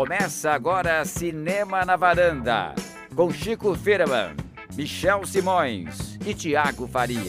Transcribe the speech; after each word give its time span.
Começa 0.00 0.52
agora 0.52 1.04
Cinema 1.04 1.84
na 1.84 1.94
Varanda, 1.94 2.74
com 3.14 3.30
Chico 3.30 3.74
Firman, 3.74 4.34
Michel 4.74 5.26
Simões 5.26 6.18
e 6.26 6.32
Tiago 6.32 6.86
Faria. 6.86 7.20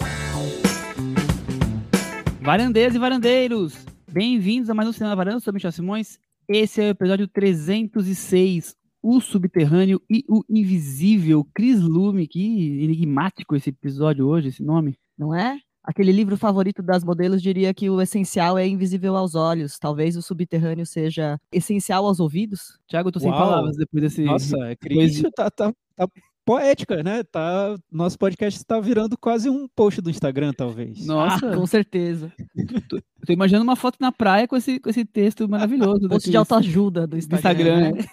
Varandeiras 2.40 2.96
e 2.96 2.98
varandeiros, 2.98 3.86
bem-vindos 4.10 4.70
a 4.70 4.74
mais 4.74 4.88
um 4.88 4.94
Cinema 4.94 5.10
na 5.10 5.16
Varanda, 5.18 5.36
eu 5.36 5.42
sou 5.42 5.54
Michel 5.54 5.74
Simões. 5.74 6.18
Esse 6.48 6.82
é 6.82 6.86
o 6.86 6.92
episódio 6.92 7.28
306, 7.28 8.74
O 9.04 9.20
Subterrâneo 9.20 10.02
e 10.10 10.24
o 10.30 10.42
Invisível. 10.50 11.46
Chris 11.54 11.82
Lume, 11.82 12.26
que 12.26 12.86
enigmático 12.86 13.54
esse 13.54 13.70
episódio 13.70 14.26
hoje, 14.26 14.48
esse 14.48 14.64
nome. 14.64 14.98
Não 15.18 15.36
é? 15.36 15.60
Aquele 15.84 16.12
livro 16.12 16.38
favorito 16.38 16.84
das 16.84 17.04
modelos 17.04 17.42
diria 17.42 17.74
que 17.74 17.90
o 17.90 18.00
essencial 18.00 18.58
é 18.58 18.68
invisível 18.68 19.18
aos 19.18 19.34
olhos. 19.34 19.80
Talvez 19.80 20.16
o 20.16 20.22
subterrâneo 20.22 20.86
seja 20.86 21.40
essencial 21.52 22.06
aos 22.06 22.20
ouvidos. 22.20 22.78
Tiago, 22.88 23.10
eu 23.10 23.14
tô 23.14 23.20
sem 23.20 23.32
Uau. 23.32 23.40
palavras 23.40 23.76
depois 23.78 24.04
desse. 24.04 24.24
Nossa, 24.24 24.56
é 24.68 24.76
Cris, 24.78 25.22
tá, 25.36 25.50
tá, 25.50 25.74
tá 25.96 26.08
poética, 26.46 27.02
né? 27.02 27.24
Tá, 27.24 27.76
nosso 27.92 28.18
podcast 28.20 28.60
está 28.60 28.80
virando 28.80 29.18
quase 29.18 29.50
um 29.50 29.68
post 29.76 30.02
do 30.02 30.10
Instagram, 30.12 30.54
talvez. 30.54 31.06
Nossa, 31.06 31.50
Ah, 31.52 31.56
com 31.56 31.66
certeza. 31.66 32.32
eu 32.56 33.02
tô 33.26 33.34
imaginando 33.34 33.64
uma 33.64 33.76
foto 33.76 33.98
na 34.00 34.12
praia 34.12 34.48
com 34.48 34.56
esse, 34.56 34.80
com 34.80 34.90
esse 34.90 35.04
texto 35.04 35.50
maravilhoso. 35.50 36.08
Post 36.10 36.30
de 36.30 36.38
autoajuda 36.38 37.08
do 37.08 37.12
do 37.12 37.18
Instagram. 37.18 37.40
Instagram, 37.40 37.92
né? 37.94 38.06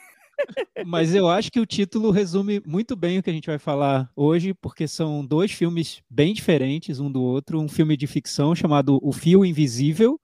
Mas 0.87 1.15
eu 1.15 1.29
acho 1.29 1.51
que 1.51 1.61
o 1.61 1.67
título 1.67 2.11
resume 2.11 2.63
muito 2.67 2.95
bem 2.97 3.19
o 3.19 3.23
que 3.23 3.31
a 3.31 3.33
gente 3.33 3.49
vai 3.49 3.59
falar 3.59 4.11
hoje, 4.15 4.55
porque 4.55 4.87
são 4.87 5.25
dois 5.25 5.53
filmes 5.53 6.03
bem 6.09 6.33
diferentes 6.33 7.01
um 7.01 7.11
do 7.11 7.23
outro. 7.23 7.61
Um 7.61 7.69
filme 7.69 7.97
de 7.97 8.07
ficção 8.07 8.55
chamado 8.55 8.99
O 9.03 9.13
Fio 9.13 9.45
Invisível 9.45 10.19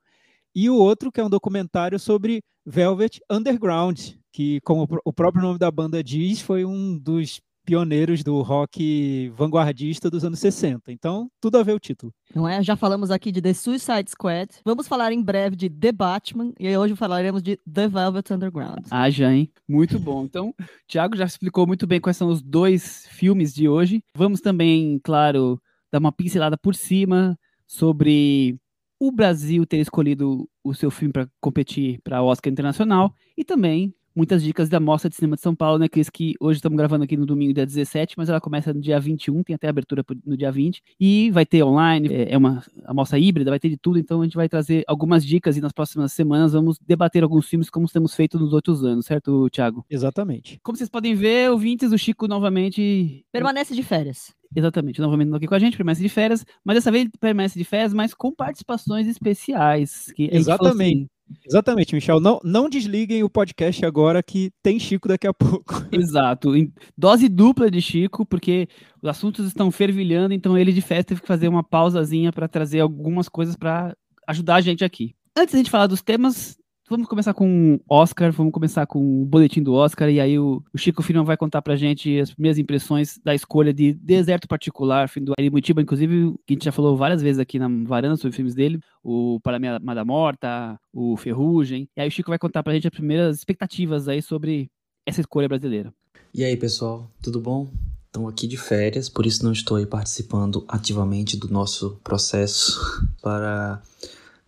e 0.55 0.71
o 0.71 0.77
outro 0.77 1.11
que 1.11 1.21
é 1.21 1.25
um 1.25 1.31
documentário 1.31 1.99
sobre 1.99 2.43
Velvet 2.65 3.21
Underground, 3.31 4.13
que, 4.33 4.61
como 4.61 4.89
o 5.05 5.13
próprio 5.13 5.43
nome 5.43 5.59
da 5.59 5.71
banda 5.71 6.03
diz, 6.03 6.41
foi 6.41 6.65
um 6.65 6.97
dos 6.97 7.41
pioneiros 7.65 8.23
do 8.23 8.41
rock 8.43 9.31
vanguardista 9.35 10.11
dos 10.11 10.25
anos 10.25 10.39
60. 10.39 10.93
Então, 10.93 11.31
tudo 11.41 11.59
a 11.59 11.63
ver 11.63 11.73
o 11.73 11.81
título. 11.81 12.13
Não 12.35 12.49
é? 12.49 12.63
Já 12.63 12.77
falamos 12.77 13.11
aqui 13.11 13.33
de 13.33 13.41
The 13.41 13.55
Suicide 13.55 14.11
Squad. 14.11 14.51
Vamos 14.65 14.87
falar 14.87 15.13
em 15.13 15.23
breve 15.23 15.57
de 15.57 15.71
The 15.71 15.93
Batman. 15.93 16.53
E 16.59 16.77
hoje 16.77 16.95
falaremos 16.95 17.43
de 17.43 17.59
The 17.73 17.89
Velvet 17.89 18.33
Underground. 18.33 18.87
Ah, 18.91 19.09
já, 19.11 19.33
hein? 19.33 19.51
Muito 19.69 19.99
bom. 19.99 20.25
Então, 20.25 20.51
o 20.51 20.65
Thiago 20.87 21.17
já 21.17 21.25
explicou 21.25 21.67
muito 21.67 21.87
bem 21.87 22.01
quais 22.01 22.17
são 22.17 22.29
os 22.29 22.43
dois 22.43 23.07
filmes 23.11 23.55
de 23.55 23.69
hoje. 23.69 24.03
Vamos 24.15 24.41
também, 24.41 25.01
claro, 25.03 25.61
dar 25.91 25.99
uma 25.99 26.13
pincelada 26.13 26.59
por 26.59 26.75
cima 26.75 27.39
sobre 27.67 28.59
o 28.99 29.11
Brasil 29.11 29.67
ter 29.67 29.79
escolhido 29.79 30.49
o 30.63 30.75
seu 30.75 30.91
filme 30.91 31.13
para 31.13 31.29
competir 31.41 32.01
para 32.03 32.23
Oscar 32.23 32.53
Internacional 32.53 33.13
e 33.37 33.45
também 33.45 33.95
muitas 34.15 34.43
dicas 34.43 34.69
da 34.69 34.79
Mostra 34.79 35.09
de 35.09 35.17
Cinema 35.17 35.37
de 35.37 35.43
São 35.43 35.55
Paulo, 35.55 35.79
né, 35.79 35.89
Cris? 35.89 36.11
Que 36.11 36.35
hoje 36.41 36.59
estamos 36.59 36.77
gravando 36.77 37.05
aqui 37.05 37.17
no 37.17 37.27
domingo, 37.27 37.55
dia 37.55 37.67
17, 37.67 38.15
mas 38.17 38.29
ela 38.29 38.41
começa 38.41 38.73
no 38.73 38.81
dia 38.81 39.01
21, 39.01 39.43
tem 39.43 39.55
até 39.55 39.69
abertura 39.69 40.05
no 40.25 40.37
dia 40.37 40.53
20, 40.53 40.83
e 41.01 41.31
vai 41.31 41.47
ter 41.47 41.63
online, 41.63 42.09
é 42.13 42.35
é 42.35 42.39
uma 42.39 42.63
amostra 42.85 43.19
híbrida, 43.19 43.51
vai 43.51 43.61
ter 43.61 43.69
de 43.69 43.77
tudo, 43.77 43.99
então 43.99 44.21
a 44.21 44.25
gente 44.25 44.35
vai 44.35 44.49
trazer 44.49 44.83
algumas 44.89 45.25
dicas 45.25 45.57
e 45.57 45.61
nas 45.61 45.73
próximas 45.73 46.13
semanas 46.13 46.53
vamos 46.53 46.79
debater 46.79 47.23
alguns 47.23 47.49
filmes 47.49 47.71
como 47.71 47.89
temos 47.89 48.15
feito 48.15 48.39
nos 48.39 48.53
outros 48.53 48.85
anos, 48.85 49.07
certo, 49.07 49.49
Thiago? 49.51 49.85
Exatamente. 49.89 50.59
Como 50.63 50.77
vocês 50.77 50.91
podem 50.91 51.15
ver, 51.15 51.51
ouvintes, 51.51 51.93
o 51.93 51.99
Chico 51.99 52.27
novamente. 52.27 53.25
Permanece 53.31 53.75
de 53.75 53.83
férias. 53.83 54.35
Exatamente, 54.57 55.01
novamente 55.01 55.29
não 55.29 55.37
aqui 55.37 55.47
com 55.47 55.55
a 55.55 55.59
gente, 55.59 55.77
permanece 55.77 56.03
de 56.03 56.09
férias, 56.09 56.45
mas 56.65 56.77
dessa 56.77 56.91
vez 56.91 57.05
ele 57.05 57.13
permanece 57.21 57.59
de 57.59 57.65
férias, 57.65 57.93
mas 57.93 58.15
com 58.15 58.33
participações 58.33 59.09
especiais. 59.09 60.13
Que 60.15 60.31
a 60.31 60.37
gente 60.37 60.45
falou 60.45 60.67
Exatamente. 60.69 60.97
assim, 60.97 61.09
Exatamente, 61.47 61.95
Michel. 61.95 62.21
Não, 62.21 62.41
não 62.45 62.69
desliguem 62.69 63.23
o 63.23 63.31
podcast 63.31 63.85
agora 63.85 64.23
que 64.23 64.53
tem 64.63 64.79
Chico 64.79 65.09
daqui 65.09 65.27
a 65.27 65.35
pouco. 65.35 65.75
Exato. 65.93 66.53
Dose 66.97 67.29
dupla 67.29 67.71
de 67.71 67.81
Chico, 67.81 68.25
porque 68.25 68.69
os 69.03 69.09
assuntos 69.09 69.47
estão 69.47 69.71
fervilhando, 69.71 70.35
então 70.35 70.57
ele 70.57 70.73
de 70.73 70.81
festa 70.81 71.09
teve 71.09 71.21
que 71.21 71.27
fazer 71.27 71.49
uma 71.49 71.63
pausazinha 71.63 72.33
para 72.33 72.49
trazer 72.49 72.81
algumas 72.81 73.29
coisas 73.29 73.57
para 73.57 73.97
ajudar 74.27 74.57
a 74.57 74.61
gente 74.61 74.85
aqui. 74.85 75.15
Antes 75.37 75.53
da 75.53 75.59
gente 75.59 75.71
falar 75.71 75.87
dos 75.87 76.03
temas, 76.03 76.57
vamos 76.89 77.09
começar 77.09 77.33
com 77.33 77.75
o 77.75 77.81
Oscar, 77.89 78.31
vamos 78.33 78.53
começar 78.53 78.87
com 78.87 79.23
o 79.23 79.25
boletim 79.25 79.63
do 79.63 79.73
Oscar, 79.73 80.09
e 80.11 80.21
aí 80.21 80.39
o, 80.39 80.63
o 80.73 80.79
Chico 80.79 81.03
Firman 81.03 81.25
vai 81.25 81.37
contar 81.37 81.63
pra 81.63 81.77
gente 81.77 82.19
as 82.21 82.31
primeiras 82.33 82.59
impressões 82.59 83.19
da 83.25 83.35
escolha 83.35 83.73
de 83.73 83.95
Deserto 83.95 84.47
Particular, 84.47 85.09
filme 85.09 85.27
do 85.27 85.33
Ari 85.39 85.51
Mutiba, 85.51 85.81
inclusive, 85.81 86.35
que 86.47 86.53
a 86.53 86.55
gente 86.55 86.65
já 86.65 86.73
falou 86.73 86.97
várias 86.97 87.23
vezes 87.23 87.39
aqui 87.39 87.59
na 87.59 87.69
varanda 87.85 88.17
sobre 88.17 88.37
filmes 88.37 88.55
dele, 88.55 88.79
o 89.03 89.41
Para 89.43 89.59
Minha 89.59 89.77
Amada 89.77 90.05
Morta, 90.05 90.79
o 90.93 91.17
Ferrugem, 91.17 91.89
e 91.97 92.01
aí 92.01 92.09
o 92.09 92.11
Chico 92.11 92.31
vai 92.31 92.39
contar 92.39 92.63
pra 92.63 92.75
gente 92.75 92.87
as 92.87 92.93
primeiras 92.93 93.39
expectativas 93.39 94.09
aí 94.09 94.21
sobre 94.21 94.71
essa 95.07 95.21
escolha 95.21 95.49
brasileira. 95.49 95.93
E 96.35 96.45
aí, 96.45 96.57
pessoal, 96.57 97.09
tudo 97.23 97.41
bom? 97.41 97.69
Estou 98.07 98.29
aqui 98.29 98.47
de 98.47 98.57
férias, 98.57 99.09
por 99.09 99.27
isso 99.27 99.45
não 99.45 99.53
estou 99.53 99.77
aí 99.77 99.87
participando 99.87 100.65
ativamente 100.69 101.37
do 101.37 101.49
nosso 101.49 101.99
processo 102.05 102.81
para 103.21 103.83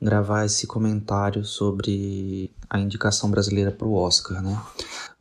gravar 0.01 0.45
esse 0.45 0.67
comentário 0.67 1.45
sobre 1.45 2.51
a 2.69 2.79
indicação 2.79 3.31
brasileira 3.31 3.71
para 3.71 3.87
o 3.87 3.95
Oscar, 3.95 4.43
né? 4.43 4.61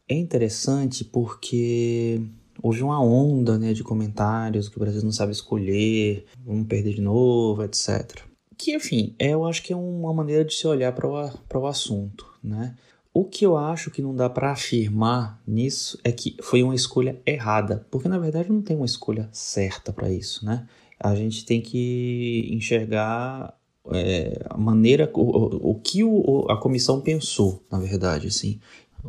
É 0.08 0.16
interessante 0.16 1.04
porque 1.04 2.22
houve 2.62 2.84
uma 2.84 3.02
onda 3.02 3.58
né, 3.58 3.74
de 3.74 3.84
comentários 3.84 4.70
que 4.70 4.78
o 4.78 4.80
Brasil 4.80 5.02
não 5.04 5.12
sabe 5.12 5.32
escolher, 5.32 6.26
vamos 6.46 6.68
perder 6.68 6.94
de 6.94 7.02
novo, 7.02 7.64
etc. 7.64 8.22
Que, 8.58 8.76
enfim, 8.76 9.16
é, 9.18 9.30
eu 9.30 9.46
acho 9.46 9.64
que 9.64 9.74
é 9.74 9.76
uma 9.76 10.14
maneira 10.14 10.46
de 10.46 10.54
se 10.54 10.68
olhar 10.68 10.92
para 10.94 11.08
o, 11.08 11.38
para 11.50 11.60
o 11.60 11.68
assunto, 11.68 12.26
né? 12.44 12.76
O 13.14 13.24
que 13.24 13.46
eu 13.46 13.56
acho 13.56 13.90
que 13.92 14.02
não 14.02 14.14
dá 14.14 14.30
para 14.30 14.52
afirmar 14.52 15.42
nisso 15.48 15.98
é 16.04 16.12
que 16.12 16.36
foi 16.42 16.62
uma 16.62 16.76
escolha 16.76 17.22
errada, 17.26 17.86
porque 17.90 18.10
na 18.10 18.20
verdade 18.20 18.52
não 18.52 18.62
tem 18.62 18.76
uma 18.76 18.86
escolha 18.86 19.30
certa 19.32 19.94
para 19.94 20.12
isso, 20.12 20.46
né? 20.46 20.68
A 21.00 21.16
gente 21.16 21.46
tem 21.46 21.62
que 21.62 22.50
enxergar 22.52 23.58
é, 23.92 24.46
a 24.50 24.58
maneira, 24.58 25.10
o, 25.14 25.72
o, 25.72 25.76
que 25.76 26.04
o, 26.04 26.46
a 26.50 26.58
comissão 26.58 27.02
pensou, 27.02 27.64
na 27.72 27.80
verdade, 27.80 28.28
assim. 28.28 28.60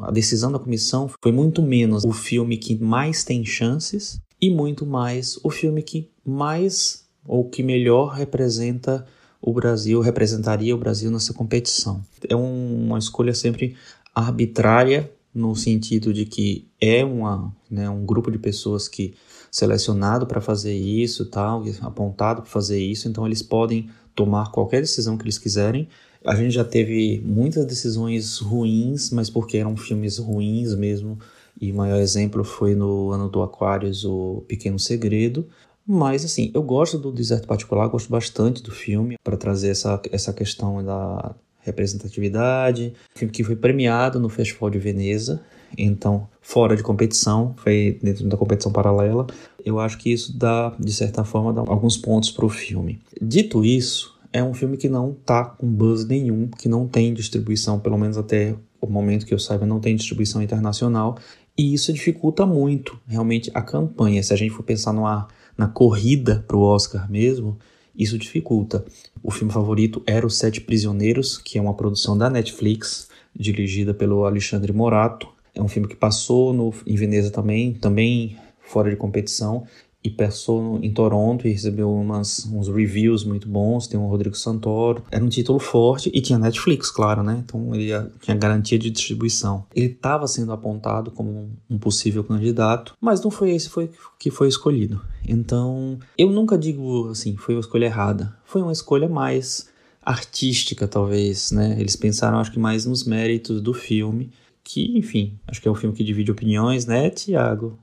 A 0.02 0.10
decisão 0.10 0.52
da 0.52 0.58
comissão 0.58 1.10
foi 1.22 1.32
muito 1.32 1.62
menos 1.62 2.04
o 2.04 2.12
filme 2.12 2.58
que 2.58 2.76
mais 2.76 3.24
tem 3.24 3.44
chances 3.44 4.20
e 4.40 4.50
muito 4.50 4.84
mais 4.84 5.38
o 5.42 5.48
filme 5.48 5.82
que 5.82 6.10
mais 6.24 7.06
ou 7.26 7.48
que 7.48 7.62
melhor 7.62 8.12
representa 8.12 9.06
o 9.40 9.52
Brasil, 9.52 10.00
representaria 10.00 10.74
o 10.74 10.78
Brasil 10.78 11.10
nessa 11.10 11.32
competição. 11.32 12.02
É 12.28 12.36
um, 12.36 12.86
uma 12.86 12.98
escolha 12.98 13.32
sempre 13.32 13.74
arbitrária 14.14 15.10
no 15.34 15.54
sentido 15.54 16.12
de 16.12 16.24
que 16.24 16.68
é 16.80 17.04
uma, 17.04 17.54
né, 17.70 17.88
um 17.88 18.04
grupo 18.04 18.30
de 18.30 18.38
pessoas 18.38 18.88
que 18.88 19.14
selecionado 19.50 20.26
para 20.26 20.40
fazer 20.40 20.74
isso, 20.74 21.26
tal, 21.26 21.62
apontado 21.80 22.42
para 22.42 22.50
fazer 22.50 22.78
isso, 22.78 23.08
então 23.08 23.26
eles 23.26 23.42
podem 23.42 23.88
tomar 24.16 24.50
qualquer 24.50 24.80
decisão 24.80 25.16
que 25.16 25.24
eles 25.24 25.38
quiserem. 25.38 25.86
A 26.24 26.34
gente 26.34 26.50
já 26.50 26.64
teve 26.64 27.22
muitas 27.24 27.64
decisões 27.64 28.38
ruins, 28.38 29.10
mas 29.10 29.30
porque 29.30 29.58
eram 29.58 29.76
filmes 29.76 30.18
ruins 30.18 30.74
mesmo. 30.74 31.18
E 31.60 31.70
o 31.70 31.74
maior 31.74 32.00
exemplo 32.00 32.42
foi 32.42 32.74
no 32.74 33.12
ano 33.12 33.28
do 33.28 33.42
Aquarius, 33.42 34.04
o 34.04 34.42
Pequeno 34.48 34.78
Segredo. 34.78 35.46
Mas 35.86 36.24
assim, 36.24 36.50
eu 36.52 36.62
gosto 36.62 36.98
do 36.98 37.12
Deserto 37.12 37.46
Particular, 37.46 37.86
gosto 37.86 38.10
bastante 38.10 38.60
do 38.60 38.72
filme 38.72 39.16
para 39.22 39.36
trazer 39.36 39.68
essa, 39.68 40.00
essa 40.10 40.32
questão 40.32 40.84
da 40.84 41.32
representatividade. 41.60 42.92
Filme 43.14 43.32
que 43.32 43.44
foi 43.44 43.54
premiado 43.54 44.18
no 44.18 44.28
Festival 44.28 44.70
de 44.70 44.78
Veneza, 44.78 45.40
então 45.78 46.28
fora 46.40 46.76
de 46.76 46.82
competição, 46.82 47.54
foi 47.56 47.98
dentro 48.02 48.26
da 48.28 48.36
competição 48.36 48.72
paralela. 48.72 49.26
Eu 49.66 49.80
acho 49.80 49.98
que 49.98 50.12
isso 50.12 50.38
dá, 50.38 50.72
de 50.78 50.92
certa 50.92 51.24
forma, 51.24 51.52
dá 51.52 51.60
alguns 51.60 51.96
pontos 51.96 52.30
para 52.30 52.46
o 52.46 52.48
filme. 52.48 53.00
Dito 53.20 53.64
isso, 53.64 54.16
é 54.32 54.40
um 54.40 54.54
filme 54.54 54.76
que 54.76 54.88
não 54.88 55.12
tá 55.12 55.44
com 55.44 55.66
buzz 55.66 56.06
nenhum, 56.06 56.46
que 56.46 56.68
não 56.68 56.86
tem 56.86 57.12
distribuição, 57.12 57.80
pelo 57.80 57.98
menos 57.98 58.16
até 58.16 58.54
o 58.80 58.86
momento 58.86 59.26
que 59.26 59.34
eu 59.34 59.40
saiba, 59.40 59.66
não 59.66 59.80
tem 59.80 59.96
distribuição 59.96 60.40
internacional. 60.40 61.18
E 61.58 61.74
isso 61.74 61.92
dificulta 61.92 62.46
muito, 62.46 62.96
realmente, 63.08 63.50
a 63.52 63.60
campanha. 63.60 64.22
Se 64.22 64.32
a 64.32 64.36
gente 64.36 64.52
for 64.52 64.62
pensar 64.62 64.92
numa, 64.92 65.26
na 65.58 65.66
corrida 65.66 66.44
para 66.46 66.56
o 66.56 66.60
Oscar 66.60 67.10
mesmo, 67.10 67.58
isso 67.98 68.16
dificulta. 68.16 68.84
O 69.20 69.32
filme 69.32 69.52
favorito 69.52 70.00
era 70.06 70.24
Os 70.24 70.36
Sete 70.36 70.60
Prisioneiros, 70.60 71.38
que 71.38 71.58
é 71.58 71.60
uma 71.60 71.74
produção 71.74 72.16
da 72.16 72.30
Netflix, 72.30 73.08
dirigida 73.34 73.92
pelo 73.92 74.26
Alexandre 74.26 74.72
Morato. 74.72 75.26
É 75.52 75.60
um 75.60 75.66
filme 75.66 75.88
que 75.88 75.96
passou 75.96 76.52
no, 76.52 76.72
em 76.86 76.94
Veneza 76.94 77.32
também, 77.32 77.72
também 77.72 78.36
fora 78.66 78.90
de 78.90 78.96
competição, 78.96 79.64
e 80.06 80.10
passou 80.10 80.78
em 80.82 80.92
Toronto 80.92 81.48
e 81.48 81.50
recebeu 81.50 81.92
umas, 81.92 82.46
uns 82.46 82.68
reviews 82.68 83.24
muito 83.24 83.48
bons. 83.48 83.88
Tem 83.88 83.98
o 83.98 84.06
Rodrigo 84.06 84.36
Santoro. 84.36 85.02
Era 85.10 85.24
um 85.24 85.28
título 85.28 85.58
forte 85.58 86.12
e 86.14 86.20
tinha 86.20 86.38
Netflix, 86.38 86.92
claro, 86.92 87.24
né? 87.24 87.42
Então 87.44 87.74
ele 87.74 87.90
tinha 88.20 88.36
garantia 88.36 88.78
de 88.78 88.88
distribuição. 88.88 89.66
Ele 89.74 89.86
estava 89.86 90.28
sendo 90.28 90.52
apontado 90.52 91.10
como 91.10 91.50
um 91.68 91.76
possível 91.76 92.22
candidato, 92.22 92.94
mas 93.00 93.20
não 93.20 93.32
foi 93.32 93.50
esse 93.50 93.68
foi, 93.68 93.90
que 94.16 94.30
foi 94.30 94.46
escolhido. 94.46 95.02
Então 95.26 95.98
eu 96.16 96.30
nunca 96.30 96.56
digo 96.56 97.08
assim, 97.08 97.36
foi 97.36 97.56
uma 97.56 97.60
escolha 97.60 97.86
errada. 97.86 98.36
Foi 98.44 98.62
uma 98.62 98.72
escolha 98.72 99.08
mais 99.08 99.68
artística, 100.04 100.86
talvez, 100.86 101.50
né? 101.50 101.76
Eles 101.80 101.96
pensaram, 101.96 102.38
acho 102.38 102.52
que 102.52 102.60
mais 102.60 102.86
nos 102.86 103.02
méritos 103.02 103.60
do 103.60 103.74
filme 103.74 104.30
que, 104.62 104.98
enfim, 104.98 105.38
acho 105.46 105.60
que 105.60 105.68
é 105.68 105.70
um 105.70 105.76
filme 105.76 105.94
que 105.94 106.02
divide 106.02 106.30
opiniões, 106.30 106.86
né, 106.86 107.08
Tiago? 107.08 107.78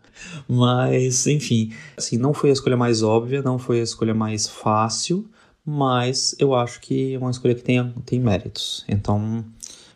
Mas, 0.48 1.28
enfim, 1.28 1.72
assim, 1.98 2.18
não 2.18 2.34
foi 2.34 2.50
a 2.50 2.54
escolha 2.54 2.78
mais 2.78 3.04
óbvia, 3.04 3.42
não 3.42 3.58
foi 3.58 3.80
a 3.80 3.84
escolha 3.84 4.14
mais 4.14 4.48
fácil, 4.48 5.30
mas 5.66 6.36
eu 6.40 6.54
acho 6.54 6.80
que 6.82 7.14
é 7.14 7.18
uma 7.18 7.32
escolha 7.32 7.56
que 7.56 7.64
tem, 7.64 7.94
tem 8.06 8.20
méritos. 8.20 8.84
Então, 8.88 9.44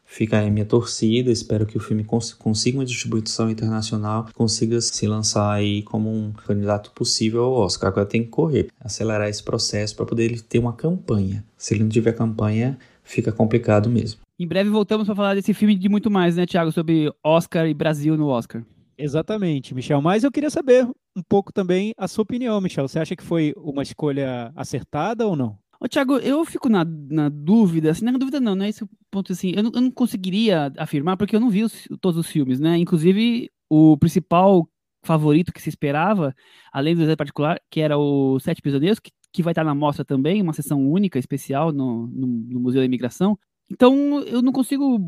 fica 0.05 0.39
aí 0.39 0.47
a 0.47 0.51
minha 0.51 0.65
torcida, 0.65 1.29
espero 1.29 1.65
que 1.65 1.77
o 1.77 1.79
filme 1.79 2.03
cons 2.03 2.33
consiga 2.33 2.77
uma 2.77 2.85
distribuição 2.85 3.49
internacional, 3.49 4.27
consiga 4.33 4.79
se 4.79 5.05
lançar 5.05 5.51
aí 5.51 5.83
como 5.83 6.09
um 6.09 6.31
candidato 6.31 6.91
possível 6.91 7.43
ao 7.43 7.53
Oscar. 7.53 7.89
Agora 7.89 8.05
tem 8.05 8.23
que 8.23 8.29
correr, 8.29 8.69
acelerar 8.79 9.27
esse 9.27 9.43
processo 9.43 9.95
para 9.95 10.05
poder 10.05 10.25
ele 10.25 10.39
ter 10.39 10.59
uma 10.59 10.73
campanha. 10.73 11.45
Se 11.57 11.73
ele 11.73 11.83
não 11.83 11.89
tiver 11.89 12.13
campanha, 12.13 12.79
fica 13.03 13.31
complicado 13.31 13.89
mesmo. 13.89 14.21
Em 14.39 14.47
breve 14.47 14.69
voltamos 14.69 15.05
para 15.05 15.15
falar 15.15 15.35
desse 15.35 15.53
filme 15.53 15.75
de 15.75 15.89
muito 15.89 16.09
mais, 16.09 16.35
né, 16.35 16.45
Thiago, 16.45 16.71
sobre 16.71 17.11
Oscar 17.23 17.67
e 17.67 17.73
Brasil 17.73 18.15
no 18.15 18.27
Oscar. 18.27 18.63
Exatamente, 18.97 19.75
Michel. 19.75 20.01
Mas 20.01 20.23
eu 20.23 20.31
queria 20.31 20.49
saber 20.49 20.87
um 21.15 21.21
pouco 21.21 21.53
também 21.53 21.93
a 21.97 22.07
sua 22.07 22.23
opinião, 22.23 22.59
Michel. 22.59 22.87
Você 22.87 22.99
acha 22.99 23.15
que 23.15 23.23
foi 23.23 23.53
uma 23.57 23.83
escolha 23.83 24.51
acertada 24.55 25.27
ou 25.27 25.35
não? 25.35 25.57
Ô, 25.79 25.87
Thiago, 25.87 26.17
eu 26.17 26.43
fico 26.43 26.67
na, 26.69 26.83
na 26.83 27.29
dúvida, 27.29 27.91
assim, 27.91 28.05
na 28.05 28.11
dúvida 28.13 28.39
não, 28.39 28.55
não 28.55 28.65
é 28.65 28.69
esse 28.69 28.83
ponto, 29.11 29.31
assim, 29.31 29.53
eu 29.55 29.61
não, 29.61 29.71
eu 29.75 29.81
não 29.81 29.91
conseguiria 29.91 30.73
afirmar 30.75 31.17
porque 31.17 31.35
eu 31.35 31.39
não 31.39 31.51
vi 31.51 31.63
os, 31.63 31.87
todos 32.01 32.17
os 32.19 32.31
filmes, 32.31 32.59
né, 32.59 32.77
inclusive 32.79 33.47
o 33.69 33.95
principal 33.95 34.67
favorito 35.03 35.53
que 35.53 35.61
se 35.61 35.69
esperava, 35.69 36.35
além 36.73 36.95
do 36.95 37.05
Zé 37.05 37.15
Particular, 37.15 37.59
que 37.69 37.79
era 37.79 37.95
o 37.95 38.39
Sete 38.39 38.59
Prisioneiros, 38.59 38.99
que, 38.99 39.11
que 39.31 39.43
vai 39.43 39.51
estar 39.51 39.63
na 39.63 39.75
mostra 39.75 40.03
também, 40.03 40.41
uma 40.41 40.51
sessão 40.51 40.83
única, 40.83 41.19
especial 41.19 41.71
no, 41.71 42.07
no, 42.07 42.25
no 42.25 42.59
Museu 42.59 42.81
da 42.81 42.85
Imigração, 42.85 43.37
então 43.69 44.19
eu 44.21 44.41
não 44.41 44.51
consigo 44.51 44.99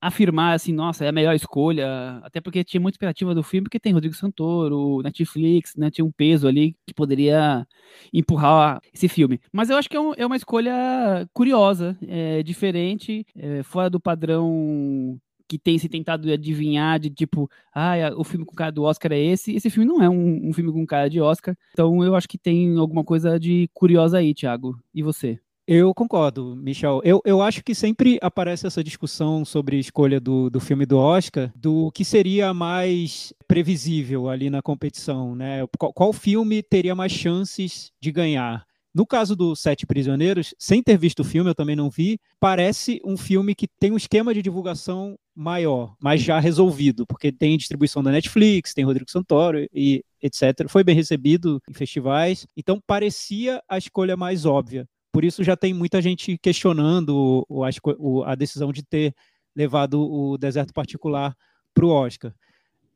afirmar 0.00 0.54
assim, 0.54 0.72
nossa, 0.72 1.04
é 1.04 1.08
a 1.08 1.12
melhor 1.12 1.34
escolha, 1.34 2.20
até 2.22 2.40
porque 2.40 2.64
tinha 2.64 2.80
muita 2.80 2.96
expectativa 2.96 3.34
do 3.34 3.42
filme, 3.42 3.64
porque 3.64 3.80
tem 3.80 3.92
Rodrigo 3.92 4.14
Santoro, 4.14 5.02
Netflix, 5.02 5.74
né, 5.76 5.90
tinha 5.90 6.04
um 6.04 6.12
peso 6.12 6.46
ali 6.46 6.76
que 6.86 6.94
poderia 6.94 7.66
empurrar 8.12 8.80
esse 8.92 9.08
filme. 9.08 9.40
Mas 9.52 9.70
eu 9.70 9.76
acho 9.76 9.88
que 9.88 9.96
é, 9.96 10.00
um, 10.00 10.12
é 10.16 10.24
uma 10.24 10.36
escolha 10.36 11.28
curiosa, 11.32 11.96
é, 12.06 12.42
diferente, 12.42 13.26
é, 13.36 13.62
fora 13.62 13.90
do 13.90 14.00
padrão 14.00 15.18
que 15.48 15.58
tem 15.58 15.78
se 15.78 15.88
tentado 15.88 16.30
adivinhar 16.30 17.00
de 17.00 17.08
tipo, 17.08 17.50
ah, 17.74 17.94
o 18.16 18.22
filme 18.22 18.44
com 18.44 18.54
cara 18.54 18.70
do 18.70 18.82
Oscar 18.82 19.12
é 19.12 19.18
esse. 19.18 19.54
Esse 19.56 19.70
filme 19.70 19.88
não 19.88 20.02
é 20.02 20.08
um, 20.08 20.48
um 20.48 20.52
filme 20.52 20.70
com 20.70 20.86
cara 20.86 21.08
de 21.08 21.20
Oscar. 21.20 21.56
Então 21.72 22.04
eu 22.04 22.14
acho 22.14 22.28
que 22.28 22.36
tem 22.36 22.76
alguma 22.76 23.02
coisa 23.02 23.40
de 23.40 23.68
curiosa 23.72 24.18
aí, 24.18 24.34
Thiago. 24.34 24.78
E 24.94 25.02
você? 25.02 25.40
Eu 25.70 25.92
concordo, 25.92 26.56
Michel. 26.56 27.02
Eu, 27.04 27.20
eu 27.26 27.42
acho 27.42 27.62
que 27.62 27.74
sempre 27.74 28.18
aparece 28.22 28.66
essa 28.66 28.82
discussão 28.82 29.44
sobre 29.44 29.76
a 29.76 29.80
escolha 29.80 30.18
do, 30.18 30.48
do 30.48 30.58
filme 30.58 30.86
do 30.86 30.96
Oscar, 30.96 31.52
do 31.54 31.92
que 31.92 32.06
seria 32.06 32.54
mais 32.54 33.34
previsível 33.46 34.30
ali 34.30 34.48
na 34.48 34.62
competição, 34.62 35.36
né? 35.36 35.66
Qual, 35.78 35.92
qual 35.92 36.10
filme 36.14 36.62
teria 36.62 36.94
mais 36.94 37.12
chances 37.12 37.92
de 38.00 38.10
ganhar? 38.10 38.64
No 38.94 39.06
caso 39.06 39.36
do 39.36 39.54
Sete 39.54 39.86
Prisioneiros, 39.86 40.54
sem 40.58 40.82
ter 40.82 40.96
visto 40.96 41.20
o 41.20 41.24
filme, 41.24 41.50
eu 41.50 41.54
também 41.54 41.76
não 41.76 41.90
vi, 41.90 42.18
parece 42.40 42.98
um 43.04 43.18
filme 43.18 43.54
que 43.54 43.68
tem 43.68 43.92
um 43.92 43.98
esquema 43.98 44.32
de 44.32 44.40
divulgação 44.40 45.18
maior, 45.36 45.94
mas 46.00 46.22
já 46.22 46.40
resolvido, 46.40 47.06
porque 47.06 47.30
tem 47.30 47.58
distribuição 47.58 48.02
da 48.02 48.10
Netflix, 48.10 48.72
tem 48.72 48.86
Rodrigo 48.86 49.10
Santoro 49.10 49.68
e 49.70 50.02
etc. 50.22 50.66
Foi 50.66 50.82
bem 50.82 50.94
recebido 50.94 51.60
em 51.68 51.74
festivais, 51.74 52.46
então 52.56 52.80
parecia 52.86 53.62
a 53.68 53.76
escolha 53.76 54.16
mais 54.16 54.46
óbvia. 54.46 54.88
Por 55.18 55.24
isso 55.24 55.42
já 55.42 55.56
tem 55.56 55.74
muita 55.74 56.00
gente 56.00 56.38
questionando 56.38 57.44
o, 57.48 57.64
o, 57.98 58.22
a 58.22 58.36
decisão 58.36 58.72
de 58.72 58.84
ter 58.84 59.12
levado 59.52 60.00
o 60.00 60.38
Deserto 60.38 60.72
Particular 60.72 61.34
para 61.74 61.84
o 61.84 61.88
Oscar. 61.88 62.32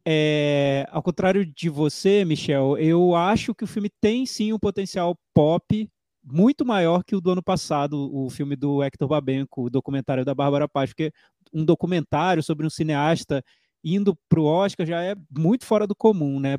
É, 0.07 0.87
ao 0.93 1.03
contrário 1.03 1.45
de 1.45 1.69
você, 1.69 2.25
Michel, 2.25 2.79
eu 2.79 3.17
acho 3.17 3.53
que 3.53 3.65
o 3.65 3.67
filme 3.67 3.91
tem 4.01 4.25
sim 4.25 4.53
um 4.53 4.59
potencial 4.61 5.19
pop 5.35 5.91
muito 6.23 6.65
maior 6.65 7.03
que 7.03 7.17
o 7.17 7.21
do 7.21 7.33
ano 7.33 7.43
passado, 7.43 8.09
o 8.15 8.31
filme 8.31 8.55
do 8.55 8.85
Hector 8.85 9.09
Babenco, 9.09 9.65
o 9.65 9.69
documentário 9.71 10.25
da 10.25 10.33
Bárbara 10.33 10.69
Paz, 10.69 10.91
porque 10.91 11.11
um 11.53 11.65
documentário 11.65 12.41
sobre 12.41 12.65
um 12.65 12.71
cineasta 12.71 13.43
indo 13.84 14.17
para 14.29 14.40
o 14.40 14.44
Oscar 14.44 14.87
já 14.87 15.02
é 15.02 15.14
muito 15.37 15.64
fora 15.64 15.87
do 15.87 15.94
comum, 15.94 16.38
né, 16.38 16.56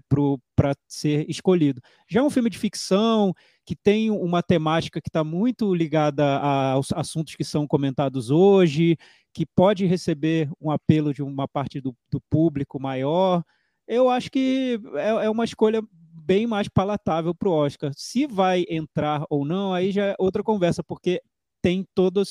para 0.56 0.74
ser 0.88 1.30
escolhido. 1.30 1.82
Já 2.10 2.20
é 2.20 2.24
um 2.24 2.30
filme 2.30 2.50
de 2.50 2.58
ficção 2.58 3.34
que 3.66 3.76
tem 3.76 4.12
uma 4.12 4.44
temática 4.44 5.02
que 5.02 5.10
está 5.10 5.24
muito 5.24 5.74
ligada 5.74 6.38
aos 6.38 6.92
assuntos 6.92 7.36
que 7.36 7.44
são 7.44 7.66
comentados 7.66 8.30
hoje, 8.30 8.98
que 9.34 9.46
pode 9.46 9.86
receber 9.86 10.50
um 10.60 10.70
apelo 10.70 11.14
de 11.14 11.24
uma 11.24 11.48
parte 11.48 11.80
do, 11.80 11.96
do 12.12 12.22
público 12.30 12.80
maior. 12.80 13.44
Eu 13.88 14.10
acho 14.10 14.30
que 14.30 14.80
é, 14.96 15.26
é 15.26 15.30
uma 15.30 15.46
escolha 15.46 15.82
bem 15.92 16.48
mais 16.48 16.68
palatável 16.68 17.34
para 17.34 17.50
o 17.50 17.54
Oscar. 17.54 17.92
Se 17.96 18.26
vai 18.26 18.66
entrar 18.70 19.26
ou 19.30 19.46
não, 19.46 19.74
aí 19.74 19.92
já 19.92 20.08
é 20.08 20.16
outra 20.20 20.44
conversa, 20.44 20.84
porque 20.84 21.22
tem 21.62 21.86
toda 21.96 22.22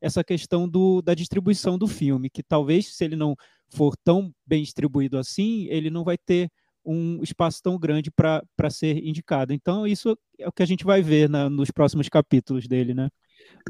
essa 0.00 0.24
questão 0.24 0.66
do, 0.66 1.02
da 1.02 1.14
distribuição 1.14 1.76
do 1.76 1.86
filme, 1.86 2.30
que 2.30 2.42
talvez 2.42 2.96
se 2.96 3.04
ele 3.04 3.16
não 3.16 3.36
for 3.70 3.96
tão 4.04 4.32
bem 4.46 4.62
distribuído 4.62 5.18
assim, 5.18 5.66
ele 5.68 5.90
não 5.90 6.04
vai 6.04 6.16
ter 6.16 6.50
um 6.84 7.22
espaço 7.22 7.62
tão 7.62 7.78
grande 7.78 8.10
para 8.10 8.70
ser 8.70 9.04
indicado. 9.04 9.52
Então, 9.52 9.86
isso 9.86 10.16
é 10.38 10.48
o 10.48 10.52
que 10.52 10.62
a 10.62 10.66
gente 10.66 10.84
vai 10.84 11.02
ver 11.02 11.28
na, 11.28 11.50
nos 11.50 11.70
próximos 11.70 12.08
capítulos 12.08 12.66
dele, 12.66 12.94
né? 12.94 13.10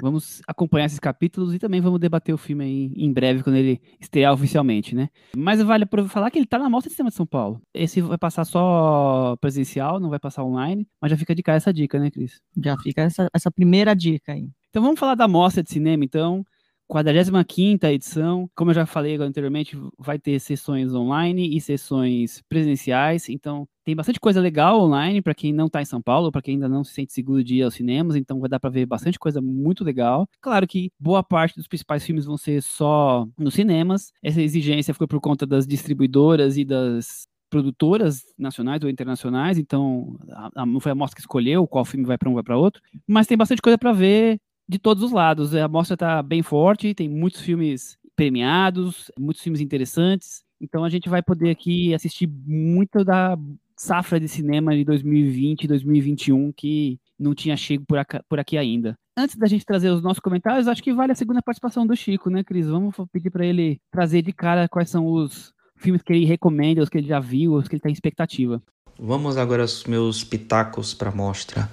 Vamos 0.01 0.41
acompanhar 0.47 0.87
esses 0.87 1.01
capítulos 1.01 1.53
e 1.53 1.59
também 1.59 1.81
vamos 1.81 1.99
debater 1.99 2.35
o 2.35 2.39
filme 2.39 2.65
aí 2.65 2.93
em 2.97 3.13
breve, 3.13 3.43
quando 3.43 3.57
ele 3.57 3.81
estrear 4.01 4.33
oficialmente, 4.33 4.95
né? 4.95 5.09
Mas 5.37 5.61
vale 5.61 5.85
para 5.85 6.09
falar 6.09 6.31
que 6.31 6.39
ele 6.39 6.45
está 6.45 6.59
na 6.59 6.71
Mostra 6.71 6.89
de 6.89 6.95
Cinema 6.95 7.11
de 7.11 7.17
São 7.17 7.27
Paulo. 7.27 7.61
Esse 7.75 8.01
vai 8.01 8.17
passar 8.17 8.45
só 8.45 9.37
presencial, 9.41 9.99
não 9.99 10.09
vai 10.09 10.19
passar 10.19 10.45
online, 10.45 10.87
mas 11.01 11.11
já 11.11 11.17
fica 11.17 11.35
de 11.35 11.43
cá 11.43 11.55
essa 11.55 11.73
dica, 11.73 11.99
né, 11.99 12.11
Cris? 12.11 12.41
Já 12.63 12.79
fica 12.79 13.03
essa, 13.03 13.29
essa 13.35 13.51
primeira 13.51 13.95
dica 13.95 14.33
aí. 14.33 14.49
Então 14.71 14.83
vamos 14.83 15.01
falar 15.01 15.15
da 15.15 15.27
Mostra 15.27 15.63
de 15.63 15.71
Cinema, 15.71 16.05
então. 16.05 16.45
45 16.89 17.87
edição. 17.87 18.51
Como 18.57 18.71
eu 18.71 18.75
já 18.75 18.87
falei 18.87 19.17
anteriormente, 19.17 19.77
vai 19.99 20.19
ter 20.19 20.41
sessões 20.41 20.95
online 20.95 21.55
e 21.57 21.61
sessões 21.61 22.43
presenciais. 22.49 23.29
Então, 23.29 23.69
tem 23.85 23.95
bastante 23.95 24.19
coisa 24.19 24.41
legal 24.41 24.81
online 24.81 25.23
para 25.23 25.35
quem 25.35 25.53
não 25.53 25.67
está 25.67 25.83
em 25.83 25.85
São 25.85 26.01
Paulo, 26.01 26.33
para 26.33 26.43
quem 26.43 26.55
ainda 26.55 26.69
não 26.69 26.83
se 26.83 26.95
sente 26.95 27.13
seguro 27.13 27.45
de 27.45 27.57
ir 27.57 27.63
aos 27.63 27.75
cinemas. 27.75 28.17
Então, 28.17 28.41
vai 28.41 28.49
dar 28.49 28.59
para 28.59 28.71
ver 28.71 28.87
bastante 28.87 29.19
coisa 29.19 29.41
muito 29.41 29.85
legal. 29.85 30.27
Claro 30.41 30.67
que 30.67 30.91
boa 30.99 31.23
parte 31.23 31.57
dos 31.57 31.69
principais 31.69 32.05
filmes 32.05 32.25
vão 32.25 32.39
ser 32.39 32.63
só 32.63 33.29
nos 33.39 33.55
cinemas. 33.55 34.11
Essa 34.23 34.41
exigência 34.41 34.95
foi 34.95 35.07
por 35.07 35.21
conta 35.21 35.47
das 35.47 35.67
distribuidoras 35.67 36.57
e 36.57 36.65
das 36.65 37.29
produtoras 37.51 38.23
nacionais 38.39 38.83
ou 38.83 38.91
internacionais, 38.91 39.59
então 39.59 40.19
não 40.55 40.81
foi 40.81 40.93
a 40.93 40.95
mostra 40.95 41.17
que 41.17 41.23
escolheu 41.23 41.67
qual 41.67 41.85
filme 41.85 42.05
vai 42.05 42.19
para 42.19 42.29
um 42.29 42.35
vai 42.35 42.43
para 42.43 42.59
outro, 42.59 42.83
mas 43.07 43.27
tem 43.27 43.39
bastante 43.39 43.63
coisa 43.63 43.79
para 43.79 43.91
ver 43.93 44.39
de 44.69 44.79
todos 44.79 45.03
os 45.03 45.13
lados. 45.13 45.55
A 45.55 45.67
mostra 45.67 45.95
está 45.95 46.23
bem 46.23 46.43
forte, 46.43 46.95
tem 46.95 47.09
muitos 47.09 47.41
filmes 47.41 47.97
premiados, 48.15 49.11
muitos 49.19 49.43
filmes 49.43 49.61
interessantes. 49.61 50.43
Então 50.61 50.85
a 50.85 50.91
gente 50.91 51.09
vai 51.09 51.23
poder 51.23 51.51
aqui 51.51 51.95
assistir 51.95 52.27
muito 52.27 53.05
da 53.05 53.39
safra 53.77 54.19
de 54.19 54.29
cinema 54.29 54.75
de 54.77 54.85
2020 54.85 55.63
e 55.63 55.69
2021 55.69 56.53
que 56.53 56.99
não 57.19 57.35
tinha 57.35 57.57
chego 57.57 57.85
por 58.29 58.39
aqui, 58.39 58.59
ainda. 58.59 58.97
Antes 59.17 59.37
da 59.37 59.47
gente 59.47 59.65
trazer 59.65 59.91
os 59.91 60.03
nossos 60.03 60.21
comentários, 60.21 60.69
acho 60.69 60.83
que 60.83 60.93
vale 60.93 61.13
a 61.13 61.17
segunda 61.17 61.43
participação 61.43 61.87
do 61.87 61.97
Chico, 61.97 62.29
né, 62.29 62.45
Cris? 62.45 62.67
Vamos 62.67 62.95
pedir 63.13 63.31
para 63.31 63.47
ele 63.47 63.81
trazer 63.91 64.23
de 64.23 64.33
cara 64.33 64.69
quais 64.69 64.91
são 64.91 65.07
os 65.07 65.53
filmes 65.77 66.03
que 66.03 66.13
ele 66.13 66.25
recomenda, 66.25 66.83
os 66.83 66.89
que 66.89 66.99
ele 66.99 67.07
já 67.07 67.21
viu, 67.21 67.55
os 67.55 67.69
que 67.69 67.75
ele 67.75 67.79
está 67.79 67.89
em 67.89 67.93
expectativa. 67.93 68.61
Vamos 69.01 69.37
agora 69.37 69.63
aos 69.63 69.85
meus 69.85 70.25
pitacos 70.25 70.93
para 70.93 71.13
mostra. 71.13 71.71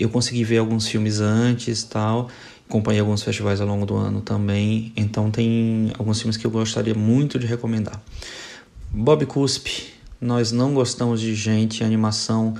Eu 0.00 0.08
consegui 0.08 0.42
ver 0.42 0.58
alguns 0.58 0.88
filmes 0.88 1.20
antes, 1.20 1.84
tal, 1.84 2.30
acompanhei 2.66 3.00
alguns 3.00 3.22
festivais 3.22 3.60
ao 3.60 3.66
longo 3.66 3.84
do 3.84 3.94
ano 3.94 4.22
também, 4.22 4.92
então 4.96 5.30
tem 5.30 5.92
alguns 5.98 6.18
filmes 6.20 6.38
que 6.38 6.46
eu 6.46 6.50
gostaria 6.50 6.94
muito 6.94 7.38
de 7.38 7.46
recomendar. 7.46 8.00
Bob 8.90 9.26
Cuspe, 9.26 9.92
nós 10.18 10.52
não 10.52 10.72
gostamos 10.72 11.20
de 11.20 11.34
gente, 11.34 11.84
animação 11.84 12.54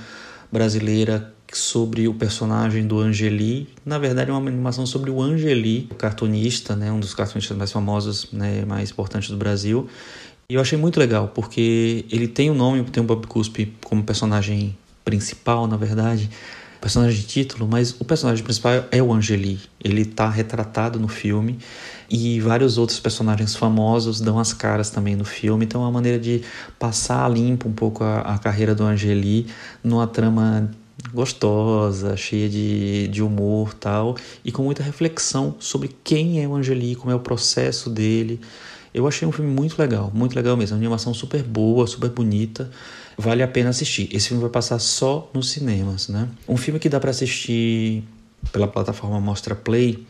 brasileira 0.51 1.33
sobre 1.51 2.07
o 2.07 2.13
personagem 2.13 2.85
do 2.85 2.99
Angeli. 2.99 3.67
Na 3.85 3.97
verdade, 3.97 4.29
é 4.29 4.33
uma 4.33 4.47
animação 4.47 4.85
sobre 4.85 5.09
o 5.09 5.21
Angeli, 5.21 5.89
o 5.91 5.95
cartunista, 5.95 6.75
né, 6.75 6.91
um 6.91 6.99
dos 6.99 7.13
cartunistas 7.13 7.57
mais 7.57 7.71
famosos, 7.71 8.27
né, 8.31 8.63
mais 8.65 8.91
importantes 8.91 9.29
do 9.29 9.37
Brasil. 9.37 9.87
E 10.47 10.53
eu 10.53 10.61
achei 10.61 10.77
muito 10.77 10.99
legal, 10.99 11.29
porque 11.29 12.05
ele 12.11 12.27
tem 12.27 12.49
o 12.49 12.53
um 12.53 12.55
nome, 12.55 12.83
tem 12.83 13.01
o 13.01 13.05
Bob 13.05 13.25
Cuspe 13.25 13.73
como 13.83 14.03
personagem 14.03 14.77
principal, 15.03 15.65
na 15.67 15.77
verdade, 15.77 16.29
personagem 16.81 17.21
de 17.21 17.27
título, 17.27 17.67
mas 17.67 17.95
o 17.99 18.03
personagem 18.03 18.43
principal 18.43 18.85
é 18.91 19.01
o 19.01 19.13
Angeli. 19.13 19.59
Ele 19.81 20.01
está 20.01 20.27
retratado 20.27 20.99
no 20.99 21.07
filme 21.07 21.59
e 22.09 22.41
vários 22.41 22.77
outros 22.79 22.99
personagens 22.99 23.55
famosos 23.55 24.19
dão 24.19 24.39
as 24.39 24.51
caras 24.51 24.89
também 24.89 25.15
no 25.15 25.23
filme. 25.23 25.63
Então 25.63 25.81
é 25.81 25.85
uma 25.85 25.91
maneira 25.91 26.17
de 26.17 26.41
passar 26.79 27.29
limpo 27.31 27.69
um 27.69 27.71
pouco 27.71 28.03
a, 28.03 28.21
a 28.21 28.37
carreira 28.39 28.73
do 28.73 28.83
Angeli 28.83 29.45
numa 29.83 30.07
trama 30.07 30.71
gostosa, 31.13 32.17
cheia 32.17 32.49
de, 32.49 33.07
de 33.07 33.21
humor 33.21 33.73
tal, 33.73 34.15
e 34.43 34.51
com 34.51 34.63
muita 34.63 34.83
reflexão 34.83 35.55
sobre 35.59 35.89
quem 36.03 36.43
é 36.43 36.47
o 36.47 36.55
Angeli, 36.55 36.95
como 36.95 37.11
é 37.11 37.15
o 37.15 37.19
processo 37.19 37.89
dele 37.89 38.39
Eu 38.93 39.07
achei 39.07 39.27
um 39.27 39.31
filme 39.31 39.49
muito 39.49 39.79
legal, 39.79 40.11
muito 40.13 40.35
legal 40.35 40.57
mesmo. 40.57 40.75
Uma 40.75 40.81
animação 40.81 41.13
super 41.13 41.43
boa, 41.43 41.87
super 41.87 42.09
bonita. 42.09 42.69
Vale 43.21 43.43
a 43.43 43.47
pena 43.47 43.69
assistir. 43.69 44.09
Esse 44.11 44.29
filme 44.29 44.41
vai 44.41 44.49
passar 44.49 44.79
só 44.79 45.29
nos 45.31 45.51
cinemas, 45.51 46.07
né? 46.07 46.27
Um 46.49 46.57
filme 46.57 46.79
que 46.79 46.89
dá 46.89 46.99
para 46.99 47.11
assistir 47.11 48.03
pela 48.51 48.67
plataforma 48.67 49.21
Mostra 49.21 49.53
Play, 49.53 50.07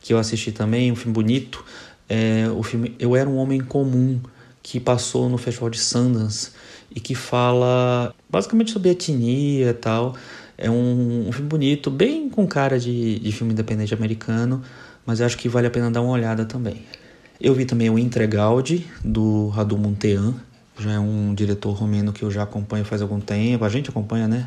que 0.00 0.14
eu 0.14 0.18
assisti 0.18 0.50
também, 0.50 0.90
um 0.90 0.96
filme 0.96 1.12
bonito, 1.12 1.62
é 2.08 2.48
o 2.48 2.62
filme 2.62 2.94
Eu 2.98 3.14
Era 3.14 3.28
um 3.28 3.36
Homem 3.36 3.60
Comum, 3.60 4.18
que 4.62 4.80
passou 4.80 5.28
no 5.28 5.36
Festival 5.36 5.68
de 5.68 5.78
Sundance 5.78 6.52
e 6.90 7.00
que 7.00 7.14
fala 7.14 8.14
basicamente 8.30 8.70
sobre 8.70 8.88
etnia 8.88 9.68
e 9.68 9.74
tal. 9.74 10.16
É 10.56 10.70
um, 10.70 11.28
um 11.28 11.32
filme 11.32 11.50
bonito, 11.50 11.90
bem 11.90 12.30
com 12.30 12.46
cara 12.46 12.80
de, 12.80 13.18
de 13.18 13.30
filme 13.30 13.52
independente 13.52 13.92
americano, 13.92 14.62
mas 15.04 15.20
acho 15.20 15.36
que 15.36 15.50
vale 15.50 15.66
a 15.66 15.70
pena 15.70 15.90
dar 15.90 16.00
uma 16.00 16.12
olhada 16.12 16.46
também. 16.46 16.82
Eu 17.38 17.52
vi 17.52 17.66
também 17.66 17.90
o 17.90 17.98
Entregaldi, 17.98 18.86
do 19.04 19.48
Radu 19.48 19.76
Montean, 19.76 20.34
já 20.78 20.92
é 20.92 20.98
um 20.98 21.34
diretor 21.34 21.72
romeno 21.72 22.12
que 22.12 22.22
eu 22.22 22.30
já 22.30 22.42
acompanho 22.42 22.84
faz 22.84 23.02
algum 23.02 23.20
tempo, 23.20 23.64
a 23.64 23.68
gente 23.68 23.90
acompanha, 23.90 24.28
né? 24.28 24.46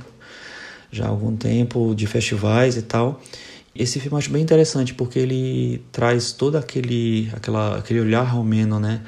Já 0.91 1.05
há 1.05 1.09
algum 1.09 1.35
tempo, 1.35 1.93
de 1.95 2.07
festivais 2.07 2.77
e 2.77 2.81
tal. 2.81 3.21
Esse 3.75 3.99
filme 3.99 4.15
eu 4.15 4.17
acho 4.17 4.31
bem 4.31 4.41
interessante 4.41 4.93
porque 4.93 5.19
ele 5.19 5.83
traz 5.91 6.31
todo 6.31 6.57
aquele, 6.57 7.29
aquela, 7.33 7.77
aquele 7.77 7.99
olhar 7.99 8.23
romeno, 8.23 8.79
né? 8.79 9.01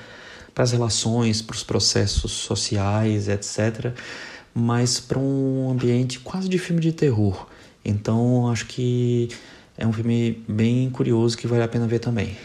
Para 0.54 0.64
as 0.64 0.72
relações, 0.72 1.42
para 1.42 1.56
os 1.56 1.64
processos 1.64 2.32
sociais, 2.32 3.28
etc 3.28 3.94
mas 4.54 5.00
para 5.00 5.20
um 5.20 5.70
ambiente 5.72 6.20
quase 6.20 6.50
de 6.50 6.58
filme 6.58 6.82
de 6.82 6.92
terror. 6.92 7.48
Então 7.84 8.50
acho 8.50 8.66
que 8.66 9.30
é 9.78 9.88
um 9.88 9.94
filme 9.94 10.44
bem 10.48 10.90
curioso 10.90 11.38
que 11.38 11.48
vale 11.48 11.64
a 11.64 11.68
pena 11.68 11.88
ver 11.88 12.00
também. 12.00 12.38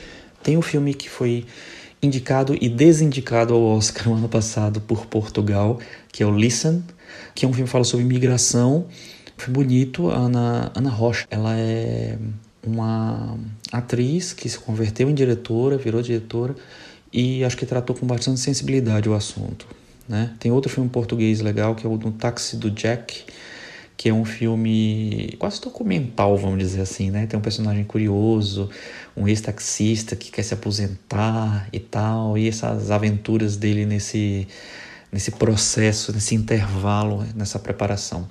Tem 0.42 0.56
um 0.56 0.62
filme 0.62 0.94
que 0.94 1.08
foi 1.08 1.44
indicado 2.04 2.56
e 2.60 2.68
desindicado 2.68 3.54
ao 3.54 3.62
Oscar 3.62 4.08
no 4.08 4.16
ano 4.16 4.28
passado 4.28 4.80
por 4.80 5.06
Portugal, 5.06 5.78
que 6.12 6.22
é 6.22 6.26
o 6.26 6.36
Listen, 6.36 6.82
que 7.34 7.44
é 7.44 7.48
um 7.48 7.52
filme 7.52 7.66
que 7.66 7.72
fala 7.72 7.84
sobre 7.84 8.04
imigração. 8.04 8.86
Um 9.36 9.40
filme 9.40 9.54
bonito, 9.54 10.10
a 10.10 10.16
Ana, 10.16 10.72
Ana 10.74 10.90
Rocha, 10.90 11.26
ela 11.30 11.56
é 11.56 12.18
uma 12.66 13.36
atriz 13.72 14.32
que 14.32 14.48
se 14.48 14.58
converteu 14.58 15.10
em 15.10 15.14
diretora, 15.14 15.76
virou 15.76 16.00
diretora 16.00 16.54
e 17.12 17.44
acho 17.44 17.56
que 17.56 17.66
tratou 17.66 17.94
com 17.94 18.06
bastante 18.06 18.40
sensibilidade 18.40 19.08
o 19.08 19.14
assunto. 19.14 19.66
Né? 20.08 20.32
Tem 20.38 20.50
outro 20.50 20.70
filme 20.70 20.88
português 20.88 21.40
legal 21.40 21.74
que 21.74 21.86
é 21.86 21.88
o 21.88 21.96
No 21.96 22.12
Táxi 22.12 22.56
do 22.56 22.70
Jack, 22.70 23.24
que 23.96 24.08
é 24.08 24.12
um 24.12 24.24
filme 24.24 25.34
quase 25.38 25.60
documental, 25.60 26.36
vamos 26.36 26.58
dizer 26.58 26.80
assim, 26.80 27.10
né? 27.10 27.26
Tem 27.26 27.38
um 27.38 27.42
personagem 27.42 27.84
curioso, 27.84 28.68
um 29.16 29.28
ex-taxista 29.28 30.16
que 30.16 30.30
quer 30.30 30.42
se 30.42 30.54
aposentar 30.54 31.68
e 31.72 31.78
tal, 31.78 32.36
e 32.36 32.48
essas 32.48 32.90
aventuras 32.90 33.56
dele 33.56 33.86
nesse, 33.86 34.48
nesse 35.12 35.30
processo, 35.30 36.12
nesse 36.12 36.34
intervalo, 36.34 37.24
nessa 37.34 37.58
preparação 37.58 38.28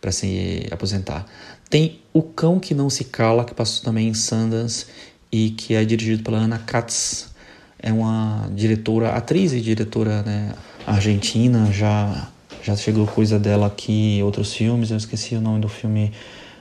para 0.00 0.10
se 0.10 0.66
aposentar. 0.70 1.26
Tem 1.68 2.00
O 2.12 2.22
Cão 2.22 2.58
Que 2.58 2.74
Não 2.74 2.88
Se 2.88 3.04
Cala, 3.04 3.44
que 3.44 3.54
passou 3.54 3.84
também 3.84 4.08
em 4.08 4.14
Sundance 4.14 4.86
e 5.30 5.50
que 5.50 5.74
é 5.74 5.84
dirigido 5.84 6.22
pela 6.22 6.38
Ana 6.38 6.58
Katz. 6.58 7.32
É 7.78 7.92
uma 7.92 8.48
diretora, 8.54 9.10
atriz 9.10 9.52
e 9.52 9.60
diretora, 9.60 10.22
né? 10.22 10.54
Argentina, 10.86 11.70
já 11.72 12.30
já 12.64 12.74
chegou 12.74 13.06
coisa 13.06 13.38
dela 13.38 13.66
aqui, 13.66 14.20
outros 14.24 14.54
filmes, 14.54 14.90
eu 14.90 14.96
esqueci 14.96 15.34
o 15.34 15.40
nome 15.40 15.60
do 15.60 15.68
filme, 15.68 16.10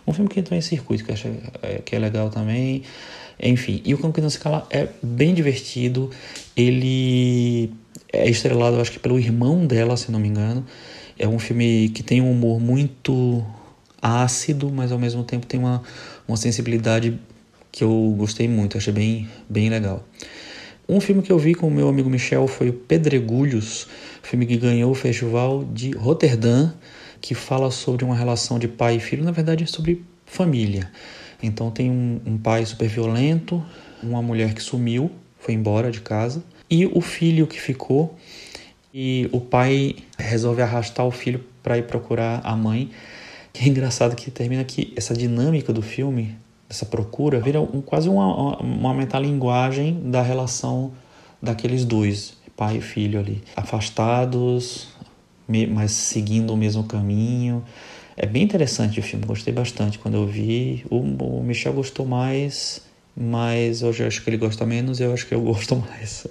um 0.06 0.12
filme 0.12 0.30
que 0.30 0.40
entrou 0.40 0.58
em 0.58 0.62
circuito, 0.62 1.06
que, 1.06 1.14
acho, 1.14 1.30
é, 1.62 1.82
que 1.84 1.96
é 1.96 2.00
legal 2.00 2.30
também, 2.30 2.84
enfim, 3.42 3.82
e 3.86 3.94
o 3.94 3.98
Cão 3.98 4.12
que 4.12 4.20
não 4.20 4.30
se 4.30 4.38
cala 4.38 4.68
é 4.70 4.90
bem 5.02 5.34
divertido, 5.34 6.10
ele 6.58 7.72
é 8.12 8.30
estrelado, 8.30 8.82
acho 8.82 8.92
que 8.92 9.00
pelo 9.00 9.18
irmão 9.18 9.66
dela, 9.66 9.96
se 9.96 10.12
não 10.12 10.20
me 10.20 10.28
engano, 10.28 10.66
é 11.18 11.28
um 11.28 11.40
filme 11.40 11.90
que 11.90 12.04
tem 12.04 12.22
um 12.22 12.30
humor 12.30 12.60
muito 12.60 13.42
ácido, 14.02 14.70
mas 14.70 14.92
ao 14.92 15.00
mesmo 15.00 15.24
tempo 15.24 15.46
tem 15.46 15.58
uma, 15.58 15.82
uma 16.28 16.36
sensibilidade 16.36 17.18
que 17.72 17.84
eu 17.84 18.14
gostei 18.18 18.48
muito, 18.48 18.78
achei 18.78 18.92
bem, 18.92 19.30
bem 19.50 19.70
legal. 19.70 20.06
Um 20.88 21.00
filme 21.00 21.22
que 21.22 21.32
eu 21.32 21.40
vi 21.40 21.54
com 21.54 21.68
o 21.68 21.72
meu 21.72 21.88
amigo 21.88 22.10
Michel 22.10 22.46
foi 22.46 22.68
o 22.68 22.74
Pedregulhos, 22.74 23.88
filme 24.22 24.46
que 24.46 24.58
ganhou 24.58 24.92
o 24.92 24.96
festival 24.96 25.64
de 25.64 25.92
Roterdã, 25.92 26.74
que 27.22 27.34
fala 27.34 27.72
sobre 27.72 28.04
uma 28.04 28.16
relação 28.16 28.60
de 28.60 28.68
pai 28.68 28.98
e 28.98 29.00
filho, 29.00 29.24
na 29.24 29.32
verdade 29.32 29.66
sobre 29.66 30.04
família. 30.26 30.92
Então 31.42 31.72
tem 31.72 31.90
um, 31.90 32.20
um 32.26 32.38
pai 32.38 32.66
super 32.66 32.90
violento, 32.90 33.64
uma 34.04 34.22
mulher 34.22 34.54
que 34.54 34.62
sumiu, 34.62 35.10
foi 35.40 35.54
embora 35.54 35.90
de 35.90 36.02
casa, 36.02 36.44
e 36.70 36.86
o 36.86 37.00
filho 37.00 37.48
que 37.48 37.62
ficou, 37.62 38.18
e 38.94 39.30
o 39.32 39.40
pai 39.40 39.96
resolve 40.20 40.62
arrastar 40.62 41.06
o 41.06 41.12
filho 41.12 41.46
para 41.64 41.78
ir 41.78 41.84
procurar 41.84 42.42
a 42.44 42.56
mãe. 42.58 42.92
Que 43.54 43.64
é 43.64 43.68
engraçado 43.68 44.16
que 44.16 44.30
termina 44.30 44.64
que 44.64 44.92
essa 44.98 45.14
dinâmica 45.14 45.72
do 45.72 45.82
filme 45.82 46.36
essa 46.74 46.88
procura 46.88 47.40
vira 47.40 47.62
um, 47.62 47.82
quase 47.82 48.10
uma, 48.10 48.58
uma 48.58 48.94
metalinguagem 48.96 50.10
da 50.10 50.24
relação 50.24 50.92
daqueles 51.40 51.86
dois, 51.86 52.34
pai 52.58 52.78
e 52.78 52.82
filho 52.82 53.20
ali, 53.20 53.44
afastados, 53.56 54.88
mas 55.70 55.92
seguindo 55.92 56.52
o 56.52 56.58
mesmo 56.58 56.84
caminho. 56.84 57.64
É 58.18 58.26
bem 58.26 58.42
interessante 58.42 59.00
o 59.00 59.04
filme, 59.04 59.24
gostei 59.24 59.54
bastante 59.54 60.00
quando 60.00 60.16
eu 60.16 60.26
vi. 60.26 60.84
O, 60.90 60.98
o 60.98 61.44
Michel 61.44 61.74
gostou 61.74 62.08
mais, 62.08 62.82
mas 63.16 63.84
eu 63.84 63.90
acho 64.08 64.24
que 64.24 64.30
ele 64.32 64.38
gosta 64.38 64.66
menos 64.66 65.00
e 65.00 65.04
eu 65.04 65.14
acho 65.14 65.28
que 65.28 65.36
eu 65.36 65.42
gosto 65.46 65.76
mais. 65.76 66.26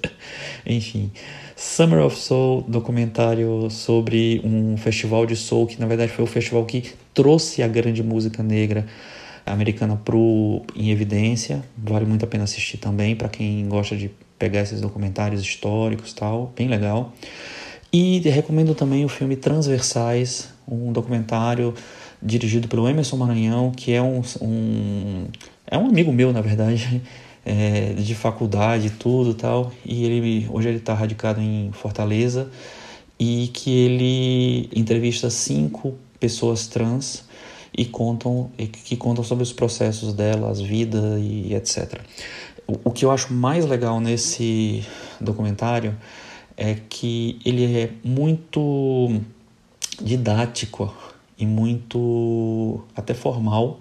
Enfim, 0.66 1.12
Summer 1.54 2.04
of 2.04 2.18
Soul, 2.18 2.64
documentário 2.66 3.70
sobre 3.70 4.40
um 4.42 4.76
festival 4.76 5.24
de 5.24 5.36
soul 5.36 5.68
que 5.68 5.78
na 5.78 5.86
verdade 5.86 6.10
foi 6.10 6.24
o 6.24 6.26
festival 6.26 6.64
que 6.64 6.92
trouxe 7.14 7.62
a 7.62 7.68
grande 7.68 8.02
música 8.02 8.42
negra 8.42 8.84
americana 9.44 9.96
pro 9.96 10.62
em 10.74 10.90
evidência, 10.90 11.62
vale 11.76 12.04
muito 12.04 12.24
a 12.24 12.28
pena 12.28 12.44
assistir 12.44 12.78
também 12.78 13.16
para 13.16 13.28
quem 13.28 13.68
gosta 13.68 13.96
de 13.96 14.10
pegar 14.38 14.60
esses 14.60 14.80
documentários 14.80 15.40
históricos, 15.42 16.12
tal, 16.12 16.52
bem 16.56 16.68
legal. 16.68 17.12
E 17.92 18.20
recomendo 18.20 18.74
também 18.74 19.04
o 19.04 19.08
filme 19.08 19.36
Transversais, 19.36 20.48
um 20.66 20.92
documentário 20.92 21.74
dirigido 22.22 22.68
pelo 22.68 22.88
Emerson 22.88 23.16
Maranhão, 23.16 23.70
que 23.70 23.92
é 23.92 24.00
um, 24.00 24.22
um 24.40 25.26
é 25.66 25.76
um 25.76 25.86
amigo 25.86 26.12
meu, 26.12 26.32
na 26.32 26.40
verdade, 26.40 27.02
é, 27.44 27.94
de 27.94 28.14
faculdade 28.14 28.86
e 28.86 28.90
tudo 28.90 29.34
tal, 29.34 29.72
e 29.84 30.04
ele 30.04 30.46
hoje 30.50 30.68
ele 30.68 30.78
está 30.78 30.94
radicado 30.94 31.40
em 31.40 31.70
Fortaleza. 31.72 32.50
E 33.18 33.50
que 33.54 33.70
ele 33.70 34.68
entrevista 34.74 35.30
cinco 35.30 35.94
pessoas 36.18 36.66
trans 36.66 37.24
e 37.76 37.84
contam 37.84 38.50
que 38.84 38.96
contam 38.96 39.24
sobre 39.24 39.42
os 39.42 39.52
processos 39.52 40.12
dela, 40.12 40.50
as 40.50 40.60
vidas 40.60 41.20
e 41.20 41.54
etc. 41.54 42.00
O, 42.66 42.90
o 42.90 42.90
que 42.90 43.04
eu 43.04 43.10
acho 43.10 43.32
mais 43.32 43.64
legal 43.64 44.00
nesse 44.00 44.84
documentário 45.20 45.96
é 46.56 46.74
que 46.74 47.40
ele 47.44 47.64
é 47.64 47.90
muito 48.04 49.20
didático 50.00 50.94
e 51.38 51.46
muito 51.46 52.82
até 52.94 53.14
formal, 53.14 53.80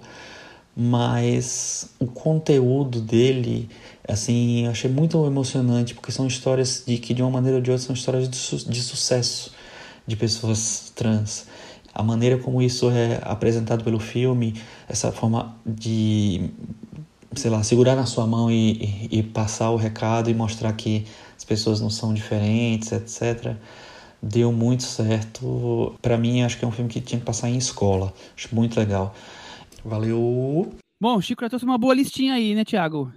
mas 0.75 1.89
o 1.99 2.07
conteúdo 2.07 3.01
dele, 3.01 3.69
assim, 4.07 4.65
eu 4.65 4.71
achei 4.71 4.89
muito 4.89 5.25
emocionante, 5.25 5.93
porque 5.93 6.11
são 6.11 6.25
histórias 6.25 6.83
de 6.87 6.97
que 6.97 7.13
de 7.13 7.21
uma 7.21 7.29
maneira 7.29 7.57
ou 7.57 7.61
de 7.61 7.71
outra 7.71 7.85
são 7.85 7.93
histórias 7.93 8.29
de, 8.29 8.37
su 8.37 8.69
de 8.69 8.81
sucesso 8.81 9.53
de 10.07 10.15
pessoas 10.15 10.91
trans 10.95 11.45
a 11.93 12.03
maneira 12.03 12.37
como 12.37 12.61
isso 12.61 12.89
é 12.89 13.19
apresentado 13.23 13.83
pelo 13.83 13.99
filme, 13.99 14.53
essa 14.87 15.11
forma 15.11 15.55
de, 15.65 16.49
sei 17.35 17.51
lá, 17.51 17.63
segurar 17.63 17.95
na 17.95 18.05
sua 18.05 18.25
mão 18.25 18.49
e, 18.49 19.07
e, 19.11 19.19
e 19.19 19.23
passar 19.23 19.71
o 19.71 19.75
recado 19.75 20.29
e 20.29 20.33
mostrar 20.33 20.71
que 20.73 21.05
as 21.37 21.43
pessoas 21.43 21.81
não 21.81 21.89
são 21.89 22.13
diferentes, 22.13 22.91
etc. 22.91 23.55
Deu 24.21 24.51
muito 24.51 24.83
certo. 24.83 25.95
Para 26.01 26.17
mim, 26.17 26.43
acho 26.43 26.57
que 26.57 26.63
é 26.63 26.67
um 26.67 26.71
filme 26.71 26.89
que 26.89 27.01
tinha 27.01 27.19
que 27.19 27.25
passar 27.25 27.49
em 27.49 27.57
escola. 27.57 28.13
Acho 28.37 28.53
muito 28.55 28.79
legal. 28.79 29.13
Valeu! 29.83 30.71
Bom, 30.99 31.19
Chico 31.19 31.43
já 31.43 31.49
trouxe 31.49 31.65
uma 31.65 31.77
boa 31.77 31.95
listinha 31.95 32.35
aí, 32.35 32.53
né, 32.53 32.63
Thiago? 32.63 33.11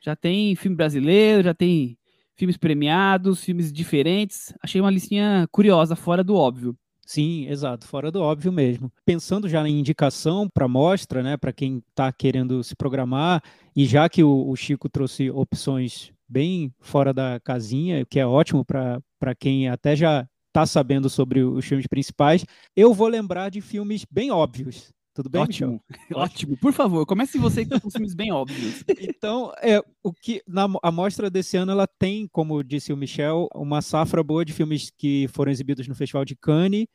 Já 0.00 0.14
tem 0.14 0.54
filme 0.54 0.76
brasileiro, 0.76 1.42
já 1.42 1.52
tem 1.52 1.98
filmes 2.36 2.56
premiados, 2.56 3.42
filmes 3.42 3.72
diferentes. 3.72 4.54
Achei 4.62 4.80
uma 4.80 4.90
listinha 4.90 5.46
curiosa, 5.50 5.96
fora 5.96 6.22
do 6.22 6.36
óbvio. 6.36 6.76
Sim, 7.06 7.46
exato, 7.48 7.86
fora 7.86 8.10
do 8.10 8.20
óbvio 8.22 8.50
mesmo. 8.50 8.90
Pensando 9.04 9.48
já 9.48 9.66
em 9.68 9.78
indicação 9.78 10.48
para 10.48 10.66
mostra, 10.66 11.22
né, 11.22 11.36
para 11.36 11.52
quem 11.52 11.82
está 11.90 12.10
querendo 12.10 12.64
se 12.64 12.74
programar, 12.74 13.42
e 13.76 13.84
já 13.84 14.08
que 14.08 14.24
o, 14.24 14.48
o, 14.48 14.56
Chico 14.56 14.88
trouxe 14.88 15.30
opções 15.30 16.12
bem 16.26 16.72
fora 16.80 17.12
da 17.12 17.38
casinha, 17.40 18.06
que 18.06 18.18
é 18.18 18.26
ótimo 18.26 18.64
para 18.64 19.34
quem 19.38 19.68
até 19.68 19.94
já 19.94 20.26
está 20.48 20.64
sabendo 20.64 21.10
sobre 21.10 21.42
os 21.42 21.64
filmes 21.64 21.86
principais, 21.86 22.44
eu 22.74 22.94
vou 22.94 23.08
lembrar 23.08 23.50
de 23.50 23.60
filmes 23.60 24.06
bem 24.10 24.30
óbvios. 24.30 24.92
Tudo 25.14 25.30
bem, 25.30 25.40
Ótimo, 25.42 25.80
ótimo. 26.12 26.56
Por 26.56 26.72
favor, 26.72 27.06
comece 27.06 27.38
você 27.38 27.64
com 27.64 27.90
filmes 27.90 28.14
bem 28.14 28.32
óbvios. 28.32 28.84
Então, 29.16 29.52
é, 29.62 29.80
o 30.02 30.12
que 30.12 30.42
na 30.46 30.66
a 30.82 30.90
mostra 30.90 31.30
desse 31.30 31.56
ano 31.56 31.72
ela 31.72 31.86
tem, 31.86 32.26
como 32.28 32.62
disse 32.62 32.92
o 32.92 32.96
Michel, 32.96 33.48
uma 33.54 33.80
safra 33.80 34.22
boa 34.22 34.44
de 34.44 34.52
filmes 34.52 34.90
que 34.90 35.28
foram 35.28 35.52
exibidos 35.52 35.86
no 35.86 35.94
Festival 35.94 36.24
de 36.24 36.36
Cannes. 36.36 36.86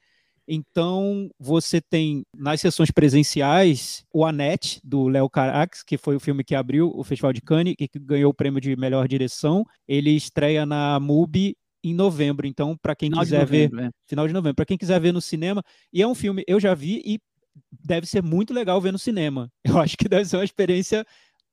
Então, 0.47 1.29
você 1.39 1.79
tem 1.79 2.23
nas 2.35 2.59
sessões 2.59 2.91
presenciais 2.91 4.03
o 4.13 4.25
Annette, 4.25 4.81
do 4.83 5.07
Léo 5.07 5.29
Carax, 5.29 5.83
que 5.83 5.97
foi 5.97 6.15
o 6.15 6.19
filme 6.19 6.43
que 6.43 6.55
abriu 6.55 6.91
o 6.93 7.03
Festival 7.03 7.31
de 7.31 7.41
Cannes 7.41 7.75
e 7.79 7.87
que 7.87 7.99
ganhou 7.99 8.31
o 8.31 8.33
prêmio 8.33 8.59
de 8.59 8.75
melhor 8.75 9.07
direção. 9.07 9.63
Ele 9.87 10.09
estreia 10.11 10.65
na 10.65 10.99
MUBI 10.99 11.55
em 11.83 11.93
novembro. 11.93 12.47
Então, 12.47 12.75
para 12.81 12.95
quem 12.95 13.09
final 13.09 13.23
quiser 13.23 13.41
novembro, 13.41 13.77
ver, 13.77 13.85
é. 13.87 13.89
final 14.07 14.27
de 14.27 14.33
novembro, 14.33 14.55
para 14.55 14.65
quem 14.65 14.77
quiser 14.77 14.99
ver 14.99 15.13
no 15.13 15.21
cinema, 15.21 15.63
e 15.93 16.01
é 16.01 16.07
um 16.07 16.15
filme 16.15 16.43
eu 16.47 16.59
já 16.59 16.73
vi 16.73 17.01
e 17.05 17.19
deve 17.71 18.07
ser 18.07 18.23
muito 18.23 18.53
legal 18.53 18.79
ver 18.81 18.91
no 18.91 18.99
cinema. 18.99 19.51
Eu 19.63 19.77
acho 19.79 19.97
que 19.97 20.09
deve 20.09 20.25
ser 20.25 20.37
uma 20.37 20.45
experiência 20.45 21.05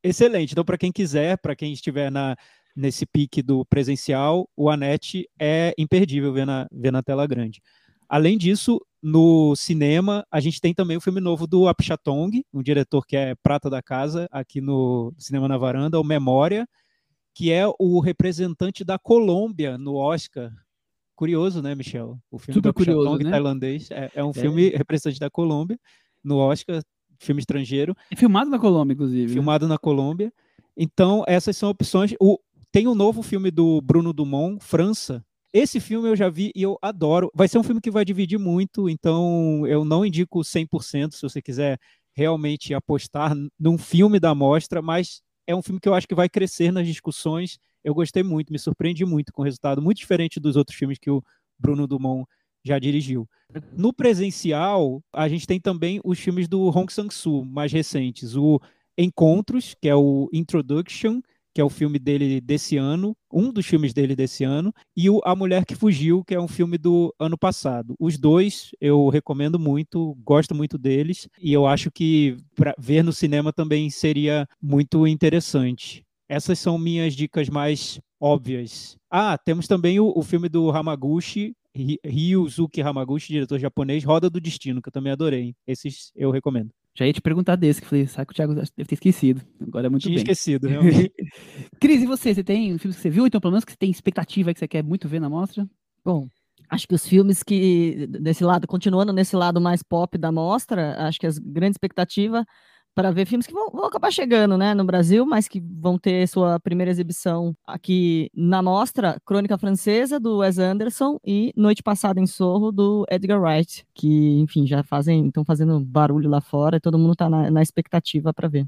excelente. 0.02 0.52
Então, 0.52 0.64
para 0.64 0.78
quem 0.78 0.92
quiser, 0.92 1.38
para 1.38 1.56
quem 1.56 1.72
estiver 1.72 2.10
na, 2.10 2.36
nesse 2.74 3.06
pique 3.06 3.42
do 3.42 3.64
presencial, 3.64 4.48
o 4.56 4.68
Anete 4.68 5.28
é 5.40 5.74
imperdível 5.78 6.32
ver 6.32 6.46
na, 6.46 6.66
ver 6.70 6.92
na 6.92 7.02
tela 7.02 7.26
grande. 7.26 7.60
Além 8.08 8.38
disso, 8.38 8.80
no 9.02 9.54
cinema, 9.56 10.24
a 10.30 10.38
gente 10.40 10.60
tem 10.60 10.72
também 10.72 10.96
o 10.96 11.00
filme 11.00 11.20
novo 11.20 11.46
do 11.46 11.68
Apichatong, 11.68 12.44
um 12.52 12.62
diretor 12.62 13.04
que 13.04 13.16
é 13.16 13.34
prata 13.34 13.68
da 13.68 13.82
casa 13.82 14.28
aqui 14.30 14.60
no 14.60 15.12
Cinema 15.18 15.48
na 15.48 15.58
Varanda, 15.58 15.98
o 15.98 16.04
Memória, 16.04 16.68
que 17.34 17.52
é 17.52 17.64
o 17.78 18.00
representante 18.00 18.84
da 18.84 18.98
Colômbia 18.98 19.76
no 19.76 19.94
Oscar. 19.94 20.50
Curioso, 21.16 21.62
né, 21.62 21.74
Michel? 21.74 22.18
O 22.30 22.38
filme 22.38 22.54
Super 22.54 22.68
do 22.68 22.74
curioso, 22.74 23.18
né? 23.24 23.30
tailandês 23.30 23.90
é, 23.90 24.10
é 24.14 24.22
um 24.22 24.30
é. 24.30 24.34
filme 24.34 24.68
representante 24.68 25.18
da 25.18 25.30
Colômbia 25.30 25.80
no 26.22 26.36
Oscar, 26.36 26.82
filme 27.18 27.40
estrangeiro. 27.40 27.96
É 28.10 28.16
filmado 28.16 28.50
na 28.50 28.58
Colômbia, 28.58 28.92
inclusive. 28.92 29.28
Né? 29.28 29.32
Filmado 29.32 29.66
né? 29.66 29.70
na 29.70 29.78
Colômbia. 29.78 30.32
Então, 30.76 31.24
essas 31.26 31.56
são 31.56 31.70
opções. 31.70 32.14
O, 32.20 32.38
tem 32.70 32.86
um 32.86 32.94
novo 32.94 33.22
filme 33.22 33.50
do 33.50 33.80
Bruno 33.80 34.12
Dumont, 34.12 34.62
França. 34.62 35.24
Esse 35.54 35.80
filme 35.80 36.06
eu 36.06 36.14
já 36.14 36.28
vi 36.28 36.52
e 36.54 36.62
eu 36.62 36.78
adoro. 36.82 37.30
Vai 37.34 37.48
ser 37.48 37.58
um 37.58 37.62
filme 37.62 37.80
que 37.80 37.90
vai 37.90 38.04
dividir 38.04 38.38
muito, 38.38 38.90
então 38.90 39.66
eu 39.66 39.86
não 39.86 40.04
indico 40.04 40.40
100% 40.40 41.14
se 41.14 41.22
você 41.22 41.40
quiser 41.40 41.78
realmente 42.12 42.74
apostar 42.74 43.34
num 43.58 43.78
filme 43.78 44.20
da 44.20 44.34
mostra, 44.34 44.82
mas 44.82 45.22
é 45.46 45.54
um 45.54 45.62
filme 45.62 45.80
que 45.80 45.88
eu 45.88 45.94
acho 45.94 46.06
que 46.06 46.14
vai 46.14 46.28
crescer 46.28 46.70
nas 46.70 46.86
discussões. 46.86 47.58
Eu 47.86 47.94
gostei 47.94 48.24
muito, 48.24 48.52
me 48.52 48.58
surpreendi 48.58 49.04
muito 49.04 49.32
com 49.32 49.42
o 49.42 49.44
resultado, 49.44 49.80
muito 49.80 49.98
diferente 49.98 50.40
dos 50.40 50.56
outros 50.56 50.76
filmes 50.76 50.98
que 50.98 51.08
o 51.08 51.22
Bruno 51.56 51.86
Dumont 51.86 52.26
já 52.64 52.80
dirigiu. 52.80 53.28
No 53.76 53.92
presencial, 53.92 55.00
a 55.12 55.28
gente 55.28 55.46
tem 55.46 55.60
também 55.60 56.00
os 56.04 56.18
filmes 56.18 56.48
do 56.48 56.66
Hong 56.68 56.92
Sang-soo, 56.92 57.44
mais 57.44 57.72
recentes. 57.72 58.34
O 58.34 58.60
Encontros, 58.98 59.76
que 59.80 59.88
é 59.88 59.94
o 59.94 60.28
Introduction, 60.32 61.20
que 61.54 61.60
é 61.60 61.64
o 61.64 61.70
filme 61.70 62.00
dele 62.00 62.40
desse 62.40 62.76
ano, 62.76 63.16
um 63.32 63.52
dos 63.52 63.64
filmes 63.64 63.94
dele 63.94 64.16
desse 64.16 64.42
ano, 64.42 64.74
e 64.96 65.08
o 65.08 65.20
A 65.24 65.36
Mulher 65.36 65.64
que 65.64 65.76
Fugiu, 65.76 66.24
que 66.24 66.34
é 66.34 66.40
um 66.40 66.48
filme 66.48 66.76
do 66.76 67.14
ano 67.20 67.38
passado. 67.38 67.94
Os 68.00 68.18
dois 68.18 68.72
eu 68.80 69.08
recomendo 69.08 69.60
muito, 69.60 70.18
gosto 70.24 70.56
muito 70.56 70.76
deles, 70.76 71.28
e 71.40 71.52
eu 71.52 71.68
acho 71.68 71.88
que 71.92 72.36
para 72.56 72.74
ver 72.76 73.04
no 73.04 73.12
cinema 73.12 73.52
também 73.52 73.88
seria 73.90 74.44
muito 74.60 75.06
interessante. 75.06 76.05
Essas 76.28 76.58
são 76.58 76.76
minhas 76.78 77.14
dicas 77.14 77.48
mais 77.48 78.00
óbvias. 78.20 78.96
Ah, 79.10 79.38
temos 79.38 79.66
também 79.68 80.00
o, 80.00 80.12
o 80.14 80.22
filme 80.22 80.48
do 80.48 80.70
Hamaguchi, 80.70 81.54
Ryuzuki 82.04 82.80
Hamaguchi, 82.80 83.32
diretor 83.32 83.58
japonês, 83.58 84.02
Roda 84.02 84.28
do 84.30 84.40
Destino, 84.40 84.82
que 84.82 84.88
eu 84.88 84.92
também 84.92 85.12
adorei. 85.12 85.54
Esses 85.66 86.10
eu 86.16 86.30
recomendo. 86.30 86.70
Já 86.94 87.06
ia 87.06 87.12
te 87.12 87.20
perguntar 87.20 87.56
desse, 87.56 87.82
que 87.82 87.86
falei, 87.86 88.06
sabe 88.06 88.26
que 88.26 88.32
o 88.32 88.34
Thiago 88.34 88.54
deve 88.54 88.70
ter 88.70 88.94
esquecido. 88.94 89.42
Agora 89.60 89.86
é 89.86 89.90
muito 89.90 90.04
Tinha 90.04 90.14
bem. 90.14 90.22
esquecido, 90.22 90.66
realmente. 90.66 91.12
Cris, 91.78 92.02
e 92.02 92.06
você? 92.06 92.34
Você 92.34 92.42
tem 92.42 92.78
filmes 92.78 92.96
que 92.96 93.02
você 93.02 93.10
viu, 93.10 93.26
então, 93.26 93.38
pelo 93.38 93.52
menos 93.52 93.64
que 93.66 93.72
você 93.72 93.76
tem 93.76 93.90
expectativa 93.90 94.52
que 94.52 94.58
você 94.58 94.66
quer 94.66 94.82
muito 94.82 95.06
ver 95.06 95.20
na 95.20 95.28
mostra? 95.28 95.68
Bom, 96.02 96.26
acho 96.70 96.88
que 96.88 96.94
os 96.94 97.06
filmes 97.06 97.42
que, 97.42 98.06
desse 98.08 98.42
lado, 98.42 98.66
continuando 98.66 99.12
nesse 99.12 99.36
lado 99.36 99.60
mais 99.60 99.82
pop 99.82 100.16
da 100.16 100.32
mostra, 100.32 100.96
acho 101.06 101.20
que 101.20 101.26
a 101.26 101.30
grande 101.42 101.72
expectativa 101.72 102.46
para 102.96 103.10
ver 103.10 103.26
filmes 103.26 103.46
que 103.46 103.52
vão, 103.52 103.68
vão, 103.70 103.84
acabar 103.84 104.10
chegando 104.10 104.56
né, 104.56 104.72
no 104.72 104.82
Brasil, 104.82 105.26
mas 105.26 105.46
que 105.46 105.60
vão 105.60 105.98
ter 105.98 106.26
sua 106.26 106.58
primeira 106.58 106.90
exibição 106.90 107.54
aqui 107.66 108.30
na 108.34 108.62
mostra, 108.62 109.20
Crônica 109.22 109.58
Francesa, 109.58 110.18
do 110.18 110.38
Wes 110.38 110.58
Anderson, 110.58 111.20
e 111.22 111.52
Noite 111.54 111.82
Passada 111.82 112.18
em 112.18 112.26
Sorro, 112.26 112.72
do 112.72 113.04
Edgar 113.10 113.38
Wright, 113.38 113.86
que, 113.94 114.40
enfim, 114.40 114.66
já 114.66 114.82
fazem, 114.82 115.26
estão 115.26 115.44
fazendo 115.44 115.78
barulho 115.78 116.30
lá 116.30 116.40
fora 116.40 116.78
e 116.78 116.80
todo 116.80 116.98
mundo 116.98 117.12
está 117.12 117.28
na, 117.28 117.50
na 117.50 117.60
expectativa 117.60 118.32
para 118.32 118.48
ver. 118.48 118.66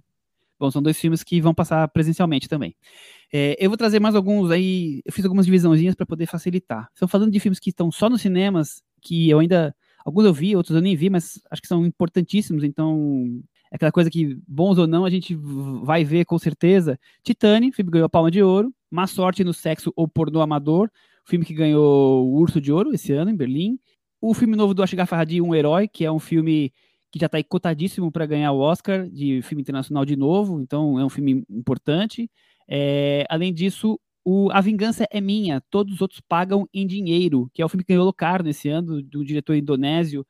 Bom, 0.60 0.70
são 0.70 0.82
dois 0.82 0.98
filmes 1.00 1.24
que 1.24 1.40
vão 1.40 1.54
passar 1.54 1.88
presencialmente 1.88 2.50
também. 2.50 2.76
É, 3.32 3.56
eu 3.58 3.70
vou 3.70 3.78
trazer 3.78 3.98
mais 3.98 4.14
alguns 4.14 4.50
aí, 4.50 5.00
eu 5.06 5.12
fiz 5.12 5.24
algumas 5.24 5.46
divisãozinhas 5.46 5.94
para 5.94 6.04
poder 6.04 6.26
facilitar. 6.26 6.90
Estão 6.92 7.08
falando 7.08 7.32
de 7.32 7.40
filmes 7.40 7.58
que 7.58 7.70
estão 7.70 7.90
só 7.90 8.10
nos 8.10 8.20
cinemas, 8.20 8.82
que 9.00 9.30
eu 9.30 9.38
ainda 9.38 9.74
Alguns 10.08 10.24
eu 10.24 10.32
vi, 10.32 10.56
outros 10.56 10.74
eu 10.74 10.80
nem 10.80 10.96
vi, 10.96 11.10
mas 11.10 11.38
acho 11.50 11.60
que 11.60 11.68
são 11.68 11.84
importantíssimos, 11.84 12.64
então 12.64 13.42
aquela 13.70 13.92
coisa 13.92 14.11
que, 14.11 14.38
bons 14.46 14.78
ou 14.78 14.87
não, 14.87 15.04
a 15.04 15.11
gente 15.11 15.35
vai 15.83 16.04
ver 16.04 16.24
com 16.24 16.38
certeza. 16.38 16.98
Titane, 17.22 17.72
filme 17.72 17.90
que 17.90 17.94
ganhou 17.94 18.07
a 18.07 18.11
Palma 18.11 18.31
de 18.31 18.42
Ouro. 18.42 18.72
Má 18.90 19.07
Sorte 19.07 19.44
no 19.44 19.52
Sexo 19.52 19.92
ou 19.94 20.09
Pornô 20.09 20.40
Amador, 20.40 20.90
filme 21.26 21.44
que 21.44 21.52
ganhou 21.52 22.26
o 22.26 22.38
Urso 22.38 22.61
de 22.61 22.72
Ouro 22.72 22.94
esse 22.94 23.12
ano, 23.12 23.31
em 23.31 23.37
Berlim. 23.37 23.78
O 24.20 24.33
filme 24.33 24.57
novo 24.57 24.72
do 24.74 24.83
Asghar 24.83 25.07
Farhadi, 25.07 25.40
Um 25.42 25.54
Herói, 25.54 25.87
que 25.87 26.04
é 26.04 26.11
um 26.11 26.18
filme 26.18 26.72
que 27.11 27.18
já 27.18 27.26
está 27.26 27.42
cotadíssimo 27.42 28.11
para 28.11 28.26
ganhar 28.26 28.52
o 28.52 28.59
Oscar 28.59 29.09
de 29.09 29.40
filme 29.42 29.62
internacional 29.62 30.04
de 30.04 30.16
novo, 30.16 30.61
então 30.61 30.98
é 30.98 31.04
um 31.04 31.09
filme 31.09 31.44
importante. 31.48 32.31
É, 32.68 33.24
além 33.31 33.52
disso, 33.52 33.98
o 34.24 34.50
A 34.52 34.61
Vingança 34.61 35.07
é 35.11 35.20
Minha, 35.20 35.62
Todos 35.70 35.94
os 35.94 36.00
Outros 36.02 36.20
Pagam 36.20 36.68
em 36.72 36.87
Dinheiro, 36.87 37.50
que 37.54 37.62
é 37.62 37.64
o 37.64 37.68
filme 37.68 37.83
que 37.83 37.88
ganhou 37.88 38.02
o 38.02 38.07
Locarno 38.07 38.48
esse 38.48 38.68
ano, 38.68 39.02
do 39.02 39.24
diretor 39.24 39.54
indonésio. 39.54 40.26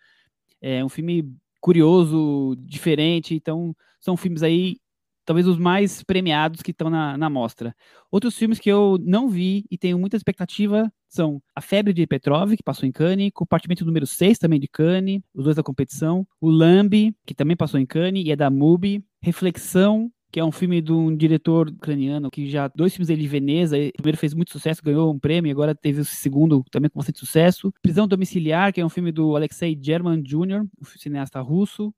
É 0.60 0.84
um 0.84 0.88
filme 0.88 1.32
curioso, 1.60 2.56
diferente. 2.60 3.34
Então, 3.34 3.74
são 4.00 4.16
filmes 4.16 4.42
aí, 4.42 4.76
talvez 5.24 5.46
os 5.46 5.58
mais 5.58 6.02
premiados 6.02 6.62
que 6.62 6.70
estão 6.70 6.90
na, 6.90 7.16
na 7.16 7.30
mostra. 7.30 7.74
Outros 8.10 8.36
filmes 8.36 8.58
que 8.58 8.70
eu 8.70 8.98
não 9.00 9.28
vi 9.28 9.64
e 9.70 9.76
tenho 9.76 9.98
muita 9.98 10.16
expectativa 10.16 10.92
são 11.08 11.42
A 11.54 11.60
Febre 11.60 11.92
de 11.92 12.06
Petrov, 12.06 12.54
que 12.54 12.62
passou 12.62 12.86
em 12.86 12.92
Cannes, 12.92 13.30
Compartimento 13.32 13.84
número 13.84 14.06
6, 14.06 14.38
também 14.38 14.60
de 14.60 14.68
Cannes, 14.68 15.20
os 15.34 15.44
dois 15.44 15.56
da 15.56 15.62
competição, 15.62 16.26
O 16.40 16.50
Lambi, 16.50 17.14
que 17.26 17.34
também 17.34 17.56
passou 17.56 17.80
em 17.80 17.86
Cannes 17.86 18.26
e 18.26 18.30
é 18.30 18.36
da 18.36 18.50
MUBI, 18.50 19.02
Reflexão, 19.22 20.10
que 20.30 20.38
é 20.40 20.44
um 20.44 20.52
filme 20.52 20.80
de 20.80 20.92
um 20.92 21.14
diretor 21.16 21.68
ucraniano 21.68 22.30
que 22.30 22.48
já 22.50 22.68
dois 22.68 22.92
filmes 22.92 23.08
dele 23.08 23.22
de 23.22 23.28
Veneza, 23.28 23.76
o 23.76 23.92
primeiro 23.94 24.18
fez 24.18 24.34
muito 24.34 24.52
sucesso, 24.52 24.82
ganhou 24.82 25.12
um 25.12 25.18
prêmio, 25.18 25.50
agora 25.50 25.74
teve 25.74 26.00
o 26.00 26.04
segundo 26.04 26.62
também 26.70 26.90
com 26.90 26.98
bastante 26.98 27.18
sucesso. 27.18 27.72
Prisão 27.82 28.06
Domiciliar, 28.06 28.72
que 28.72 28.80
é 28.80 28.84
um 28.84 28.90
filme 28.90 29.10
do 29.10 29.36
Alexei 29.36 29.78
German 29.80 30.22
Jr., 30.22 30.62
um 30.80 30.84
cineasta 30.84 31.40
russo. 31.40 31.88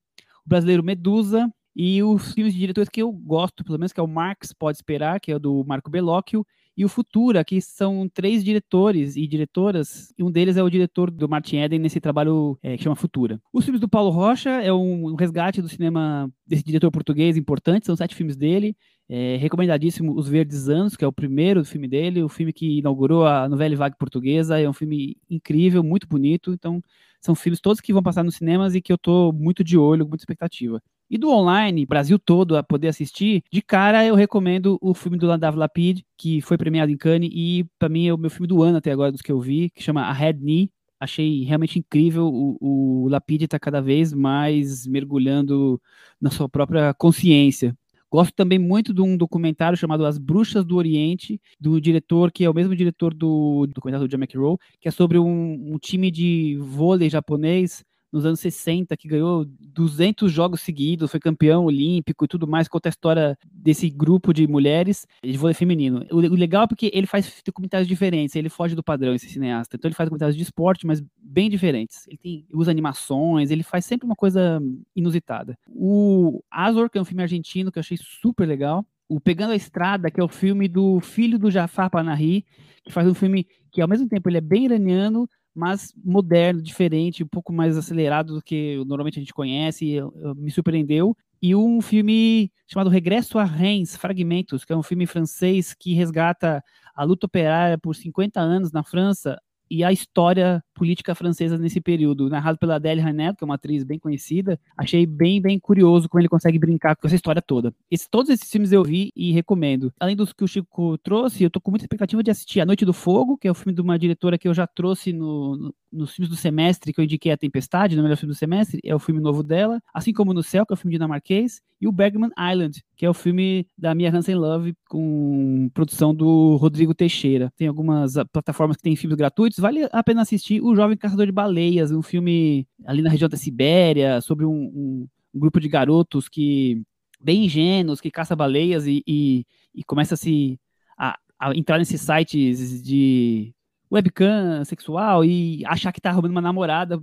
O 0.45 0.49
brasileiro 0.49 0.83
Medusa, 0.83 1.51
e 1.75 2.03
os 2.03 2.35
filmes 2.35 2.53
de 2.53 2.59
diretores 2.59 2.89
que 2.89 3.03
eu 3.03 3.13
gosto, 3.13 3.65
pelo 3.65 3.79
menos, 3.79 3.93
que 3.93 4.01
é 4.01 4.03
o 4.03 4.09
Marx 4.09 4.53
Pode 4.53 4.77
Esperar, 4.77 5.21
que 5.21 5.33
é 5.33 5.39
do 5.39 5.65
Marco 5.65 5.91
Bellocchio, 5.91 6.45
e 6.81 6.85
o 6.85 6.89
Futura, 6.89 7.45
que 7.45 7.61
são 7.61 8.09
três 8.09 8.43
diretores 8.43 9.15
e 9.15 9.27
diretoras, 9.27 10.15
e 10.17 10.25
um 10.25 10.31
deles 10.31 10.57
é 10.57 10.63
o 10.63 10.71
diretor 10.71 11.11
do 11.11 11.29
Martin 11.29 11.59
Eden 11.59 11.79
nesse 11.79 12.01
trabalho 12.01 12.59
é, 12.63 12.75
que 12.75 12.83
chama 12.83 12.97
Futura. 12.97 13.39
Os 13.53 13.65
filmes 13.65 13.83
do 13.83 13.87
Paulo 13.87 14.09
Rocha 14.09 14.49
é 14.49 14.73
um, 14.73 15.09
um 15.09 15.15
resgate 15.15 15.61
do 15.61 15.69
cinema 15.69 16.33
desse 16.47 16.65
diretor 16.65 16.91
português 16.91 17.37
importante, 17.37 17.85
são 17.85 17.95
sete 17.95 18.15
filmes 18.15 18.35
dele, 18.35 18.75
é, 19.11 19.37
recomendadíssimo 19.37 20.17
Os 20.17 20.27
Verdes 20.27 20.71
Anos, 20.71 20.97
que 20.97 21.05
é 21.05 21.07
o 21.07 21.13
primeiro 21.13 21.63
filme 21.67 21.87
dele, 21.87 22.23
o 22.23 22.31
filme 22.31 22.51
que 22.51 22.79
inaugurou 22.79 23.27
a 23.27 23.47
novela 23.47 23.77
vague 23.77 23.99
portuguesa, 23.99 24.59
é 24.59 24.67
um 24.67 24.73
filme 24.73 25.19
incrível, 25.29 25.85
muito 25.85 26.09
bonito, 26.09 26.51
então 26.55 26.83
são 27.21 27.35
filmes 27.35 27.61
todos 27.61 27.83
que 27.83 27.93
vão 27.93 28.03
passar 28.03 28.25
nos 28.25 28.37
cinemas 28.37 28.75
e 28.75 28.81
que 28.81 28.91
eu 28.91 28.97
tô 28.97 29.33
muito 29.33 29.63
de 29.63 29.77
olho, 29.77 30.07
com 30.07 30.09
muita 30.09 30.23
expectativa. 30.23 30.83
E 31.11 31.19
do 31.19 31.29
online, 31.29 31.85
Brasil 31.85 32.21
todo 32.21 32.57
a 32.57 32.63
poder 32.63 32.87
assistir, 32.87 33.43
de 33.53 33.61
cara 33.61 34.07
eu 34.07 34.15
recomendo 34.15 34.79
o 34.81 34.95
filme 34.95 35.19
do 35.19 35.27
Landav 35.27 35.57
Lapid, 35.57 36.03
que 36.17 36.41
foi 36.41 36.57
premiado 36.57 36.93
em 36.93 36.97
Cannes 36.97 37.29
e 37.33 37.67
para 37.81 37.89
mim 37.89 38.07
é 38.07 38.15
o 38.15 38.17
meu 38.17 38.31
filme 38.31 38.47
do 38.47 38.63
ano 38.63 38.79
até 38.79 38.93
agora 38.93 39.11
dos 39.11 39.21
que 39.21 39.33
eu 39.33 39.41
vi, 39.41 39.71
que 39.71 39.83
chama 39.83 40.03
A 40.03 40.13
Head 40.13 40.39
Knee. 40.41 40.71
Achei 41.01 41.43
realmente 41.43 41.81
incrível. 41.81 42.29
O, 42.29 43.05
o 43.05 43.09
Lapid 43.09 43.43
está 43.43 43.59
cada 43.59 43.81
vez 43.81 44.13
mais 44.13 44.87
mergulhando 44.87 45.83
na 46.21 46.31
sua 46.31 46.49
própria 46.49 46.95
consciência. 46.95 47.77
Gosto 48.09 48.33
também 48.35 48.59
muito 48.59 48.95
de 48.95 49.01
um 49.01 49.17
documentário 49.17 49.79
chamado 49.79 50.07
As 50.07 50.17
Bruxas 50.17 50.65
do 50.65 50.77
Oriente, 50.77 51.41
do 51.61 51.81
diretor, 51.81 52.31
que 52.31 52.45
é 52.45 52.51
o 52.51 52.55
mesmo 52.55 52.77
diretor 52.77 53.13
do 53.15 53.67
documentário 53.75 54.07
do 54.07 54.11
John 54.11 54.23
McEnroe, 54.23 54.59
que 54.81 54.87
é 54.87 54.91
sobre 54.93 55.19
um, 55.19 55.75
um 55.75 55.79
time 55.79 56.09
de 56.11 56.57
vôlei 56.61 57.11
japonês 57.11 57.85
nos 58.13 58.27
anos 58.27 58.41
60, 58.41 58.97
que 58.97 59.09
ganhou 59.09 59.45
200 59.45 60.31
jogos 60.33 60.61
seguidos, 60.61 61.11
foi 61.11 61.21
campeão 61.21 61.65
olímpico 61.65 62.25
e 62.25 62.29
tudo 62.29 62.47
mais, 62.47 62.69
conta 62.69 62.89
a 62.89 62.91
história 62.91 63.39
desse 63.51 63.89
grupo 63.89 64.33
de 64.33 64.47
mulheres 64.47 65.07
de 65.23 65.37
vôlei 65.37 65.55
feminino. 65.55 66.05
O, 66.11 66.17
o 66.17 66.35
legal 66.35 66.65
é 66.65 66.67
porque 66.67 66.91
ele 66.93 67.07
faz 67.07 67.41
documentários 67.45 67.89
diferentes, 67.89 68.35
ele 68.35 68.49
foge 68.49 68.75
do 68.75 68.83
padrão, 68.83 69.15
esse 69.15 69.29
cineasta. 69.29 69.77
Então 69.77 69.89
ele 69.89 69.95
faz 69.95 70.09
documentários 70.09 70.37
de 70.37 70.43
esporte, 70.43 70.87
mas 70.87 71.03
bem 71.23 71.49
diferentes. 71.49 72.07
Ele 72.09 72.19
tem, 72.19 72.47
usa 72.53 72.71
animações, 72.71 73.51
ele 73.51 73.63
faz 73.63 73.85
sempre 73.85 74.07
uma 74.07 74.17
coisa 74.17 74.61
inusitada. 74.95 75.57
O 75.69 76.43
Azor, 76.51 76.91
que 76.91 76.99
é 76.99 77.01
um 77.01 77.05
filme 77.05 77.23
argentino 77.23 77.71
que 77.71 77.79
eu 77.79 77.81
achei 77.81 77.97
super 77.97 78.47
legal. 78.47 78.85
O 79.09 79.21
Pegando 79.21 79.53
a 79.53 79.57
Estrada, 79.57 80.11
que 80.11 80.21
é 80.21 80.25
o 80.25 80.29
filme 80.29 80.69
do 80.69 81.01
filho 81.01 81.39
do 81.39 81.51
Jafar 81.51 81.91
Panahi, 81.91 82.45
que 82.85 82.93
faz 82.93 83.09
um 83.09 83.15
filme 83.15 83.47
que 83.71 83.81
ao 83.81 83.89
mesmo 83.89 84.09
tempo 84.09 84.29
ele 84.29 84.39
é 84.39 84.41
bem 84.41 84.65
iraniano, 84.65 85.29
mas 85.55 85.93
moderno, 86.05 86.63
diferente, 86.63 87.25
um 87.25 87.29
pouco 87.29 87.53
mais 87.53 87.77
acelerado 87.77 88.35
do 88.35 88.43
que 88.43 88.77
normalmente 88.87 89.19
a 89.19 89.23
gente 89.23 89.35
conhece, 89.35 89.99
me 90.37 90.51
surpreendeu. 90.51 91.17
E 91.43 91.55
um 91.55 91.81
filme 91.81 92.53
chamado 92.67 92.91
Regresso 92.91 93.39
a 93.39 93.45
Reims, 93.45 93.97
Fragmentos, 93.97 94.65
que 94.65 94.73
é 94.73 94.77
um 94.77 94.83
filme 94.83 95.07
francês 95.07 95.75
que 95.75 95.95
resgata 95.95 96.63
a 96.95 97.03
luta 97.05 97.27
operária 97.27 97.79
por 97.79 97.95
50 97.97 98.39
anos 98.41 98.73
na 98.73 98.85
França 98.85 99.41
e 99.71 99.85
a 99.85 99.93
história 99.93 100.63
política 100.75 101.15
francesa 101.15 101.57
nesse 101.59 101.81
período, 101.81 102.29
narrado 102.29 102.59
pela 102.59 102.77
Adèle 102.77 103.01
Haenel, 103.01 103.37
que 103.37 103.45
é 103.45 103.47
uma 103.47 103.55
atriz 103.55 103.85
bem 103.85 103.99
conhecida. 103.99 104.59
Achei 104.77 105.07
bem, 105.07 105.41
bem 105.41 105.59
curioso 105.59 106.09
como 106.09 106.21
ele 106.21 106.29
consegue 106.29 106.59
brincar 106.59 106.97
com 106.97 107.07
essa 107.07 107.17
história 107.17 107.43
toda. 107.43 107.73
Esse, 107.91 108.09
todos 108.11 108.31
esses 108.31 108.51
filmes 108.51 108.73
eu 108.73 108.83
vi 108.83 109.13
e 109.15 109.31
recomendo. 109.33 109.93
Além 110.01 110.17
dos 110.17 110.33
que 110.33 110.43
o 110.43 110.49
Chico 110.49 110.99
trouxe, 110.99 111.45
eu 111.45 111.51
tô 111.51 111.61
com 111.61 111.71
muita 111.71 111.85
expectativa 111.85 112.23
de 112.23 112.31
assistir 112.31 112.61
A 112.61 112.67
Noite 112.67 112.85
do 112.85 112.93
Fogo, 112.93 113.37
que 113.37 113.47
é 113.47 113.51
o 113.51 113.55
filme 113.55 113.75
de 113.75 113.81
uma 113.81 113.99
diretora 113.99 114.39
que 114.39 114.49
eu 114.49 114.55
já 114.55 114.67
trouxe 114.67 115.13
no, 115.13 115.57
no 115.57 115.75
nos 115.93 116.15
filmes 116.15 116.29
do 116.29 116.37
semestre, 116.37 116.93
que 116.93 117.01
eu 117.01 117.05
indiquei 117.05 117.33
A 117.33 117.37
Tempestade, 117.37 117.97
no 117.97 118.03
melhor 118.03 118.17
filme 118.17 118.33
do 118.33 118.39
semestre, 118.39 118.81
é 118.85 118.95
o 118.95 118.99
filme 118.99 119.21
novo 119.21 119.43
dela, 119.43 119.81
assim 119.93 120.13
como 120.13 120.33
No 120.33 120.43
Céu, 120.43 120.65
que 120.65 120.73
é 120.73 120.75
o 120.75 120.77
filme 120.77 120.95
dinamarquês, 120.95 121.61
e 121.81 121.89
o 121.89 121.93
Bergman 121.93 122.31
Island, 122.39 122.83
que 122.97 123.07
é 123.07 123.11
o 123.11 123.15
filme 123.15 123.67
da 123.77 123.95
Mia 123.95 124.15
Hansen 124.15 124.35
Love, 124.35 124.75
com 124.89 125.71
produção 125.75 126.15
do 126.15 126.57
Rodrigo 126.57 126.95
Teixeira. 126.95 127.53
Tem 127.57 127.67
algumas 127.69 128.17
ah, 128.17 128.25
plataformas 128.25 128.77
que 128.77 128.83
tem 128.83 128.95
filmes 128.97 129.17
gratuitos, 129.17 129.59
vale 129.59 129.89
a 129.91 130.03
pena 130.03 130.23
assistir 130.23 130.63
O 130.63 130.75
Jovem 130.75 130.97
Caçador 130.97 131.27
de 131.27 131.33
Baleias, 131.33 131.91
um 131.91 132.03
filme 132.03 132.67
ali 132.85 133.03
na 133.03 133.11
região 133.11 133.29
da 133.29 133.37
Sibéria, 133.37 134.21
sobre 134.21 134.45
um, 134.45 134.51
um, 134.51 135.09
um 135.35 135.41
grupo 135.41 135.59
de 135.59 135.69
garotos 135.69 136.29
que, 136.29 136.83
bem 137.21 137.45
ingênuos, 137.45 138.01
que 138.01 138.11
caça 138.11 138.37
baleias 138.37 138.87
e, 138.87 139.03
e, 139.07 139.45
e 139.75 139.83
começa 139.85 140.15
a 140.15 140.17
se... 140.17 140.59
A, 140.99 141.19
a 141.39 141.57
entrar 141.57 141.79
nesses 141.79 142.03
sites 142.03 142.83
de 142.83 143.55
webcam 143.91 144.65
sexual 144.65 145.25
e 145.25 145.65
achar 145.67 145.93
que 145.93 146.01
tá 146.01 146.11
roubando 146.13 146.33
uma 146.33 146.41
namorada, 146.41 147.01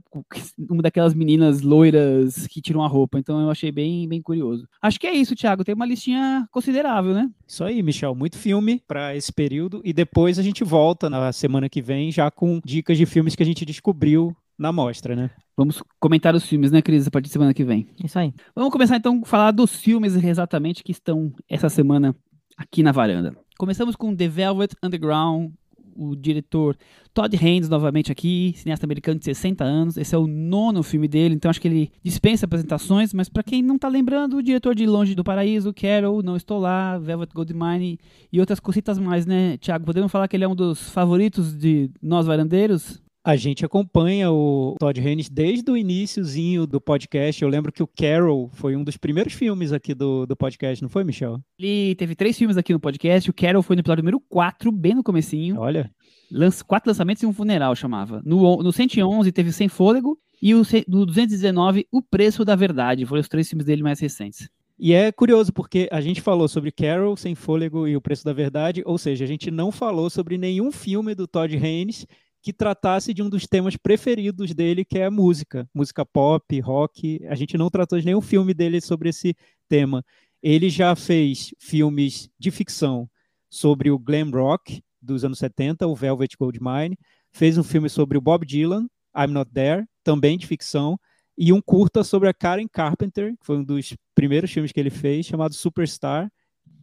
uma 0.70 0.82
daquelas 0.82 1.14
meninas 1.14 1.62
loiras 1.62 2.48
que 2.48 2.62
tiram 2.62 2.84
a 2.84 2.88
roupa. 2.88 3.20
Então 3.20 3.42
eu 3.42 3.50
achei 3.50 3.72
bem, 3.72 4.08
bem 4.08 4.22
curioso. 4.22 4.68
Acho 4.82 5.00
que 5.00 5.08
é 5.08 5.14
isso, 5.14 5.36
Thiago. 5.36 5.64
Tem 5.64 5.76
uma 5.76 5.86
listinha 5.86 6.48
considerável, 6.52 7.14
né? 7.14 7.30
Isso 7.46 7.64
aí, 7.64 7.84
Michel. 7.84 8.16
Muito 8.16 8.38
filme 8.38 8.82
para 8.88 9.16
esse 9.16 9.32
período. 9.32 9.82
E 9.84 9.92
depois 9.92 10.40
a 10.40 10.44
gente 10.44 10.64
volta 10.64 11.10
na 11.10 11.32
semana 11.32 11.70
que 11.70 11.82
vem 11.82 12.12
já 12.12 12.32
com 12.32 12.62
dicas 12.64 12.98
de 12.98 13.06
filmes 13.06 13.36
que 13.36 13.44
a 13.44 13.46
gente 13.46 13.66
descobriu 13.66 14.36
na 14.58 14.72
mostra, 14.72 15.16
né? 15.16 15.30
Vamos 15.56 15.84
comentar 16.00 16.36
os 16.36 16.46
filmes, 16.46 16.72
né, 16.72 16.82
Cris, 16.82 17.08
a 17.08 17.12
partir 17.12 17.28
de 17.28 17.34
semana 17.34 17.54
que 17.54 17.64
vem. 17.64 17.88
Isso 18.04 18.18
aí. 18.18 18.34
Vamos 18.56 18.72
começar 18.72 18.96
então 18.96 19.22
a 19.24 19.28
falar 19.28 19.52
dos 19.52 19.76
filmes 19.76 20.16
exatamente 20.16 20.84
que 20.84 20.92
estão 20.92 21.34
essa 21.50 21.70
semana 21.70 22.16
aqui 22.56 22.82
na 22.82 22.92
varanda. 22.92 23.36
Começamos 23.58 23.96
com 23.96 24.16
The 24.16 24.28
Velvet 24.28 24.76
Underground, 24.84 25.52
o 25.98 26.16
diretor 26.16 26.78
Todd 27.14 27.36
Haynes, 27.36 27.68
novamente 27.68 28.12
aqui, 28.12 28.54
cineasta 28.56 28.86
americano 28.86 29.18
de 29.18 29.26
60 29.26 29.64
anos. 29.64 29.98
Esse 29.98 30.14
é 30.14 30.18
o 30.18 30.28
nono 30.28 30.84
filme 30.84 31.08
dele, 31.08 31.36
então 31.36 31.50
acho 31.50 31.60
que 31.60 31.68
ele 31.68 31.92
dispensa 32.04 32.46
apresentações, 32.46 33.14
mas 33.14 33.28
para 33.28 33.44
quem 33.44 33.64
não 33.64 33.78
tá 33.78 33.88
lembrando, 33.88 34.38
o 34.38 34.44
diretor 34.44 34.76
de 34.76 34.86
Longe 34.86 35.16
do 35.16 35.24
Paraíso, 35.24 35.74
Carol, 35.74 36.22
Não 36.22 36.36
Estou 36.36 36.60
Lá, 36.60 36.98
Velvet 36.98 37.34
Goldmine 37.34 38.00
e 38.32 38.40
outras 38.40 38.60
cositas 38.60 39.00
mais, 39.00 39.26
né, 39.26 39.58
Thiago? 39.58 39.86
Podemos 39.86 40.12
falar 40.12 40.28
que 40.28 40.36
ele 40.36 40.44
é 40.44 40.48
um 40.48 40.56
dos 40.56 40.90
favoritos 40.92 41.58
de 41.58 41.90
nós 42.02 42.28
varandeiros? 42.28 43.02
A 43.28 43.36
gente 43.36 43.66
acompanha 43.66 44.32
o 44.32 44.76
Todd 44.80 45.02
Haynes 45.02 45.28
desde 45.28 45.70
o 45.70 45.76
iníciozinho 45.76 46.66
do 46.66 46.80
podcast. 46.80 47.44
Eu 47.44 47.50
lembro 47.50 47.74
que 47.74 47.84
o 47.84 47.88
Carol 47.88 48.50
foi 48.54 48.74
um 48.74 48.86
dos 48.86 48.96
primeiros 48.96 49.34
filmes 49.34 49.74
aqui 49.74 49.94
do, 49.94 50.26
do 50.26 50.34
podcast, 50.34 50.82
não 50.82 50.88
foi, 50.88 51.04
Michel? 51.04 51.38
Ele 51.60 51.94
teve 51.96 52.16
três 52.16 52.38
filmes 52.38 52.56
aqui 52.56 52.72
no 52.72 52.80
podcast. 52.80 53.30
O 53.30 53.34
Carol 53.34 53.62
foi 53.62 53.76
no 53.76 53.82
episódio 53.82 54.02
número 54.02 54.22
4, 54.30 54.72
bem 54.72 54.96
no 54.96 55.04
comecinho. 55.04 55.60
Olha. 55.60 55.92
Lança, 56.32 56.64
quatro 56.64 56.90
lançamentos 56.90 57.22
e 57.22 57.26
um 57.26 57.34
funeral, 57.34 57.76
chamava. 57.76 58.22
No, 58.24 58.64
no 58.64 58.72
111 58.72 59.30
teve 59.34 59.52
Sem 59.52 59.68
Fôlego 59.68 60.18
e 60.42 60.56
o, 60.56 60.62
no 60.88 61.06
219, 61.06 61.86
O 61.92 62.02
Preço 62.02 62.46
da 62.46 62.56
Verdade. 62.56 63.06
Foram 63.06 63.20
os 63.20 63.28
três 63.28 63.50
filmes 63.50 63.66
dele 63.66 63.84
mais 63.84 64.00
recentes. 64.00 64.48
E 64.80 64.94
é 64.94 65.12
curioso 65.12 65.52
porque 65.52 65.90
a 65.92 66.00
gente 66.00 66.22
falou 66.22 66.48
sobre 66.48 66.72
Carol, 66.72 67.18
Sem 67.18 67.36
Fôlego 67.36 67.90
e 67.90 67.98
O 67.98 68.02
Preço 68.02 68.24
da 68.24 68.32
Verdade, 68.32 68.84
ou 68.86 68.98
seja, 68.98 69.26
a 69.26 69.28
gente 69.28 69.52
não 69.52 69.70
falou 69.70 70.10
sobre 70.10 70.38
nenhum 70.38 70.72
filme 70.72 71.14
do 71.14 71.28
Todd 71.28 71.54
Haynes 71.58 72.06
que 72.48 72.54
tratasse 72.54 73.14
de 73.14 73.22
um 73.22 73.30
dos 73.30 73.46
temas 73.46 73.76
preferidos 73.76 74.54
dele, 74.54 74.86
que 74.86 74.98
é 74.98 75.10
música, 75.10 75.70
música 75.74 76.06
pop, 76.06 76.58
rock. 76.62 77.20
A 77.28 77.36
gente 77.36 77.58
não 77.58 77.70
tratou 77.70 78.00
de 78.00 78.06
nenhum 78.06 78.22
filme 78.22 78.54
dele 78.54 78.80
sobre 78.80 79.10
esse 79.10 79.36
tema. 79.68 80.02
Ele 80.42 80.70
já 80.70 80.96
fez 80.96 81.54
filmes 81.60 82.30
de 82.40 82.50
ficção 82.50 83.10
sobre 83.50 83.92
o 83.92 84.00
glam 84.00 84.32
rock 84.32 84.82
dos 85.02 85.26
anos 85.26 85.40
70, 85.40 85.86
o 85.88 85.94
Velvet 85.94 86.38
Goldmine, 86.40 86.98
fez 87.34 87.58
um 87.58 87.64
filme 87.64 87.90
sobre 87.90 88.18
o 88.18 88.22
Bob 88.22 88.46
Dylan, 88.46 88.88
I'm 89.14 89.34
Not 89.34 89.52
There, 89.52 89.86
também 90.02 90.38
de 90.38 90.48
ficção, 90.48 90.98
e 91.38 91.52
um 91.52 91.60
curta 91.60 92.02
sobre 92.02 92.30
a 92.30 92.34
Karen 92.34 92.70
Carpenter, 92.72 93.36
que 93.38 93.46
foi 93.46 93.58
um 93.58 93.64
dos 93.64 93.94
primeiros 94.16 94.50
filmes 94.50 94.72
que 94.72 94.80
ele 94.80 94.90
fez, 94.90 95.26
chamado 95.26 95.54
Superstar, 95.54 96.32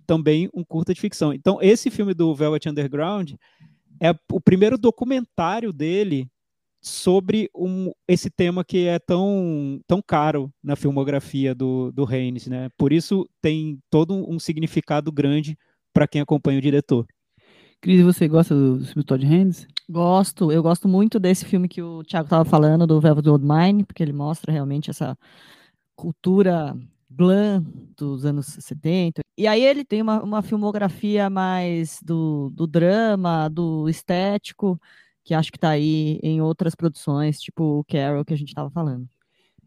também 0.07 0.51
um 0.53 0.63
curta 0.63 0.93
de 0.93 1.01
ficção. 1.01 1.33
Então, 1.33 1.59
esse 1.63 1.91
filme 1.91 2.13
do 2.13 2.35
Velvet 2.35 2.69
Underground 2.69 3.33
é 4.05 4.15
o 4.31 4.39
primeiro 4.39 4.77
documentário 4.77 5.73
dele 5.73 6.29
sobre 6.83 7.49
um, 7.57 7.91
esse 8.07 8.29
tema 8.29 8.63
que 8.63 8.87
é 8.87 8.99
tão, 8.99 9.81
tão 9.87 10.03
caro 10.03 10.53
na 10.63 10.77
filmografia 10.77 11.55
do, 11.55 11.91
do 11.91 12.05
Haynes, 12.05 12.47
né? 12.47 12.69
Por 12.77 12.93
isso 12.93 13.27
tem 13.41 13.79
todo 13.89 14.13
um 14.31 14.39
significado 14.39 15.11
grande 15.11 15.57
para 15.95 16.07
quem 16.07 16.21
acompanha 16.21 16.59
o 16.59 16.63
diretor. 16.63 17.07
Cris, 17.81 18.03
você 18.03 18.29
gosta 18.29 18.55
do, 18.55 18.79
do 18.79 18.85
filme 18.85 19.05
Todd 19.05 19.25
Haynes? 19.25 19.67
Gosto, 19.89 20.53
eu 20.53 20.63
gosto 20.63 20.87
muito 20.87 21.19
desse 21.19 21.47
filme 21.47 21.67
que 21.67 21.81
o 21.81 22.03
Thiago 22.03 22.27
estava 22.27 22.45
falando, 22.45 22.87
do 22.87 23.01
Velvet 23.01 23.25
Goldmine, 23.25 23.85
porque 23.85 24.03
ele 24.03 24.13
mostra 24.13 24.53
realmente 24.53 24.91
essa 24.91 25.17
cultura 25.97 26.77
glam 27.15 27.65
dos 27.97 28.25
anos 28.25 28.47
70. 28.47 29.23
E 29.37 29.47
aí 29.47 29.65
ele 29.65 29.85
tem 29.85 30.03
uma, 30.03 30.23
uma 30.23 30.43
filmografia 30.43 31.31
mais 31.31 31.99
do, 32.03 32.51
do 32.51 32.67
drama, 32.67 33.49
do 33.49 33.89
estético, 33.89 34.81
que 35.25 35.35
acho 35.35 35.51
que 35.51 35.57
está 35.57 35.71
aí 35.71 36.19
em 36.23 36.41
outras 36.41 36.75
produções, 36.75 37.41
tipo 37.41 37.81
o 37.81 37.85
Carol 37.85 38.25
que 38.25 38.35
a 38.35 38.37
gente 38.37 38.49
estava 38.49 38.71
falando. 38.71 39.09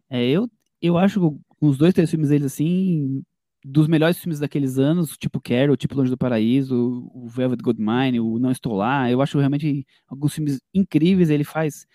É, 0.09 0.25
eu, 0.25 0.49
eu 0.81 0.97
acho 0.97 1.39
uns 1.61 1.77
dois, 1.77 1.93
três 1.93 2.09
filmes 2.09 2.29
deles 2.29 2.45
assim, 2.45 3.23
dos 3.65 3.87
melhores 3.87 4.17
filmes 4.19 4.39
daqueles 4.39 4.77
anos, 4.77 5.17
tipo 5.17 5.41
Carol, 5.41 5.75
tipo 5.75 5.95
Longe 5.95 6.11
do 6.11 6.17
Paraíso, 6.17 7.09
o 7.13 7.27
Velvet 7.27 7.61
Goldmine, 7.61 8.19
o 8.19 8.39
Não 8.39 8.51
Estou 8.51 8.73
Lá, 8.75 9.09
eu 9.11 9.21
acho 9.21 9.39
realmente 9.39 9.85
alguns 10.07 10.33
filmes 10.33 10.61
incríveis, 10.73 11.29
ele 11.29 11.43
faz, 11.43 11.85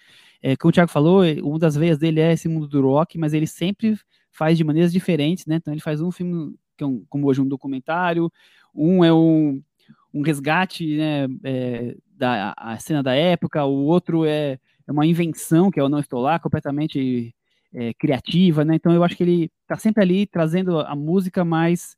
é, 0.42 0.56
como 0.56 0.70
o 0.70 0.72
Thiago 0.72 0.90
falou, 0.90 1.22
uma 1.42 1.58
das 1.58 1.76
veias 1.76 1.98
dele 1.98 2.20
é 2.20 2.32
esse 2.32 2.48
mundo 2.48 2.68
do 2.68 2.82
rock, 2.82 3.16
mas 3.16 3.32
ele 3.32 3.46
sempre 3.46 3.96
faz 4.32 4.58
de 4.58 4.64
maneiras 4.64 4.92
diferentes, 4.92 5.46
né? 5.46 5.56
Então 5.56 5.72
ele 5.72 5.80
faz 5.80 6.00
um 6.00 6.10
filme 6.10 6.54
que 6.76 6.82
é 6.82 6.86
um, 6.86 7.04
como 7.08 7.26
hoje 7.28 7.40
um 7.40 7.46
documentário, 7.46 8.32
um 8.74 9.04
é 9.04 9.12
um, 9.12 9.62
um 10.12 10.22
resgate 10.22 10.96
né, 10.96 11.28
é, 11.44 11.96
da 12.16 12.54
a 12.56 12.78
cena 12.78 13.02
da 13.02 13.14
época, 13.14 13.64
o 13.64 13.84
outro 13.84 14.24
é, 14.24 14.58
é 14.86 14.92
uma 14.92 15.06
invenção 15.06 15.70
que 15.70 15.78
é 15.78 15.84
o 15.84 15.88
Não 15.88 15.98
Estou 15.98 16.20
Lá, 16.20 16.38
completamente 16.38 17.34
é, 17.72 17.92
criativa, 17.94 18.64
né? 18.64 18.74
Então 18.74 18.92
eu 18.92 19.04
acho 19.04 19.16
que 19.16 19.22
ele 19.22 19.50
está 19.62 19.76
sempre 19.76 20.02
ali 20.02 20.26
trazendo 20.26 20.80
a 20.80 20.96
música 20.96 21.44
mais 21.44 21.96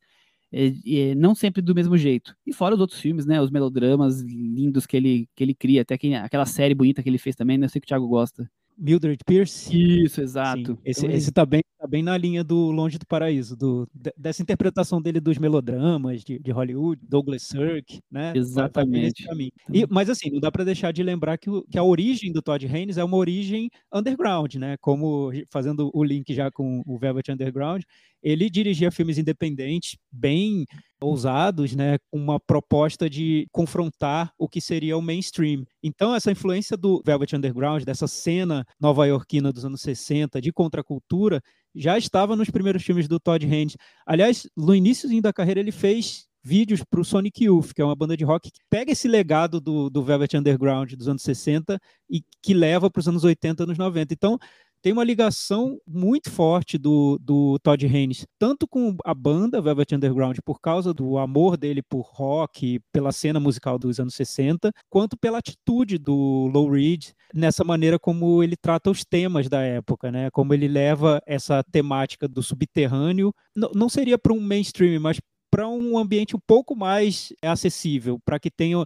é, 0.53 0.73
é, 0.87 1.15
não 1.17 1.35
sempre 1.35 1.61
do 1.61 1.75
mesmo 1.75 1.97
jeito. 1.99 2.37
E 2.47 2.53
fora 2.53 2.75
os 2.75 2.81
outros 2.81 3.01
filmes, 3.01 3.27
né? 3.27 3.41
Os 3.41 3.51
melodramas 3.51 4.21
lindos 4.21 4.87
que 4.87 4.97
ele, 4.97 5.29
que 5.35 5.43
ele 5.43 5.53
cria, 5.55 5.83
até 5.83 5.99
que, 5.99 6.15
aquela 6.15 6.47
série 6.47 6.75
bonita 6.75 7.03
que 7.03 7.09
ele 7.09 7.19
fez 7.19 7.35
também, 7.35 7.59
né? 7.59 7.67
Eu 7.67 7.71
sei 7.71 7.81
que 7.81 7.87
o 7.87 7.89
Thiago 7.89 8.07
gosta. 8.07 8.49
Mildred 8.77 9.19
Pierce. 9.25 9.71
Isso, 9.75 10.21
exato. 10.21 10.73
Sim, 10.73 10.79
esse, 10.85 11.07
então, 11.07 11.17
esse 11.17 11.33
tá, 11.33 11.47
bem, 11.47 11.63
tá 11.79 11.87
bem 11.87 12.03
na 12.03 12.17
linha 12.17 12.43
do 12.43 12.71
Longe 12.71 12.99
do 12.99 13.07
Paraíso, 13.07 13.57
do, 13.57 13.89
dessa 14.17 14.43
interpretação 14.43 15.01
dele 15.01 15.21
dos 15.21 15.39
melodramas 15.39 16.23
de, 16.23 16.39
de 16.39 16.51
Hollywood, 16.51 17.01
Douglas 17.09 17.43
Sirk, 17.43 18.01
né? 18.11 18.33
Exatamente. 18.35 19.25
Tá 19.25 19.35
e, 19.73 19.87
mas 19.89 20.11
assim, 20.11 20.31
não 20.31 20.41
dá 20.41 20.51
para 20.51 20.65
deixar 20.65 20.93
de 20.93 21.03
lembrar 21.03 21.39
que, 21.39 21.49
o, 21.51 21.63
que, 21.71 21.79
a 21.79 21.85
origem 21.85 22.33
do 22.33 22.43
Todd 22.43 22.67
Haynes 22.67 22.99
é 22.99 23.05
uma 23.05 23.17
origem 23.17 23.71
underground, 23.93 24.55
né? 24.57 24.77
Como 24.81 25.31
fazendo 25.51 25.91
o 25.95 26.05
link 26.05 26.33
já 26.35 26.51
com 26.51 26.83
o 26.87 26.99
Velvet 26.99 27.31
Underground, 27.31 27.83
ele 28.25 28.49
dirigia 28.49 28.91
filmes 28.91 29.19
independentes 29.19 29.99
bem 30.11 30.65
ousados, 30.99 31.77
né, 31.77 31.99
com 32.11 32.19
uma 32.19 32.41
proposta 32.41 33.09
de 33.11 33.47
confrontar 33.53 34.33
o 34.39 34.49
que 34.49 34.63
seria 34.63 34.97
o 34.97 35.03
mainstream. 35.03 35.67
Então, 35.83 36.15
essa 36.15 36.33
influência 36.33 36.75
do 36.75 37.03
Velvet 37.05 37.37
Underground, 37.37 37.85
dessa 37.85 38.09
cena 38.09 38.65
nova-iorquina 38.81 39.53
dos 39.53 39.67
anos 39.67 39.83
60, 39.83 40.41
de 40.41 40.51
contracultura, 40.51 41.43
já 41.75 41.99
estava 41.99 42.35
nos 42.35 42.49
primeiros 42.49 42.83
filmes 42.83 43.07
do 43.07 43.21
Todd 43.21 43.45
Haynes. 43.45 43.77
Aliás, 44.07 44.49
no 44.57 44.75
início 44.75 45.21
da 45.21 45.33
carreira, 45.33 45.61
ele 45.61 45.73
fez 45.73 46.27
vídeos 46.45 46.85
para 46.85 47.01
o 47.01 47.05
Sonic 47.05 47.45
Youth, 47.45 47.73
que 47.75 47.81
é 47.81 47.85
uma 47.85 47.97
banda 47.97 48.17
de 48.17 48.23
rock 48.23 48.51
que 48.51 48.61
pega 48.69 48.93
esse 48.93 49.09
legado 49.09 49.61
do, 49.61 49.89
do 49.89 50.05
Velvet 50.05 50.37
Underground 50.37 50.93
dos 50.93 51.09
anos 51.09 51.23
60 51.23 51.81
e 52.09 52.23
que 52.43 52.53
leva 52.53 52.91
para 52.91 53.01
os 53.01 53.09
anos 53.09 53.25
80, 53.25 53.63
anos 53.63 53.79
90. 53.79 54.13
Então, 54.13 54.39
tem 54.85 54.93
uma 54.93 55.03
ligação 55.03 55.81
muito 55.87 56.31
forte 56.31 56.77
do, 56.77 57.19
do 57.19 57.59
Todd 57.61 57.87
Haynes, 57.87 58.27
tanto 58.39 58.69
com 58.69 58.95
a 59.03 59.15
banda 59.15 59.63
Velvet 59.63 59.95
Underground, 59.95 60.37
por 60.45 60.61
causa 60.61 60.93
do 60.93 61.17
amor 61.17 61.57
dele 61.57 61.81
por 61.83 62.03
rock, 62.03 62.79
pela 62.93 63.11
cena 63.11 63.41
musical 63.41 63.79
dos 63.79 63.99
anos 63.99 64.15
60, 64.15 64.71
quanto 64.91 65.17
pela 65.17 65.39
atitude 65.39 65.97
do 65.97 66.51
Lou 66.53 66.71
Reed 66.71 67.13
nessa 67.33 67.65
maneira 67.65 67.99
como 67.99 68.43
ele 68.43 68.59
trata 68.59 68.91
os 68.91 69.07
temas 69.07 69.49
da 69.49 69.63
época, 69.63 70.13
né? 70.13 70.29
Como 70.31 70.53
ele 70.53 70.69
leva 70.69 71.19
essa 71.25 71.65
temática 71.73 72.29
do 72.29 72.43
subterrâneo, 72.43 73.35
não 73.75 73.89
seria 73.89 74.19
para 74.19 74.35
um 74.35 74.41
mainstream, 74.41 75.01
mas 75.01 75.19
para 75.51 75.67
um 75.67 75.97
ambiente 75.97 76.37
um 76.37 76.41
pouco 76.47 76.77
mais 76.77 77.33
acessível, 77.41 78.21
para 78.23 78.39
que 78.39 78.51
tenha 78.51 78.81
um, 78.81 78.85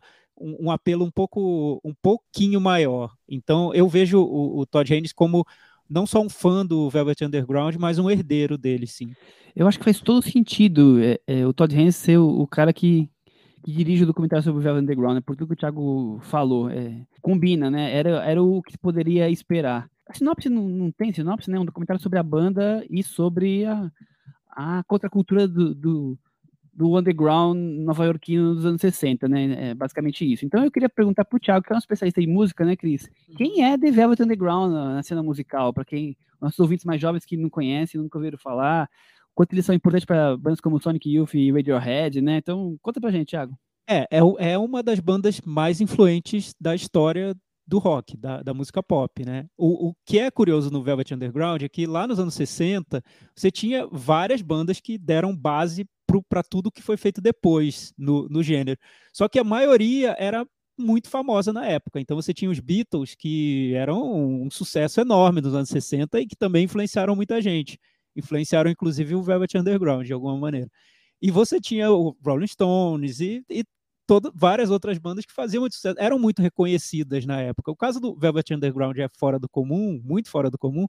um, 0.67 0.71
apelo 0.71 1.05
um 1.05 1.11
pouco 1.11 1.81
um 1.83 1.93
pouquinho 2.01 2.61
maior. 2.61 3.13
Então 3.29 3.75
eu 3.75 3.89
vejo 3.89 4.21
o, 4.21 4.61
o 4.61 4.65
Todd 4.67 4.95
Haynes 4.95 5.13
como 5.13 5.45
não 5.89 6.07
só 6.07 6.21
um 6.21 6.29
fã 6.29 6.65
do 6.65 6.91
Velvet 6.91 7.25
Underground, 7.25 7.77
mas 7.77 7.99
um 7.99 8.11
herdeiro 8.11 8.59
dele, 8.59 8.87
sim. 8.87 9.13
Eu 9.57 9.67
acho 9.67 9.79
que 9.79 9.85
faz 9.85 10.01
todo 10.01 10.23
sentido 10.23 11.01
é, 11.01 11.19
é, 11.27 11.47
o 11.47 11.53
Todd 11.53 11.75
Haynes 11.75 11.97
ser 11.97 12.19
o, 12.19 12.29
o 12.29 12.47
cara 12.47 12.73
que, 12.73 13.11
que, 13.65 13.73
dirige 13.73 14.05
o 14.05 14.07
documentário 14.07 14.45
sobre 14.45 14.61
o 14.61 14.63
Velvet 14.63 14.83
Underground, 14.83 15.17
né? 15.17 15.21
por 15.21 15.35
tudo 15.35 15.49
que 15.49 15.55
o 15.55 15.57
Thiago 15.57 16.19
falou. 16.23 16.71
É, 16.71 17.03
combina, 17.23 17.71
né? 17.71 17.95
Era, 17.95 18.25
era 18.25 18.43
o 18.43 18.63
que 18.63 18.73
se 18.73 18.79
poderia 18.79 19.29
esperar. 19.31 19.89
A 20.09 20.15
sinopse 20.15 20.49
não, 20.49 20.69
não 20.69 20.91
tem 20.93 21.13
sinopse, 21.13 21.51
né? 21.51 21.59
Um 21.59 21.65
documentário 21.65 22.03
sobre 22.03 22.19
a 22.19 22.23
banda 22.23 22.85
e 22.89 23.03
sobre 23.03 23.65
a, 23.65 23.91
a 24.51 24.83
contracultura 24.85 25.49
do, 25.49 25.75
do 25.75 26.19
do 26.79 26.97
underground 26.97 27.59
nova-iorquino 27.59 28.55
dos 28.55 28.65
anos 28.65 28.81
60, 28.81 29.29
né? 29.29 29.71
É 29.71 29.75
basicamente 29.75 30.25
isso. 30.33 30.47
Então 30.47 30.65
eu 30.65 30.71
queria 30.71 30.89
perguntar 30.89 31.25
pro 31.25 31.41
Thiago, 31.41 31.67
que 31.67 31.73
é 31.73 31.75
um 31.75 31.79
especialista 31.79 32.21
em 32.21 32.29
música, 32.29 32.65
né, 32.65 32.77
Cris? 32.77 33.11
Quem 33.37 33.65
é 33.65 33.77
The 33.77 33.91
Velvet 33.91 34.23
Underground 34.23 34.73
na, 34.73 34.95
na 34.95 35.03
cena 35.03 35.21
musical? 35.21 35.73
Para 35.75 35.85
quem, 35.85 36.17
nossos 36.41 36.61
ouvintes 36.61 36.85
mais 36.85 37.01
jovens 37.01 37.25
que 37.25 37.37
não 37.37 37.51
conhecem, 37.51 38.01
nunca 38.01 38.17
ouviram 38.17 38.39
falar, 38.39 38.89
quanto 39.35 39.55
eles 39.55 39.67
são 39.67 39.75
importantes 39.75 40.05
para 40.05 40.37
bandas 40.37 40.61
como 40.61 40.81
Sonic 40.81 41.13
Youth 41.13 41.35
e 41.35 41.51
Radiohead, 41.51 42.21
né? 42.21 42.37
Então 42.37 42.79
conta 42.81 43.01
pra 43.01 43.11
gente, 43.11 43.31
Thiago. 43.31 43.59
É, 43.91 44.07
é, 44.09 44.53
é 44.53 44.57
uma 44.57 44.81
das 44.81 45.01
bandas 45.01 45.41
mais 45.41 45.81
influentes 45.81 46.55
da 46.61 46.77
história 46.77 47.35
do 47.67 47.79
rock, 47.79 48.17
da, 48.17 48.41
da 48.41 48.55
música 48.55 48.81
pop, 48.85 49.27
né? 49.27 49.47
O, 49.59 49.89
o 49.89 49.95
que 50.07 50.21
é 50.21 50.31
curioso 50.31 50.71
no 50.71 50.81
Velvet 50.81 51.13
Underground 51.13 51.61
é 51.61 51.69
que 51.69 51.87
lá 51.87 52.07
nos 52.07 52.21
anos 52.21 52.35
60 52.35 53.03
você 53.35 53.51
tinha 53.51 53.85
várias 53.91 54.41
bandas 54.43 54.81
que 54.81 54.97
deram 54.97 55.37
base 55.37 55.85
para 56.29 56.43
tudo 56.43 56.71
que 56.71 56.83
foi 56.83 56.97
feito 56.97 57.21
depois 57.21 57.93
no, 57.97 58.29
no 58.29 58.43
gênero. 58.43 58.79
Só 59.13 59.29
que 59.29 59.39
a 59.39 59.45
maioria 59.45 60.17
era 60.19 60.47
muito 60.79 61.09
famosa 61.11 61.53
na 61.53 61.67
época. 61.67 62.01
Então 62.01 62.17
você 62.17 62.33
tinha 62.33 62.51
os 62.51 62.61
Beatles, 62.61 63.15
que 63.15 63.75
eram 63.75 64.43
um 64.43 64.51
sucesso 64.51 65.01
enorme 65.01 65.41
nos 65.41 65.55
anos 65.55 65.69
60 65.69 66.21
e 66.21 66.27
que 66.27 66.37
também 66.37 66.65
influenciaram 66.65 67.17
muita 67.17 67.43
gente. 67.43 67.79
Influenciaram 68.17 68.71
inclusive 68.71 69.15
o 69.15 69.23
Velvet 69.23 69.57
Underground 69.57 70.07
de 70.07 70.13
alguma 70.13 70.37
maneira. 70.37 70.71
E 71.21 71.31
você 71.31 71.61
tinha 71.61 71.91
o 71.91 72.17
Rolling 72.25 72.47
Stones 72.47 73.21
e, 73.21 73.45
e 73.51 73.65
todo, 74.07 74.33
várias 74.35 74.71
outras 74.71 74.97
bandas 74.99 75.27
que 75.27 75.33
faziam 75.33 75.61
muito 75.61 75.75
sucesso, 75.75 75.97
eram 75.99 76.19
muito 76.19 76.41
reconhecidas 76.41 77.27
na 77.27 77.41
época. 77.41 77.71
O 77.71 77.77
caso 77.77 78.01
do 78.01 78.17
Velvet 78.17 78.55
Underground 78.55 78.97
é 78.99 79.09
fora 79.09 79.39
do 79.39 79.49
comum, 79.49 80.01
muito 80.05 80.31
fora 80.31 80.51
do 80.51 80.57
comum, 80.57 80.87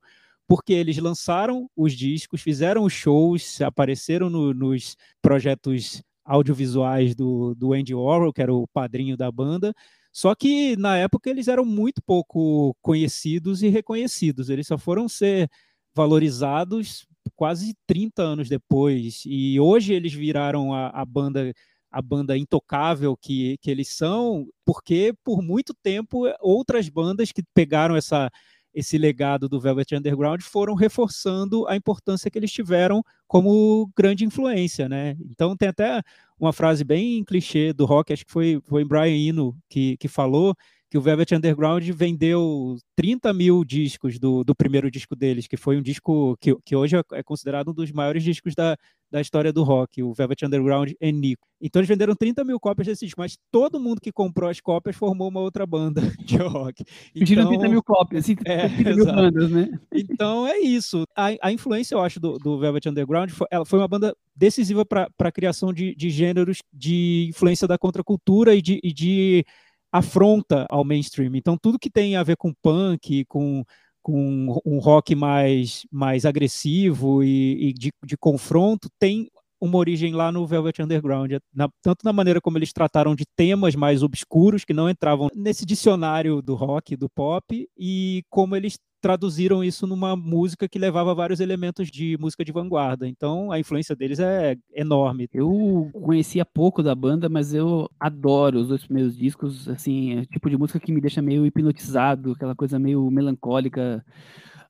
porque 0.50 0.74
eles 0.74 0.98
lançaram 0.98 1.70
os 1.78 1.94
discos, 1.94 2.42
fizeram 2.42 2.84
os 2.84 2.92
shows, 2.92 3.62
apareceram 3.62 4.32
no, 4.32 4.52
nos 4.52 4.98
projetos 5.22 6.02
audiovisuais 6.26 7.14
do, 7.14 7.54
do 7.54 7.72
Andy 7.72 7.94
Warhol, 7.94 8.34
que 8.34 8.42
era 8.42 8.52
o 8.52 8.68
padrinho 8.68 9.16
da 9.16 9.32
banda, 9.32 9.76
só 10.12 10.34
que 10.34 10.76
na 10.76 10.98
época 10.98 11.30
eles 11.30 11.48
eram 11.48 11.64
muito 11.64 12.02
pouco 12.02 12.76
conhecidos 12.82 13.62
e 13.62 13.68
reconhecidos, 13.68 14.50
eles 14.50 14.66
só 14.66 14.76
foram 14.76 15.08
ser 15.08 15.48
valorizados 15.94 17.06
quase 17.36 17.76
30 17.86 18.24
anos 18.24 18.50
depois, 18.50 19.22
e 19.28 19.60
hoje 19.60 19.94
eles 19.94 20.14
viraram 20.14 20.74
a, 20.74 20.88
a 20.88 21.06
banda 21.06 21.54
a 21.92 22.04
banda 22.04 22.38
intocável 22.38 23.18
que, 23.18 23.58
que 23.62 23.72
eles 23.72 23.90
são, 23.90 24.48
porque 24.64 25.12
por 25.24 25.42
muito 25.42 25.74
tempo 25.82 26.26
outras 26.40 26.88
bandas 26.88 27.32
que 27.32 27.42
pegaram 27.54 27.96
essa 27.96 28.30
esse 28.74 28.98
legado 28.98 29.50
do 29.50 29.60
Velvet 29.60 29.96
Underground 29.96 30.42
foram 30.42 30.74
reforçando 30.76 31.68
a 31.68 31.76
importância 31.76 32.30
que 32.30 32.38
eles 32.38 32.52
tiveram 32.52 33.04
como 33.28 33.92
grande 33.96 34.26
influência, 34.26 34.88
né? 34.88 35.16
Então 35.30 35.56
tem 35.56 35.70
até 35.70 36.02
uma 36.40 36.54
frase 36.54 36.84
bem 36.84 37.24
clichê 37.24 37.74
do 37.74 37.86
rock, 37.86 38.14
acho 38.14 38.26
que 38.26 38.32
foi, 38.32 38.62
foi 38.66 38.86
Brian 38.86 39.30
Eno 39.30 39.58
que, 39.68 39.98
que 39.98 40.08
falou, 40.08 40.56
que 40.90 40.98
o 40.98 41.02
Velvet 41.02 41.36
Underground 41.36 41.88
vendeu 41.92 42.78
30 42.96 43.32
mil 43.34 43.64
discos 43.64 44.18
do, 44.18 44.44
do 44.44 44.56
primeiro 44.56 44.90
disco 44.90 45.16
deles, 45.16 45.48
que 45.48 45.56
foi 45.56 45.78
um 45.78 45.82
disco 45.82 46.36
que, 46.42 46.56
que 46.66 46.76
hoje 46.76 46.96
é 47.14 47.22
considerado 47.22 47.70
um 47.70 47.74
dos 47.74 47.92
maiores 47.92 48.24
discos 48.24 48.56
da, 48.56 48.76
da 49.12 49.22
história 49.22 49.54
do 49.54 49.64
rock, 49.64 50.02
o 50.02 50.14
Velvet 50.14 50.46
Underground 50.46 50.92
e 51.00 51.12
Nico. 51.12 51.48
Então 51.62 51.80
eles 51.80 51.90
venderam 51.90 52.16
30 52.16 52.44
mil 52.44 52.60
cópias 52.60 52.88
desse 52.88 53.06
disco, 53.06 53.22
mas 53.22 53.38
todo 53.52 53.80
mundo 53.80 54.02
que 54.02 54.12
comprou 54.12 54.50
as 54.50 54.60
cópias 54.60 54.96
formou 54.96 55.28
uma 55.28 55.42
outra 55.42 55.66
banda 55.66 56.02
de 56.26 56.38
rock. 56.38 56.84
Então, 57.14 57.50
30 57.50 57.70
mil 57.70 57.84
cópias, 57.84 58.24
assim, 58.24 58.36
é, 58.46 58.68
30 58.70 58.96
mil 58.96 59.06
bandas, 59.06 59.52
né? 59.52 59.80
Então 59.94 60.48
é 60.48 60.58
isso. 60.58 61.04
A, 61.16 61.28
a 61.42 61.52
influência, 61.52 61.94
eu 61.94 62.02
acho, 62.02 62.20
do, 62.20 62.38
do 62.40 62.60
Velvet 62.60 62.90
Underground 62.90 63.30
foi, 63.30 63.48
ela 63.52 63.66
foi 63.66 63.78
uma 63.78 63.88
banda 63.88 64.16
decisiva 64.36 64.84
para 64.84 65.08
a 65.20 65.32
criação 65.32 65.72
de, 65.72 65.94
de 65.96 66.10
gêneros 66.10 66.60
de 66.74 67.28
influência 67.30 67.68
da 67.68 67.78
contracultura 67.78 68.56
e 68.56 68.62
de, 68.62 68.80
e 68.84 68.94
de 68.94 69.46
afronta 69.92 70.66
ao 70.70 70.84
mainstream. 70.84 71.36
Então, 71.36 71.58
tudo 71.58 71.80
que 71.80 71.90
tem 71.90 72.16
a 72.16 72.24
ver 72.24 72.38
com 72.38 72.54
punk, 72.62 73.26
com, 73.26 73.64
com 74.02 74.62
um 74.66 74.80
rock 74.80 75.16
mais, 75.16 75.86
mais 75.92 76.26
agressivo 76.26 77.24
e, 77.24 77.70
e 77.70 77.74
de, 77.74 77.92
de 78.06 78.18
confronto, 78.18 78.90
tem 79.00 79.30
uma 79.62 79.78
origem 79.78 80.14
lá 80.14 80.32
no 80.32 80.48
Velvet 80.48 80.82
Underground, 80.82 81.34
na, 81.54 81.70
tanto 81.82 82.06
na 82.06 82.14
maneira 82.14 82.40
como 82.40 82.58
eles 82.58 82.72
trataram 82.72 83.14
de 83.14 83.26
temas 83.36 83.76
mais 83.76 84.02
obscuros 84.02 84.64
que 84.64 84.74
não 84.74 84.90
entravam 84.90 85.30
nesse 85.36 85.66
dicionário 85.66 86.42
do 86.42 86.56
rock, 86.56 86.96
do 86.96 87.10
pop, 87.10 87.68
e 87.78 88.24
como 88.30 88.56
eles 88.56 88.78
traduziram 89.02 89.64
isso 89.64 89.88
numa 89.88 90.16
música 90.16 90.68
que 90.68 90.80
levava 90.80 91.16
vários 91.16 91.40
elementos 91.40 91.90
de 91.90 92.18
música 92.20 92.44
de 92.44 92.52
vanguarda. 92.52 93.08
Então 93.08 93.52
a 93.52 93.60
influência 93.60 93.96
deles 93.96 94.20
é 94.20 94.58
enorme. 94.74 95.30
Eu 95.34 95.90
conhecia 95.94 96.46
pouco 96.46 96.84
da 96.84 96.94
banda, 96.94 97.30
mas 97.30 97.54
eu 97.54 97.90
adoro 98.00 98.60
os 98.60 98.68
dois 98.68 98.86
primeiros 98.86 99.18
discos. 99.18 99.68
Assim, 99.70 100.18
é 100.18 100.22
o 100.22 100.26
tipo 100.26 100.50
de 100.50 100.58
música 100.58 100.80
que 100.80 100.92
me 100.92 101.02
deixa 101.02 101.22
meio 101.22 101.46
hipnotizado, 101.46 102.34
aquela 102.34 102.56
coisa 102.56 102.78
meio 102.80 103.10
melancólica. 103.10 104.04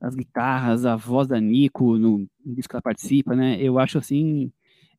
As 0.01 0.15
guitarras, 0.15 0.85
a 0.85 0.95
voz 0.95 1.27
da 1.27 1.41
Nico 1.41 1.97
no, 1.97 2.25
disco 2.45 2.69
que 2.69 2.75
ela 2.75 2.81
participa, 2.81 3.35
né? 3.35 3.57
Eu 3.61 3.77
acho 3.77 3.97
assim 3.97 4.49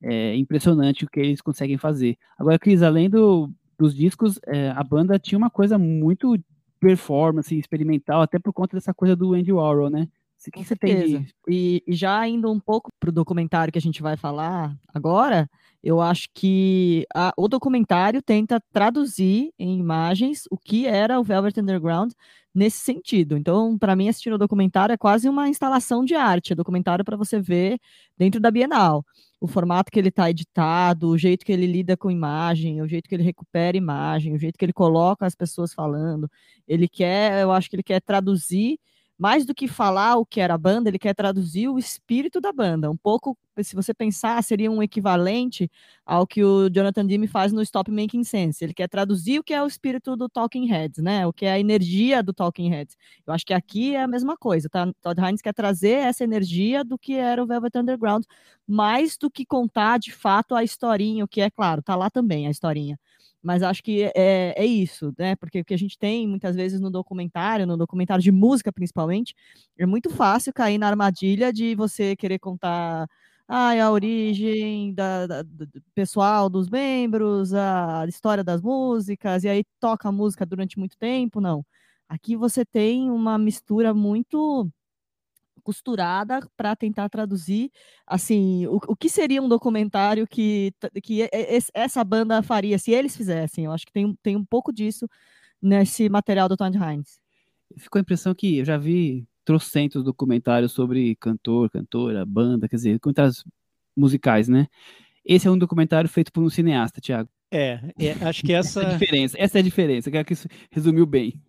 é, 0.03 0.37
impressionante 0.37 1.05
o 1.05 1.09
que 1.09 1.21
eles 1.21 1.40
conseguem 1.40 1.79
fazer. 1.79 2.19
Agora, 2.38 2.59
Cris, 2.59 2.83
além 2.83 3.09
do, 3.09 3.51
dos 3.79 3.95
discos, 3.95 4.38
é, 4.47 4.71
a 4.71 4.85
banda 4.85 5.19
tinha 5.19 5.38
uma 5.38 5.49
coisa 5.49 5.79
muito 5.79 6.37
performance 6.81 7.57
experimental, 7.57 8.23
até 8.23 8.38
por 8.38 8.53
conta 8.53 8.77
dessa 8.77 8.95
coisa 8.95 9.14
do 9.14 9.35
Andy 9.35 9.53
Warhol, 9.53 9.90
né? 9.90 10.09
O 10.49 10.51
que, 10.51 10.64
você 10.64 10.75
tem 10.75 11.21
de... 11.21 11.35
e, 11.47 11.83
e, 11.87 11.95
já 11.95 12.27
indo 12.27 12.51
um 12.51 12.59
pouco 12.59 12.90
para 12.99 13.11
o 13.11 13.12
documentário 13.12 13.71
que 13.71 13.79
a 13.79 13.83
gente 13.83 14.01
vai 14.01 14.16
falar 14.16 14.75
agora, 14.88 15.47
eu 15.85 16.01
acho 16.01 16.29
que 16.33 17.07
a, 17.14 17.31
o 17.37 17.47
documentário 17.47 18.23
tenta 18.23 18.59
traduzir 18.73 19.53
em 19.59 19.79
imagens 19.79 20.45
o 20.51 20.57
que 20.57 20.87
era 20.87 21.21
o 21.21 21.25
Velvet 21.25 21.61
Underground 21.61 22.12
nesse 22.55 22.79
sentido. 22.79 23.37
Então, 23.37 23.77
para 23.77 23.95
mim, 23.95 24.09
assistir 24.09 24.33
o 24.33 24.38
documentário 24.38 24.95
é 24.95 24.97
quase 24.97 25.29
uma 25.29 25.47
instalação 25.47 26.07
de 26.07 26.14
arte, 26.14 26.55
é 26.55 26.57
documentário 26.57 27.05
para 27.05 27.19
você 27.19 27.38
ver 27.38 27.79
dentro 28.16 28.40
da 28.40 28.51
Bienal 28.51 29.05
o 29.40 29.46
formato 29.46 29.90
que 29.90 29.98
ele 29.98 30.11
está 30.11 30.29
editado, 30.31 31.09
o 31.09 31.18
jeito 31.18 31.44
que 31.44 31.53
ele 31.53 31.66
lida 31.66 31.96
com 31.96 32.11
imagem, 32.11 32.83
o 32.83 32.88
jeito 32.88 33.09
que 33.09 33.14
ele 33.14 33.24
recupera 33.24 33.76
imagem, 33.76 34.35
o 34.35 34.38
jeito 34.38 34.59
que 34.59 34.64
ele 34.64 34.72
coloca 34.72 35.26
as 35.26 35.35
pessoas 35.35 35.72
falando. 35.72 36.31
Ele 36.68 36.87
quer, 36.87 37.42
eu 37.42 37.50
acho 37.50 37.70
que 37.70 37.76
ele 37.76 37.83
quer 37.83 38.00
traduzir 38.03 38.79
mais 39.21 39.45
do 39.45 39.55
que 39.55 39.69
falar 39.69 40.17
o 40.17 40.25
que 40.25 40.41
era 40.41 40.55
a 40.55 40.59
banda, 40.59 40.89
ele 40.89 40.99
quer 40.99 41.15
traduzir 41.15 41.69
o 41.69 41.79
espírito 41.79 42.41
da 42.41 42.51
banda. 42.55 42.91
Um 42.91 42.97
pouco, 42.97 43.37
se 43.63 43.77
você 43.77 43.93
pensar, 43.93 44.43
seria 44.43 44.71
um 44.71 44.83
equivalente 44.83 45.71
ao 46.07 46.27
que 46.27 46.43
o 46.43 46.71
Jonathan 46.71 47.05
Demme 47.05 47.27
faz 47.29 47.53
no 47.53 47.61
Stop 47.61 47.91
Making 47.91 48.25
Sense. 48.25 48.65
Ele 48.65 48.73
quer 48.73 48.89
traduzir 48.89 49.39
o 49.39 49.45
que 49.45 49.53
é 49.53 49.63
o 49.63 49.67
espírito 49.67 50.17
do 50.17 50.27
Talking 50.27 50.65
Heads, 50.65 51.03
né? 51.03 51.27
O 51.27 51.35
que 51.35 51.45
é 51.45 51.53
a 51.53 51.61
energia 51.61 52.23
do 52.23 52.33
Talking 52.33 52.71
Heads. 52.71 52.97
Eu 53.27 53.35
acho 53.35 53.45
que 53.45 53.53
aqui 53.53 53.95
é 53.95 54.03
a 54.03 54.09
mesma 54.09 54.39
coisa, 54.39 54.71
tá? 54.71 54.91
Todd 55.03 55.21
Haynes 55.21 55.43
quer 55.43 55.53
trazer 55.53 55.99
essa 55.99 56.25
energia 56.25 56.83
do 56.83 56.97
que 56.97 57.13
era 57.15 57.43
o 57.43 57.47
Velvet 57.47 57.77
Underground, 57.77 58.25
mais 58.67 59.19
do 59.19 59.31
que 59.31 59.45
contar 59.45 59.99
de 59.99 60.13
fato 60.13 60.55
a 60.55 60.65
historinha, 60.65 61.25
o 61.27 61.29
que 61.29 61.43
é 61.43 61.51
claro, 61.51 61.83
tá 61.83 61.95
lá 61.95 62.09
também 62.09 62.47
a 62.47 62.51
historinha 62.51 62.99
mas 63.42 63.62
acho 63.62 63.83
que 63.83 64.05
é, 64.14 64.55
é 64.57 64.64
isso, 64.66 65.12
né? 65.18 65.37
Porque 65.37 65.61
o 65.61 65.64
que 65.64 65.74
a 65.74 65.79
gente 65.79 65.98
tem 65.98 66.26
muitas 66.29 66.55
vezes 66.57 66.81
no 66.81 66.90
documentário, 66.90 67.66
no 67.66 67.76
documentário 67.76 68.22
de 68.22 68.33
música 68.33 68.72
principalmente, 68.72 69.35
é 69.79 69.87
muito 69.87 70.11
fácil 70.11 70.53
cair 70.53 70.79
na 70.79 70.88
armadilha 70.88 71.53
de 71.53 71.74
você 71.74 72.14
querer 72.16 72.38
contar 72.38 73.07
ah, 73.48 73.72
a 73.85 73.90
origem 73.90 74.94
da, 74.94 75.26
da, 75.26 75.42
do 75.42 75.68
pessoal 75.94 76.48
dos 76.48 76.68
membros, 76.68 77.53
a 77.55 78.05
história 78.09 78.44
das 78.44 78.62
músicas, 78.62 79.42
e 79.44 79.48
aí 79.48 79.64
toca 79.81 80.09
a 80.09 80.12
música 80.12 80.46
durante 80.46 80.79
muito 80.79 80.96
tempo. 80.96 81.40
Não. 81.40 81.64
Aqui 82.09 82.37
você 82.37 82.64
tem 82.64 83.11
uma 83.11 83.38
mistura 83.38 83.94
muito 83.94 84.70
costurada 85.71 86.41
para 86.57 86.75
tentar 86.75 87.09
traduzir 87.09 87.71
assim 88.05 88.67
o, 88.67 88.81
o 88.89 88.97
que 88.97 89.09
seria 89.09 89.41
um 89.41 89.49
documentário 89.49 90.27
que, 90.27 90.73
que 91.01 91.29
essa 91.73 92.03
banda 92.03 92.43
faria 92.43 92.77
se 92.77 92.91
eles 92.91 93.17
fizessem. 93.17 93.67
Eu 93.67 93.73
acho 93.73 93.87
que 93.87 93.93
tem, 93.93 94.13
tem 94.21 94.37
um 94.37 94.45
pouco 94.45 94.73
disso 94.73 95.09
nesse 95.63 96.09
material 96.09 96.49
do 96.49 96.57
Todd 96.57 96.77
Hines. 96.77 97.21
Ficou 97.77 98.01
a 98.01 98.03
impressão 98.03 98.35
que 98.35 98.59
eu 98.59 98.65
já 98.65 98.77
vi 98.77 99.25
trocentos 99.45 100.03
documentários 100.03 100.73
sobre 100.73 101.15
cantor, 101.17 101.71
cantora, 101.71 102.27
banda, 102.27 102.69
quer 102.69 102.77
dizer, 102.77 102.95
documentários 102.95 103.45
musicais, 103.97 104.49
né? 104.49 104.67
Esse 105.25 105.47
é 105.47 105.51
um 105.51 105.59
documentário 105.59 106.11
feito 106.11 106.33
por 106.33 106.43
um 106.43 106.51
cineasta, 106.51 107.01
Thiago. 107.01 107.29
É, 107.49 107.81
é 107.97 108.13
acho 108.23 108.43
que 108.43 108.53
essa... 108.53 108.81
essa 108.83 108.91
é 108.91 108.95
a 108.95 108.99
diferença. 108.99 109.37
Essa 109.39 109.59
é 109.59 109.61
a 109.61 109.63
diferença, 109.63 110.25
que 110.25 110.33
isso 110.33 110.49
resumiu 110.71 111.07
bem. 111.07 111.41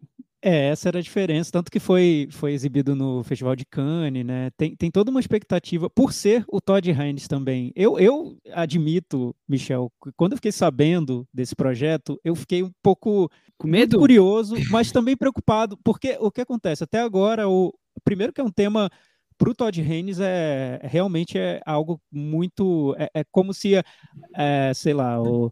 É, 0.43 0.69
essa 0.69 0.89
era 0.89 0.97
a 0.97 1.01
diferença, 1.01 1.51
tanto 1.51 1.69
que 1.69 1.79
foi, 1.79 2.27
foi 2.31 2.53
exibido 2.53 2.95
no 2.95 3.23
Festival 3.23 3.55
de 3.55 3.63
Cannes, 3.63 4.25
né? 4.25 4.49
Tem, 4.57 4.75
tem 4.75 4.89
toda 4.89 5.11
uma 5.11 5.19
expectativa, 5.19 5.87
por 5.87 6.11
ser 6.11 6.43
o 6.47 6.59
Todd 6.59 6.91
Haynes 6.91 7.27
também. 7.27 7.71
Eu, 7.75 7.99
eu 7.99 8.35
admito, 8.51 9.35
Michel, 9.47 9.91
quando 10.17 10.31
eu 10.31 10.37
fiquei 10.37 10.51
sabendo 10.51 11.27
desse 11.31 11.55
projeto, 11.55 12.19
eu 12.23 12.35
fiquei 12.35 12.63
um 12.63 12.71
pouco 12.81 13.29
com 13.55 13.67
medo, 13.67 13.99
curioso, 13.99 14.55
mas 14.71 14.91
também 14.91 15.15
preocupado, 15.15 15.77
porque 15.83 16.17
o 16.19 16.31
que 16.31 16.41
acontece? 16.41 16.83
Até 16.83 16.99
agora, 16.99 17.47
o 17.47 17.71
primeiro 18.03 18.33
que 18.33 18.41
é 18.41 18.43
um 18.43 18.49
tema 18.49 18.89
para 19.37 19.49
o 19.49 19.55
Todd 19.55 19.79
Haynes 19.79 20.19
é 20.19 20.79
realmente 20.83 21.37
é 21.37 21.61
algo 21.65 21.99
muito 22.11 22.95
é, 22.97 23.09
é 23.21 23.23
como 23.31 23.53
se 23.53 23.73
é, 23.75 24.71
sei 24.73 24.93
lá 24.93 25.21
o, 25.21 25.51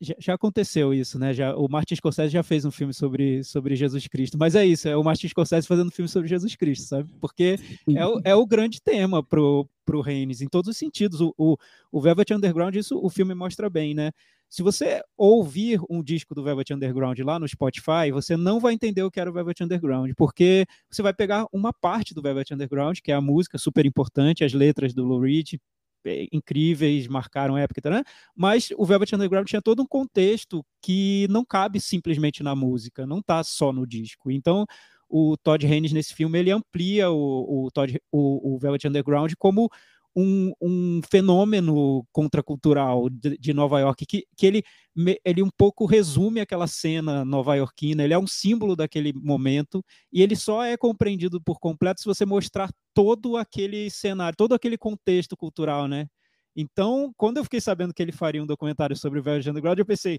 já, 0.00 0.34
aconteceu 0.34 0.92
isso 0.94 1.18
né? 1.18 1.32
Já 1.32 1.54
o 1.54 1.68
Martin 1.68 1.96
Scorsese 1.96 2.32
já 2.32 2.42
fez 2.42 2.64
um 2.64 2.70
filme 2.70 2.94
sobre, 2.94 3.42
sobre 3.44 3.76
Jesus 3.76 4.06
Cristo. 4.06 4.38
Mas 4.38 4.54
é 4.54 4.64
isso 4.64 4.88
é 4.88 4.96
o 4.96 5.04
Martin 5.04 5.28
Scorsese 5.28 5.66
fazendo 5.66 5.88
um 5.88 5.92
filme 5.92 6.08
sobre 6.08 6.28
Jesus 6.28 6.54
Cristo 6.56 6.86
sabe? 6.86 7.08
Porque 7.20 7.58
é 7.94 8.06
o, 8.06 8.20
é 8.24 8.34
o 8.34 8.46
grande 8.46 8.80
tema 8.80 9.22
pro 9.22 9.68
pro 9.84 10.02
Haynes 10.06 10.42
em 10.42 10.48
todos 10.48 10.68
os 10.68 10.76
sentidos. 10.76 11.20
O, 11.20 11.34
o, 11.38 11.56
o 11.90 12.00
Velvet 12.00 12.34
Underground 12.34 12.74
isso 12.74 12.98
o 13.02 13.08
filme 13.08 13.34
mostra 13.34 13.70
bem 13.70 13.94
né? 13.94 14.12
Se 14.50 14.62
você 14.62 15.02
ouvir 15.14 15.78
um 15.90 16.02
disco 16.02 16.34
do 16.34 16.42
Velvet 16.42 16.72
Underground 16.72 17.18
lá 17.18 17.38
no 17.38 17.46
Spotify, 17.46 18.10
você 18.10 18.34
não 18.34 18.58
vai 18.58 18.72
entender 18.72 19.02
o 19.02 19.10
que 19.10 19.20
era 19.20 19.28
o 19.28 19.32
Velvet 19.32 19.62
Underground, 19.62 20.10
porque 20.16 20.64
você 20.90 21.02
vai 21.02 21.12
pegar 21.12 21.46
uma 21.52 21.70
parte 21.70 22.14
do 22.14 22.22
Velvet 22.22 22.54
Underground, 22.54 22.98
que 23.02 23.12
é 23.12 23.14
a 23.14 23.20
música 23.20 23.58
super 23.58 23.84
importante, 23.84 24.42
as 24.42 24.54
letras 24.54 24.94
do 24.94 25.04
Lou 25.04 25.20
Reed, 25.20 25.56
incríveis, 26.32 27.06
marcaram 27.06 27.56
época, 27.56 27.90
né? 27.90 28.02
mas 28.34 28.70
o 28.76 28.84
Velvet 28.84 29.14
Underground 29.14 29.46
tinha 29.46 29.62
todo 29.62 29.82
um 29.82 29.86
contexto 29.86 30.64
que 30.80 31.26
não 31.30 31.44
cabe 31.44 31.80
simplesmente 31.80 32.42
na 32.42 32.54
música, 32.54 33.06
não 33.06 33.18
está 33.18 33.42
só 33.42 33.72
no 33.72 33.86
disco. 33.86 34.30
Então, 34.30 34.66
o 35.08 35.36
Todd 35.36 35.66
Haynes 35.66 35.92
nesse 35.92 36.14
filme 36.14 36.38
ele 36.38 36.50
amplia 36.50 37.10
o, 37.10 37.66
o, 37.66 37.70
Todd, 37.70 37.98
o, 38.12 38.54
o 38.54 38.58
Velvet 38.58 38.86
Underground 38.86 39.32
como 39.38 39.70
um, 40.16 40.52
um 40.60 41.00
fenômeno 41.10 42.04
contracultural 42.12 43.08
de, 43.08 43.38
de, 43.38 43.52
Nova 43.52 43.80
York, 43.80 44.04
que, 44.06 44.24
que 44.36 44.46
ele, 44.46 44.62
ele 45.24 45.42
um 45.42 45.50
pouco 45.56 45.86
resume 45.86 46.40
aquela 46.40 46.66
cena 46.66 47.24
nova-iorquina, 47.24 48.04
ele 48.04 48.14
é 48.14 48.18
um 48.18 48.26
símbolo 48.26 48.74
daquele 48.74 49.12
momento, 49.12 49.84
e 50.12 50.22
ele 50.22 50.36
só 50.36 50.64
é 50.64 50.76
compreendido 50.76 51.40
por 51.40 51.58
completo 51.60 52.00
se 52.00 52.06
você 52.06 52.26
mostrar 52.26 52.70
todo 52.94 53.36
aquele 53.36 53.90
cenário, 53.90 54.36
todo 54.36 54.54
aquele 54.54 54.76
contexto 54.76 55.36
cultural, 55.36 55.86
né? 55.86 56.06
Então, 56.56 57.12
quando 57.16 57.36
eu 57.36 57.44
fiquei 57.44 57.60
sabendo 57.60 57.94
que 57.94 58.02
ele 58.02 58.10
faria 58.10 58.42
um 58.42 58.46
documentário 58.46 58.96
sobre 58.96 59.20
o 59.20 59.22
Velho 59.22 59.48
Underground, 59.48 59.78
eu 59.78 59.86
pensei, 59.86 60.18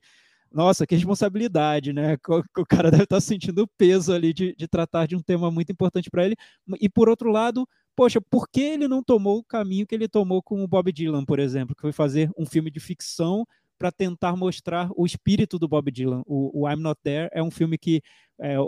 nossa, 0.51 0.85
que 0.85 0.95
responsabilidade, 0.95 1.93
né? 1.93 2.17
O 2.57 2.65
cara 2.65 2.89
deve 2.91 3.03
estar 3.03 3.21
sentindo 3.21 3.63
o 3.63 3.67
peso 3.67 4.13
ali 4.13 4.33
de, 4.33 4.55
de 4.55 4.67
tratar 4.67 5.07
de 5.07 5.15
um 5.15 5.21
tema 5.21 5.51
muito 5.51 5.71
importante 5.71 6.09
para 6.09 6.25
ele. 6.25 6.35
E 6.81 6.89
por 6.89 7.07
outro 7.09 7.31
lado, 7.31 7.67
poxa, 7.95 8.19
por 8.21 8.47
que 8.49 8.61
ele 8.61 8.87
não 8.87 9.03
tomou 9.03 9.37
o 9.37 9.43
caminho 9.43 9.85
que 9.85 9.93
ele 9.93 10.07
tomou 10.07 10.41
com 10.41 10.63
o 10.63 10.67
Bob 10.67 10.91
Dylan, 10.91 11.25
por 11.25 11.39
exemplo, 11.39 11.75
que 11.75 11.81
foi 11.81 11.91
fazer 11.91 12.31
um 12.37 12.45
filme 12.45 12.71
de 12.71 12.79
ficção 12.79 13.45
para 13.79 13.91
tentar 13.91 14.35
mostrar 14.35 14.89
o 14.95 15.05
espírito 15.05 15.57
do 15.57 15.67
Bob 15.67 15.89
Dylan. 15.89 16.21
O, 16.25 16.63
o 16.63 16.69
I'm 16.69 16.81
Not 16.81 16.99
There 17.01 17.29
é 17.31 17.41
um 17.41 17.49
filme 17.49 17.77
que 17.77 18.01
é, 18.37 18.59
o, 18.59 18.65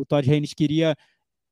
o, 0.00 0.04
Todd 0.06 0.30
Haynes 0.30 0.54
queria 0.54 0.96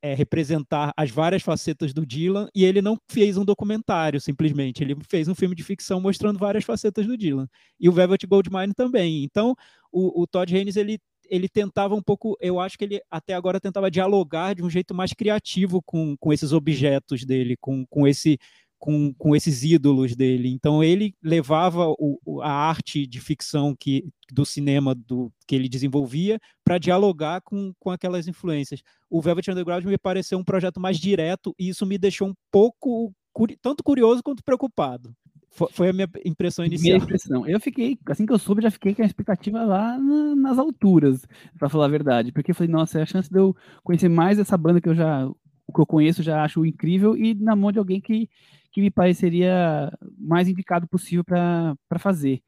é, 0.03 0.15
representar 0.15 0.93
as 0.97 1.11
várias 1.11 1.43
facetas 1.43 1.93
do 1.93 2.07
Dylan 2.07 2.49
e 2.55 2.65
ele 2.65 2.81
não 2.81 2.97
fez 3.11 3.37
um 3.37 3.45
documentário 3.45 4.21
simplesmente, 4.21 4.83
ele 4.83 4.97
fez 5.09 5.29
um 5.29 5.35
filme 5.35 5.55
de 5.55 5.63
ficção 5.63 6.01
mostrando 6.01 6.39
várias 6.39 6.65
facetas 6.65 7.07
do 7.07 7.17
Dylan. 7.17 7.47
E 7.79 7.89
o 7.89 7.93
Velvet 7.93 8.27
Goldmine 8.27 8.75
também. 8.75 9.25
Então, 9.25 9.55
o, 9.93 10.23
o 10.23 10.27
Todd 10.27 10.55
Haynes 10.55 10.77
ele 10.77 10.99
ele 11.31 11.49
tentava 11.49 11.95
um 11.95 12.03
pouco, 12.03 12.37
eu 12.41 12.59
acho 12.59 12.77
que 12.77 12.85
ele 12.85 13.01
até 13.09 13.35
agora 13.35 13.61
tentava 13.61 13.89
dialogar 13.89 14.53
de 14.53 14.65
um 14.65 14.69
jeito 14.69 14.93
mais 14.93 15.13
criativo 15.13 15.81
com, 15.81 16.17
com 16.19 16.33
esses 16.33 16.53
objetos 16.53 17.25
dele, 17.25 17.57
com, 17.57 17.87
com, 17.87 18.05
esse, 18.05 18.37
com, 18.81 19.13
com 19.15 19.37
esses 19.37 19.63
ídolos 19.63 20.17
dele. 20.17 20.49
Então 20.49 20.83
ele 20.83 21.15
levava 21.23 21.87
o, 21.99 22.41
a 22.43 22.51
arte 22.51 23.07
de 23.07 23.21
ficção 23.21 23.77
que, 23.79 24.09
do 24.33 24.45
cinema 24.45 24.95
do, 24.95 25.31
que 25.47 25.55
ele 25.55 25.69
desenvolvia 25.69 26.41
para 26.65 26.79
dialogar 26.79 27.43
com, 27.43 27.73
com 27.79 27.91
aquelas 27.91 28.27
influências. 28.27 28.83
O 29.09 29.21
Velvet 29.21 29.51
Underground 29.51 29.85
me 29.85 29.99
pareceu 29.99 30.39
um 30.39 30.45
projeto 30.45 30.81
mais 30.81 30.99
direto 30.99 31.55
e 31.59 31.69
isso 31.69 31.85
me 31.85 31.99
deixou 31.99 32.29
um 32.29 32.35
pouco 32.51 33.15
tanto 33.63 33.85
curioso 33.85 34.23
quanto 34.23 34.43
preocupado. 34.43 35.15
Foi 35.51 35.89
a 35.89 35.93
minha 35.93 36.09
impressão 36.25 36.65
inicial. 36.65 36.95
Minha 36.95 37.05
impressão. 37.05 37.47
Eu 37.47 37.61
fiquei, 37.61 37.99
assim 38.07 38.25
que 38.25 38.33
eu 38.33 38.39
soube, 38.39 38.63
já 38.63 38.71
fiquei 38.71 38.95
com 38.95 39.03
a 39.03 39.07
expectativa 39.07 39.63
lá 39.65 39.99
na, 39.99 40.37
nas 40.37 40.59
alturas, 40.59 41.27
para 41.59 41.69
falar 41.69 41.87
a 41.87 41.89
verdade. 41.89 42.33
Porque 42.33 42.53
eu 42.53 42.55
falei, 42.55 42.73
nossa, 42.73 43.01
é 43.01 43.03
a 43.03 43.07
chance 43.07 43.29
de 43.29 43.39
eu 43.39 43.55
conhecer 43.83 44.09
mais 44.09 44.39
essa 44.39 44.57
banda 44.57 44.81
que 44.81 44.89
eu 44.89 44.95
já, 44.95 45.27
o 45.27 45.73
que 45.73 45.81
eu 45.81 45.87
conheço, 45.87 46.23
já 46.23 46.45
acho 46.45 46.65
incrível, 46.65 47.17
e 47.17 47.35
na 47.35 47.57
mão 47.57 47.73
de 47.73 47.81
alguém 47.81 48.01
que, 48.01 48.31
que 48.71 48.81
me 48.81 48.91
pareceria 48.91 49.93
mais 50.19 50.49
indicado 50.49 50.87
possível 50.89 51.25
para 51.25 51.77
fazer. 51.99 52.43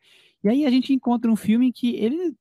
E 0.44 0.48
aí 0.48 0.66
a 0.66 0.70
gente 0.70 0.92
encontra 0.92 1.30
um 1.30 1.36
filme 1.36 1.72
que 1.72 1.96
ele 1.96 2.34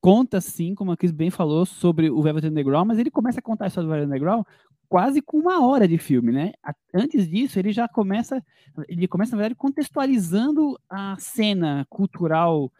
conta, 0.00 0.40
sim, 0.40 0.74
como 0.74 0.92
a 0.92 0.96
Cris 0.96 1.12
bem 1.12 1.30
falou, 1.30 1.66
sobre 1.66 2.10
o 2.10 2.22
Velvet 2.22 2.46
Underground, 2.46 2.86
mas 2.86 2.98
ele 2.98 3.10
começa 3.10 3.40
a 3.40 3.42
contar 3.42 3.64
a 3.64 3.68
história 3.68 3.86
do 3.86 3.90
Velvet 3.90 4.06
Underground 4.06 4.44
quase 4.88 5.20
com 5.20 5.38
uma 5.38 5.66
hora 5.66 5.86
de 5.86 5.98
filme, 5.98 6.32
né? 6.32 6.52
Antes 6.94 7.28
disso, 7.28 7.58
ele 7.58 7.72
já 7.72 7.86
começa, 7.86 8.42
ele 8.88 9.06
começa, 9.06 9.32
na 9.32 9.42
verdade, 9.42 9.54
contextualizando 9.54 10.78
a 10.88 11.14
cena 11.18 11.86
cultural 11.90 12.72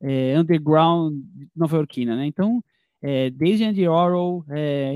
é, 0.00 0.38
underground 0.38 1.18
nova-iorquina, 1.54 2.14
né? 2.14 2.26
Então, 2.26 2.62
é, 3.02 3.30
desde 3.30 3.64
Andy 3.64 3.88
Orwell, 3.88 4.44
é, 4.50 4.94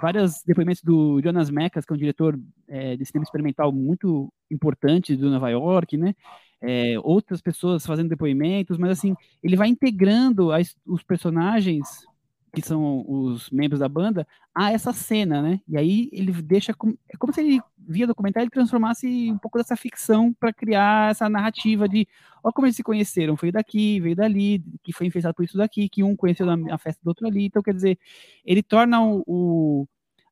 vários 0.00 0.42
depoimentos 0.46 0.82
do 0.82 1.20
Jonas 1.22 1.50
Mekas, 1.50 1.84
que 1.84 1.92
é 1.92 1.96
um 1.96 1.98
diretor 1.98 2.38
é, 2.68 2.96
de 2.96 3.04
cinema 3.04 3.24
experimental 3.24 3.72
muito 3.72 4.32
importante 4.50 5.16
do 5.16 5.30
Nova 5.30 5.48
York, 5.50 5.96
né? 5.96 6.14
É, 6.62 6.96
outras 7.02 7.40
pessoas 7.40 7.86
fazendo 7.86 8.10
depoimentos, 8.10 8.76
mas 8.76 8.90
assim, 8.90 9.14
ele 9.42 9.56
vai 9.56 9.68
integrando 9.68 10.52
as, 10.52 10.76
os 10.86 11.02
personagens 11.02 12.06
que 12.52 12.62
são 12.62 13.04
os 13.08 13.48
membros 13.50 13.80
da 13.80 13.88
banda, 13.88 14.26
a 14.54 14.72
essa 14.72 14.92
cena, 14.92 15.40
né? 15.40 15.60
E 15.68 15.76
aí 15.76 16.08
ele 16.12 16.32
deixa 16.32 16.74
como, 16.74 16.98
é 17.08 17.16
como 17.16 17.32
se 17.32 17.40
ele 17.40 17.60
via 17.78 18.06
documentário 18.06 18.46
ele 18.46 18.50
transformasse 18.50 19.30
um 19.30 19.38
pouco 19.38 19.58
dessa 19.58 19.76
ficção 19.76 20.32
para 20.32 20.52
criar 20.52 21.10
essa 21.10 21.28
narrativa 21.28 21.88
de, 21.88 22.06
ó 22.42 22.52
como 22.52 22.66
eles 22.66 22.76
se 22.76 22.82
conheceram, 22.82 23.36
foi 23.36 23.52
daqui, 23.52 24.00
veio 24.00 24.16
dali, 24.16 24.62
que 24.82 24.92
foi 24.92 25.06
infestado 25.06 25.34
por 25.34 25.44
isso 25.44 25.56
daqui, 25.56 25.88
que 25.88 26.02
um 26.02 26.16
conheceu 26.16 26.46
na 26.46 26.78
festa 26.78 27.00
do 27.02 27.08
outro 27.08 27.26
ali. 27.26 27.46
Então, 27.46 27.62
quer 27.62 27.74
dizer, 27.74 27.98
ele 28.44 28.62
torna 28.62 29.02
o, 29.02 29.22
o 29.26 29.88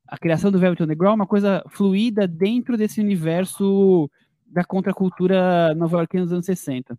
a 0.07 0.17
criação 0.17 0.51
do 0.51 0.59
Velvet 0.59 0.81
Underground 0.83 1.15
uma 1.15 1.27
coisa 1.27 1.63
fluida 1.69 2.27
dentro 2.27 2.75
desse 2.75 2.99
universo 2.99 4.09
da 4.45 4.63
contracultura 4.63 5.73
nova-iorquina 5.75 6.23
dos 6.23 6.33
anos 6.33 6.45
60. 6.47 6.97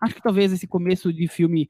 Acho 0.00 0.14
que 0.14 0.22
talvez 0.22 0.52
esse 0.52 0.66
começo 0.66 1.10
de 1.10 1.26
filme 1.26 1.68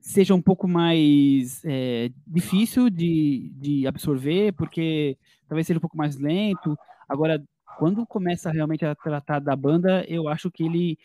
seja 0.00 0.34
um 0.34 0.42
pouco 0.42 0.66
mais 0.66 1.62
é, 1.64 2.10
difícil 2.26 2.88
de, 2.88 3.52
de 3.54 3.86
absorver, 3.86 4.52
porque 4.52 5.16
talvez 5.46 5.66
seja 5.66 5.78
um 5.78 5.80
pouco 5.80 5.96
mais 5.96 6.16
lento. 6.16 6.76
Agora, 7.08 7.42
quando 7.78 8.06
começa 8.06 8.50
realmente 8.50 8.84
a 8.84 8.94
tratar 8.94 9.38
da 9.38 9.54
banda, 9.54 10.04
eu 10.08 10.28
acho 10.28 10.50
que 10.50 10.64
ele 10.64 10.98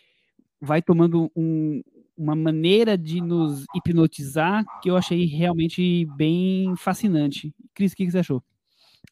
vai 0.62 0.82
tomando 0.82 1.32
um, 1.36 1.82
uma 2.18 2.36
maneira 2.36 2.98
de 2.98 3.22
nos 3.22 3.66
hipnotizar 3.76 4.64
que 4.82 4.90
eu 4.90 4.98
achei 4.98 5.26
realmente 5.26 6.06
bem 6.16 6.74
fascinante. 6.78 7.54
Cris, 7.74 7.92
o 7.92 7.96
que 7.96 8.10
você 8.10 8.20
achou? 8.20 8.44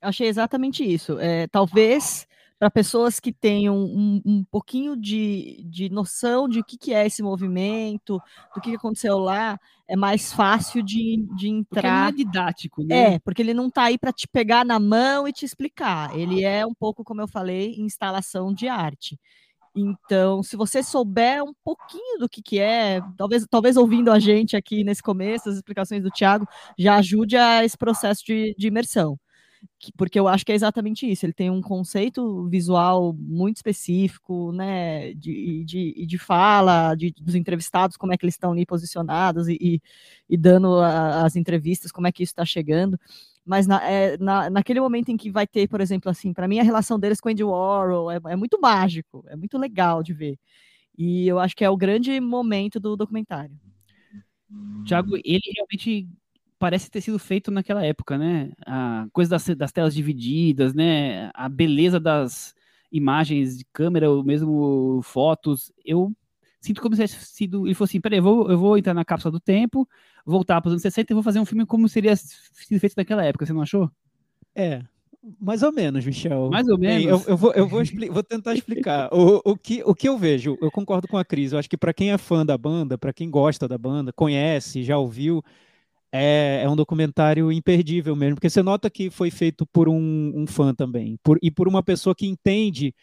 Achei 0.02 0.28
exatamente 0.28 0.84
isso. 0.84 1.20
É, 1.20 1.48
talvez 1.48 2.26
para 2.64 2.72
pessoas 2.72 3.20
que 3.20 3.34
tenham 3.34 3.76
um, 3.76 4.22
um 4.26 4.44
pouquinho 4.46 4.96
de, 4.96 5.66
de 5.66 5.90
noção 5.90 6.48
de 6.48 6.62
o 6.62 6.64
que, 6.64 6.78
que 6.78 6.94
é 6.94 7.06
esse 7.06 7.22
movimento, 7.22 8.22
do 8.56 8.62
que, 8.62 8.70
que 8.70 8.78
aconteceu 8.78 9.18
lá, 9.18 9.60
é 9.86 9.98
mais 9.98 10.32
fácil 10.32 10.82
de, 10.82 11.28
de 11.36 11.50
entrar. 11.50 11.82
Porque 11.82 11.88
não 11.90 12.08
é 12.08 12.12
didático, 12.14 12.84
né? 12.86 13.16
É, 13.16 13.20
porque 13.20 13.42
ele 13.42 13.54
não 13.54 13.68
está 13.68 13.84
aí 13.84 13.98
para 13.98 14.14
te 14.14 14.30
pegar 14.30 14.64
na 14.64 14.80
mão 14.80 15.28
e 15.28 15.34
te 15.34 15.44
explicar. 15.44 16.18
Ele 16.18 16.46
é 16.46 16.66
um 16.66 16.74
pouco, 16.74 17.04
como 17.04 17.20
eu 17.20 17.28
falei, 17.28 17.76
instalação 17.78 18.54
de 18.54 18.70
arte. 18.70 19.20
Então, 19.76 20.42
se 20.42 20.56
você 20.56 20.82
souber 20.82 21.44
um 21.44 21.54
pouquinho 21.66 22.18
do 22.18 22.30
que, 22.30 22.42
que 22.42 22.60
é, 22.62 23.02
talvez, 23.18 23.46
talvez 23.50 23.76
ouvindo 23.76 24.10
a 24.10 24.20
gente 24.20 24.56
aqui 24.56 24.86
nesse 24.86 25.04
começo, 25.04 25.50
as 25.50 25.56
explicações 25.56 26.02
do 26.02 26.10
Tiago, 26.10 26.48
já 26.78 26.96
ajude 26.96 27.36
a 27.36 27.66
esse 27.66 27.78
processo 27.78 28.24
de, 28.26 28.56
de 28.58 28.68
imersão 28.68 29.20
porque 29.98 30.20
eu 30.20 30.28
acho 30.28 30.46
que 30.46 30.52
é 30.52 30.56
exatamente 30.56 31.10
isso. 31.10 31.26
Ele 31.26 31.34
tem 31.34 31.50
um 31.50 31.62
conceito 31.62 32.48
visual 32.48 33.14
muito 33.14 33.58
específico, 33.58 34.52
né, 34.52 35.14
de, 35.14 35.64
de, 35.66 36.06
de 36.06 36.18
fala, 36.18 36.96
de, 36.96 37.12
dos 37.20 37.36
entrevistados, 37.36 37.98
como 37.98 38.14
é 38.14 38.18
que 38.18 38.26
eles 38.26 38.36
estão 38.36 38.52
ali 38.52 38.66
posicionados 38.66 39.48
e, 39.48 39.58
e, 39.60 39.82
e 40.30 40.38
dando 40.38 40.80
a, 40.80 41.26
as 41.26 41.36
entrevistas, 41.36 41.92
como 41.92 42.08
é 42.08 42.12
que 42.12 42.24
isso 42.24 42.32
está 42.32 42.46
chegando. 42.46 43.00
Mas 43.46 43.68
na, 43.68 43.84
é, 43.90 44.18
na, 44.18 44.50
naquele 44.50 44.80
momento 44.80 45.10
em 45.10 45.18
que 45.18 45.30
vai 45.30 45.46
ter, 45.46 45.68
por 45.68 45.82
exemplo, 45.82 46.10
assim, 46.10 46.34
para 46.34 46.48
mim 46.48 46.60
a 46.60 46.64
relação 46.64 46.98
deles 46.98 47.20
com 47.20 47.30
Andy 47.30 47.44
Warhol 47.44 48.10
é, 48.12 48.20
é 48.28 48.36
muito 48.36 48.60
mágico, 48.60 49.24
é 49.28 49.36
muito 49.36 49.58
legal 49.58 50.02
de 50.02 50.14
ver. 50.14 50.40
E 50.98 51.28
eu 51.28 51.40
acho 51.40 51.56
que 51.56 51.66
é 51.66 51.70
o 51.70 51.78
grande 51.78 52.20
momento 52.22 52.80
do 52.80 52.96
documentário. 52.96 53.58
Tiago, 54.86 55.16
ele 55.24 55.42
realmente 55.56 56.08
parece 56.64 56.90
ter 56.90 57.02
sido 57.02 57.20
feito 57.20 57.52
naquela 57.52 57.86
época, 57.86 58.18
né? 58.18 58.54
A 58.66 59.06
coisa 59.12 59.32
das, 59.32 59.46
das 59.48 59.74
telas 59.74 59.94
divididas, 59.94 60.74
né? 60.74 61.30
A 61.34 61.50
beleza 61.50 62.00
das 62.00 62.56
imagens 62.90 63.58
de 63.58 63.66
câmera, 63.66 64.10
ou 64.10 64.24
mesmo 64.24 65.02
fotos. 65.04 65.74
Eu 65.84 66.16
sinto 66.62 66.82
como 66.82 66.96
se 66.96 67.06
tivesse 67.06 67.26
sido. 67.26 67.68
Ele 67.68 67.74
falou 67.74 67.84
assim: 67.84 68.00
peraí, 68.00 68.20
eu 68.20 68.24
vou, 68.24 68.50
eu 68.50 68.58
vou 68.58 68.78
entrar 68.78 68.94
na 68.94 69.04
cápsula 69.04 69.34
do 69.34 69.42
tempo, 69.42 69.86
voltar 70.26 70.62
para 70.62 70.70
os 70.70 70.72
anos 70.76 70.84
60 70.84 71.12
e 71.12 71.14
vou 71.14 71.22
fazer 71.22 71.42
um 71.42 71.46
filme 71.46 71.66
como 71.66 71.90
seria 71.90 72.16
sido 72.16 72.80
feito 72.80 72.94
naquela 72.96 73.26
época. 73.26 73.46
Você 73.46 73.52
não 73.52 73.62
achou? 73.62 73.92
É, 74.56 74.82
mais 75.42 75.64
ou 75.64 75.74
menos, 75.74 76.06
Michel. 76.06 76.50
Mais 76.50 76.70
ou 76.70 76.80
menos. 76.80 77.04
Eu, 77.04 77.34
eu, 77.34 77.36
vou, 77.36 77.52
eu 77.52 77.68
vou, 77.68 77.82
vou, 78.10 78.24
tentar 78.24 78.54
explicar. 78.54 79.10
o, 79.12 79.42
o, 79.44 79.58
que, 79.58 79.84
o 79.86 79.94
que 79.94 80.08
eu 80.08 80.18
vejo, 80.18 80.58
eu 80.62 80.72
concordo 80.72 81.10
com 81.10 81.18
a 81.18 81.26
Cris. 81.26 81.52
Eu 81.52 81.60
acho 81.60 81.70
que 81.70 81.76
para 81.76 81.94
quem 81.94 82.14
é 82.14 82.18
fã 82.18 82.46
da 82.46 82.58
banda, 82.58 82.98
para 82.98 83.12
quem 83.12 83.30
gosta 83.30 83.68
da 83.68 83.78
banda, 83.78 84.14
conhece, 84.14 84.82
já 84.82 84.98
ouviu, 84.98 85.44
é, 86.14 86.62
é, 86.64 86.70
um 86.70 86.76
documentário 86.76 87.52
imperdível 87.52 88.16
mesmo, 88.16 88.36
porque 88.36 88.50
você 88.50 88.62
nota 88.62 88.88
que 88.88 89.10
foi 89.10 89.32
feito 89.32 89.66
por 89.66 89.90
um, 89.90 90.32
um 90.36 90.46
fã 90.46 90.74
também, 90.74 91.18
por, 91.24 91.40
e 91.42 91.50
por 91.50 91.68
uma 91.68 91.82
pessoa 91.82 92.14
que 92.14 92.28
entende 92.28 92.94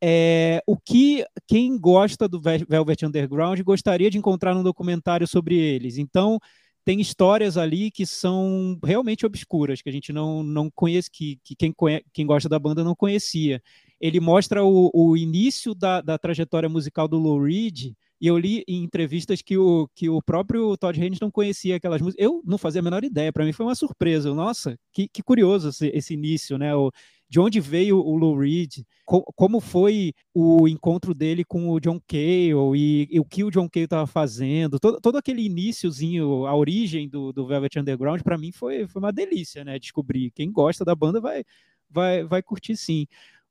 é, 0.00 0.62
o 0.64 0.76
que 0.76 1.24
quem 1.48 1.76
gosta 1.76 2.28
do 2.28 2.40
Velvet 2.40 3.04
Underground 3.04 3.60
gostaria 3.62 4.08
de 4.08 4.18
encontrar 4.18 4.54
num 4.54 4.62
documentário 4.62 5.26
sobre 5.26 5.56
eles. 5.56 5.98
Então, 5.98 6.38
tem 6.84 7.00
histórias 7.00 7.56
ali 7.56 7.90
que 7.90 8.06
são 8.06 8.78
realmente 8.84 9.26
obscuras, 9.26 9.82
que 9.82 9.88
a 9.88 9.92
gente 9.92 10.12
não, 10.12 10.44
não 10.44 10.70
conhece, 10.70 11.10
que, 11.10 11.40
que 11.42 11.56
quem, 11.56 11.72
conhece, 11.72 12.04
quem 12.12 12.26
gosta 12.26 12.48
da 12.48 12.58
banda 12.58 12.84
não 12.84 12.94
conhecia. 12.94 13.60
Ele 14.00 14.20
mostra 14.20 14.62
o, 14.62 14.90
o 14.94 15.16
início 15.16 15.74
da, 15.74 16.00
da 16.00 16.18
trajetória 16.18 16.68
musical 16.68 17.08
do 17.08 17.18
Lou 17.18 17.42
Reed, 17.42 17.94
e 18.20 18.26
eu 18.26 18.38
li 18.38 18.64
em 18.66 18.82
entrevistas 18.82 19.42
que 19.42 19.58
o, 19.58 19.88
que 19.94 20.08
o 20.08 20.22
próprio 20.22 20.76
Todd 20.76 21.00
Haynes 21.00 21.20
não 21.20 21.30
conhecia 21.30 21.76
aquelas 21.76 22.00
músicas. 22.00 22.24
Eu 22.24 22.42
não 22.44 22.56
fazia 22.56 22.80
a 22.80 22.84
menor 22.84 23.04
ideia, 23.04 23.32
para 23.32 23.44
mim 23.44 23.52
foi 23.52 23.66
uma 23.66 23.74
surpresa. 23.74 24.32
Nossa, 24.34 24.78
que, 24.92 25.08
que 25.08 25.22
curioso 25.22 25.68
esse, 25.68 25.88
esse, 25.88 26.14
início, 26.14 26.56
né? 26.56 26.74
O, 26.74 26.90
de 27.28 27.40
onde 27.40 27.60
veio 27.60 27.98
o 27.98 28.16
Lou 28.16 28.38
Reed, 28.38 28.82
co, 29.04 29.22
como 29.34 29.60
foi 29.60 30.12
o 30.32 30.68
encontro 30.68 31.12
dele 31.14 31.44
com 31.44 31.70
o 31.70 31.80
John 31.80 32.00
Cale 32.06 32.52
e, 32.76 33.08
e 33.10 33.20
o 33.20 33.24
que 33.24 33.42
o 33.42 33.50
John 33.50 33.68
Cale 33.68 33.84
estava 33.84 34.06
fazendo, 34.06 34.78
todo, 34.78 35.00
todo 35.00 35.18
aquele 35.18 35.42
iníciozinho, 35.42 36.46
a 36.46 36.54
origem 36.54 37.08
do, 37.08 37.32
do 37.32 37.46
Velvet 37.46 37.78
Underground, 37.78 38.22
para 38.22 38.38
mim 38.38 38.52
foi, 38.52 38.86
foi 38.86 39.00
uma 39.00 39.12
delícia, 39.12 39.64
né? 39.64 39.78
Descobrir. 39.78 40.30
Quem 40.30 40.52
gosta 40.52 40.84
da 40.84 40.94
banda 40.94 41.20
vai, 41.20 41.44
vai, 41.90 42.24
vai 42.24 42.42
curtir 42.42 42.76
sim. 42.76 43.06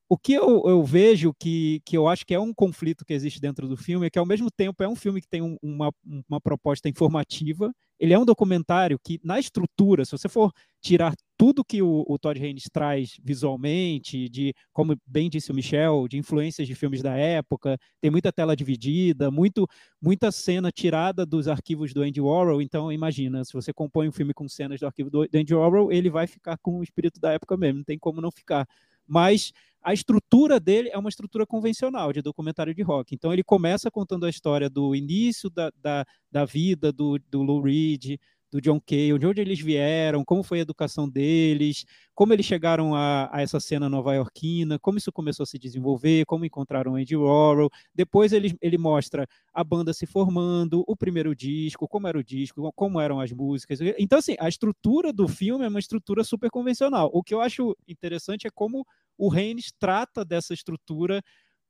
O 0.10 0.18
que 0.18 0.34
eu, 0.34 0.64
eu, 0.68 0.84
vejo 0.84 1.34
que, 1.40 1.82
que 1.86 1.98
eu 1.98 2.08
acho 2.08 2.26
que 2.26 2.34
é 2.36 2.40
um 2.40 2.54
conflito 2.54 3.06
que 3.06 3.14
existe 3.14 3.40
dentro 3.40 3.68
do 3.68 3.76
filme 3.76 4.06
é 4.06 4.10
que, 4.10 4.20
ao 4.20 4.26
mesmo 4.26 4.52
tempo, 4.52 4.84
é 4.84 4.88
um 4.88 4.96
filme 4.96 5.22
que 5.22 5.28
tem 5.28 5.42
um, 5.42 5.58
uma, 5.62 5.92
uma 6.30 6.42
proposta 6.42 6.88
informativa. 6.88 7.74
Ele 8.00 8.14
é 8.14 8.20
um 8.20 8.26
documentário 8.26 9.00
que, 9.04 9.20
na 9.24 9.40
estrutura, 9.40 10.06
se 10.06 10.12
você 10.12 10.28
for 10.28 10.52
tirar 10.82 11.16
tudo 11.38 11.64
que 11.64 11.82
o, 11.82 12.06
o 12.08 12.20
Todd 12.20 12.40
Haynes 12.40 12.66
traz 12.72 13.18
visualmente, 13.24 14.30
de, 14.30 14.54
como 14.72 14.96
bem 15.08 15.30
disse 15.30 15.52
o 15.52 15.56
Michel, 15.56 16.08
de 16.08 16.18
influências 16.18 16.68
de 16.68 16.76
filmes 16.76 17.02
da 17.02 17.16
época, 17.16 17.78
tem 18.02 18.12
muita 18.12 18.32
tela 18.32 18.56
dividida, 18.56 19.32
muito, 19.32 19.68
muita 20.02 20.32
cena 20.32 20.72
tirada 20.72 21.26
dos 21.26 21.48
arquivos 21.48 21.94
do 21.94 22.02
Andy 22.04 22.22
Warhol. 22.22 22.62
Então, 22.62 22.92
imagina, 22.92 23.44
se 23.46 23.54
você 23.54 23.74
compõe 23.74 24.10
um 24.10 24.12
filme 24.12 24.34
com 24.34 24.48
cenas 24.48 24.80
do 24.80 24.86
arquivo 24.86 25.10
do, 25.10 25.28
do 25.28 25.38
Andy 25.38 25.56
Warhol, 25.56 25.92
ele 25.92 26.10
vai 26.10 26.28
ficar 26.28 26.58
com 26.58 26.80
o 26.80 26.84
espírito 26.84 27.20
da 27.20 27.32
época 27.32 27.58
mesmo, 27.58 27.80
não 27.80 27.86
tem 27.86 27.98
como 27.98 28.22
não 28.22 28.32
ficar. 28.32 28.68
Mas 29.08 29.52
a 29.84 29.94
estrutura 29.94 30.60
dele 30.60 30.90
é 30.90 30.98
uma 30.98 31.10
estrutura 31.10 31.46
convencional 31.46 32.14
de 32.14 32.22
documentário 32.22 32.74
de 32.74 32.82
rock. 32.82 33.14
Então 33.14 33.34
ele 33.34 33.44
começa 33.44 33.92
contando 33.92 34.26
a 34.26 34.30
história 34.30 34.70
do 34.70 34.96
início 34.96 35.50
da, 35.50 35.72
da, 35.76 36.06
da 36.32 36.46
vida 36.46 36.92
do, 36.92 37.20
do 37.30 37.42
Lou 37.42 37.62
Reed, 37.62 38.18
do 38.54 38.62
John 38.62 38.80
Cale, 38.80 39.18
de 39.18 39.26
onde 39.26 39.42
eles 39.42 39.60
vieram, 39.60 40.24
como 40.24 40.44
foi 40.44 40.60
a 40.60 40.62
educação 40.62 41.10
deles, 41.10 41.86
como 42.14 42.34
eles 42.34 42.46
chegaram 42.46 42.94
a, 42.94 43.28
a 43.36 43.42
essa 43.42 43.60
cena 43.60 43.90
nova-iorquina, 43.90 44.78
como 44.78 45.00
isso 45.00 45.12
começou 45.12 45.44
a 45.44 45.48
se 45.48 45.58
desenvolver, 45.58 46.24
como 46.26 46.46
encontraram 46.46 46.96
Andy 46.96 47.16
Warhol. 47.16 47.72
Depois 47.96 48.32
ele, 48.32 48.56
ele 48.62 48.78
mostra 48.78 49.28
a 49.52 49.64
banda 49.64 49.92
se 49.92 50.06
formando, 50.06 50.84
o 50.88 50.96
primeiro 50.96 51.36
disco, 51.36 51.88
como 51.88 52.08
era 52.08 52.18
o 52.18 52.24
disco, 52.24 52.72
como 52.76 53.02
eram 53.02 53.20
as 53.20 53.32
músicas. 53.32 53.80
Então, 53.98 54.20
assim, 54.20 54.36
a 54.40 54.48
estrutura 54.48 55.12
do 55.12 55.28
filme 55.28 55.66
é 55.66 55.68
uma 55.68 55.80
estrutura 55.80 56.24
super 56.24 56.52
convencional. 56.52 57.10
O 57.12 57.24
que 57.24 57.34
eu 57.34 57.42
acho 57.42 57.76
interessante 57.88 58.46
é 58.46 58.52
como 58.54 58.86
o 59.18 59.30
Reines 59.30 59.72
trata 59.80 60.24
dessa 60.24 60.54
estrutura 60.54 61.24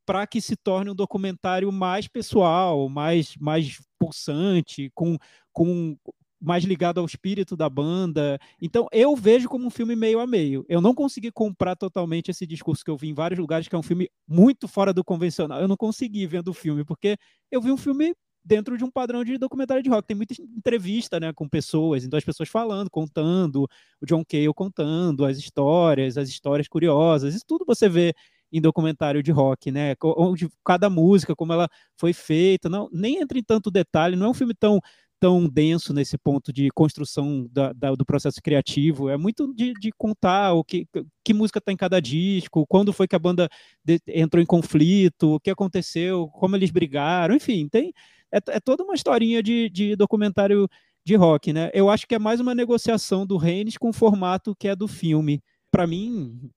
para 0.05 0.27
que 0.27 0.41
se 0.41 0.57
torne 0.57 0.91
um 0.91 0.95
documentário 0.95 1.71
mais 1.71 2.09
pessoal, 2.09 2.89
mais, 2.89 3.37
mais 3.37 3.79
pulsante, 3.97 4.91
com, 4.93 5.17
com 5.53 5.97
mais 6.43 6.65
ligado 6.65 6.99
ao 6.99 7.05
espírito 7.05 7.55
da 7.55 7.69
banda. 7.69 8.37
Então, 8.61 8.87
eu 8.91 9.15
vejo 9.15 9.47
como 9.47 9.65
um 9.65 9.69
filme 9.69 9.95
meio 9.95 10.19
a 10.19 10.27
meio. 10.27 10.65
Eu 10.67 10.81
não 10.81 10.93
consegui 10.93 11.31
comprar 11.31 11.75
totalmente 11.75 12.29
esse 12.29 12.45
discurso 12.45 12.83
que 12.83 12.91
eu 12.91 12.97
vi 12.97 13.09
em 13.09 13.13
vários 13.13 13.39
lugares, 13.39 13.67
que 13.67 13.75
é 13.75 13.77
um 13.77 13.83
filme 13.83 14.09
muito 14.27 14.67
fora 14.67 14.93
do 14.93 15.03
convencional. 15.03 15.61
Eu 15.61 15.67
não 15.67 15.77
consegui 15.77 16.27
vendo 16.27 16.49
o 16.49 16.53
filme, 16.53 16.83
porque 16.83 17.17
eu 17.49 17.61
vi 17.61 17.71
um 17.71 17.77
filme 17.77 18.13
dentro 18.43 18.77
de 18.77 18.83
um 18.83 18.91
padrão 18.91 19.23
de 19.23 19.37
documentário 19.37 19.81
de 19.81 19.89
rock. 19.89 20.05
Tem 20.05 20.17
muita 20.17 20.33
entrevista 20.41 21.19
né, 21.19 21.31
com 21.31 21.47
pessoas, 21.47 22.03
então 22.03 22.17
as 22.17 22.25
pessoas 22.25 22.49
falando, 22.49 22.89
contando, 22.89 23.63
o 24.01 24.05
John 24.05 24.23
Cale 24.25 24.53
contando 24.53 25.25
as 25.25 25.37
histórias, 25.37 26.17
as 26.17 26.27
histórias 26.27 26.67
curiosas, 26.67 27.33
isso 27.33 27.45
tudo 27.47 27.63
você 27.65 27.87
vê 27.87 28.13
em 28.51 28.61
documentário 28.61 29.23
de 29.23 29.31
rock, 29.31 29.71
né? 29.71 29.95
Onde 30.15 30.47
cada 30.63 30.87
música, 30.87 31.35
como 31.35 31.51
ela 31.53 31.67
foi 31.97 32.13
feita, 32.13 32.69
não, 32.69 32.87
nem 32.93 33.19
entra 33.19 33.39
em 33.39 33.43
tanto 33.43 33.71
detalhe, 33.71 34.15
não 34.15 34.27
é 34.27 34.29
um 34.29 34.33
filme 34.33 34.53
tão 34.53 34.79
tão 35.23 35.47
denso 35.47 35.93
nesse 35.93 36.17
ponto 36.17 36.51
de 36.51 36.69
construção 36.71 37.47
da, 37.49 37.71
da, 37.71 37.95
do 37.95 38.05
processo 38.05 38.41
criativo. 38.43 39.07
É 39.07 39.15
muito 39.15 39.53
de, 39.55 39.71
de 39.71 39.89
contar 39.97 40.51
o 40.51 40.65
que, 40.65 40.85
que 41.23 41.33
música 41.33 41.59
está 41.59 41.71
em 41.71 41.77
cada 41.77 42.01
disco, 42.01 42.67
quando 42.67 42.91
foi 42.91 43.07
que 43.07 43.15
a 43.15 43.19
banda 43.19 43.47
de, 43.85 44.01
entrou 44.05 44.43
em 44.43 44.45
conflito, 44.45 45.35
o 45.35 45.39
que 45.39 45.49
aconteceu, 45.49 46.27
como 46.27 46.57
eles 46.57 46.71
brigaram, 46.71 47.33
enfim, 47.33 47.69
tem 47.69 47.93
é, 48.33 48.39
é 48.49 48.59
toda 48.59 48.83
uma 48.83 48.95
historinha 48.95 49.41
de, 49.41 49.69
de 49.69 49.95
documentário 49.95 50.67
de 51.05 51.15
rock, 51.15 51.53
né? 51.53 51.71
Eu 51.73 51.89
acho 51.89 52.05
que 52.05 52.15
é 52.15 52.19
mais 52.19 52.41
uma 52.41 52.53
negociação 52.53 53.25
do 53.25 53.37
Reines 53.37 53.77
com 53.77 53.89
o 53.89 53.93
formato 53.93 54.53
que 54.53 54.67
é 54.67 54.75
do 54.75 54.89
filme. 54.89 55.41
Para 55.71 55.87
mim, 55.87 56.49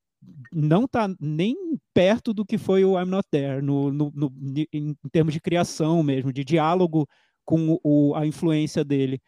não 0.53 0.87
está 0.87 1.09
nem 1.21 1.55
perto 1.95 2.35
do 2.35 2.45
que 2.45 2.59
foi 2.59 2.85
o 2.85 3.01
I'm 3.01 3.11
Not 3.11 3.29
There, 3.31 3.63
no, 3.63 3.93
no, 3.93 4.11
no 4.13 4.33
em, 4.53 4.67
em, 4.73 5.09
termos 5.13 5.33
de 5.33 5.41
criação 5.41 6.03
mesmo, 6.03 6.33
de 6.33 6.43
diálogo 6.43 7.07
com 7.47 7.79
o, 7.83 8.15
a 8.15 8.27
influência 8.27 8.85
dele. 8.85 9.23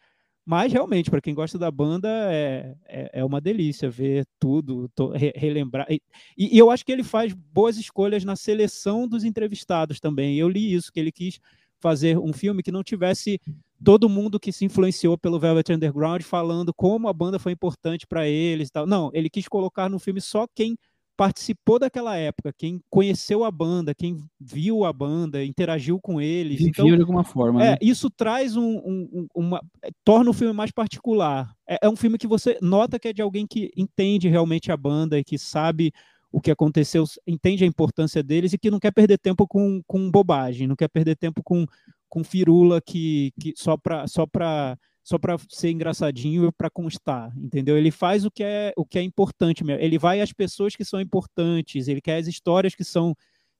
Mas 0.45 0.73
realmente, 0.73 1.11
para 1.11 1.21
quem 1.21 1.33
gosta 1.33 1.59
da 1.59 1.69
banda, 1.69 2.09
é, 2.31 2.75
é, 2.87 3.19
é, 3.19 3.25
uma 3.25 3.39
delícia 3.39 3.89
ver 3.89 4.25
tudo, 4.39 4.89
to, 4.95 5.09
re, 5.09 5.31
relembrar. 5.35 5.85
E, 5.89 6.01
e, 6.35 6.57
eu 6.57 6.71
acho 6.71 6.85
que 6.85 6.91
ele 6.91 7.03
faz 7.03 7.33
boas 7.33 7.77
escolhas 7.77 8.23
na 8.23 8.35
seleção 8.35 9.07
dos 9.07 9.23
entrevistados 9.23 9.99
também. 9.99 10.37
Eu 10.37 10.49
li 10.49 10.73
isso, 10.73 10.91
que 10.91 10.99
ele 10.99 11.11
quis 11.11 11.39
fazer 11.79 12.17
um 12.17 12.33
filme 12.33 12.63
que 12.63 12.71
não 12.71 12.83
tivesse 12.83 13.39
todo 13.83 14.09
mundo 14.09 14.39
que 14.39 14.51
se 14.51 14.65
influenciou 14.65 15.17
pelo 15.17 15.39
Velvet 15.39 15.71
Underground 15.71 16.23
falando 16.23 16.73
como 16.73 17.07
a 17.07 17.13
banda 17.13 17.39
foi 17.39 17.51
importante 17.51 18.05
para 18.05 18.27
eles 18.27 18.69
e 18.69 18.71
tal. 18.71 18.85
Não, 18.85 19.09
ele 19.13 19.29
quis 19.29 19.47
colocar 19.47 19.89
no 19.89 19.99
filme 19.99 20.19
só 20.19 20.47
quem 20.53 20.77
participou 21.19 21.77
daquela 21.77 22.15
época, 22.15 22.53
quem 22.57 22.81
conheceu 22.89 23.43
a 23.43 23.51
banda, 23.51 23.93
quem 23.93 24.23
viu 24.39 24.85
a 24.85 24.93
banda, 24.93 25.43
interagiu 25.43 25.99
com 25.99 26.21
eles. 26.21 26.59
Viveu 26.59 26.69
então, 26.69 26.85
de 26.85 27.01
alguma 27.01 27.25
forma. 27.25 27.61
é, 27.61 27.71
né? 27.71 27.77
isso 27.81 28.09
traz 28.09 28.55
um, 28.55 28.77
um- 28.77 29.27
uma. 29.35 29.61
é, 29.83 29.89
torna 30.05 30.29
o 30.29 30.33
filme 30.33 30.53
mais 30.53 30.71
particular. 30.71 31.53
É, 31.67 31.79
é 31.81 31.89
um 31.89 31.95
filme 31.97 32.17
que 32.17 32.25
você 32.25 32.57
nota 32.61 32.97
que 32.97 33.09
é 33.09 33.13
de 33.13 33.21
alguém 33.21 33.45
que 33.45 33.69
entende 33.75 34.29
realmente 34.29 34.71
a 34.71 34.77
banda 34.77 35.19
e 35.19 35.23
que 35.25 35.37
sabe 35.37 35.91
o 36.31 36.39
que 36.39 36.51
aconteceu, 36.51 37.03
entende 37.27 37.65
a 37.65 37.67
importância 37.67 38.23
deles 38.23 38.53
e 38.53 38.57
que 38.57 38.71
não 38.71 38.79
quer 38.79 38.91
perder 38.91 39.17
tempo 39.17 39.45
com, 39.45 39.81
com 39.85 40.09
bobagem, 40.09 40.67
não 40.67 40.75
quer 40.77 40.87
perder 40.87 41.17
tempo 41.17 41.43
com, 41.43 41.65
com 42.07 42.23
firula 42.23 42.79
que, 42.79 43.33
que 43.37 43.53
só 43.57 43.75
para 43.75 44.07
só 44.07 44.25
pra, 44.25 44.77
só 45.09 45.17
para 45.17 45.35
ser 45.49 45.71
engraçadinho 45.71 46.45
e 46.45 46.51
para 46.51 46.69
constar, 46.69 47.35
entendeu? 47.35 47.75
Ele 47.75 47.89
faz 47.89 48.25
o 48.25 48.29
que 48.29 48.43
é 48.43 48.71
o 48.77 48.85
que 48.85 48.99
é 48.99 49.01
importante 49.01 49.63
mesmo. 49.63 49.81
Ele 49.81 49.97
vai 49.97 50.21
às 50.21 50.31
pessoas 50.31 50.75
que 50.75 50.85
são 50.85 51.01
importantes, 51.01 51.87
ele 51.87 51.99
quer 51.99 52.17
as 52.17 52.27
histórias 52.27 52.75
que 52.75 52.83
são 52.83 53.15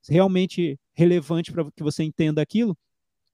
realmente 0.08 0.80
relevantes 0.94 1.52
para 1.52 1.66
que 1.72 1.82
você 1.82 2.04
entenda 2.04 2.40
aquilo. 2.40 2.78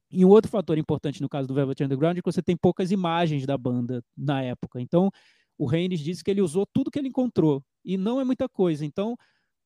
E 0.10 0.24
um 0.24 0.30
outro 0.30 0.50
fator 0.50 0.78
importante 0.78 1.22
no 1.22 1.28
caso 1.28 1.46
do 1.46 1.54
Velvet 1.54 1.84
Underground 1.84 2.18
é 2.18 2.22
que 2.22 2.32
você 2.32 2.42
tem 2.42 2.56
poucas 2.56 2.90
imagens 2.90 3.46
da 3.46 3.58
banda 3.58 4.02
na 4.16 4.42
época. 4.42 4.80
Então, 4.80 5.12
o 5.58 5.66
Reines 5.66 6.00
disse 6.00 6.24
que 6.24 6.32
ele 6.32 6.42
usou 6.42 6.66
tudo 6.66 6.90
que 6.90 6.98
ele 6.98 7.10
encontrou 7.10 7.62
e 7.84 7.98
não 7.98 8.22
é 8.22 8.24
muita 8.24 8.48
coisa. 8.48 8.86
Então, 8.86 9.18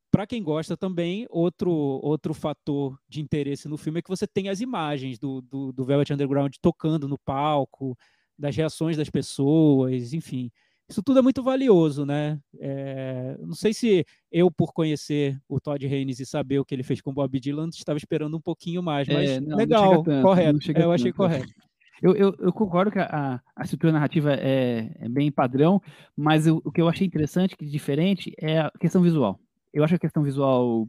para 0.09 0.25
quem 0.25 0.41
gosta 0.41 0.75
também, 0.75 1.27
outro 1.29 1.69
outro 1.69 2.33
fator 2.33 2.97
de 3.07 3.21
interesse 3.21 3.67
no 3.67 3.77
filme 3.77 3.99
é 3.99 4.01
que 4.01 4.09
você 4.09 4.25
tem 4.25 4.49
as 4.49 4.59
imagens 4.59 5.19
do, 5.19 5.39
do, 5.39 5.71
do 5.71 5.85
Velvet 5.85 6.11
Underground 6.11 6.55
tocando 6.59 7.07
no 7.07 7.19
palco, 7.19 7.95
das 8.39 8.55
reações 8.55 8.97
das 8.97 9.09
pessoas, 9.09 10.13
enfim. 10.13 10.51
Isso 10.89 11.03
tudo 11.03 11.19
é 11.19 11.21
muito 11.21 11.43
valioso, 11.43 12.03
né? 12.05 12.39
É, 12.59 13.37
não 13.39 13.53
sei 13.53 13.73
se 13.73 14.03
eu, 14.31 14.49
por 14.49 14.73
conhecer 14.73 15.39
o 15.47 15.59
Todd 15.59 15.85
Haynes 15.85 16.19
e 16.19 16.25
saber 16.25 16.59
o 16.59 16.65
que 16.65 16.73
ele 16.73 16.81
fez 16.81 16.99
com 17.01 17.11
o 17.11 17.13
Bob 17.13 17.39
Dylan, 17.39 17.69
estava 17.69 17.97
esperando 17.97 18.35
um 18.35 18.41
pouquinho 18.41 18.81
mais, 18.81 19.07
mas 19.07 19.29
É, 19.29 19.39
não, 19.39 19.49
não 19.49 19.57
legal, 19.57 19.91
chega 19.91 20.03
tanto, 20.03 20.23
correto. 20.23 20.71
não 20.71 20.81
É, 20.81 20.83
eu 20.83 20.91
achei 20.91 21.11
tanto. 21.11 21.17
correto. 21.17 21.53
Eu, 22.01 22.15
eu, 22.15 22.35
eu 22.39 22.53
concordo 22.53 22.91
que 22.91 22.97
a, 22.97 23.41
a- 23.55 23.63
estrutura 23.63 23.91
narrativa 23.91 24.33
é, 24.33 24.89
é 24.99 25.09
bem 25.09 25.31
padrão, 25.31 25.81
mas 26.15 26.47
o, 26.47 26.61
o 26.63 26.71
que 26.71 26.81
eu 26.81 26.87
achei 26.87 27.05
interessante, 27.05 27.55
que 27.57 27.65
diferente, 27.65 28.33
é 28.39 28.59
a 28.61 28.71
questão 28.79 29.01
visual. 29.01 29.37
Eu 29.73 29.83
acho 29.83 29.95
a 29.95 29.99
questão 29.99 30.23
visual 30.23 30.87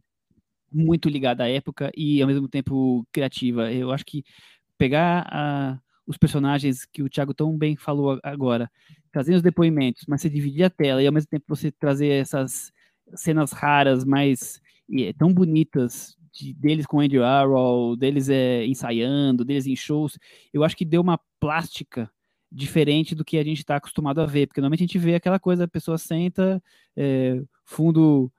muito 0.72 1.08
ligada 1.08 1.44
à 1.44 1.48
época 1.48 1.90
e, 1.96 2.22
ao 2.22 2.28
mesmo 2.28 2.48
tempo, 2.48 3.04
criativa. 3.12 3.72
Eu 3.72 3.90
acho 3.92 4.04
que 4.04 4.22
pegar 4.78 5.26
a- 5.30 5.78
os 6.10 6.18
personagens 6.18 6.84
que 6.84 7.02
o 7.04 7.08
Thiago 7.08 7.32
tão 7.32 7.56
bem 7.56 7.76
falou 7.76 8.18
agora, 8.24 8.68
trazendo 9.12 9.36
os 9.36 9.42
depoimentos, 9.42 10.04
mas 10.08 10.20
você 10.20 10.28
dividir 10.28 10.64
a 10.64 10.70
tela 10.70 11.00
e, 11.00 11.06
ao 11.06 11.12
mesmo 11.12 11.28
tempo, 11.30 11.44
você 11.48 11.70
trazer 11.70 12.08
essas 12.08 12.72
cenas 13.14 13.52
raras, 13.52 14.04
mas 14.04 14.60
é, 14.92 15.12
tão 15.12 15.32
bonitas, 15.32 16.16
de- 16.32 16.52
deles 16.54 16.84
com 16.84 16.98
Andy 17.00 17.18
Warhol, 17.18 17.96
deles 17.96 18.28
é, 18.28 18.66
ensaiando, 18.66 19.44
deles 19.44 19.66
em 19.66 19.76
shows, 19.76 20.18
eu 20.52 20.64
acho 20.64 20.76
que 20.76 20.84
deu 20.84 21.00
uma 21.00 21.18
plástica 21.38 22.10
diferente 22.50 23.14
do 23.14 23.24
que 23.24 23.38
a 23.38 23.44
gente 23.44 23.58
está 23.58 23.76
acostumado 23.76 24.20
a 24.20 24.26
ver, 24.26 24.48
porque 24.48 24.60
normalmente 24.60 24.80
a 24.82 24.86
gente 24.86 24.98
vê 24.98 25.14
aquela 25.14 25.38
coisa, 25.38 25.62
a 25.64 25.68
pessoa 25.68 25.96
senta, 25.96 26.60
é, 26.96 27.40
fundo, 27.64 28.32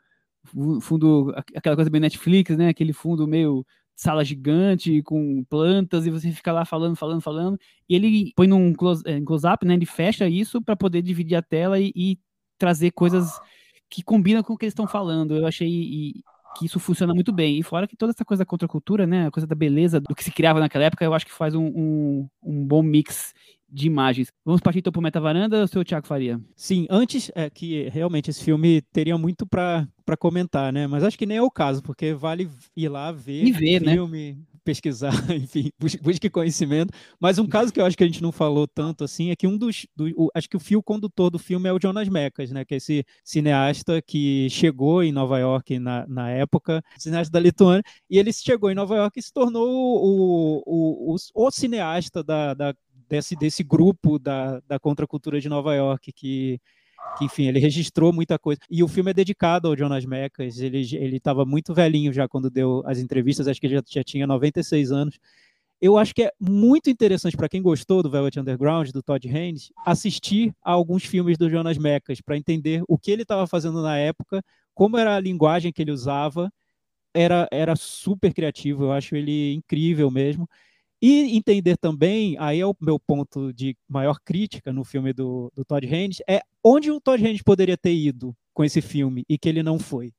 fu- 0.44 0.82
fundo, 0.82 1.32
aqu- 1.38 1.54
aquela 1.58 1.76
coisa 1.76 1.90
bem 1.90 2.02
Netflix, 2.02 2.58
né, 2.58 2.68
aquele 2.70 2.92
fundo 2.94 3.26
meio 3.28 3.66
sala 4.02 4.26
gigante 4.26 5.04
com 5.04 5.44
plantas 5.44 6.08
e 6.08 6.10
você 6.10 6.32
fica 6.32 6.52
lá 6.52 6.66
falando, 6.66 6.96
falando, 6.96 7.22
falando, 7.22 7.60
e 7.88 7.96
ele 7.96 8.34
põe 8.36 8.48
num 8.48 8.74
close, 8.74 9.04
é, 9.06 9.22
close-up, 9.22 9.64
né, 9.64 9.76
ele 9.76 9.86
fecha 9.86 10.28
isso 10.28 10.60
para 10.60 10.76
poder 10.76 11.04
dividir 11.04 11.36
a 11.36 11.42
tela 11.42 11.80
e, 11.80 11.92
e 11.96 12.20
trazer 12.58 12.90
coisas 12.92 13.40
que 13.88 14.02
combinam 14.02 14.42
com 14.42 14.54
o 14.54 14.58
que 14.58 14.66
eles 14.66 14.72
estão 14.72 14.88
falando. 14.88 15.36
Eu 15.36 15.46
achei 15.46 15.68
e- 15.70 16.24
que 16.58 16.66
isso 16.66 16.80
funciona 16.80 17.14
muito 17.14 17.32
bem. 17.32 17.60
E 17.60 17.64
fora 17.64 17.88
que 17.88 17.96
toda 17.96 18.12
essa 18.12 18.26
coisa 18.26 18.42
da 18.42 18.46
contracultura, 18.46 19.08
né, 19.08 19.28
a 19.28 19.32
coisa 19.32 19.48
da 19.48 19.56
beleza 19.56 20.00
do 20.00 20.16
que 20.16 20.24
se 20.24 20.32
criava 20.32 20.60
naquela 20.60 20.86
época, 20.86 21.06
eu 21.06 21.14
acho 21.14 21.26
que 21.26 21.32
faz 21.32 21.56
um, 21.56 21.66
um, 21.66 22.28
um 22.44 22.66
bom 22.66 22.82
mix 22.82 23.34
de 23.72 23.88
imagens. 23.88 24.28
Vamos 24.44 24.60
partir 24.60 24.80
então 24.80 25.02
Metavaranda, 25.02 25.64
o 25.64 25.68
seu 25.68 25.84
Thiago 25.84 26.06
Faria? 26.06 26.40
Sim, 26.56 26.86
antes 26.90 27.32
é 27.34 27.50
que 27.50 27.88
realmente 27.90 28.30
esse 28.30 28.44
filme 28.44 28.82
teria 28.92 29.18
muito 29.18 29.48
para 29.48 29.88
comentar, 30.20 30.74
né? 30.74 30.88
Mas 30.88 31.04
acho 31.04 31.18
que 31.18 31.26
nem 31.26 31.38
é 31.38 31.42
o 31.42 31.50
caso, 31.50 31.82
porque 31.82 32.14
vale 32.14 32.50
ir 32.76 32.90
lá 32.90 33.12
ver 33.12 33.46
E 33.46 33.52
ver, 33.52 33.82
o 33.82 33.86
né? 33.86 34.36
Pesquisar, 34.64 35.12
enfim, 35.36 35.72
bus- 35.80 35.96
busque 35.96 36.30
conhecimento. 36.30 36.94
Mas 37.20 37.38
um 37.40 37.48
caso 37.48 37.72
que 37.74 37.80
eu 37.82 37.86
acho 37.86 37.98
que 37.98 38.04
a 38.04 38.08
gente 38.08 38.22
não 38.22 38.32
falou 38.32 38.68
tanto 38.68 39.04
assim 39.04 39.30
é 39.32 39.36
que 39.36 39.48
um 39.48 39.58
dos, 39.58 39.86
do- 39.96 40.08
o- 40.16 40.30
acho 40.36 40.50
que 40.50 40.58
o 40.58 40.60
fio 40.60 40.82
condutor 40.84 41.30
do 41.30 41.40
filme 41.40 41.68
é 41.70 41.74
o 41.74 41.80
Jonas 41.82 42.08
Mekas, 42.10 42.52
né? 42.52 42.64
Que 42.66 42.76
é 42.76 42.78
esse 42.78 43.06
cineasta 43.24 44.02
que 44.02 44.50
chegou 44.50 45.04
em 45.04 45.12
Nova 45.12 45.40
York 45.40 45.80
na, 45.80 46.06
na 46.08 46.30
época, 46.30 46.84
cineasta 46.98 47.32
da 47.32 47.40
Lituânia, 47.40 47.84
e 48.10 48.18
ele 48.18 48.32
chegou 48.34 48.70
em 48.72 48.76
Nova 48.76 48.96
York 48.96 49.20
e 49.20 49.24
se 49.24 49.34
tornou 49.34 49.68
o, 49.70 50.62
o, 50.66 51.16
o, 51.16 51.46
o 51.48 51.52
cineasta 51.52 52.24
da, 52.24 52.54
da- 52.54 52.74
desse, 53.10 53.36
desse 53.36 53.64
grupo 53.64 54.18
da, 54.18 54.60
da 54.68 54.80
contracultura 54.80 55.40
de 55.42 55.50
Nova 55.50 55.76
York 55.76 56.12
que 56.14 56.60
que 57.18 57.26
enfim, 57.26 57.48
ele 57.48 57.60
registrou 57.60 58.12
muita 58.14 58.40
coisa. 58.40 58.62
E 58.70 58.84
o 58.84 58.88
filme 58.88 59.12
é 59.12 59.14
dedicado 59.14 59.68
ao 59.68 59.78
Jonas 59.78 60.06
Mekas. 60.06 60.60
Ele 60.60 61.18
estava 61.18 61.46
muito 61.46 61.74
velhinho 61.74 62.14
já 62.14 62.28
quando 62.28 62.50
deu 62.50 62.84
as 62.86 63.00
entrevistas, 63.00 63.48
acho 63.48 63.60
que 63.60 63.68
ele 63.68 63.76
já, 63.76 63.84
já 63.88 64.04
tinha 64.04 64.26
96 64.28 64.92
anos. 64.92 65.20
Eu 65.82 65.98
acho 65.98 66.14
que 66.14 66.24
é 66.24 66.32
muito 66.40 66.92
interessante 66.92 67.36
para 67.36 67.50
quem 67.50 67.60
gostou 67.60 68.04
do 68.04 68.10
Velvet 68.10 68.40
Underground, 68.40 68.92
do 68.92 69.02
Todd 69.02 69.28
Haynes, 69.28 69.72
assistir 69.84 70.54
a 70.64 70.72
alguns 70.72 71.04
filmes 71.04 71.40
do 71.40 71.50
Jonas 71.50 71.76
Mekas 71.76 72.22
para 72.22 72.38
entender 72.38 72.84
o 72.88 73.00
que 73.00 73.10
ele 73.10 73.24
estava 73.24 73.48
fazendo 73.48 73.82
na 73.82 73.98
época, 73.98 74.44
como 74.76 74.96
era 74.96 75.16
a 75.16 75.20
linguagem 75.20 75.74
que 75.74 75.82
ele 75.82 75.92
usava. 75.92 76.54
Era, 77.14 77.48
era 77.52 77.76
super 77.76 78.34
criativo, 78.34 78.86
eu 78.86 78.92
acho 78.92 79.16
ele 79.16 79.54
incrível 79.56 80.10
mesmo. 80.12 80.48
E 81.02 81.36
entender 81.36 81.78
também, 81.78 82.38
aí 82.38 82.60
é 82.60 82.66
o 82.66 82.76
meu 82.80 83.00
ponto 83.00 83.52
de 83.52 83.76
maior 83.90 84.20
crítica 84.24 84.72
no 84.72 84.84
filme 84.84 85.14
do, 85.14 85.52
do 85.56 85.66
Todd 85.66 85.88
Haynes, 85.88 86.22
é 86.28 86.42
onde 86.64 86.92
o 86.92 87.02
Todd 87.02 87.26
Haynes 87.26 87.42
poderia 87.42 87.76
ter 87.76 87.94
ido 87.94 88.36
com 88.54 88.64
esse 88.64 88.82
filme 88.82 89.26
e 89.28 89.38
que 89.38 89.50
ele 89.50 89.64
não 89.64 89.80
foi. 89.80 90.14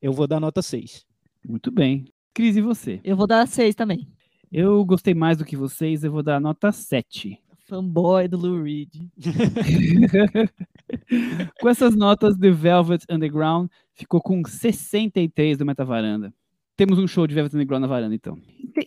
Eu 0.00 0.12
vou 0.12 0.26
dar 0.26 0.38
nota 0.38 0.62
6. 0.62 1.04
Muito 1.46 1.70
bem. 1.70 2.04
Cris, 2.32 2.56
e 2.56 2.60
você? 2.60 3.00
Eu 3.02 3.16
vou 3.16 3.26
dar 3.26 3.46
seis 3.48 3.74
também. 3.74 4.06
Eu 4.52 4.84
gostei 4.84 5.14
mais 5.14 5.38
do 5.38 5.44
que 5.44 5.56
vocês, 5.56 6.04
eu 6.04 6.12
vou 6.12 6.22
dar 6.22 6.40
nota 6.40 6.72
7. 6.72 7.38
Fanboy 7.66 8.26
do 8.26 8.36
Lou 8.36 8.62
Reed. 8.62 8.88
com 11.60 11.68
essas 11.68 11.94
notas, 11.94 12.36
The 12.36 12.50
Velvet 12.50 13.04
Underground 13.08 13.70
ficou 13.94 14.20
com 14.20 14.42
63 14.44 15.58
do 15.58 15.64
Metavaranda. 15.64 16.34
Temos 16.80 16.98
um 16.98 17.06
show 17.06 17.26
de 17.26 17.34
Velvet 17.34 17.54
Underground 17.54 17.82
na 17.82 17.86
varanda, 17.86 18.14
então. 18.14 18.38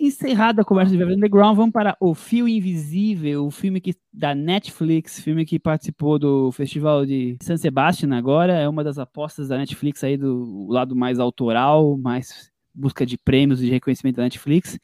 Encerrada 0.02 0.64
a 0.64 0.66
conversa 0.66 0.91
de 0.91 0.98
Velvet 0.98 1.16
Underground, 1.16 1.56
vamos 1.56 1.72
para 1.72 1.96
O 2.00 2.16
Fio 2.16 2.48
Invisível, 2.48 3.46
o 3.46 3.52
filme 3.52 3.80
que, 3.80 3.94
da 4.12 4.34
Netflix, 4.34 5.20
filme 5.20 5.46
que 5.46 5.60
participou 5.60 6.18
do 6.18 6.52
Festival 6.52 7.06
de 7.06 7.38
San 7.39 7.56
Sebastian 7.56 8.16
agora, 8.16 8.54
é 8.54 8.68
uma 8.68 8.84
das 8.84 8.98
apostas 8.98 9.48
da 9.48 9.60
Netflix 9.60 10.04
aí 10.04 10.18
do 10.18 10.66
lado 10.70 10.96
mais 10.96 11.20
autoral, 11.20 11.96
mais 11.96 12.52
busca 12.74 13.06
de 13.06 13.16
prêmios 13.16 13.62
e 13.62 13.66
de 13.66 13.72
reconhecimento 13.72 14.16
da 14.16 14.24
Netflix. 14.24 14.80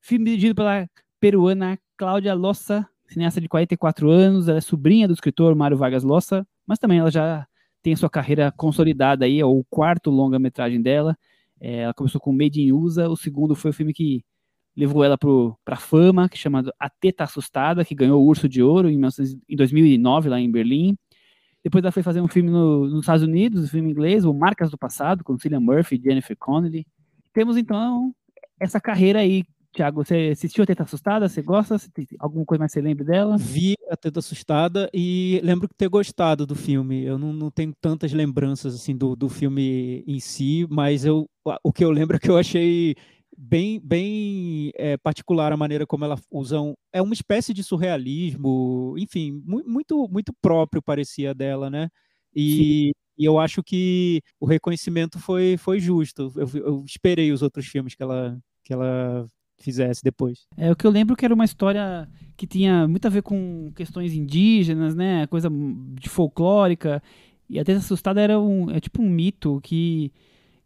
Filme 0.00 0.24
dirigido 0.24 0.54
pela 0.54 0.88
peruana 1.18 1.76
Cláudia 1.96 2.34
Lossa, 2.34 2.88
cineasta 3.08 3.40
de 3.40 3.48
44 3.48 4.08
anos, 4.08 4.46
ela 4.46 4.58
é 4.58 4.60
sobrinha 4.60 5.08
do 5.08 5.14
escritor 5.14 5.56
Mário 5.56 5.76
Vargas 5.76 6.04
Llosa, 6.04 6.46
mas 6.64 6.78
também 6.78 7.00
ela 7.00 7.10
já 7.10 7.48
tem 7.82 7.96
sua 7.96 8.08
carreira 8.08 8.52
consolidada 8.56 9.24
aí, 9.24 9.40
é 9.40 9.44
o 9.44 9.64
quarto 9.68 10.08
longa-metragem 10.08 10.80
dela. 10.80 11.18
É, 11.66 11.78
ela 11.78 11.94
começou 11.94 12.20
com 12.20 12.30
Made 12.30 12.60
in 12.60 12.72
USA, 12.72 13.08
o 13.08 13.16
segundo 13.16 13.54
foi 13.54 13.70
o 13.70 13.74
filme 13.74 13.94
que 13.94 14.22
levou 14.76 15.02
ela 15.02 15.16
para 15.64 15.76
fama, 15.76 16.28
que 16.28 16.36
chama 16.36 16.62
A 16.78 16.90
Teta 16.90 17.24
Assustada, 17.24 17.82
que 17.86 17.94
ganhou 17.94 18.22
o 18.22 18.26
Urso 18.26 18.46
de 18.46 18.62
Ouro 18.62 18.90
em, 18.90 19.00
19, 19.00 19.40
em 19.48 19.56
2009 19.56 20.28
lá 20.28 20.38
em 20.38 20.50
Berlim. 20.50 20.94
Depois 21.62 21.82
ela 21.82 21.90
foi 21.90 22.02
fazer 22.02 22.20
um 22.20 22.28
filme 22.28 22.50
no, 22.50 22.86
nos 22.86 23.00
Estados 23.00 23.22
Unidos, 23.22 23.64
um 23.64 23.68
filme 23.68 23.90
inglês, 23.90 24.26
o 24.26 24.34
Marcas 24.34 24.70
do 24.70 24.76
Passado, 24.76 25.24
com 25.24 25.38
Cillian 25.38 25.60
Murphy 25.60 25.96
e 25.96 26.02
Jennifer 26.02 26.36
Connelly. 26.36 26.86
Temos 27.32 27.56
então 27.56 28.14
essa 28.60 28.78
carreira 28.78 29.20
aí 29.20 29.42
Tiago, 29.74 30.04
você 30.04 30.30
assistiu 30.32 30.62
a 30.62 30.66
Teta 30.66 30.84
Assustada? 30.84 31.28
Você 31.28 31.42
gosta? 31.42 31.76
Você 31.76 31.90
tem 31.90 32.06
alguma 32.20 32.44
coisa 32.44 32.60
mais 32.60 32.72
que 32.72 32.78
você 32.78 32.84
lembra 32.84 33.04
dela? 33.04 33.36
Vi 33.36 33.74
a 33.90 33.96
Teta 33.96 34.20
Assustada 34.20 34.88
e 34.94 35.40
lembro 35.42 35.66
de 35.66 35.74
ter 35.76 35.88
gostado 35.88 36.46
do 36.46 36.54
filme. 36.54 37.02
Eu 37.02 37.18
não, 37.18 37.32
não 37.32 37.50
tenho 37.50 37.74
tantas 37.80 38.12
lembranças 38.12 38.74
assim 38.74 38.96
do, 38.96 39.16
do 39.16 39.28
filme 39.28 40.04
em 40.06 40.20
si, 40.20 40.64
mas 40.70 41.04
eu, 41.04 41.28
o 41.62 41.72
que 41.72 41.84
eu 41.84 41.90
lembro 41.90 42.16
é 42.16 42.20
que 42.20 42.30
eu 42.30 42.38
achei 42.38 42.94
bem, 43.36 43.80
bem 43.80 44.70
é, 44.76 44.96
particular 44.96 45.52
a 45.52 45.56
maneira 45.56 45.84
como 45.84 46.04
ela 46.04 46.16
usam. 46.30 46.74
É 46.92 47.02
uma 47.02 47.14
espécie 47.14 47.52
de 47.52 47.64
surrealismo, 47.64 48.94
enfim, 48.96 49.42
muito, 49.44 50.08
muito 50.08 50.32
próprio 50.40 50.80
parecia 50.80 51.34
dela, 51.34 51.68
né? 51.68 51.88
E, 52.32 52.92
e 53.18 53.24
eu 53.24 53.40
acho 53.40 53.60
que 53.60 54.22
o 54.38 54.46
reconhecimento 54.46 55.18
foi, 55.18 55.56
foi 55.56 55.80
justo. 55.80 56.32
Eu, 56.36 56.48
eu 56.54 56.84
esperei 56.86 57.32
os 57.32 57.42
outros 57.42 57.66
filmes 57.66 57.96
que 57.96 58.02
ela, 58.04 58.38
que 58.62 58.72
ela 58.72 59.26
fizesse 59.58 60.02
depois. 60.02 60.46
É 60.56 60.70
o 60.70 60.76
que 60.76 60.86
eu 60.86 60.90
lembro 60.90 61.16
que 61.16 61.24
era 61.24 61.34
uma 61.34 61.44
história 61.44 62.08
que 62.36 62.46
tinha 62.46 62.86
muito 62.88 63.06
a 63.06 63.10
ver 63.10 63.22
com 63.22 63.72
questões 63.74 64.12
indígenas, 64.12 64.94
né? 64.94 65.26
Coisa 65.26 65.48
de 65.50 66.08
folclórica. 66.08 67.02
E 67.48 67.58
até 67.58 67.72
assustada 67.72 68.20
era 68.20 68.38
um, 68.40 68.70
é 68.70 68.80
tipo 68.80 69.02
um 69.02 69.08
mito 69.08 69.60
que 69.62 70.12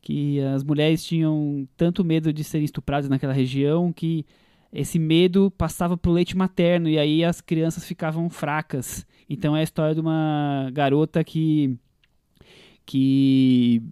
que 0.00 0.40
as 0.40 0.62
mulheres 0.62 1.04
tinham 1.04 1.68
tanto 1.76 2.04
medo 2.04 2.32
de 2.32 2.44
serem 2.44 2.64
estupradas 2.64 3.10
naquela 3.10 3.32
região 3.32 3.92
que 3.92 4.24
esse 4.72 4.98
medo 4.98 5.50
passava 5.50 5.96
para 5.96 6.10
o 6.10 6.14
leite 6.14 6.36
materno 6.36 6.88
e 6.88 6.98
aí 6.98 7.24
as 7.24 7.40
crianças 7.40 7.84
ficavam 7.84 8.30
fracas. 8.30 9.06
Então 9.28 9.56
é 9.56 9.60
a 9.60 9.64
história 9.64 9.94
de 9.94 10.00
uma 10.00 10.70
garota 10.72 11.22
que 11.24 11.76
que 12.86 13.82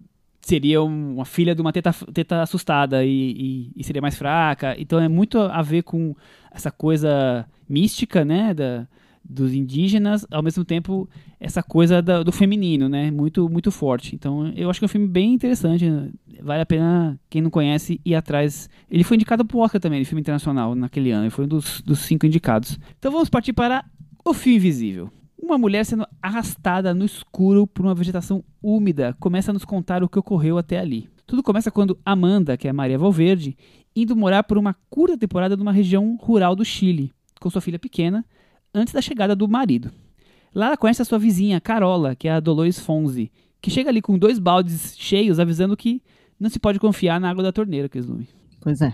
seria 0.46 0.80
uma 0.80 1.24
filha 1.24 1.56
de 1.56 1.60
uma 1.60 1.72
teta, 1.72 1.92
teta 2.14 2.40
assustada 2.40 3.04
e, 3.04 3.10
e, 3.10 3.72
e, 3.74 3.82
seria 3.82 4.00
mais 4.00 4.16
fraca. 4.16 4.76
Então 4.78 5.00
é 5.00 5.08
muito 5.08 5.40
a 5.40 5.60
ver 5.60 5.82
com 5.82 6.14
essa 6.52 6.70
coisa 6.70 7.44
mística, 7.68 8.24
né, 8.24 8.54
da, 8.54 8.86
dos 9.24 9.52
indígenas, 9.52 10.24
ao 10.30 10.44
mesmo 10.44 10.64
tempo 10.64 11.08
essa 11.40 11.64
coisa 11.64 12.00
da, 12.00 12.22
do 12.22 12.30
feminino, 12.30 12.88
né, 12.88 13.10
muito 13.10 13.48
muito 13.48 13.72
forte. 13.72 14.14
Então 14.14 14.52
eu 14.54 14.70
acho 14.70 14.78
que 14.78 14.84
é 14.84 14.86
um 14.86 14.88
filme 14.88 15.08
bem 15.08 15.34
interessante, 15.34 15.84
vale 16.40 16.62
a 16.62 16.66
pena 16.66 17.18
quem 17.28 17.42
não 17.42 17.50
conhece 17.50 18.00
ir 18.04 18.14
atrás. 18.14 18.70
Ele 18.88 19.02
foi 19.02 19.16
indicado 19.16 19.44
para 19.44 19.56
o 19.56 19.60
Oscar 19.60 19.80
também, 19.80 20.04
filme 20.04 20.20
internacional 20.20 20.76
naquele 20.76 21.10
ano, 21.10 21.24
ele 21.24 21.30
foi 21.30 21.44
um 21.44 21.48
dos, 21.48 21.82
dos 21.82 21.98
cinco 21.98 22.24
indicados. 22.24 22.78
Então 23.00 23.10
vamos 23.10 23.28
partir 23.28 23.52
para 23.52 23.84
O 24.24 24.32
Fio 24.32 24.54
Invisível. 24.54 25.10
Uma 25.38 25.58
mulher 25.58 25.84
sendo 25.84 26.06
arrastada 26.22 26.94
no 26.94 27.04
escuro 27.04 27.66
por 27.66 27.84
uma 27.84 27.94
vegetação 27.94 28.42
úmida 28.62 29.14
começa 29.20 29.50
a 29.50 29.54
nos 29.54 29.64
contar 29.64 30.02
o 30.02 30.08
que 30.08 30.18
ocorreu 30.18 30.56
até 30.56 30.78
ali. 30.78 31.08
Tudo 31.26 31.42
começa 31.42 31.70
quando 31.70 31.98
Amanda, 32.04 32.56
que 32.56 32.66
é 32.66 32.72
Maria 32.72 32.98
Valverde, 32.98 33.56
indo 33.94 34.16
morar 34.16 34.44
por 34.44 34.56
uma 34.56 34.74
curta 34.88 35.18
temporada 35.18 35.56
numa 35.56 35.72
região 35.72 36.16
rural 36.16 36.56
do 36.56 36.64
Chile, 36.64 37.12
com 37.40 37.50
sua 37.50 37.60
filha 37.60 37.78
pequena, 37.78 38.24
antes 38.74 38.94
da 38.94 39.02
chegada 39.02 39.36
do 39.36 39.48
marido. 39.48 39.90
Lá 40.54 40.68
ela 40.68 40.76
conhece 40.76 41.02
a 41.02 41.04
sua 41.04 41.18
vizinha, 41.18 41.60
Carola, 41.60 42.14
que 42.14 42.28
é 42.28 42.32
a 42.32 42.40
Dolores 42.40 42.78
Fonzi, 42.78 43.30
que 43.60 43.70
chega 43.70 43.90
ali 43.90 44.00
com 44.00 44.18
dois 44.18 44.38
baldes 44.38 44.96
cheios 44.96 45.38
avisando 45.38 45.76
que 45.76 46.02
não 46.40 46.48
se 46.48 46.58
pode 46.58 46.78
confiar 46.78 47.20
na 47.20 47.28
água 47.28 47.42
da 47.42 47.52
torneira, 47.52 47.88
Keslume. 47.88 48.28
Pois 48.66 48.80
é. 48.80 48.92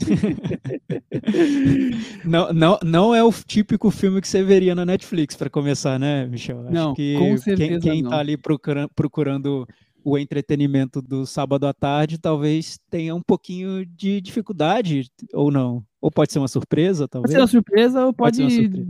não, 2.24 2.52
não, 2.52 2.78
não 2.82 3.14
é 3.14 3.22
o 3.22 3.30
típico 3.30 3.88
filme 3.88 4.20
que 4.20 4.26
você 4.26 4.42
veria 4.42 4.74
na 4.74 4.84
Netflix, 4.84 5.36
para 5.36 5.48
começar, 5.48 5.96
né, 5.96 6.26
Michel? 6.26 6.62
Acho 6.62 6.72
não, 6.72 6.92
que 6.92 7.16
com 7.16 7.38
certeza 7.38 7.78
quem, 7.78 7.92
quem 7.92 8.02
não. 8.02 8.10
tá 8.10 8.18
ali 8.18 8.36
procurando, 8.36 8.90
procurando 8.96 9.68
o 10.02 10.18
entretenimento 10.18 11.00
do 11.00 11.24
sábado 11.24 11.68
à 11.68 11.72
tarde 11.72 12.18
talvez 12.18 12.80
tenha 12.90 13.14
um 13.14 13.22
pouquinho 13.22 13.86
de 13.86 14.20
dificuldade, 14.20 15.08
ou 15.32 15.52
não? 15.52 15.84
Ou 16.00 16.10
pode 16.10 16.32
ser 16.32 16.40
uma 16.40 16.48
surpresa, 16.48 17.06
talvez? 17.06 17.32
Pode 17.32 17.34
ser 17.34 17.40
uma 17.42 17.62
surpresa 17.62 18.06
ou 18.06 18.12
pode, 18.12 18.42
pode 18.42 18.54
surpresa. 18.56 18.88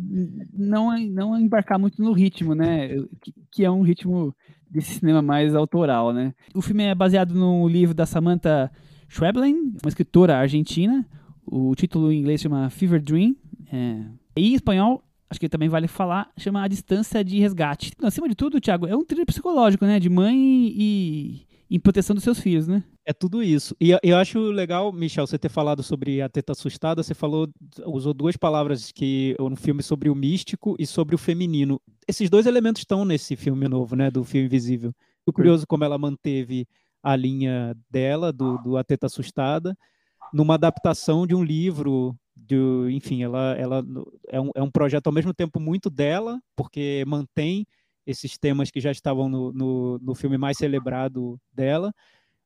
Não, 0.55 0.99
não 1.11 1.39
embarcar 1.39 1.79
muito 1.79 2.03
no 2.03 2.14
ritmo, 2.14 2.55
né? 2.55 2.89
Que, 3.21 3.35
que, 3.53 3.64
é 3.67 3.71
um 3.71 3.83
ritmo 3.83 4.35
desse 4.71 4.95
cinema 4.95 5.21
mais 5.21 5.55
autoral, 5.55 6.11
né? 6.11 6.33
O 6.55 6.62
filme 6.62 6.85
é 6.85 6.95
baseado 6.95 7.35
no 7.35 7.69
livro 7.69 7.95
da 7.95 8.07
Samantha 8.07 8.73
Schweblin, 9.09 9.75
uma 9.83 9.89
escritora 9.89 10.37
argentina. 10.37 11.07
O 11.45 11.75
título 11.75 12.11
em 12.13 12.19
inglês 12.19 12.41
chama 12.41 12.71
Fever 12.71 13.01
Dream. 13.03 13.37
É... 13.73 14.05
E 14.37 14.51
em 14.51 14.55
espanhol, 14.55 15.03
acho 15.31 15.41
que 15.41 15.49
também 15.49 15.69
vale 15.69 15.89
falar, 15.89 16.31
chama 16.37 16.63
A 16.63 16.69
Distância 16.69 17.25
de 17.25 17.39
Resgate. 17.39 17.93
Acima 18.03 18.29
de 18.29 18.35
tudo, 18.35 18.61
Thiago, 18.61 18.87
é 18.87 18.97
um 18.97 19.05
thriller 19.05 19.27
psicológico, 19.27 19.85
né? 19.87 19.99
De 19.99 20.11
mãe 20.11 20.37
e 20.37 21.47
em 21.71 21.81
proteção 21.81 22.15
dos 22.15 22.23
seus 22.23 22.39
filhos, 22.39 22.69
né? 22.69 22.85
É 23.05 23.13
tudo 23.13 23.43
isso. 23.43 23.77
E 23.81 23.97
eu 24.03 24.17
acho 24.17 24.39
legal, 24.39 24.93
Michel, 24.93 25.27
você 25.27 25.39
ter 25.39 25.49
falado 25.49 25.83
sobre 25.83 26.21
a 26.21 26.29
teta 26.29 26.53
assustada. 26.53 27.03
Você 27.03 27.15
falou, 27.15 27.49
usou 27.87 28.13
duas 28.13 28.37
palavras 28.37 28.91
que 28.91 29.37
no 29.39 29.57
filme 29.57 29.83
sobre 29.83 30.11
o 30.11 30.15
místico 30.15 30.75
e 30.79 30.87
sobre 30.87 31.15
o 31.15 31.19
feminino. 31.19 31.81
Esses 32.09 32.29
dois 32.29 32.47
elementos 32.47 32.81
estão 32.81 33.05
nesse 33.05 33.37
filme 33.37 33.69
novo, 33.69 33.95
né? 33.95 34.11
Do 34.11 34.25
filme 34.25 34.47
Invisível. 34.47 34.93
O 35.25 35.33
curioso 35.33 35.67
como 35.67 35.85
ela 35.85 35.99
manteve 35.99 36.67
a 37.07 37.15
linha 37.15 37.73
dela, 37.89 38.33
do, 38.33 38.59
do 38.59 38.77
A 38.77 38.83
Teta 38.83 39.07
Assustada, 39.07 39.79
numa 40.33 40.55
adaptação 40.55 41.25
de 41.25 41.37
um 41.37 41.45
livro, 41.45 42.17
de, 42.35 42.57
enfim, 42.91 43.23
ela, 43.23 43.55
ela 43.57 43.85
é, 44.29 44.41
um, 44.41 44.51
é 44.57 44.61
um 44.61 44.71
projeto 44.71 45.07
ao 45.07 45.13
mesmo 45.13 45.33
tempo 45.33 45.61
muito 45.61 45.89
dela, 45.89 46.41
porque 46.57 47.05
mantém 47.07 47.65
esses 48.05 48.37
temas 48.37 48.73
que 48.73 48.81
já 48.81 48.91
estavam 48.91 49.29
no, 49.29 49.53
no, 49.53 49.99
no 50.01 50.15
filme 50.17 50.37
mais 50.37 50.59
celebrado 50.59 51.41
dela, 51.53 51.95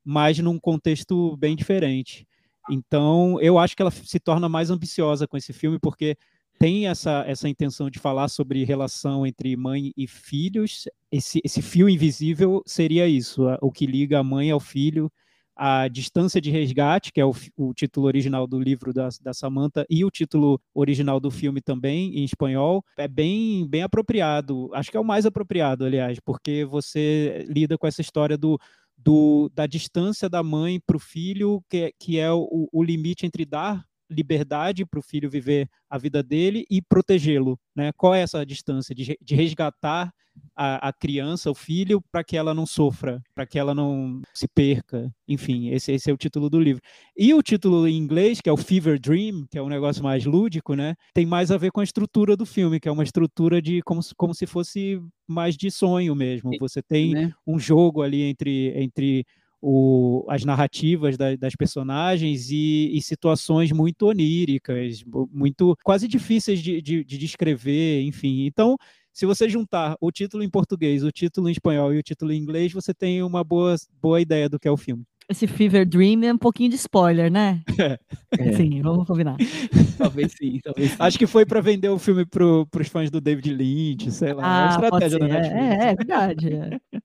mas 0.05 0.39
num 0.39 0.59
contexto 0.59 1.39
bem 1.39 1.57
diferente. 1.57 2.29
Então, 2.71 3.41
eu 3.41 3.59
acho 3.59 3.75
que 3.75 3.81
ela 3.81 3.91
se 3.91 4.21
torna 4.21 4.47
mais 4.47 4.69
ambiciosa 4.69 5.27
com 5.27 5.39
esse 5.39 5.55
filme, 5.55 5.79
porque 5.79 6.19
tem 6.61 6.87
essa, 6.87 7.25
essa 7.27 7.49
intenção 7.49 7.89
de 7.89 7.99
falar 7.99 8.29
sobre 8.29 8.65
relação 8.65 9.27
entre 9.27 9.57
mãe 9.57 9.95
e 9.97 10.07
filhos. 10.07 10.87
Esse, 11.11 11.41
esse 11.43 11.63
fio 11.63 11.89
invisível 11.89 12.63
seria 12.67 13.09
isso, 13.09 13.47
o 13.63 13.73
que 13.73 13.87
liga 13.87 14.19
a 14.19 14.23
mãe 14.23 14.51
ao 14.51 14.61
filho, 14.61 15.11
a 15.57 15.89
distância 15.89 16.39
de 16.39 16.51
resgate, 16.51 17.13
que 17.15 17.21
é 17.21 17.25
o, 17.25 17.33
o 17.57 17.73
título 17.73 18.07
original 18.07 18.47
do 18.47 18.61
livro 18.61 18.93
da, 18.93 19.09
da 19.23 19.33
Samantha, 19.33 19.87
e 19.89 20.05
o 20.05 20.11
título 20.11 20.61
original 20.75 21.19
do 21.19 21.31
filme 21.31 21.63
também, 21.63 22.15
em 22.19 22.25
espanhol, 22.25 22.85
é 22.99 23.09
bem, 23.09 23.67
bem 23.67 23.83
apropriado. 23.83 24.69
Acho 24.75 24.91
que 24.91 24.99
é 24.99 25.01
o 25.01 25.05
mais 25.05 25.25
apropriado, 25.25 25.87
aliás, 25.87 26.21
porque 26.21 26.67
você 26.67 27.47
lida 27.49 27.79
com 27.79 27.87
essa 27.87 28.03
história 28.03 28.37
do, 28.37 28.61
do, 28.99 29.51
da 29.55 29.67
distância 29.67 30.29
da 30.29 30.43
mãe 30.43 30.79
para 30.79 30.99
o 30.99 31.01
filho, 31.01 31.65
que, 31.71 31.77
é, 31.79 31.93
que 31.99 32.19
é 32.19 32.31
o, 32.31 32.69
o 32.71 32.83
limite 32.83 33.25
entre 33.25 33.47
dar 33.47 33.83
liberdade 34.11 34.85
para 34.85 34.99
o 34.99 35.03
filho 35.03 35.31
viver 35.31 35.69
a 35.89 35.97
vida 35.97 36.23
dele 36.23 36.67
e 36.71 36.83
protegê-lo. 36.83 37.59
Né? 37.75 37.93
Qual 37.93 38.15
é 38.15 38.21
essa 38.21 38.45
distância 38.45 38.95
de, 38.95 39.17
de 39.21 39.35
resgatar 39.35 40.13
a, 40.55 40.89
a, 40.89 40.93
criança, 40.93 41.51
o 41.51 41.55
filho, 41.55 42.03
para 42.13 42.23
que 42.23 42.37
ela 42.37 42.53
não 42.53 42.67
sofra, 42.67 43.23
para 43.35 43.47
que 43.47 43.59
ela 43.59 43.75
não 43.75 44.21
se 44.35 44.47
perca. 44.49 45.13
Enfim, 45.27 45.69
esse, 45.71 45.93
esse, 45.93 46.11
é 46.11 46.13
o 46.13 46.17
título 46.17 46.51
do 46.51 46.61
livro. 46.61 46.83
E 47.17 47.33
o 47.33 47.43
título 47.43 47.87
em 47.87 47.97
inglês, 47.97 48.41
que 48.41 48.49
é 48.49 48.53
o 48.53 48.57
Fever 48.57 48.99
Dream, 48.99 49.47
que 49.51 49.59
é 49.59 49.63
um 49.63 49.69
negócio 49.69 50.03
mais 50.03 50.25
lúdico, 50.25 50.75
né? 50.75 50.95
tem 51.15 51.27
mais 51.27 51.51
a 51.51 51.57
ver 51.57 51.71
com 51.71 51.81
a 51.81 51.85
estrutura 51.85 52.37
do 52.37 52.47
filme, 52.47 52.81
que 52.81 52.89
é 52.89 52.93
uma 52.93 53.05
estrutura 53.05 53.61
de 53.61 53.83
como, 53.83 54.01
como 54.17 54.35
se 54.35 54.47
fosse 54.47 55.01
mais 55.27 55.57
de 55.57 55.71
sonho 55.71 56.15
mesmo. 56.15 56.51
Você 56.59 56.83
tem 56.83 57.13
né? 57.13 57.33
um 57.47 57.59
jogo 57.59 58.03
ali 58.03 58.23
entre, 58.23 58.73
entre 58.77 59.25
o, 59.61 60.25
as 60.29 60.45
narrativas 60.45 61.17
da, 61.17 61.37
das 61.37 61.55
personagens 61.55 62.51
e, 62.51 62.91
e, 62.97 63.03
situações 63.03 63.73
muito 63.73 64.07
oníricas, 64.07 65.05
muito 65.33 65.77
quase 65.85 66.09
difíceis 66.09 66.61
de, 66.63 66.81
de, 66.81 67.05
de, 67.05 67.19
descrever, 67.19 68.03
enfim. 68.03 68.47
Então, 68.47 68.77
se 69.13 69.27
você 69.27 69.49
juntar 69.49 69.97
o 70.01 70.11
título 70.11 70.43
em 70.43 70.51
português, 70.51 71.05
o 71.05 71.13
título 71.13 71.49
em 71.49 71.53
espanhol 71.53 71.93
e 71.93 71.99
o 71.99 72.03
título 72.03 72.33
em 72.33 72.39
inglês, 72.39 72.73
você 72.73 72.95
tem 72.95 73.23
uma 73.23 73.45
boa, 73.45 73.77
boa 74.01 74.21
ideia 74.21 74.49
do 74.49 74.59
que 74.59 74.69
é 74.69 74.71
o 74.71 74.77
filme. 74.77 75.05
Esse 75.31 75.47
Fever 75.47 75.87
Dream 75.87 76.25
é 76.25 76.33
um 76.33 76.39
pouquinho 76.39 76.71
de 76.71 76.75
spoiler, 76.75 77.31
né? 77.31 77.63
É. 77.79 78.53
Sim, 78.53 78.83
vamos 78.83 79.07
combinar. 79.07 79.37
talvez 79.97 80.33
sim, 80.37 80.59
talvez 80.61 80.91
sim. 80.91 80.97
Acho 80.99 81.17
que 81.17 81.27
foi 81.27 81.47
para 81.47 81.61
vender 81.61 81.89
o 81.89 82.01
filme 82.01 82.27
para 82.27 82.45
os 82.45 82.89
fãs 82.89 83.13
do 83.13 83.21
David 83.21 83.55
Lynch, 83.55 84.11
sei 84.11 84.33
lá. 84.33 84.43
Ah, 84.45 84.59
é 84.59 84.65
uma 84.65 84.85
estratégia 84.87 85.19
da 85.21 85.29
Netflix. 85.29 85.57
É, 85.57 85.91
é 85.91 85.95
verdade. 85.95 86.53
É. 86.53 86.81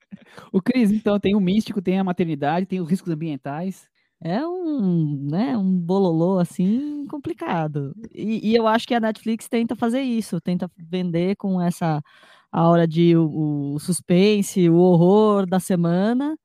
O 0.51 0.61
Cris, 0.61 0.91
então, 0.91 1.19
tem 1.19 1.35
o 1.35 1.39
místico, 1.39 1.81
tem 1.81 1.99
a 1.99 2.03
maternidade, 2.03 2.65
tem 2.65 2.81
os 2.81 2.89
riscos 2.89 3.13
ambientais. 3.13 3.87
É 4.19 4.45
um, 4.45 5.27
né, 5.29 5.55
um 5.55 5.77
bololô 5.77 6.39
assim 6.39 7.05
complicado. 7.07 7.93
E, 8.13 8.51
e, 8.51 8.55
eu 8.55 8.67
acho 8.67 8.87
que 8.87 8.93
a 8.93 8.99
Netflix 8.99 9.47
tenta 9.47 9.75
fazer 9.75 10.01
isso, 10.01 10.41
tenta 10.41 10.69
vender 10.77 11.35
com 11.35 11.61
essa 11.61 12.01
aura 12.51 12.87
de 12.87 13.15
o, 13.15 13.75
o 13.75 13.79
suspense, 13.79 14.67
o 14.69 14.77
horror 14.77 15.45
da 15.45 15.59
semana, 15.59 16.35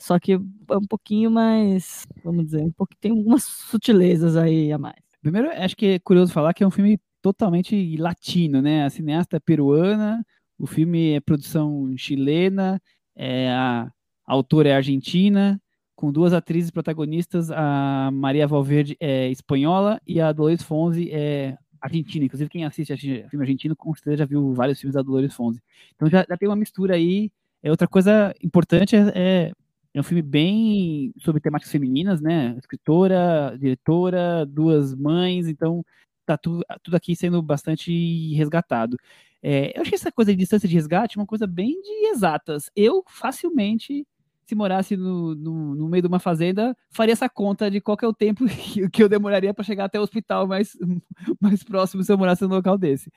só 0.00 0.18
que 0.18 0.32
é 0.32 0.38
um 0.76 0.86
pouquinho 0.88 1.30
mais, 1.30 2.06
vamos 2.24 2.46
dizer, 2.46 2.62
um 2.62 2.72
pouquinho, 2.72 2.98
tem 3.00 3.10
algumas 3.12 3.44
sutilezas 3.44 4.36
aí 4.36 4.72
a 4.72 4.78
mais. 4.78 5.00
Primeiro, 5.20 5.50
acho 5.50 5.76
que 5.76 5.86
é 5.86 5.98
curioso 5.98 6.32
falar 6.32 6.54
que 6.54 6.64
é 6.64 6.66
um 6.66 6.70
filme 6.70 6.98
totalmente 7.20 7.96
latino, 7.98 8.62
né? 8.62 8.84
A 8.84 8.90
cineasta 8.90 9.36
é 9.36 9.40
peruana, 9.40 10.24
o 10.58 10.66
filme 10.66 11.12
é 11.12 11.20
produção 11.20 11.92
chilena 11.96 12.80
é, 13.20 13.50
a, 13.50 13.90
autora 14.26 14.70
é 14.70 14.74
argentina, 14.74 15.60
com 15.94 16.10
duas 16.10 16.32
atrizes 16.32 16.70
protagonistas, 16.70 17.50
a 17.50 18.10
Maria 18.12 18.46
Valverde 18.46 18.96
é 18.98 19.28
espanhola 19.30 20.00
e 20.06 20.20
a 20.20 20.32
Dolores 20.32 20.62
Fonzi 20.62 21.10
é 21.12 21.58
argentina. 21.80 22.24
Inclusive, 22.24 22.48
quem 22.48 22.64
assiste 22.64 22.92
a 22.92 22.96
filme 22.96 23.44
argentino 23.44 23.76
com 23.76 23.92
certeza 23.94 24.18
já 24.18 24.24
viu 24.24 24.54
vários 24.54 24.80
filmes 24.80 24.94
da 24.94 25.02
Dolores 25.02 25.34
Fonzi. 25.34 25.60
Então 25.94 26.08
já, 26.08 26.24
já 26.26 26.36
tem 26.36 26.48
uma 26.48 26.56
mistura 26.56 26.94
aí. 26.94 27.30
É, 27.62 27.70
outra 27.70 27.86
coisa 27.86 28.34
importante 28.42 28.96
é, 28.96 29.12
é, 29.14 29.52
é 29.94 30.00
um 30.00 30.04
filme 30.04 30.22
bem 30.22 31.12
sobre 31.18 31.40
temáticas 31.40 31.72
femininas, 31.72 32.20
né? 32.20 32.54
Escritora, 32.58 33.56
diretora, 33.58 34.46
duas 34.46 34.94
mães, 34.94 35.48
então 35.48 35.84
tá 36.24 36.38
tudo, 36.38 36.64
tudo 36.82 36.96
aqui 36.96 37.16
sendo 37.16 37.42
bastante 37.42 38.32
resgatado. 38.34 38.96
É, 39.42 39.76
eu 39.76 39.82
acho 39.82 39.90
que 39.90 39.96
essa 39.96 40.12
coisa 40.12 40.32
de 40.32 40.38
distância 40.38 40.68
de 40.68 40.74
resgate 40.74 41.18
é 41.18 41.20
uma 41.20 41.26
coisa 41.26 41.46
bem 41.46 41.80
de 41.80 42.08
exatas. 42.08 42.70
Eu 42.76 43.02
facilmente, 43.08 44.06
se 44.46 44.54
morasse 44.54 44.96
no, 44.96 45.34
no, 45.34 45.74
no, 45.74 45.88
meio 45.88 46.02
de 46.02 46.08
uma 46.08 46.20
fazenda, 46.20 46.76
faria 46.90 47.12
essa 47.12 47.28
conta 47.28 47.70
de 47.70 47.80
qual 47.80 47.96
é 48.02 48.06
o 48.06 48.12
tempo 48.14 48.44
que 48.92 49.02
eu 49.02 49.08
demoraria 49.08 49.54
para 49.54 49.64
chegar 49.64 49.86
até 49.86 49.98
o 49.98 50.02
hospital 50.02 50.46
mais, 50.46 50.76
mais 51.40 51.64
próximo 51.64 52.04
se 52.04 52.12
eu 52.12 52.18
morasse 52.18 52.42
num 52.42 52.54
local 52.54 52.78
desse. 52.78 53.10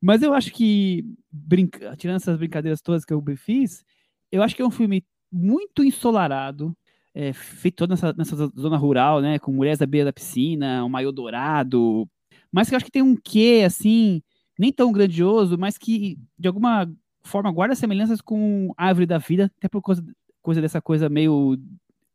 Mas 0.00 0.22
eu 0.22 0.32
acho 0.32 0.52
que, 0.52 1.04
brinca, 1.30 1.94
tirando 1.96 2.16
essas 2.16 2.38
brincadeiras 2.38 2.80
todas 2.80 3.04
que 3.04 3.12
eu 3.12 3.22
fiz, 3.36 3.84
eu 4.32 4.42
acho 4.42 4.56
que 4.56 4.62
é 4.62 4.66
um 4.66 4.70
filme 4.70 5.04
muito 5.36 5.84
ensolarado, 5.84 6.76
é, 7.14 7.32
feito 7.32 7.76
toda 7.76 7.94
nessa, 7.94 8.12
nessa 8.12 8.36
zona 8.58 8.76
rural, 8.76 9.20
né, 9.20 9.38
com 9.38 9.52
mulheres 9.52 9.80
à 9.82 9.86
beira 9.86 10.06
da 10.06 10.12
piscina, 10.12 10.84
um 10.84 10.88
maiô 10.88 11.12
dourado, 11.12 12.08
mas 12.50 12.68
que 12.68 12.74
eu 12.74 12.76
acho 12.76 12.84
que 12.86 12.90
tem 12.92 13.02
um 13.02 13.16
quê, 13.16 13.62
assim, 13.66 14.22
nem 14.58 14.72
tão 14.72 14.92
grandioso, 14.92 15.58
mas 15.58 15.76
que, 15.76 16.18
de 16.38 16.48
alguma 16.48 16.90
forma, 17.22 17.52
guarda 17.52 17.74
semelhanças 17.74 18.20
com 18.20 18.72
Árvore 18.76 19.06
da 19.06 19.18
Vida, 19.18 19.50
até 19.58 19.68
por 19.68 19.82
causa, 19.82 20.04
coisa 20.42 20.60
dessa 20.60 20.80
coisa 20.80 21.08
meio 21.08 21.58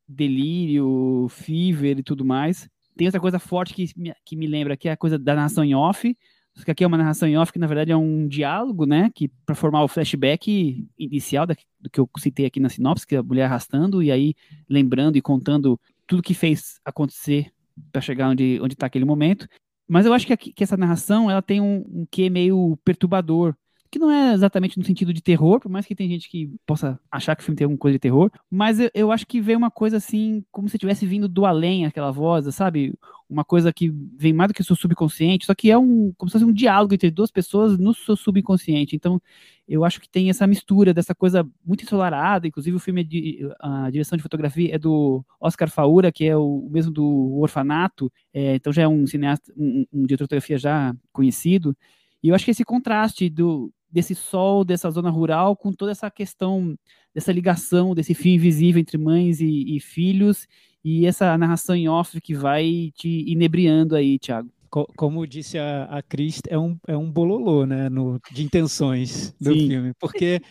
delírio, 0.08 1.28
fever 1.30 2.00
e 2.00 2.04
tudo 2.04 2.26
mais. 2.26 2.70
Tem 2.96 3.08
outra 3.08 3.20
coisa 3.22 3.40
forte 3.40 3.74
que 3.74 3.88
que 4.26 4.36
me 4.36 4.48
lembra, 4.48 4.78
que 4.78 4.90
é 4.90 4.92
a 4.92 4.98
coisa 4.98 5.18
da 5.18 5.36
narração 5.36 5.64
em 5.64 5.76
off, 5.76 6.16
só 6.56 6.66
que 6.66 6.72
aqui 6.72 6.84
é 6.84 6.88
uma 6.88 6.98
narração 6.98 7.28
em 7.28 7.38
off 7.38 7.52
que, 7.52 7.60
na 7.60 7.68
verdade, 7.68 7.92
é 7.92 7.98
um 7.98 8.28
diálogo, 8.28 8.86
né? 8.86 9.10
Que 9.16 9.30
para 9.46 9.56
formar 9.56 9.84
o 9.84 9.88
flashback 9.88 10.86
inicial 10.98 11.46
da, 11.46 11.56
do 11.80 11.90
que 11.90 12.00
eu 12.00 12.10
citei 12.20 12.46
aqui 12.46 12.60
na 12.60 12.70
sinopse, 12.70 13.08
que 13.08 13.16
é 13.16 13.20
a 13.20 13.24
mulher 13.24 13.46
arrastando 13.46 14.04
e 14.04 14.12
aí 14.12 14.36
lembrando 14.70 15.18
e 15.18 15.22
contando 15.22 15.80
tudo 16.06 16.22
que 16.22 16.34
fez 16.34 16.80
acontecer 16.84 17.52
para 17.92 18.02
chegar 18.02 18.30
onde 18.30 18.60
onde 18.62 18.74
está 18.74 18.86
aquele 18.86 19.06
momento. 19.06 19.48
Mas 19.88 20.06
eu 20.06 20.14
acho 20.14 20.28
que, 20.28 20.34
aqui, 20.34 20.54
que 20.54 20.64
essa 20.64 20.78
narração 20.78 21.30
ela 21.30 21.42
tem 21.42 21.62
um, 21.62 21.84
um 21.88 22.08
quê 22.10 22.30
meio 22.30 22.78
perturbador, 22.84 23.56
que 23.92 24.00
não 24.00 24.10
é 24.10 24.34
exatamente 24.34 24.80
no 24.80 24.86
sentido 24.86 25.14
de 25.14 25.22
terror, 25.22 25.60
por 25.60 25.70
mais 25.70 25.86
que 25.86 25.94
tem 25.94 26.08
gente 26.08 26.30
que 26.30 26.50
possa 26.66 26.98
achar 27.12 27.36
que 27.36 27.42
o 27.42 27.46
filme 27.46 27.58
tem 27.58 27.66
alguma 27.66 27.78
coisa 27.78 27.96
de 27.96 28.00
terror, 28.00 28.32
mas 28.50 28.80
eu, 28.80 28.90
eu 28.94 29.12
acho 29.12 29.28
que 29.28 29.42
vem 29.42 29.56
uma 29.56 29.70
coisa 29.70 29.98
assim, 29.98 30.46
como 30.50 30.70
se 30.70 30.78
tivesse 30.78 31.06
vindo 31.06 31.28
do 31.28 31.46
além 31.46 31.86
aquela 31.86 32.10
voz, 32.10 32.54
sabe? 32.56 32.94
Uma 33.30 33.44
coisa 33.44 33.74
que 33.74 33.94
vem 34.18 34.32
mais 34.32 34.48
do 34.48 34.54
que 34.54 34.62
o 34.62 34.64
seu 34.64 34.78
subconsciente, 34.78 35.46
só 35.46 35.54
que 35.54 35.70
é 35.70 35.78
um, 35.78 36.14
como 36.18 36.30
se 36.30 36.34
fosse 36.34 36.46
um 36.46 36.54
diálogo 36.54 36.94
entre 36.94 37.12
duas 37.12 37.32
pessoas 37.32 37.78
no 37.78 37.94
seu 37.94 38.16
subconsciente. 38.16 38.96
Então, 38.96 39.22
eu 39.68 39.84
acho 39.84 40.00
que 40.00 40.10
tem 40.10 40.30
essa 40.30 40.48
mistura 40.48 40.94
dessa 40.94 41.14
coisa 41.14 41.46
muito 41.66 41.84
ensolarada, 41.84 42.48
inclusive 42.48 42.78
o 42.78 42.80
filme, 42.80 43.02
é 43.02 43.04
de, 43.04 43.50
a 43.60 43.90
direção 43.92 44.16
de 44.16 44.24
fotografia 44.24 44.74
é 44.74 44.80
do 44.80 45.24
Oscar 45.40 45.70
Faura, 45.70 46.12
que 46.14 46.26
é 46.26 46.36
o 46.38 46.70
mesmo 46.72 46.94
do 46.94 47.38
Orfanato, 47.42 48.12
é, 48.34 48.56
então 48.56 48.72
já 48.72 48.84
é 48.84 48.88
um 48.88 49.06
cineasta, 49.06 49.52
um, 49.58 49.86
um 49.92 50.06
diretor 50.06 50.24
de 50.24 50.28
fotografia 50.28 50.58
já 50.58 50.96
conhecido, 51.12 51.76
e 52.24 52.30
eu 52.30 52.36
acho 52.36 52.46
que 52.46 52.52
esse 52.52 52.64
contraste 52.64 53.30
do, 53.30 53.74
desse 53.92 54.16
sol, 54.16 54.64
dessa 54.64 54.90
zona 54.90 55.10
rural, 55.10 55.56
com 55.56 55.72
toda 55.72 55.92
essa 55.92 56.10
questão 56.10 56.78
dessa 57.14 57.32
ligação, 57.32 57.94
desse 57.94 58.14
fio 58.14 58.34
invisível 58.34 58.80
entre 58.80 58.98
mães 58.98 59.42
e, 59.42 59.76
e 59.76 59.80
filhos, 59.80 60.48
e 60.84 61.06
essa 61.06 61.38
narração 61.38 61.76
em 61.76 61.88
off 61.90 62.20
que 62.22 62.34
vai 62.34 62.92
te 62.96 63.30
inebriando 63.30 63.96
aí, 63.96 64.18
Thiago. 64.18 64.50
Como 64.70 65.28
disse 65.28 65.58
a, 65.58 65.84
a 65.84 66.02
Cris, 66.02 66.42
é 66.48 66.58
um, 66.58 66.78
é 66.88 66.96
um 66.96 67.12
bololô, 67.12 67.66
né, 67.66 67.90
no, 67.90 68.22
de 68.32 68.42
intenções 68.42 69.36
do 69.40 69.54
Sim. 69.54 69.68
filme, 69.68 69.94
porque 70.00 70.42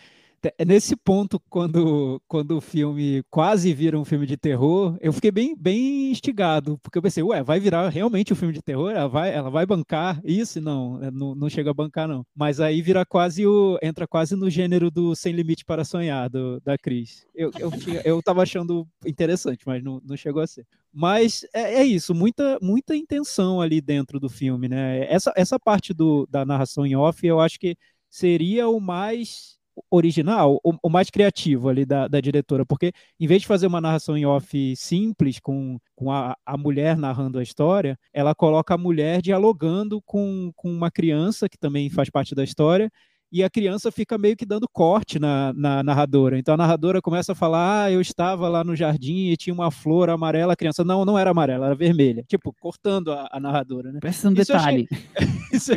é 0.57 0.65
nesse 0.65 0.95
ponto, 0.95 1.39
quando, 1.49 2.21
quando 2.27 2.57
o 2.57 2.61
filme 2.61 3.23
quase 3.29 3.73
vira 3.73 3.99
um 3.99 4.05
filme 4.05 4.25
de 4.25 4.37
terror, 4.37 4.97
eu 4.99 5.13
fiquei 5.13 5.31
bem, 5.31 5.55
bem 5.55 6.11
instigado, 6.11 6.79
porque 6.79 6.97
eu 6.97 7.01
pensei, 7.01 7.21
ué, 7.21 7.43
vai 7.43 7.59
virar 7.59 7.89
realmente 7.89 8.33
um 8.33 8.35
filme 8.35 8.53
de 8.53 8.61
terror? 8.61 8.91
Ela 8.91 9.07
vai, 9.07 9.33
ela 9.33 9.49
vai 9.49 9.65
bancar 9.65 10.19
isso? 10.23 10.59
Não, 10.59 11.01
é, 11.03 11.11
não, 11.11 11.35
não 11.35 11.49
chega 11.49 11.69
a 11.69 11.73
bancar, 11.73 12.07
não. 12.07 12.25
Mas 12.35 12.59
aí 12.59 12.81
vira 12.81 13.05
quase 13.05 13.45
o. 13.45 13.77
entra 13.81 14.07
quase 14.07 14.35
no 14.35 14.49
gênero 14.49 14.89
do 14.89 15.15
Sem 15.15 15.33
Limite 15.33 15.63
para 15.65 15.85
Sonhar, 15.85 16.29
do, 16.29 16.59
da 16.61 16.77
Cris. 16.77 17.25
Eu, 17.35 17.51
eu, 17.59 17.71
eu 18.03 18.23
tava 18.23 18.41
achando 18.41 18.87
interessante, 19.05 19.63
mas 19.65 19.83
não, 19.83 20.01
não 20.03 20.17
chegou 20.17 20.41
a 20.41 20.47
ser. 20.47 20.65
Mas 20.93 21.45
é, 21.53 21.75
é, 21.75 21.83
isso, 21.83 22.13
muita, 22.13 22.57
muita 22.61 22.95
intenção 22.95 23.61
ali 23.61 23.79
dentro 23.79 24.19
do 24.19 24.29
filme, 24.29 24.67
né? 24.67 25.05
Essa, 25.05 25.31
essa 25.35 25.59
parte 25.59 25.93
do, 25.93 26.27
da 26.29 26.45
narração 26.45 26.85
em 26.85 26.95
off, 26.95 27.25
eu 27.25 27.39
acho 27.39 27.59
que 27.59 27.77
seria 28.09 28.67
o 28.67 28.79
mais 28.79 29.60
original, 29.89 30.59
o, 30.63 30.73
o, 30.83 30.89
mais 30.89 31.09
criativo 31.09 31.69
ali 31.69 31.85
da, 31.85 32.07
da 32.07 32.19
diretora, 32.19 32.65
porque 32.65 32.91
em 33.19 33.27
vez 33.27 33.41
de 33.41 33.47
fazer 33.47 33.67
uma 33.67 33.81
narração 33.81 34.17
em 34.17 34.25
off 34.25 34.75
simples, 34.75 35.39
com, 35.39 35.77
com 35.95 36.11
a, 36.11 36.35
a 36.45 36.57
mulher 36.57 36.97
narrando 36.97 37.39
a 37.39 37.43
história, 37.43 37.97
ela 38.13 38.35
coloca 38.35 38.73
a 38.73 38.77
mulher 38.77 39.21
dialogando 39.21 40.01
com, 40.01 40.51
com 40.55 40.71
uma 40.71 40.91
criança, 40.91 41.49
que 41.49 41.57
também 41.57 41.89
faz 41.89 42.09
parte 42.09 42.35
da 42.35 42.43
história, 42.43 42.91
e 43.31 43.43
a 43.45 43.49
criança 43.49 43.89
fica 43.91 44.17
meio 44.17 44.35
que 44.35 44.45
dando 44.45 44.67
corte 44.67 45.17
na, 45.17 45.53
na 45.53 45.81
narradora. 45.81 46.37
Então 46.37 46.53
a 46.53 46.57
narradora 46.57 47.01
começa 47.01 47.31
a 47.31 47.35
falar: 47.35 47.85
Ah, 47.85 47.91
eu 47.91 48.01
estava 48.01 48.49
lá 48.49 48.61
no 48.61 48.75
jardim 48.75 49.29
e 49.29 49.37
tinha 49.37 49.53
uma 49.53 49.71
flor 49.71 50.09
amarela. 50.09 50.51
A 50.51 50.55
criança, 50.55 50.83
não, 50.83 51.05
não 51.05 51.17
era 51.17 51.31
amarela, 51.31 51.67
era 51.67 51.75
vermelha. 51.75 52.25
Tipo, 52.27 52.53
cortando 52.59 53.13
a, 53.13 53.29
a 53.31 53.39
narradora, 53.39 53.91
né? 53.93 53.99
Parece 54.01 54.27
um 54.27 54.33
isso 54.33 54.51
detalhe. 54.51 54.85
Eu 54.91 54.97
achei, 54.97 55.29
isso, 55.53 55.71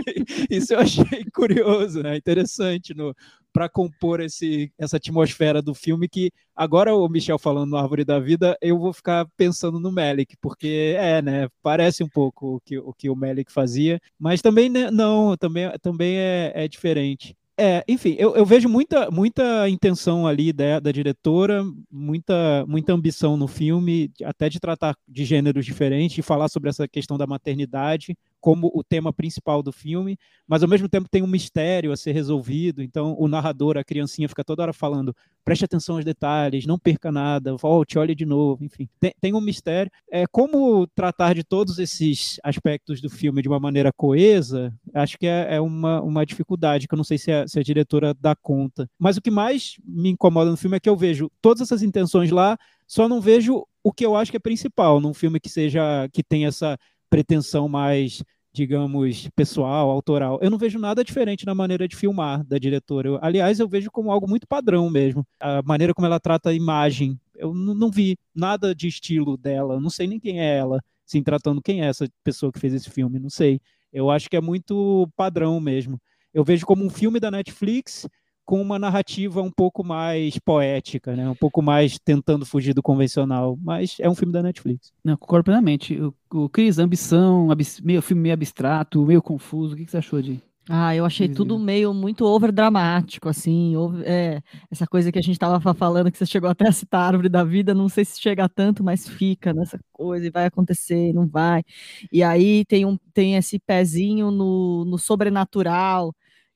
isso, 0.51 0.75
eu 0.75 0.81
achei 0.81 1.25
curioso, 1.33 2.03
né? 2.03 2.17
Interessante 2.17 2.93
no, 2.93 3.15
para 3.55 3.69
compor 3.69 4.21
esse, 4.21 4.73
essa 4.77 4.97
atmosfera 4.97 5.63
do 5.63 5.73
filme 5.73 6.09
que 6.09 6.33
agora 6.57 6.93
o 6.93 7.09
Michel 7.09 7.39
falando 7.39 7.71
no 7.71 7.77
Árvore 7.77 8.05
da 8.05 8.19
Vida, 8.19 8.59
eu 8.61 8.77
vou 8.77 8.93
ficar 8.93 9.29
pensando 9.37 9.79
no 9.79 9.93
Melick, 9.93 10.37
porque 10.41 10.97
é, 10.99 11.23
né, 11.23 11.49
parece 11.63 12.03
um 12.03 12.09
pouco 12.09 12.57
o 12.57 12.61
que 12.61 12.77
o, 12.77 12.93
que 12.93 13.09
o 13.09 13.15
Melick 13.15 13.53
fazia, 13.53 14.01
mas 14.19 14.43
também 14.43 14.69
né, 14.69 14.91
não, 14.91 15.37
também, 15.37 15.71
também 15.81 16.17
é, 16.17 16.53
é 16.53 16.67
diferente. 16.67 17.37
É, 17.57 17.85
enfim, 17.87 18.17
eu, 18.19 18.35
eu, 18.35 18.45
vejo 18.45 18.69
muita, 18.69 19.09
muita 19.13 19.69
intenção 19.69 20.27
ali 20.27 20.53
da, 20.53 20.81
da, 20.81 20.91
diretora, 20.91 21.63
muita, 21.89 22.67
muita 22.67 22.93
ambição 22.93 23.37
no 23.37 23.47
filme, 23.47 24.11
até 24.25 24.49
de 24.49 24.59
tratar 24.59 24.97
de 25.07 25.25
gêneros 25.25 25.65
diferentes, 25.65 26.17
de 26.17 26.23
falar 26.23 26.49
sobre 26.49 26.69
essa 26.69 26.89
questão 26.89 27.17
da 27.17 27.29
maternidade, 27.29 28.17
como 28.45 28.71
o 28.75 28.85
tema 28.85 29.11
principal 29.11 29.63
do 29.63 29.73
filme, 29.73 30.19
mas 30.47 30.63
ao 30.63 30.69
mesmo 30.69 30.87
tempo 30.87 31.09
tem 31.09 31.23
um 31.23 31.27
mistério 31.27 31.91
a 31.91 31.97
ser 31.97 32.13
resolvido. 32.13 32.83
Então, 32.83 33.17
o 33.19 33.27
narrador, 33.27 33.79
a 33.79 33.83
criancinha, 33.83 34.29
fica 34.29 34.45
toda 34.45 34.63
hora 34.63 34.73
falando: 34.75 35.17
preste 35.43 35.65
atenção 35.65 35.97
aos 35.97 36.05
detalhes, 36.05 36.67
não 36.67 36.79
perca 36.79 37.11
nada, 37.11 37.57
volte, 37.57 37.99
olhe 37.99 38.15
de 38.15 38.27
novo. 38.27 38.63
Enfim, 38.63 38.87
tem, 39.01 39.15
tem 39.19 39.33
um 39.33 39.41
mistério. 39.41 39.91
É, 40.13 40.27
como 40.27 40.87
tratar 40.89 41.35
de 41.35 41.43
todos 41.43 41.79
esses 41.79 42.39
aspectos 42.45 43.01
do 43.01 43.09
filme 43.09 43.41
de 43.41 43.49
uma 43.49 43.59
maneira 43.59 43.91
coesa, 43.91 44.75
acho 44.93 45.17
que 45.17 45.27
é, 45.27 45.55
é 45.55 45.61
uma, 45.61 46.03
uma 46.03 46.27
dificuldade, 46.27 46.87
que 46.87 46.93
eu 46.93 46.99
não 46.99 47.05
sei 47.05 47.17
se 47.17 47.33
a, 47.33 47.49
se 47.49 47.59
a 47.59 47.63
diretora 47.63 48.13
dá 48.13 48.37
conta. 48.37 48.87
Mas 48.99 49.17
o 49.17 49.23
que 49.23 49.31
mais 49.31 49.77
me 49.83 50.11
incomoda 50.11 50.51
no 50.51 50.57
filme 50.59 50.77
é 50.77 50.81
que 50.81 50.89
eu 50.91 50.97
vejo 50.99 51.31
todas 51.41 51.63
essas 51.63 51.83
intenções 51.83 52.31
lá, 52.31 52.59
só 52.87 53.09
não 53.09 53.23
vejo 53.23 53.65
o 53.83 53.93
que 53.93 54.05
eu 54.05 54.17
acho 54.17 54.31
que 54.31 54.37
é 54.37 54.41
principal 54.41 55.01
num 55.01 55.13
filme 55.13 55.39
que 55.39 55.49
seja 55.49 56.09
que 56.13 56.23
tem 56.23 56.47
essa 56.47 56.79
pretensão 57.15 57.69
mais 57.69 58.21
digamos, 58.53 59.29
pessoal, 59.35 59.91
autoral. 59.91 60.39
Eu 60.41 60.49
não 60.49 60.57
vejo 60.57 60.79
nada 60.79 61.03
diferente 61.03 61.45
na 61.45 61.57
maneira 61.57 61.89
de 61.89 61.97
filmar 61.97 62.45
da 62.45 62.57
diretora. 62.57 63.09
Eu, 63.09 63.19
aliás, 63.21 63.59
eu 63.59 63.69
vejo 63.69 63.91
como 63.91 64.13
algo 64.13 64.29
muito 64.29 64.47
padrão 64.47 64.89
mesmo. 64.89 65.27
A 65.41 65.61
maneira 65.63 65.93
como 65.93 66.07
ela 66.07 66.21
trata 66.21 66.51
a 66.51 66.55
imagem. 66.55 67.19
Eu 67.35 67.53
não 67.53 67.91
vi 67.91 68.17
nada 68.33 68.73
de 68.73 68.87
estilo 68.87 69.37
dela. 69.37 69.81
não 69.81 69.91
sei 69.91 70.07
nem 70.07 70.21
quem 70.21 70.41
é 70.41 70.57
ela, 70.57 70.81
se 71.05 71.21
tratando 71.21 71.61
quem 71.61 71.83
é 71.83 71.87
essa 71.87 72.09
pessoa 72.23 72.53
que 72.53 72.61
fez 72.61 72.73
esse 72.73 72.89
filme. 72.89 73.19
Não 73.19 73.29
sei. 73.29 73.61
Eu 73.93 74.09
acho 74.09 74.31
que 74.31 74.37
é 74.37 74.41
muito 74.41 75.09
padrão 75.17 75.59
mesmo. 75.59 76.01
Eu 76.33 76.45
vejo 76.45 76.65
como 76.65 76.85
um 76.85 76.91
filme 76.91 77.19
da 77.19 77.33
Netflix 77.33 78.07
com 78.45 78.61
uma 78.61 78.79
narrativa 78.79 79.41
um 79.43 79.51
pouco 79.51 79.83
mais 79.83 80.39
poética, 80.39 81.17
né? 81.17 81.29
Um 81.29 81.35
pouco 81.35 81.63
mais 81.63 81.99
tentando 81.99 82.45
fugir 82.45 82.75
do 82.75 82.83
convencional, 82.83 83.59
mas 83.63 83.97
é 84.01 84.09
um 84.09 84.15
filme 84.15 84.33
da 84.33 84.43
Netflix. 84.43 84.93
Não, 85.03 85.17
concordo 85.17 85.45
plenamente. 85.45 85.99
O, 86.01 86.15
o 86.33 86.49
Cris, 86.49 86.79
ambição, 86.79 87.51
abs, 87.51 87.81
meio 87.81 88.03
filme 88.03 88.23
meio 88.23 88.35
abstrato, 88.35 89.05
meio 89.05 89.23
confuso. 89.23 89.75
O 89.75 89.77
que, 89.77 89.85
que 89.85 89.91
você 89.91 89.99
achou 89.99 90.21
de? 90.21 90.41
Ah, 90.69 90.97
eu 90.97 91.05
achei 91.05 91.29
tudo 91.29 91.59
meio 91.59 91.93
muito 91.93 92.25
overdramático, 92.25 93.29
assim, 93.29 93.77
over, 93.77 94.03
é, 94.07 94.41
essa 94.71 94.87
coisa 94.87 95.13
que 95.13 95.19
a 95.19 95.23
gente 95.23 95.35
estava 95.35 95.75
falando, 95.75 96.11
que 96.11 96.17
você 96.17 96.25
chegou 96.25 96.49
até 96.49 96.67
a 96.67 96.73
citar 96.73 97.03
a 97.03 97.07
árvore 97.09 97.29
da 97.29 97.45
vida, 97.45 97.75
não 97.75 97.87
sei 97.87 98.03
se 98.03 98.19
chega 98.19 98.49
tanto, 98.49 98.83
mas 98.83 99.07
fica 99.07 99.53
nessa 99.53 99.79
coisa, 99.93 100.27
e 100.27 100.31
vai 100.31 100.47
acontecer, 100.47 101.13
não 101.13 101.27
vai. 101.27 101.63
E 102.11 102.23
aí 102.23 102.65
tem, 102.65 102.87
um, 102.87 102.97
tem 103.13 103.37
esse 103.37 103.59
pezinho 103.59 104.31
no, 104.31 104.87
no 104.87 104.97
sobrenatural, 104.97 106.15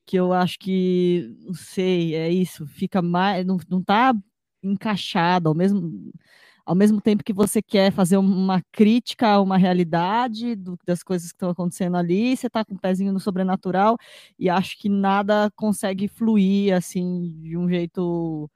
que 0.09 0.17
eu 0.17 0.33
acho 0.33 0.59
que, 0.59 1.37
não 1.47 1.55
sei, 1.55 2.15
é 2.15 2.31
isso, 2.31 2.67
fica 2.67 3.03
mais, 3.03 3.45
não, 3.47 3.59
não 3.69 3.83
tá 3.83 4.15
encaixado 4.63 5.49
ao 5.51 5.55
mesmo, 5.55 6.11
ao 6.67 6.75
mesmo 6.75 7.01
tempo 7.01 7.25
que 7.25 7.33
você 7.33 7.63
quer 7.63 7.93
fazer 7.93 8.17
uma 8.19 8.63
crítica 8.73 9.29
a 9.29 9.41
uma 9.41 9.57
realidade 9.59 10.57
do, 10.57 10.79
das 10.87 11.03
coisas 11.03 11.29
que 11.31 11.37
estão 11.37 11.51
acontecendo 11.51 11.97
ali, 11.97 12.37
você 12.37 12.49
tá 12.51 12.65
com 12.65 12.75
o 12.75 12.81
pezinho 12.81 13.13
no 13.13 13.21
sobrenatural 13.21 13.97
e 14.39 14.49
acho 14.51 14.79
que 14.79 14.89
nada 14.89 15.51
consegue 15.57 16.09
fluir 16.09 16.75
assim 16.75 17.35
de 17.43 17.57
um 17.59 17.69
jeito 17.69 18.51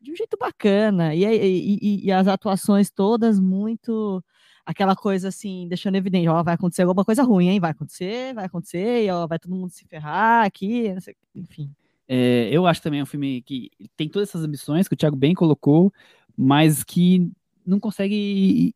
de 0.00 0.12
um 0.12 0.16
jeito 0.16 0.36
bacana. 0.38 1.14
E, 1.14 1.24
e, 1.24 1.78
e, 1.82 2.06
e 2.06 2.12
as 2.12 2.28
atuações 2.28 2.90
todas 2.90 3.40
muito 3.40 4.22
aquela 4.66 4.96
coisa 4.96 5.28
assim, 5.28 5.68
deixando 5.68 5.94
evidente, 5.94 6.28
ó, 6.28 6.42
vai 6.42 6.54
acontecer 6.54 6.82
alguma 6.82 7.04
coisa 7.04 7.22
ruim, 7.22 7.48
hein? 7.48 7.60
Vai 7.60 7.70
acontecer, 7.70 8.34
vai 8.34 8.46
acontecer, 8.46 9.04
e 9.04 9.10
ó, 9.10 9.26
vai 9.26 9.38
todo 9.38 9.54
mundo 9.54 9.70
se 9.70 9.86
ferrar 9.86 10.44
aqui, 10.44 10.92
enfim. 11.34 11.72
É, 12.08 12.48
eu 12.50 12.66
acho 12.66 12.82
também 12.82 13.02
um 13.02 13.06
filme 13.06 13.42
que 13.42 13.70
tem 13.96 14.08
todas 14.08 14.28
essas 14.28 14.42
ambições 14.44 14.88
que 14.88 14.94
o 14.94 14.96
Thiago 14.96 15.16
bem 15.16 15.34
colocou, 15.34 15.92
mas 16.36 16.82
que 16.84 17.30
não 17.64 17.78
consegue 17.78 18.74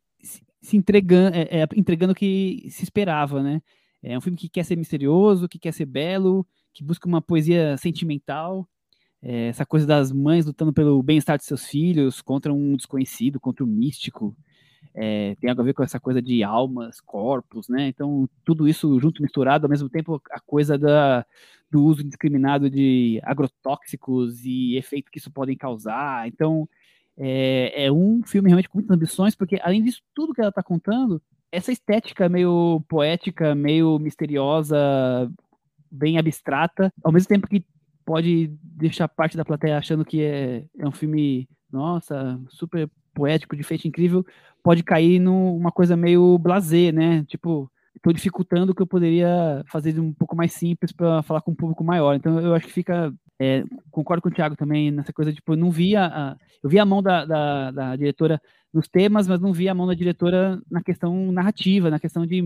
se 0.63 0.77
entregando, 0.77 1.37
é, 1.37 1.63
é, 1.63 1.69
entregando 1.75 2.13
o 2.13 2.17
que 2.17 2.67
se 2.71 2.85
esperava, 2.85 3.43
né? 3.43 3.61
É 4.03 4.17
um 4.17 4.21
filme 4.21 4.39
que 4.39 4.49
quer 4.49 4.65
ser 4.65 4.77
misterioso, 4.77 5.49
que 5.49 5.59
quer 5.59 5.73
ser 5.73 5.87
belo, 5.87 6.47
que 6.73 6.85
busca 6.85 7.09
uma 7.09 7.21
poesia 7.21 7.77
sentimental, 7.77 8.69
é, 9.23 9.49
essa 9.49 9.67
coisa 9.67 9.87
das 9.87 10.11
mães 10.13 10.47
lutando 10.47 10.73
pelo 10.73 11.03
bem-estar 11.03 11.37
de 11.37 11.45
seus 11.45 11.67
filhos 11.67 12.23
contra 12.23 12.53
um 12.53 12.77
desconhecido, 12.77 13.41
contra 13.41 13.65
um 13.65 13.69
místico. 13.69 14.37
É, 14.95 15.37
tem 15.41 15.49
algo 15.49 15.63
a 15.63 15.65
ver 15.65 15.75
com 15.75 15.83
essa 15.83 16.01
coisa 16.01 16.21
de 16.21 16.43
almas, 16.43 17.01
corpos, 17.01 17.69
né? 17.69 17.89
Então, 17.89 18.29
tudo 18.45 18.69
isso 18.69 18.99
junto, 19.01 19.23
misturado, 19.23 19.67
ao 19.67 19.71
mesmo 19.71 19.89
tempo, 19.89 20.21
a 20.31 20.41
coisa 20.41 20.77
da, 20.77 21.25
do 21.71 21.85
uso 21.85 22.03
indiscriminado 22.03 22.69
de 22.69 23.21
agrotóxicos 23.23 24.45
e 24.45 24.77
efeito 24.77 25.11
que 25.11 25.19
isso 25.19 25.31
podem 25.31 25.57
causar. 25.57 26.27
Então, 26.27 26.69
é, 27.17 27.87
é 27.87 27.93
um 27.93 28.23
filme 28.25 28.49
realmente 28.49 28.69
com 28.69 28.79
muitas 28.79 28.95
ambições, 28.95 29.35
porque 29.35 29.59
além 29.63 29.83
disso 29.83 30.03
tudo 30.15 30.35
que 30.35 30.41
ela 30.41 30.51
está 30.51 30.63
contando, 30.63 31.23
essa 31.53 31.73
estética 31.73 32.29
meio 32.29 32.83
poética, 32.89 33.55
meio 33.55 33.99
misteriosa, 33.99 34.77
bem 35.91 36.19
abstrata, 36.19 36.93
ao 37.03 37.13
mesmo 37.13 37.29
tempo 37.29 37.49
que 37.49 37.65
pode 38.05 38.49
deixar 38.63 39.09
parte 39.09 39.37
da 39.37 39.45
plateia 39.45 39.79
achando 39.79 40.05
que 40.05 40.23
é, 40.23 40.65
é 40.79 40.89
um 40.89 40.93
filme, 40.93 41.49
nossa, 41.71 42.41
super 42.49 42.91
poético, 43.15 43.57
de 43.57 43.63
feito 43.63 43.87
incrível, 43.87 44.25
pode 44.63 44.83
cair 44.83 45.19
numa 45.19 45.73
coisa 45.73 45.97
meio 45.97 46.39
blasé, 46.39 46.93
né? 46.93 47.25
Tipo, 47.25 47.71
estou 47.97 48.13
dificultando 48.13 48.73
o 48.73 48.75
que 48.75 48.83
eu 48.83 48.87
poderia 48.87 49.63
fazer 49.67 49.93
de 49.93 50.01
um 50.01 50.13
pouco 50.13 50.37
mais 50.37 50.53
simples 50.53 50.93
para 50.93 51.23
falar 51.23 51.41
com 51.43 51.53
um 51.53 51.55
público 51.55 51.85
maior. 51.85 52.15
Então 52.15 52.41
eu 52.41 52.55
acho 52.55 52.67
que 52.67 52.73
fica. 52.73 53.13
É, 53.43 53.65
concordo 53.91 54.21
com 54.21 54.29
o 54.29 54.33
Thiago 54.33 54.55
também 54.55 54.91
nessa 54.91 55.15
coisa, 55.15 55.33
tipo, 55.33 55.57
não 55.57 55.71
via. 55.71 56.05
A, 56.05 56.37
eu 56.63 56.69
vi 56.69 56.79
a 56.79 56.85
mão 56.85 57.03
da, 57.03 57.25
da, 57.25 57.71
da, 57.71 57.97
diretora 57.97 58.39
nos 58.71 58.87
temas, 58.87 59.27
mas 59.27 59.41
não 59.41 59.51
vi 59.51 59.67
a 59.67 59.75
mão 59.75 59.87
da 59.87 59.95
diretora 59.95 60.61
na 60.71 60.83
questão 60.83 61.33
narrativa, 61.33 61.89
na 61.89 61.99
questão 61.99 62.27
de, 62.27 62.43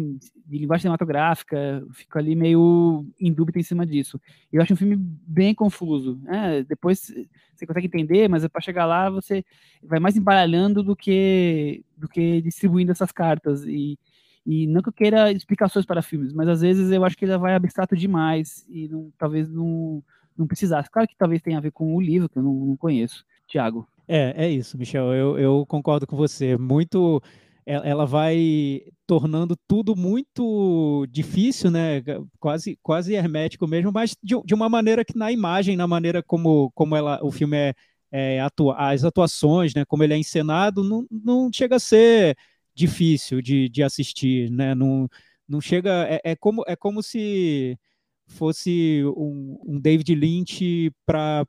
de 0.46 0.56
linguagem 0.56 0.82
cinematográfica. 0.82 1.84
Fico 1.90 2.16
ali 2.16 2.36
meio 2.36 3.04
em 3.20 3.32
dúvida 3.32 3.58
em 3.58 3.64
cima 3.64 3.84
disso. 3.84 4.20
Eu 4.52 4.62
acho 4.62 4.72
um 4.72 4.76
filme 4.76 4.94
bem 4.96 5.52
confuso. 5.52 6.16
Né? 6.22 6.62
Depois 6.62 7.12
você 7.52 7.66
consegue 7.66 7.88
entender, 7.88 8.28
mas 8.28 8.46
para 8.46 8.62
chegar 8.62 8.86
lá 8.86 9.10
você 9.10 9.44
vai 9.82 9.98
mais 9.98 10.16
embaralhando 10.16 10.80
do 10.80 10.94
que, 10.94 11.84
do 11.96 12.06
que 12.08 12.40
distribuindo 12.40 12.92
essas 12.92 13.10
cartas. 13.10 13.64
E 13.64 13.98
e 14.46 14.66
não 14.66 14.82
que 14.82 14.90
eu 14.90 14.92
queira 14.92 15.32
explicações 15.32 15.86
para 15.86 16.02
filmes, 16.02 16.30
mas 16.34 16.46
às 16.48 16.60
vezes 16.60 16.90
eu 16.90 17.02
acho 17.02 17.16
que 17.16 17.24
ele 17.24 17.38
vai 17.38 17.54
abstrato 17.54 17.96
demais 17.96 18.66
e 18.68 18.88
não, 18.88 19.10
talvez 19.16 19.48
não, 19.48 20.04
não 20.36 20.46
precisasse. 20.46 20.90
Claro 20.90 21.08
que 21.08 21.16
talvez 21.16 21.42
tenha 21.42 21.58
a 21.58 21.60
ver 21.60 21.70
com 21.70 21.94
o 21.94 22.00
livro, 22.00 22.28
que 22.28 22.38
eu 22.38 22.42
não, 22.42 22.52
não 22.52 22.76
conheço. 22.76 23.24
Tiago. 23.46 23.86
É, 24.06 24.46
é 24.46 24.50
isso, 24.50 24.76
Michel. 24.76 25.12
Eu, 25.14 25.38
eu 25.38 25.66
concordo 25.66 26.06
com 26.06 26.16
você. 26.16 26.56
Muito 26.56 27.22
ela 27.66 28.04
vai 28.04 28.82
tornando 29.06 29.56
tudo 29.66 29.96
muito 29.96 31.06
difícil, 31.10 31.70
né? 31.70 32.02
Quase, 32.38 32.78
quase 32.82 33.14
hermético 33.14 33.66
mesmo, 33.66 33.90
mas 33.90 34.14
de, 34.22 34.34
de 34.44 34.54
uma 34.54 34.68
maneira 34.68 35.04
que 35.04 35.16
na 35.16 35.32
imagem, 35.32 35.76
na 35.76 35.86
maneira 35.86 36.22
como, 36.22 36.70
como 36.72 36.94
ela, 36.94 37.18
o 37.22 37.30
filme 37.30 37.56
é, 37.56 37.74
é 38.12 38.40
atua, 38.40 38.76
as 38.76 39.02
atuações, 39.02 39.74
né? 39.74 39.84
Como 39.86 40.04
ele 40.04 40.12
é 40.12 40.18
encenado, 40.18 40.84
não, 40.84 41.06
não 41.10 41.50
chega 41.52 41.76
a 41.76 41.80
ser 41.80 42.36
difícil 42.74 43.40
de, 43.40 43.68
de 43.70 43.82
assistir, 43.82 44.50
né? 44.50 44.74
Não, 44.74 45.08
não 45.48 45.60
chega. 45.60 46.06
É, 46.08 46.20
é 46.32 46.36
como, 46.36 46.62
é 46.66 46.76
como 46.76 47.02
se 47.02 47.78
fosse 48.26 49.02
um, 49.16 49.58
um 49.64 49.80
David 49.80 50.14
Lynch 50.14 50.90
para 51.06 51.46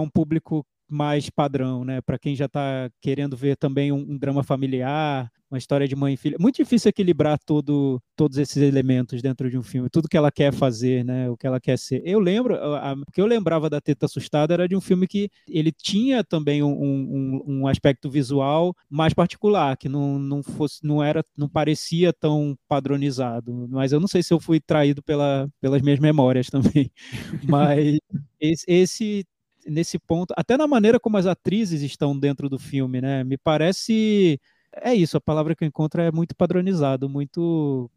um 0.00 0.08
público 0.10 0.64
mais 0.88 1.28
padrão, 1.30 1.84
né? 1.84 2.00
Para 2.00 2.18
quem 2.18 2.34
já 2.34 2.46
está 2.46 2.90
querendo 3.00 3.36
ver 3.36 3.56
também 3.56 3.92
um, 3.92 3.98
um, 3.98 4.18
drama 4.18 4.42
familiar, 4.42 5.30
uma 5.50 5.58
história 5.58 5.86
de 5.86 5.96
mãe 5.96 6.14
e 6.14 6.16
filha. 6.16 6.36
Muito 6.40 6.56
difícil 6.56 6.88
equilibrar 6.88 7.38
todo, 7.38 8.00
todos 8.16 8.38
esses 8.38 8.56
elementos 8.56 9.22
dentro 9.22 9.50
de 9.50 9.58
um 9.58 9.62
filme, 9.62 9.88
tudo 9.90 10.08
que 10.08 10.16
ela 10.16 10.30
quer 10.30 10.52
fazer, 10.52 11.04
né? 11.04 11.28
O 11.30 11.36
que 11.36 11.46
ela 11.46 11.60
quer 11.60 11.78
ser. 11.78 12.02
Eu 12.04 12.20
lembro, 12.20 12.54
o 12.54 13.12
que 13.12 13.20
eu 13.20 13.26
lembrava 13.26 13.68
da 13.70 13.80
Teta 13.80 14.06
Assustada 14.06 14.54
era 14.54 14.68
de 14.68 14.76
um 14.76 14.80
filme 14.80 15.06
que 15.06 15.30
ele 15.48 15.72
tinha 15.72 16.22
também 16.24 16.62
um, 16.62 16.72
um, 16.72 17.42
um 17.46 17.66
aspecto 17.66 18.10
visual 18.10 18.74
mais 18.88 19.14
particular, 19.14 19.76
que 19.76 19.88
não, 19.88 20.18
não 20.18 20.42
fosse, 20.42 20.84
não 20.84 21.02
era, 21.02 21.24
não 21.36 21.48
parecia 21.48 22.12
tão 22.12 22.56
padronizado. 22.68 23.68
Mas 23.70 23.92
eu 23.92 24.00
não 24.00 24.08
sei 24.08 24.22
se 24.22 24.32
eu 24.32 24.40
fui 24.40 24.60
traído 24.60 25.02
pela, 25.02 25.48
pelas 25.60 25.82
minhas 25.82 25.98
memórias 25.98 26.48
também. 26.48 26.90
Mas 27.48 27.98
esse, 28.40 28.64
esse 28.68 29.26
nesse 29.66 29.98
ponto, 29.98 30.32
até 30.36 30.56
na 30.56 30.66
maneira 30.66 31.00
como 31.00 31.16
as 31.16 31.26
atrizes 31.26 31.82
estão 31.82 32.18
dentro 32.18 32.48
do 32.48 32.58
filme, 32.58 33.00
né? 33.00 33.24
Me 33.24 33.36
parece 33.36 34.40
é 34.82 34.94
isso, 34.94 35.16
a 35.16 35.20
palavra 35.20 35.54
que 35.54 35.64
eu 35.64 35.68
encontro 35.68 36.00
é 36.02 36.12
muito 36.12 36.36
padronizado, 36.36 37.08
muito 37.08 37.90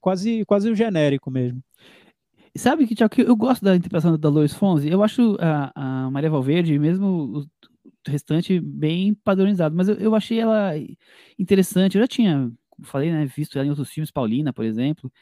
quase 0.00 0.44
quase 0.44 0.70
o 0.70 0.76
genérico 0.76 1.30
mesmo. 1.30 1.62
Sabe 2.56 2.86
que, 2.86 2.94
Tiago, 2.94 3.14
eu 3.18 3.36
gosto 3.36 3.64
da 3.64 3.76
interpretação 3.76 4.18
da 4.18 4.28
Lois 4.28 4.54
Fonzi. 4.54 4.88
Eu 4.88 5.02
acho 5.02 5.36
a, 5.40 6.06
a 6.06 6.10
Maria 6.10 6.30
Valverde, 6.30 6.78
mesmo 6.78 7.06
o 7.40 7.46
restante, 8.06 8.58
bem 8.60 9.14
padronizado. 9.14 9.76
Mas 9.76 9.88
eu, 9.88 9.96
eu 9.96 10.14
achei 10.14 10.40
ela 10.40 10.72
interessante. 11.38 11.96
Eu 11.96 12.02
já 12.02 12.08
tinha, 12.08 12.50
como 12.70 12.86
falei, 12.86 13.10
né, 13.10 13.26
visto 13.26 13.58
ela 13.58 13.66
em 13.66 13.70
outros 13.70 13.90
filmes, 13.90 14.10
Paulina, 14.10 14.52
por 14.52 14.64
exemplo. 14.64 15.12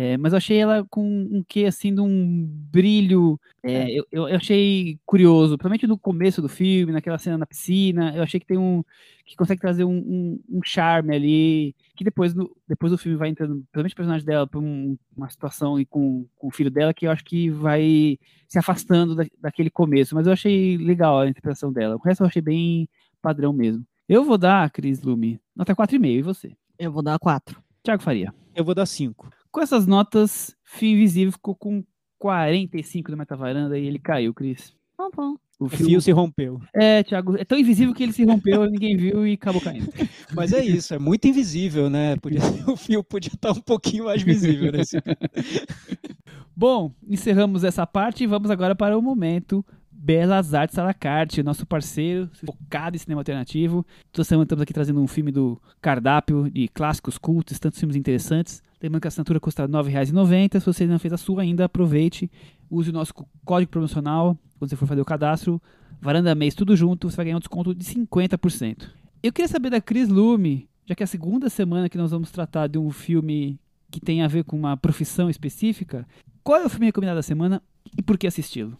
É, 0.00 0.16
mas 0.16 0.32
eu 0.32 0.36
achei 0.36 0.56
ela 0.58 0.86
com 0.88 1.02
um 1.02 1.42
quê, 1.42 1.64
assim, 1.64 1.92
de 1.92 2.00
um 2.00 2.46
brilho. 2.48 3.36
É, 3.64 3.90
eu, 3.90 4.06
eu, 4.12 4.26
achei 4.26 4.96
curioso, 5.04 5.58
principalmente 5.58 5.88
no 5.88 5.98
começo 5.98 6.40
do 6.40 6.48
filme, 6.48 6.92
naquela 6.92 7.18
cena 7.18 7.36
na 7.36 7.44
piscina. 7.44 8.14
Eu 8.14 8.22
achei 8.22 8.38
que 8.38 8.46
tem 8.46 8.56
um. 8.56 8.84
que 9.26 9.34
consegue 9.34 9.60
trazer 9.60 9.82
um, 9.82 9.96
um, 9.96 10.40
um 10.48 10.60
charme 10.64 11.16
ali. 11.16 11.76
Que 11.96 12.04
depois, 12.04 12.32
no, 12.32 12.48
depois 12.68 12.92
do 12.92 12.96
filme 12.96 13.18
vai 13.18 13.28
entrando, 13.28 13.56
principalmente 13.56 13.92
o 13.92 13.96
personagem 13.96 14.24
dela, 14.24 14.46
para 14.46 14.60
um, 14.60 14.96
uma 15.16 15.28
situação 15.28 15.80
e 15.80 15.84
com, 15.84 16.24
com 16.36 16.46
o 16.46 16.52
filho 16.52 16.70
dela, 16.70 16.94
que 16.94 17.08
eu 17.08 17.10
acho 17.10 17.24
que 17.24 17.50
vai 17.50 18.16
se 18.46 18.56
afastando 18.56 19.16
da, 19.16 19.24
daquele 19.40 19.68
começo. 19.68 20.14
Mas 20.14 20.28
eu 20.28 20.32
achei 20.32 20.76
legal 20.76 21.18
a 21.18 21.28
interpretação 21.28 21.72
dela. 21.72 21.96
O 21.96 21.98
resto 21.98 22.22
eu 22.22 22.28
achei 22.28 22.40
bem 22.40 22.88
padrão 23.20 23.52
mesmo. 23.52 23.84
Eu 24.08 24.22
vou 24.22 24.38
dar, 24.38 24.70
Cris 24.70 25.02
Lume, 25.02 25.40
nota 25.56 25.74
4,5. 25.74 26.06
E 26.06 26.22
você? 26.22 26.52
Eu 26.78 26.92
vou 26.92 27.02
dar 27.02 27.18
4. 27.18 27.60
Tiago 27.82 28.00
Faria. 28.00 28.32
Eu 28.54 28.64
vou 28.64 28.76
dar 28.76 28.86
5. 28.86 29.37
Com 29.50 29.60
essas 29.60 29.86
notas, 29.86 30.54
Fio 30.64 30.90
Invisível 30.90 31.32
ficou 31.32 31.54
com 31.54 31.84
45 32.18 33.10
no 33.10 33.16
metavaranda 33.16 33.78
e 33.78 33.86
ele 33.86 33.98
caiu, 33.98 34.34
Cris. 34.34 34.74
Tá 34.96 35.08
bom. 35.14 35.36
O, 35.60 35.64
o 35.64 35.68
fio... 35.68 36.00
se 36.00 36.12
rompeu. 36.12 36.60
É, 36.72 37.02
Thiago, 37.02 37.36
é 37.36 37.44
tão 37.44 37.58
invisível 37.58 37.92
que 37.92 38.02
ele 38.02 38.12
se 38.12 38.24
rompeu, 38.24 38.64
ninguém 38.70 38.96
viu 38.96 39.26
e 39.26 39.32
acabou 39.32 39.60
caindo. 39.60 39.92
Mas 40.32 40.52
é 40.52 40.64
isso, 40.64 40.94
é 40.94 40.98
muito 40.98 41.26
invisível, 41.26 41.90
né? 41.90 42.16
Podia, 42.16 42.40
o 42.66 42.76
fio 42.76 43.02
podia 43.02 43.32
estar 43.32 43.52
um 43.52 43.60
pouquinho 43.60 44.04
mais 44.04 44.22
visível 44.22 44.70
nesse. 44.70 44.98
Bom, 46.54 46.92
encerramos 47.08 47.64
essa 47.64 47.86
parte 47.86 48.24
e 48.24 48.26
vamos 48.26 48.50
agora 48.50 48.74
para 48.74 48.98
o 48.98 49.02
momento 49.02 49.64
Belas 50.00 50.54
Artes 50.54 50.78
à 50.78 50.84
la 50.84 50.94
carte, 50.94 51.42
nosso 51.42 51.66
parceiro 51.66 52.30
focado 52.46 52.94
em 52.94 52.98
cinema 53.00 53.20
alternativo. 53.20 53.84
Toda 54.12 54.24
semana 54.24 54.44
estamos 54.44 54.62
aqui 54.62 54.72
trazendo 54.72 55.02
um 55.02 55.08
filme 55.08 55.32
do 55.32 55.60
cardápio 55.82 56.48
de 56.48 56.68
clássicos 56.68 57.18
cultos, 57.18 57.58
tantos 57.58 57.80
filmes 57.80 57.96
interessantes. 57.96 58.62
Lembrando 58.80 59.02
que 59.02 59.08
a 59.08 59.10
assinatura 59.10 59.40
custa 59.40 59.66
R$ 59.66 59.68
9,90. 59.72 60.60
Se 60.60 60.66
você 60.66 60.86
não 60.86 61.00
fez 61.00 61.12
a 61.12 61.16
sua 61.16 61.42
ainda, 61.42 61.64
aproveite. 61.64 62.30
Use 62.70 62.90
o 62.90 62.92
nosso 62.92 63.12
código 63.44 63.72
promocional 63.72 64.38
quando 64.56 64.70
você 64.70 64.76
for 64.76 64.86
fazer 64.86 65.00
o 65.00 65.04
cadastro. 65.04 65.60
Varanda 66.00 66.32
Mês, 66.32 66.54
tudo 66.54 66.76
junto, 66.76 67.10
você 67.10 67.16
vai 67.16 67.26
ganhar 67.26 67.36
um 67.36 67.40
desconto 67.40 67.74
de 67.74 67.84
50%. 67.84 68.88
Eu 69.20 69.32
queria 69.32 69.48
saber 69.48 69.68
da 69.68 69.80
Cris 69.80 70.08
Lume, 70.08 70.68
já 70.86 70.94
que 70.94 71.02
é 71.02 71.04
a 71.04 71.08
segunda 71.08 71.50
semana 71.50 71.88
que 71.88 71.98
nós 71.98 72.12
vamos 72.12 72.30
tratar 72.30 72.68
de 72.68 72.78
um 72.78 72.92
filme 72.92 73.58
que 73.90 74.00
tem 74.00 74.22
a 74.22 74.28
ver 74.28 74.44
com 74.44 74.56
uma 74.56 74.76
profissão 74.76 75.28
específica, 75.28 76.06
qual 76.44 76.60
é 76.60 76.64
o 76.64 76.68
filme 76.68 76.86
recomendado 76.86 77.16
da 77.16 77.22
semana 77.22 77.60
e 77.96 78.02
por 78.02 78.16
que 78.16 78.28
assisti-lo? 78.28 78.78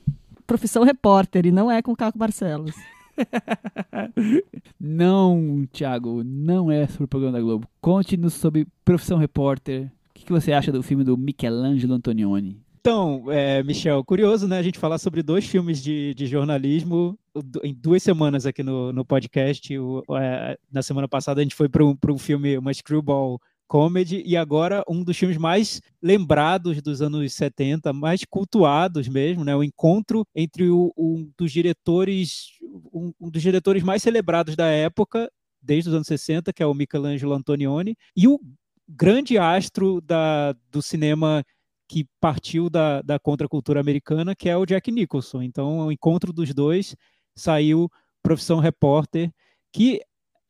Profissão 0.49 0.82
repórter 0.82 1.44
e 1.44 1.53
não 1.53 1.70
é 1.70 1.82
com 1.82 1.94
Caco 1.94 2.18
Barcelos. 2.18 2.74
não, 4.80 5.68
Thiago, 5.70 6.24
não 6.24 6.72
é 6.72 6.86
sobre 6.86 7.05
o 7.05 7.09
programa 7.09 7.36
da 7.36 7.44
Globo. 7.44 7.68
Conte-nos 7.80 8.32
sobre 8.32 8.66
Profissão 8.84 9.18
Repórter. 9.18 9.92
O 10.11 10.14
que, 10.14 10.24
que, 10.24 10.32
você 10.32 10.53
acha 10.53 10.72
do 10.72 10.82
filme 10.82 11.05
do 11.05 11.16
Michelangelo 11.18 11.92
Antonioni? 11.92 12.59
Então, 12.80 13.24
é, 13.28 13.62
Michel, 13.62 14.03
curioso, 14.03 14.49
né? 14.49 14.59
A 14.59 14.62
gente 14.62 14.78
falar 14.78 14.99
sobre 14.99 15.22
dois 15.22 15.46
filmes 15.46 15.82
de, 15.82 16.14
de 16.14 16.26
jornalismo 16.26 17.18
em 17.62 17.74
duas 17.74 18.03
semanas 18.03 18.46
aqui 18.46 18.62
no, 18.62 18.92
no 18.92 19.05
podcast. 19.05 19.76
O, 19.78 20.03
é, 20.16 20.57
na 20.72 20.80
semana 20.80 21.07
passada 21.07 21.40
a 21.40 21.44
gente 21.44 21.55
foi 21.55 21.68
para 21.68 21.84
um, 21.84 21.96
um 22.09 22.18
filme, 22.18 22.57
uma 22.57 22.72
screwball 22.72 23.38
comedy 23.69 24.23
e 24.25 24.37
agora 24.37 24.83
um 24.89 25.05
dos 25.05 25.16
filmes 25.16 25.37
mais 25.37 25.81
lembrados 26.03 26.81
dos 26.83 27.03
anos 27.03 27.33
70, 27.35 27.93
mais 27.93 28.25
cultuados 28.25 29.07
mesmo, 29.07 29.45
né? 29.45 29.55
O 29.55 29.62
encontro 29.62 30.27
entre 30.35 30.71
o, 30.71 30.93
um 30.97 31.31
dos 31.39 31.53
diretores, 31.53 32.47
um, 32.93 33.12
um 33.21 33.31
dos 33.31 33.43
diretores 33.43 33.83
mais 33.83 34.03
celebrados 34.03 34.57
da 34.57 34.66
época, 34.66 35.31
desde 35.62 35.91
os 35.91 35.95
anos 35.95 36.07
60, 36.07 36.53
que 36.53 36.62
é 36.62 36.66
o 36.66 36.75
Michelangelo 36.75 37.35
Antonioni, 37.35 37.95
e 38.16 38.27
o 38.27 38.41
grande 38.89 39.37
astro 39.37 40.01
da, 40.01 40.55
do 40.71 40.81
cinema 40.81 41.45
que 41.87 42.07
partiu 42.21 42.69
da, 42.71 43.03
da 43.03 43.19
contracultura 43.19 43.81
americana, 43.81 44.35
que 44.35 44.49
é 44.49 44.57
o 44.57 44.66
Jack 44.66 44.91
Nicholson. 44.91 45.43
Então, 45.43 45.87
o 45.87 45.93
encontro 45.93 46.33
dos 46.33 46.53
dois 46.55 46.97
saiu 47.37 47.91
Profissão 48.23 48.59
Repórter, 48.59 49.31
que 49.73 50.01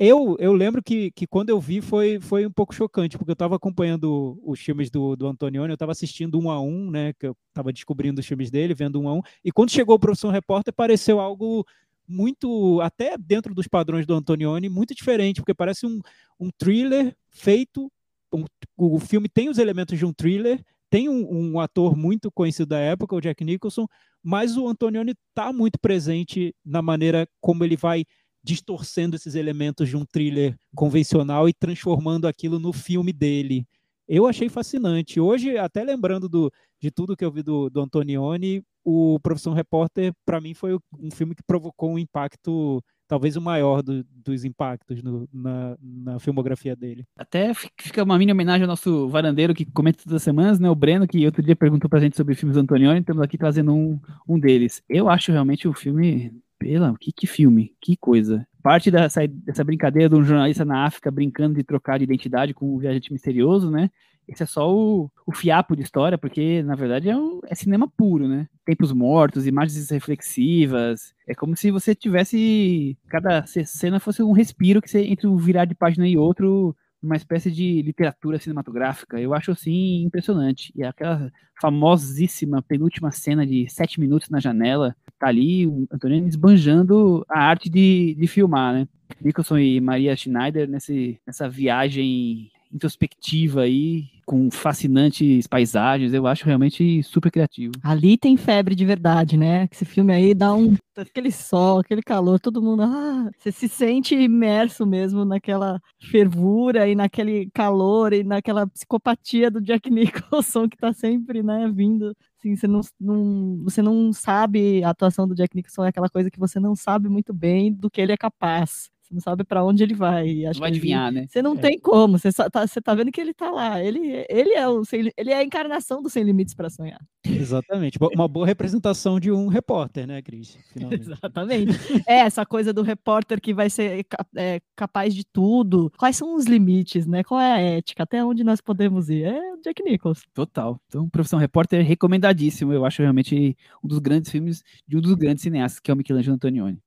Eu, 0.01 0.37
eu 0.39 0.53
lembro 0.53 0.81
que, 0.81 1.11
que 1.11 1.27
quando 1.27 1.51
eu 1.51 1.61
vi 1.61 1.81
foi, 1.81 2.21
foi 2.21 2.47
um 2.47 2.53
pouco 2.53 2.73
chocante, 2.73 3.19
porque 3.19 3.33
eu 3.33 3.35
estava 3.35 3.57
acompanhando 3.57 4.41
os 4.45 4.61
filmes 4.61 4.91
do, 4.91 5.17
do 5.17 5.27
Antonioni, 5.27 5.71
eu 5.71 5.75
estava 5.75 5.91
assistindo 5.91 6.39
um 6.39 6.51
a 6.51 6.61
um, 6.61 6.89
né? 6.89 7.13
Que 7.15 7.27
eu 7.27 7.37
estava 7.49 7.73
descobrindo 7.73 8.21
os 8.21 8.27
filmes 8.27 8.49
dele, 8.49 8.75
vendo 8.75 9.01
um 9.01 9.09
a 9.09 9.15
um, 9.15 9.21
e 9.45 9.51
quando 9.51 9.73
chegou 9.73 9.97
o 9.97 9.99
Profissão 9.99 10.31
Repórter, 10.31 10.73
pareceu 10.73 11.19
algo 11.19 11.67
muito, 12.07 12.81
até 12.81 13.19
dentro 13.19 13.53
dos 13.55 13.67
padrões 13.67 14.07
do 14.07 14.15
Antonioni, 14.15 14.69
muito 14.69 14.95
diferente, 14.95 15.41
porque 15.41 15.53
parece 15.53 15.85
um, 15.85 16.01
um 16.39 16.49
thriller 16.57 17.15
feito. 17.29 17.91
Um, 18.33 18.45
o 18.77 19.01
filme 19.01 19.29
tem 19.29 19.49
os 19.49 19.59
elementos 19.59 19.99
de 19.99 20.07
um 20.07 20.13
thriller, 20.13 20.63
tem 20.89 21.09
um, 21.09 21.55
um, 21.55 21.61
ator 21.61 21.97
muito 21.97 22.31
conhecido 22.31 22.69
da 22.69 22.79
época, 22.79 23.17
o 23.17 23.21
Jack 23.21 23.45
Nicholson, 23.45 23.87
mas 24.23 24.57
o 24.57 24.69
Antonioni 24.69 25.15
está 25.29 25.53
muito 25.53 25.79
presente 25.79 26.55
na 26.65 26.81
maneira 26.81 27.29
como 27.41 27.65
ele 27.65 27.77
vai 27.77 28.05
distorcendo 28.49 29.15
esses 29.15 29.35
elementos 29.35 29.91
de 29.91 29.97
um 29.97 30.07
thriller 30.07 30.57
convencional 30.75 31.47
e 31.51 31.53
transformando 31.53 32.27
aquilo 32.27 32.59
no 32.59 32.73
filme 32.73 33.13
dele. 33.13 33.67
Eu 34.09 34.27
achei 34.27 34.49
fascinante. 34.49 35.21
Hoje, 35.21 35.59
até 35.59 35.85
lembrando 35.85 36.31
do, 36.31 36.51
de 36.81 36.91
tudo 36.91 37.15
que 37.15 37.23
eu 37.23 37.31
vi 37.31 37.43
do, 37.43 37.69
do 37.69 37.83
Antonioni, 37.83 38.63
o 38.83 39.21
Profissão 39.21 39.53
Repórter, 39.53 40.15
para 40.25 40.41
mim, 40.41 40.55
foi 40.55 40.79
um 40.99 41.11
filme 41.11 41.35
que 41.35 41.43
provocou 41.43 41.91
um 41.91 41.99
impacto, 41.99 42.83
talvez 43.07 43.37
o 43.37 43.41
maior 43.43 43.83
do, 43.83 44.03
dos 44.25 44.47
impactos 44.47 45.03
no, 45.03 45.29
na, 45.31 45.77
na, 45.83 46.19
filmografia 46.19 46.75
dele. 46.75 47.05
Até 47.19 47.53
fica 47.53 48.03
uma 48.03 48.17
mini 48.17 48.33
homenagem 48.33 48.63
ao 48.63 48.69
nosso 48.69 49.11
varandeiro 49.11 49.53
que 49.53 49.67
comenta 49.67 50.03
todas 50.03 50.17
as 50.17 50.23
semanas, 50.23 50.59
né? 50.59 50.71
O 50.71 50.75
Breno, 50.75 51.07
que 51.07 51.27
outro 51.27 51.43
dia 51.43 51.55
perguntou 51.55 51.91
pra 51.91 52.01
gente 52.01 52.17
sobre 52.17 52.35
filmes 52.35 52.55
do 52.55 52.61
Antonioni, 52.61 53.01
estamos 53.01 53.23
aqui 53.23 53.37
trazendo 53.37 53.75
um, 53.75 54.01
um 54.27 54.41
deles. 54.41 54.83
Eu 54.89 55.11
acho 55.11 55.33
realmente 55.33 55.69
o 55.69 55.75
filme 55.75 56.33
pela, 56.59 56.95
que, 56.99 57.13
que 57.13 57.27
filme, 57.27 57.75
que 57.81 57.97
coisa. 57.97 58.47
Parte 58.63 58.91
dessa, 58.91 59.27
dessa 59.27 59.65
brincadeira 59.65 60.09
de 60.09 60.17
um 60.17 60.25
jornalista 60.25 60.65
na 60.65 60.85
África 60.85 61.11
brincando 61.11 61.55
de 61.55 61.65
trocar 61.65 61.99
de 61.99 62.05
identidade 62.05 62.53
com 62.53 62.75
um 62.75 62.79
viajante 62.79 63.13
misterioso, 63.13 63.71
né? 63.71 63.91
Esse 64.29 64.43
é 64.43 64.47
só 64.47 64.71
o, 64.71 65.11
o 65.27 65.33
fiapo 65.33 65.75
de 65.75 65.83
história, 65.83 66.19
porque 66.19 66.63
na 66.63 66.75
verdade 66.75 67.09
é, 67.09 67.17
um, 67.17 67.41
é 67.47 67.55
cinema 67.55 67.89
puro, 67.89 68.29
né? 68.29 68.47
Tempos 68.67 68.93
mortos, 68.93 69.47
imagens 69.47 69.89
reflexivas. 69.89 71.15
É 71.27 71.35
como 71.35 71.57
se 71.57 71.71
você 71.71 71.95
tivesse. 71.95 72.99
Cada 73.09 73.47
cena 73.47 73.99
fosse 73.99 74.23
um 74.23 74.33
respiro 74.33 74.83
que 74.83 74.91
você, 74.91 75.01
entre 75.01 75.27
um 75.27 75.37
virar 75.37 75.65
de 75.65 75.75
página 75.75 76.07
e 76.07 76.19
outro, 76.19 76.77
uma 77.03 77.17
espécie 77.17 77.51
de 77.51 77.81
literatura 77.81 78.39
cinematográfica. 78.39 79.19
Eu 79.19 79.33
acho 79.33 79.51
assim 79.53 80.03
impressionante. 80.03 80.73
E 80.77 80.85
aquela 80.85 81.33
famosíssima 81.59 82.61
penúltima 82.61 83.11
cena 83.11 83.47
de 83.47 83.67
sete 83.71 83.99
minutos 83.99 84.29
na 84.29 84.41
janela, 84.41 84.95
tá 85.19 85.29
ali 85.29 85.67
o 85.67 85.87
Antônio 85.91 86.27
esbanjando 86.27 87.25
a 87.29 87.41
arte 87.41 87.69
de, 87.69 88.15
de 88.19 88.27
filmar, 88.27 88.73
né? 88.73 88.89
Nicholson 89.21 89.59
e 89.59 89.81
Maria 89.81 90.15
Schneider 90.15 90.69
nesse, 90.69 91.19
nessa 91.27 91.49
viagem 91.49 92.51
introspectiva 92.73 93.63
aí, 93.63 94.07
com 94.27 94.51
fascinantes 94.51 95.47
paisagens, 95.47 96.13
eu 96.13 96.27
acho 96.27 96.45
realmente 96.45 97.03
super 97.03 97.31
criativo. 97.31 97.73
Ali 97.83 98.19
tem 98.19 98.37
febre 98.37 98.75
de 98.75 98.85
verdade, 98.85 99.37
né? 99.37 99.69
Esse 99.73 99.85
filme 99.85 100.13
aí 100.13 100.35
dá 100.35 100.55
um 100.55 100.77
aquele 100.97 101.31
sol, 101.31 101.79
aquele 101.79 102.03
calor, 102.03 102.41
todo 102.41 102.61
mundo, 102.61 102.83
ah, 102.83 103.31
você 103.39 103.53
se 103.53 103.69
sente 103.69 104.17
imerso 104.17 104.85
mesmo 104.85 105.25
naquela 105.25 105.81
fervura 106.11 106.89
e 106.89 106.95
naquele 106.95 107.49
calor 107.55 108.13
e 108.13 108.25
naquela 108.25 108.67
psicopatia 108.67 109.51
do 109.51 109.61
Jack 109.61 109.89
Nicholson 109.91 110.69
que 110.69 110.77
tá 110.77 110.93
sempre, 110.93 111.43
né, 111.43 111.71
vindo 111.73 112.13
Assim, 112.39 112.55
você 112.55 112.69
não, 112.69 112.81
não, 113.01 113.63
você 113.65 113.83
não 113.83 114.13
sabe, 114.13 114.83
a 114.85 114.91
atuação 114.91 115.27
do 115.27 115.35
Jack 115.35 115.57
Nicholson 115.57 115.85
é 115.85 115.89
aquela 115.89 116.09
coisa 116.09 116.31
que 116.31 116.39
você 116.39 116.61
não 116.61 116.77
sabe 116.77 117.09
muito 117.09 117.35
bem 117.35 117.73
do 117.73 117.91
que 117.91 118.01
ele 118.01 118.13
é 118.13 118.17
capaz. 118.17 118.91
Você 119.09 119.15
não 119.15 119.21
sabe 119.23 119.43
para 119.43 119.65
onde 119.65 119.83
ele 119.83 119.95
vai. 119.95 120.45
Acho 120.45 120.61
vai 120.61 120.69
adivinhar, 120.69 121.09
ele, 121.09 121.23
né? 121.23 121.27
Você 121.29 121.41
não 121.41 121.55
é. 121.55 121.57
tem 121.57 121.79
como. 121.79 122.19
Você 122.19 122.31
tá, 122.31 122.67
você 122.67 122.81
tá 122.81 122.95
vendo 122.95 123.11
que 123.11 123.21
ele 123.21 123.33
tá 123.33 123.51
lá. 123.51 123.83
Ele, 123.83 124.27
ele, 124.29 124.53
é 124.53 124.69
o 124.69 124.85
sem, 124.85 125.11
ele 125.17 125.31
é 125.31 125.39
a 125.39 125.43
encarnação 125.43 126.03
do 126.03 126.11
Sem 126.11 126.23
Limites 126.23 126.55
para 126.55 126.69
Sonhar. 126.69 127.01
Exatamente. 127.25 127.99
Uma 128.15 128.29
boa 128.29 128.47
representação 128.47 129.19
de 129.19 129.33
um 129.33 129.49
repórter, 129.49 130.07
né, 130.07 130.21
Cris? 130.21 130.59
Exatamente. 130.93 131.73
é, 132.07 132.19
essa 132.19 132.45
coisa 132.45 132.71
do 132.71 132.83
repórter 132.83 133.41
que 133.41 133.55
vai 133.55 133.71
ser 133.71 134.05
é, 134.37 134.61
capaz 134.77 135.15
de 135.15 135.25
tudo. 135.25 135.91
Quais 135.97 136.17
são 136.17 136.35
os 136.35 136.45
limites, 136.45 137.07
né? 137.07 137.25
Qual 137.25 137.41
é 137.41 137.53
a 137.53 137.61
ética? 137.61 138.03
Até 138.03 138.23
onde 138.23 138.45
nós 138.45 138.61
podemos 138.61 139.09
ir? 139.09 139.25
É 139.25 139.55
o 139.55 139.61
Jack 139.63 139.83
Nicholson. 139.83 140.25
Total. 140.35 140.79
Então, 140.87 141.09
Profissão 141.09 141.39
Repórter 141.39 141.83
recomendadíssimo. 141.83 142.75
Eu 142.75 142.85
acho 142.85 143.01
realmente 143.01 143.57
um 143.83 143.89
dos 143.89 144.01
grandes 144.01 144.31
filmes 144.31 144.63
de 144.87 144.99
um 144.99 145.01
dos 145.01 145.15
grandes 145.15 145.43
cineastas, 145.43 145.81
que 145.81 145.91
é 145.91 145.95
o 145.95 145.97
Michelangelo 145.97 146.35
Antonioni. 146.35 146.79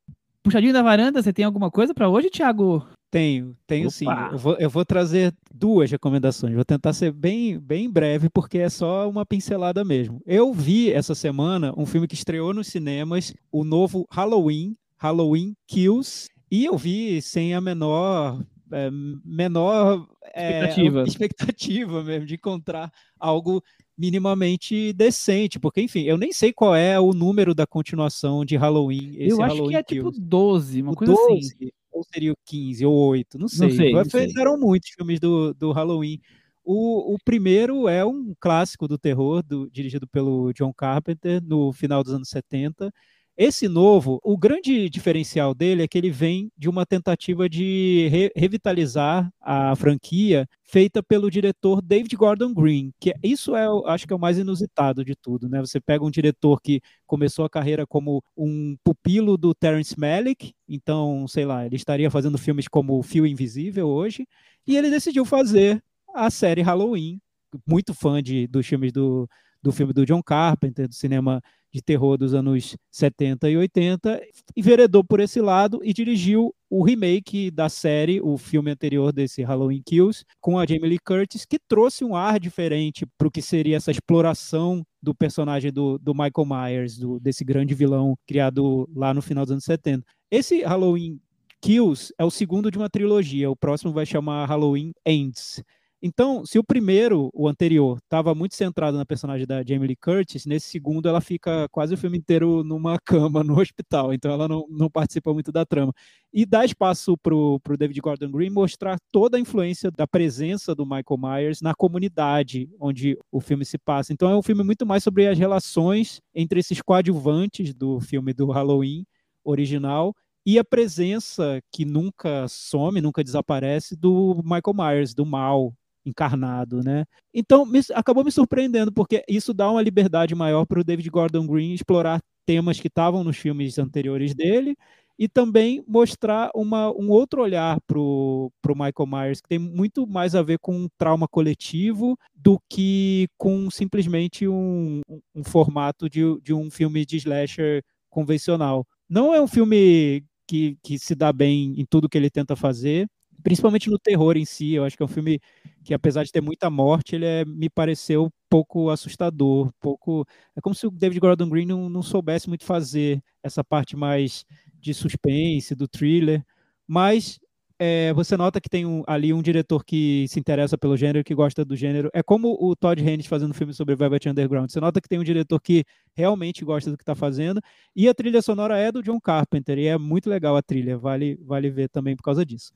Puxadinho 0.44 0.74
da 0.74 0.82
varanda, 0.82 1.22
você 1.22 1.32
tem 1.32 1.46
alguma 1.46 1.70
coisa 1.70 1.94
para 1.94 2.10
hoje, 2.10 2.30
Thiago? 2.30 2.86
Tenho, 3.12 3.56
tenho 3.68 3.88
Opa. 3.88 3.92
sim. 3.92 4.06
Eu 4.32 4.38
vou, 4.38 4.56
eu 4.56 4.70
vou, 4.70 4.86
trazer 4.86 5.34
duas 5.54 5.92
recomendações. 5.92 6.56
Vou 6.56 6.64
tentar 6.64 6.94
ser 6.94 7.12
bem, 7.12 7.60
bem 7.60 7.90
breve, 7.90 8.30
porque 8.30 8.58
é 8.58 8.70
só 8.70 9.10
uma 9.10 9.26
pincelada 9.26 9.84
mesmo. 9.84 10.22
Eu 10.26 10.54
vi 10.54 10.92
essa 10.92 11.14
semana 11.14 11.74
um 11.78 11.86
filme 11.86 12.08
que 12.08 12.16
estreou 12.16 12.54
nos 12.54 12.68
cinemas, 12.68 13.34
o 13.52 13.66
novo 13.66 14.08
Halloween, 14.10 14.78
Halloween 14.98 15.54
Kills, 15.68 16.30
e 16.50 16.66
eu 16.66 16.78
vi 16.78 17.22
sem 17.22 17.54
a 17.54 17.60
menor. 17.60 18.42
É, 18.74 18.90
menor 19.26 20.08
expectativa. 20.34 21.02
É, 21.02 21.04
expectativa 21.08 22.04
mesmo 22.04 22.26
de 22.26 22.36
encontrar 22.36 22.90
algo 23.20 23.62
minimamente 24.02 24.92
decente, 24.94 25.60
porque, 25.60 25.80
enfim, 25.80 26.02
eu 26.02 26.18
nem 26.18 26.34
sei 26.34 26.52
qual 26.52 26.76
é 26.76 27.00
o 27.00 27.14
número 27.14 27.54
da 27.54 27.68
continuação 27.68 28.44
de 28.44 28.58
Halloween. 28.58 29.14
eu 29.16 29.40
acho 29.44 29.56
Halloween 29.58 29.70
que 29.70 29.76
é 29.76 29.84
Kills. 29.84 30.16
tipo 30.16 30.28
12, 30.28 30.82
uma 30.82 30.92
o 30.94 30.96
coisa 30.96 31.14
12, 31.14 31.54
assim. 31.54 31.72
Ou 31.92 32.04
seria 32.12 32.32
o 32.32 32.36
15 32.44 32.84
ou 32.86 32.96
8, 32.96 33.38
não 33.38 33.48
sei. 33.48 33.68
Não 33.68 33.76
sei 33.76 33.94
não 33.94 34.06
Fizeram 34.06 34.54
sei. 34.54 34.60
muitos 34.60 34.90
filmes 34.90 35.20
do, 35.20 35.54
do 35.54 35.72
Halloween. 35.72 36.20
O, 36.64 37.14
o 37.14 37.18
primeiro 37.24 37.88
é 37.88 38.04
um 38.04 38.34
clássico 38.40 38.88
do 38.88 38.98
terror, 38.98 39.44
do, 39.44 39.70
dirigido 39.70 40.08
pelo 40.08 40.52
John 40.54 40.74
Carpenter, 40.74 41.40
no 41.44 41.72
final 41.72 42.04
dos 42.04 42.14
anos 42.14 42.30
70. 42.30 42.92
Esse 43.38 43.68
novo, 43.68 44.20
o 44.24 44.38
grande 44.38 44.90
diferencial 44.90 45.56
dele 45.56 45.84
é 45.84 45.88
que 45.88 45.98
ele 45.98 46.12
vem 46.12 46.52
de 46.58 46.70
uma 46.70 46.86
tentativa 46.86 47.48
de 47.50 48.08
re 48.12 48.32
revitalizar 48.36 49.32
a 49.40 49.76
franquia 49.76 50.48
feita 50.64 51.02
pelo 51.02 51.32
diretor 51.32 51.82
David 51.82 52.16
Gordon 52.16 52.54
Green, 52.54 52.92
que 53.00 53.10
é, 53.12 53.14
isso 53.24 53.56
é, 53.56 53.66
acho 53.88 54.06
que 54.06 54.14
é 54.14 54.16
o 54.16 54.20
mais 54.20 54.38
inusitado 54.38 55.04
de 55.04 55.16
tudo, 55.16 55.48
né? 55.48 55.60
Você 55.62 55.80
pega 55.80 56.04
um 56.04 56.12
diretor 56.12 56.62
que 56.62 56.82
começou 57.08 57.46
a 57.46 57.50
carreira 57.50 57.88
como 57.88 58.22
um 58.36 58.76
pupilo 58.84 59.38
do 59.38 59.56
Terence 59.56 59.98
Malick, 59.98 60.54
então, 60.68 61.26
sei 61.28 61.46
lá, 61.46 61.66
ele 61.66 61.78
estaria 61.78 62.12
fazendo 62.12 62.38
filmes 62.38 62.68
como 62.68 62.98
O 63.00 63.04
Fio 63.04 63.26
Invisível 63.26 63.88
hoje, 63.88 64.28
e 64.68 64.76
ele 64.76 64.90
decidiu 64.90 65.26
fazer 65.26 65.82
a 66.14 66.30
série 66.30 66.62
Halloween, 66.62 67.20
muito 67.66 67.94
fã 67.94 68.22
de, 68.22 68.46
dos 68.48 68.68
filmes 68.68 68.92
do, 68.92 69.28
do 69.64 69.72
filme 69.72 69.94
do 69.94 70.06
John 70.06 70.22
Carpenter, 70.22 70.88
do 70.88 70.94
cinema 70.94 71.42
de 71.72 71.82
terror 71.82 72.18
dos 72.18 72.34
anos 72.34 72.76
70 72.92 73.50
e 73.50 73.58
80, 73.58 74.22
enveredou 74.56 75.04
por 75.04 75.20
esse 75.20 75.40
lado 75.40 75.80
e 75.84 75.94
dirigiu 75.94 76.54
o 76.70 76.84
remake 76.84 77.50
da 77.50 77.70
série, 77.70 78.22
o 78.22 78.38
filme 78.38 78.72
anterior 78.72 79.12
desse 79.12 79.42
Halloween 79.44 79.82
Kills, 79.86 80.26
com 80.40 80.58
a 80.58 80.66
Jamie 80.66 80.90
Lee 80.90 81.00
Curtis, 81.00 81.46
que 81.46 81.60
trouxe 81.60 82.04
um 82.04 82.16
ar 82.16 82.40
diferente 82.40 83.06
para 83.18 83.28
o 83.28 83.32
que 83.32 83.42
seria 83.42 83.78
essa 83.78 83.92
exploração 83.92 84.86
do 85.02 85.16
personagem 85.16 85.72
do, 85.72 85.98
do 85.98 86.14
Michael 86.14 86.46
Myers, 86.46 86.98
do, 86.98 87.20
desse 87.20 87.44
grande 87.44 87.74
vilão 87.74 88.16
criado 88.28 88.90
lá 88.96 89.14
no 89.14 89.22
final 89.22 89.46
dos 89.46 89.52
anos 89.52 89.64
70. 89.64 90.06
Esse 90.30 90.62
Halloween 90.64 91.20
Kills 91.62 92.14
é 92.18 92.24
o 92.24 92.32
segundo 92.32 92.72
de 92.72 92.78
uma 92.78 92.90
trilogia, 92.90 93.50
o 93.50 93.56
próximo 93.56 93.92
vai 93.92 94.06
chamar 94.06 94.46
Halloween 94.46 94.94
Ends. 95.06 95.64
Então, 96.04 96.44
se 96.46 96.58
o 96.58 96.64
primeiro, 96.64 97.30
o 97.32 97.48
anterior, 97.48 98.00
estava 98.00 98.34
muito 98.34 98.56
centrado 98.56 98.98
na 98.98 99.06
personagem 99.06 99.46
da 99.46 99.64
Jamie 99.64 99.90
Lee 99.90 99.96
Curtis, 99.96 100.48
nesse 100.48 100.68
segundo 100.68 101.08
ela 101.08 101.22
fica 101.22 101.70
quase 101.70 101.94
o 101.94 101.98
filme 101.98 102.18
inteiro 102.18 102.64
numa 102.64 102.98
cama 103.06 103.44
no 103.44 103.60
hospital, 103.60 104.12
então 104.12 104.32
ela 104.32 104.48
não, 104.48 104.66
não 104.68 104.90
participa 104.90 105.32
muito 105.32 105.52
da 105.52 105.64
trama. 105.64 105.94
E 106.34 106.44
dá 106.44 106.66
espaço 106.66 107.16
para 107.18 107.36
o 107.36 107.60
David 107.78 108.02
Gordon 108.02 108.32
Green 108.32 108.50
mostrar 108.50 108.98
toda 109.12 109.38
a 109.38 109.40
influência 109.40 109.92
da 109.92 110.08
presença 110.08 110.74
do 110.74 110.86
Michael 110.86 111.20
Myers 111.20 111.62
na 111.62 111.76
comunidade 111.76 112.68
onde 112.80 113.16
o 113.32 113.40
filme 113.40 113.64
se 113.64 113.78
passa. 113.78 114.12
Então 114.12 114.30
é 114.30 114.36
um 114.36 114.42
filme 114.42 114.64
muito 114.64 114.88
mais 114.88 115.04
sobre 115.04 115.28
as 115.28 115.38
relações 115.38 116.20
entre 116.34 116.60
esses 116.60 116.82
coadjuvantes 116.82 117.76
do 117.76 118.00
filme 118.00 118.34
do 118.34 118.48
Halloween 118.48 119.06
original 119.44 120.16
e 120.46 120.58
a 120.58 120.64
presença 120.64 121.62
que 121.72 121.86
nunca 121.86 122.48
some, 122.48 123.00
nunca 123.00 123.24
desaparece 123.24 123.96
do 123.96 124.42
Michael 124.44 124.74
Myers, 124.74 125.14
do 125.14 125.24
mal, 125.26 125.72
encarnado, 126.06 126.82
né? 126.84 127.06
Então 127.34 127.66
me, 127.66 127.80
acabou 127.94 128.24
me 128.24 128.32
surpreendendo 128.32 128.92
porque 128.92 129.24
isso 129.28 129.54
dá 129.54 129.70
uma 129.70 129.82
liberdade 129.82 130.36
maior 130.36 130.66
para 130.66 130.80
o 130.80 130.84
David 130.84 131.10
Gordon 131.10 131.48
Green 131.48 131.74
explorar 131.74 132.22
temas 132.46 132.80
que 132.80 132.88
estavam 132.88 133.24
nos 133.24 133.38
filmes 133.38 133.78
anteriores 133.78 134.34
dele 134.34 134.76
e 135.18 135.28
também 135.28 135.84
mostrar 135.88 136.50
uma, 136.56 136.92
um 136.92 137.10
outro 137.10 137.44
olhar 137.44 137.80
para 137.82 138.00
o 138.00 138.52
Michael 138.70 139.08
Myers 139.08 139.40
que 139.40 139.48
tem 139.48 139.60
muito 139.60 140.08
mais 140.08 140.34
a 140.34 140.42
ver 140.42 140.58
com 140.58 140.76
um 140.76 140.88
trauma 140.98 141.28
coletivo 141.28 142.18
do 142.36 142.60
que 142.68 143.28
com 143.38 143.70
simplesmente 143.70 144.48
um, 144.48 145.02
um 145.36 145.44
formato 145.44 146.10
de, 146.10 146.22
de 146.42 146.54
um 146.54 146.72
filme 146.72 147.06
de 147.06 147.18
slasher 147.18 147.84
convencional. 148.10 148.86
Não 149.08 149.34
é 149.34 149.40
um 149.40 149.48
filme 149.48 150.24
que, 150.48 150.76
que 150.84 150.98
se 150.98 151.14
dá 151.14 151.32
bem 151.32 151.80
em 151.80 151.86
tudo 151.86 152.10
que 152.10 152.18
ele 152.18 152.30
tenta 152.30 152.56
fazer, 152.56 153.08
principalmente 153.44 153.90
no 153.90 154.00
terror 154.00 154.38
em 154.38 154.46
si. 154.46 154.74
Eu 154.74 154.84
acho 154.84 154.96
que 154.98 155.04
é 155.04 155.06
um 155.06 155.10
filme 155.10 155.40
que, 155.84 155.94
apesar 155.94 156.24
de 156.24 156.32
ter 156.32 156.42
muita 156.42 156.70
morte, 156.70 157.16
ele 157.16 157.26
é, 157.26 157.46
me 157.46 157.70
pareceu 157.70 158.32
pouco 158.50 158.90
assustador, 158.90 159.72
pouco. 159.80 160.26
É 160.56 160.62
como 160.62 160.76
se 160.76 160.88
o 160.88 160.92
David 160.92 161.20
Gordon 161.20 161.50
Green 161.50 161.66
não, 161.66 161.90
não 161.90 162.02
soubesse 162.02 162.48
muito 162.50 162.66
fazer 162.66 163.22
essa 163.44 163.64
parte 163.64 163.96
mais 163.96 164.46
de 164.80 164.94
suspense, 164.94 165.76
do 165.76 165.88
thriller, 165.88 166.44
mas 166.88 167.40
é, 167.84 168.14
você 168.14 168.38
nota 168.38 168.62
que 168.62 168.70
tem 168.70 168.86
um, 168.86 169.04
ali 169.08 169.34
um 169.34 169.42
diretor 169.42 169.84
que 169.84 170.28
se 170.28 170.40
interessa 170.40 170.78
pelo 170.78 170.96
gênero, 170.96 171.24
que 171.24 171.34
gosta 171.34 171.66
do 171.66 171.76
gênero. 171.76 172.12
É 172.14 172.22
como 172.22 172.56
o 172.62 172.76
Todd 172.76 173.02
Haynes 173.02 173.26
fazendo 173.26 173.56
filme 173.56 173.74
sobre 173.74 173.96
Velvet 173.96 174.30
Underground. 174.30 174.70
Você 174.70 174.80
nota 174.80 175.02
que 175.02 175.10
tem 175.10 175.18
um 175.18 175.24
diretor 175.24 175.60
que 175.60 175.84
realmente 176.14 176.64
gosta 176.64 176.92
do 176.92 176.98
que 176.98 177.02
está 177.02 177.16
fazendo. 177.16 177.60
E 177.96 178.08
a 178.08 178.14
trilha 178.14 178.40
sonora 178.44 178.78
é 178.78 178.92
do 178.92 179.02
John 179.02 179.20
Carpenter, 179.20 179.80
e 179.80 179.88
é 179.88 179.98
muito 179.98 180.30
legal 180.30 180.56
a 180.56 180.62
trilha, 180.62 180.96
vale, 180.96 181.36
vale 181.42 181.72
ver 181.72 181.90
também 181.90 182.16
por 182.16 182.22
causa 182.22 182.46
disso. 182.46 182.72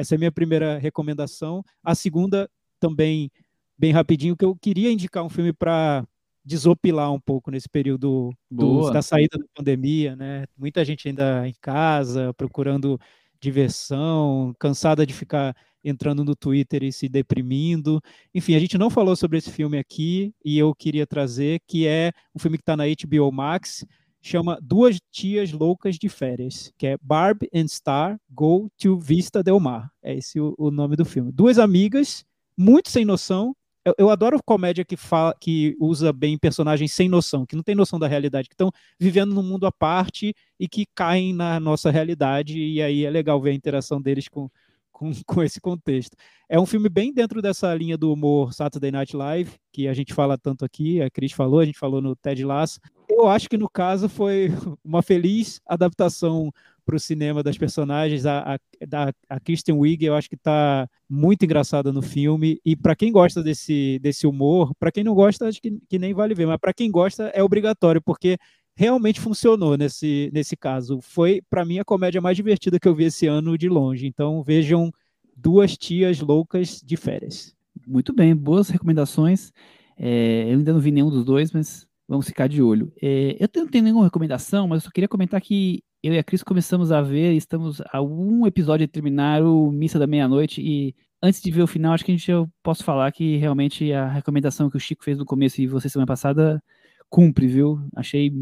Essa 0.00 0.14
é 0.14 0.16
a 0.16 0.18
minha 0.18 0.32
primeira 0.32 0.78
recomendação. 0.78 1.62
A 1.82 1.94
segunda, 1.94 2.50
também 2.78 3.30
bem 3.78 3.92
rapidinho, 3.92 4.36
que 4.36 4.44
eu 4.44 4.56
queria 4.56 4.90
indicar 4.92 5.24
um 5.24 5.28
filme 5.28 5.52
para 5.52 6.04
desopilar 6.44 7.12
um 7.12 7.20
pouco 7.20 7.50
nesse 7.50 7.68
período 7.68 8.30
do, 8.50 8.90
da 8.90 9.02
saída 9.02 9.38
da 9.38 9.44
pandemia, 9.54 10.16
né? 10.16 10.44
Muita 10.56 10.84
gente 10.84 11.08
ainda 11.08 11.46
em 11.46 11.54
casa, 11.60 12.32
procurando 12.34 12.98
diversão, 13.40 14.54
cansada 14.58 15.06
de 15.06 15.14
ficar 15.14 15.54
entrando 15.82 16.24
no 16.24 16.36
Twitter 16.36 16.82
e 16.82 16.92
se 16.92 17.08
deprimindo. 17.08 18.00
Enfim, 18.34 18.54
a 18.54 18.58
gente 18.58 18.76
não 18.76 18.90
falou 18.90 19.16
sobre 19.16 19.38
esse 19.38 19.50
filme 19.50 19.78
aqui 19.78 20.34
e 20.44 20.58
eu 20.58 20.74
queria 20.74 21.06
trazer, 21.06 21.60
que 21.66 21.86
é 21.86 22.12
um 22.34 22.38
filme 22.38 22.58
que 22.58 22.62
está 22.62 22.76
na 22.76 22.84
HBO 22.84 23.32
Max, 23.32 23.84
chama 24.20 24.58
Duas 24.62 24.98
Tias 25.10 25.52
Loucas 25.52 25.96
de 25.96 26.08
Férias, 26.08 26.72
que 26.76 26.86
é 26.86 26.96
Barb 27.00 27.48
and 27.54 27.68
Star 27.68 28.20
Go 28.30 28.70
to 28.78 28.98
Vista 28.98 29.42
Del 29.42 29.60
Mar. 29.60 29.90
É 30.02 30.14
esse 30.14 30.38
o, 30.40 30.54
o 30.58 30.70
nome 30.70 30.96
do 30.96 31.04
filme. 31.04 31.32
Duas 31.32 31.58
amigas, 31.58 32.24
muito 32.56 32.90
sem 32.90 33.04
noção, 33.04 33.54
eu, 33.84 33.94
eu, 33.96 34.10
adoro 34.10 34.38
comédia 34.44 34.84
que, 34.84 34.96
fala, 34.96 35.34
que 35.40 35.74
usa 35.80 36.12
bem 36.12 36.36
personagens 36.36 36.92
sem 36.92 37.08
noção, 37.08 37.46
que 37.46 37.56
não 37.56 37.62
tem 37.62 37.74
noção 37.74 37.98
da 37.98 38.06
realidade, 38.06 38.48
que 38.48 38.54
estão 38.54 38.70
vivendo 38.98 39.34
num 39.34 39.42
mundo 39.42 39.66
à 39.66 39.72
parte 39.72 40.34
e 40.58 40.68
que 40.68 40.84
caem 40.94 41.32
na 41.32 41.58
nossa 41.58 41.90
realidade, 41.90 42.58
e 42.58 42.82
aí 42.82 43.06
é 43.06 43.10
legal 43.10 43.40
ver 43.40 43.50
a 43.50 43.54
interação 43.54 44.00
deles 44.00 44.28
com, 44.28 44.50
com, 44.92 45.10
com 45.26 45.42
esse 45.42 45.60
contexto. 45.60 46.14
É 46.46 46.60
um 46.60 46.66
filme 46.66 46.90
bem 46.90 47.12
dentro 47.12 47.40
dessa 47.40 47.74
linha 47.74 47.96
do 47.96 48.12
humor 48.12 48.52
Saturday 48.52 48.90
Night 48.90 49.16
Live, 49.16 49.52
que 49.72 49.88
a 49.88 49.94
gente 49.94 50.12
fala 50.12 50.36
tanto 50.36 50.62
aqui, 50.62 51.00
a 51.00 51.10
Cris 51.10 51.32
falou, 51.32 51.60
a 51.60 51.64
gente 51.64 51.78
falou 51.78 52.02
no 52.02 52.14
Ted 52.14 52.44
Lasso. 52.44 52.80
Eu 53.10 53.26
acho 53.26 53.48
que 53.48 53.58
no 53.58 53.68
caso 53.68 54.08
foi 54.08 54.48
uma 54.84 55.02
feliz 55.02 55.60
adaptação 55.66 56.52
para 56.84 56.96
o 56.96 57.00
cinema 57.00 57.42
das 57.42 57.58
personagens. 57.58 58.24
A, 58.24 58.54
a, 58.54 59.12
a 59.28 59.40
Kristen 59.40 59.74
Wiig, 59.74 60.04
eu 60.04 60.14
acho 60.14 60.28
que 60.28 60.36
está 60.36 60.88
muito 61.08 61.44
engraçada 61.44 61.92
no 61.92 62.02
filme. 62.02 62.60
E 62.64 62.76
para 62.76 62.96
quem 62.96 63.12
gosta 63.12 63.42
desse, 63.42 63.98
desse 64.00 64.26
humor, 64.26 64.72
para 64.78 64.92
quem 64.92 65.04
não 65.04 65.14
gosta, 65.14 65.48
acho 65.48 65.60
que, 65.60 65.78
que 65.88 65.98
nem 65.98 66.14
vale 66.14 66.34
ver. 66.34 66.46
Mas 66.46 66.58
para 66.58 66.72
quem 66.72 66.90
gosta, 66.90 67.24
é 67.34 67.42
obrigatório, 67.42 68.00
porque 68.00 68.38
realmente 68.74 69.20
funcionou 69.20 69.76
nesse, 69.76 70.30
nesse 70.32 70.56
caso. 70.56 71.00
Foi, 71.00 71.42
para 71.50 71.64
mim, 71.64 71.78
a 71.78 71.84
comédia 71.84 72.20
mais 72.20 72.36
divertida 72.36 72.78
que 72.78 72.88
eu 72.88 72.94
vi 72.94 73.04
esse 73.04 73.26
ano 73.26 73.58
de 73.58 73.68
longe. 73.68 74.06
Então 74.06 74.42
vejam 74.42 74.90
duas 75.36 75.76
tias 75.76 76.20
loucas 76.20 76.80
de 76.80 76.96
férias. 76.96 77.54
Muito 77.86 78.14
bem, 78.14 78.34
boas 78.34 78.68
recomendações. 78.68 79.52
É, 79.96 80.44
eu 80.48 80.58
ainda 80.58 80.72
não 80.72 80.80
vi 80.80 80.90
nenhum 80.90 81.10
dos 81.10 81.24
dois, 81.24 81.52
mas 81.52 81.86
vamos 82.10 82.26
ficar 82.26 82.48
de 82.48 82.60
olho. 82.60 82.92
É, 83.00 83.36
eu 83.38 83.48
não 83.54 83.68
tenho 83.68 83.84
nenhuma 83.84 84.02
recomendação, 84.02 84.66
mas 84.66 84.82
eu 84.82 84.86
só 84.86 84.90
queria 84.90 85.06
comentar 85.06 85.40
que 85.40 85.80
eu 86.02 86.12
e 86.12 86.18
a 86.18 86.24
Cris 86.24 86.42
começamos 86.42 86.90
a 86.90 87.00
ver, 87.00 87.34
estamos 87.34 87.80
a 87.92 88.02
um 88.02 88.44
episódio 88.48 88.84
de 88.84 88.92
terminar 88.92 89.44
o 89.44 89.70
Missa 89.70 89.96
da 89.96 90.08
Meia-Noite 90.08 90.60
e 90.60 90.92
antes 91.22 91.40
de 91.40 91.52
ver 91.52 91.62
o 91.62 91.68
final, 91.68 91.92
acho 91.92 92.04
que 92.04 92.10
a 92.10 92.16
gente 92.16 92.28
eu 92.28 92.50
posso 92.64 92.82
falar 92.82 93.12
que 93.12 93.36
realmente 93.36 93.92
a 93.92 94.08
recomendação 94.08 94.68
que 94.68 94.76
o 94.76 94.80
Chico 94.80 95.04
fez 95.04 95.18
no 95.18 95.24
começo 95.24 95.62
e 95.62 95.68
você 95.68 95.88
semana 95.88 96.06
passada 96.06 96.60
cumpre, 97.08 97.46
viu? 97.46 97.78
Achei, 97.94 98.32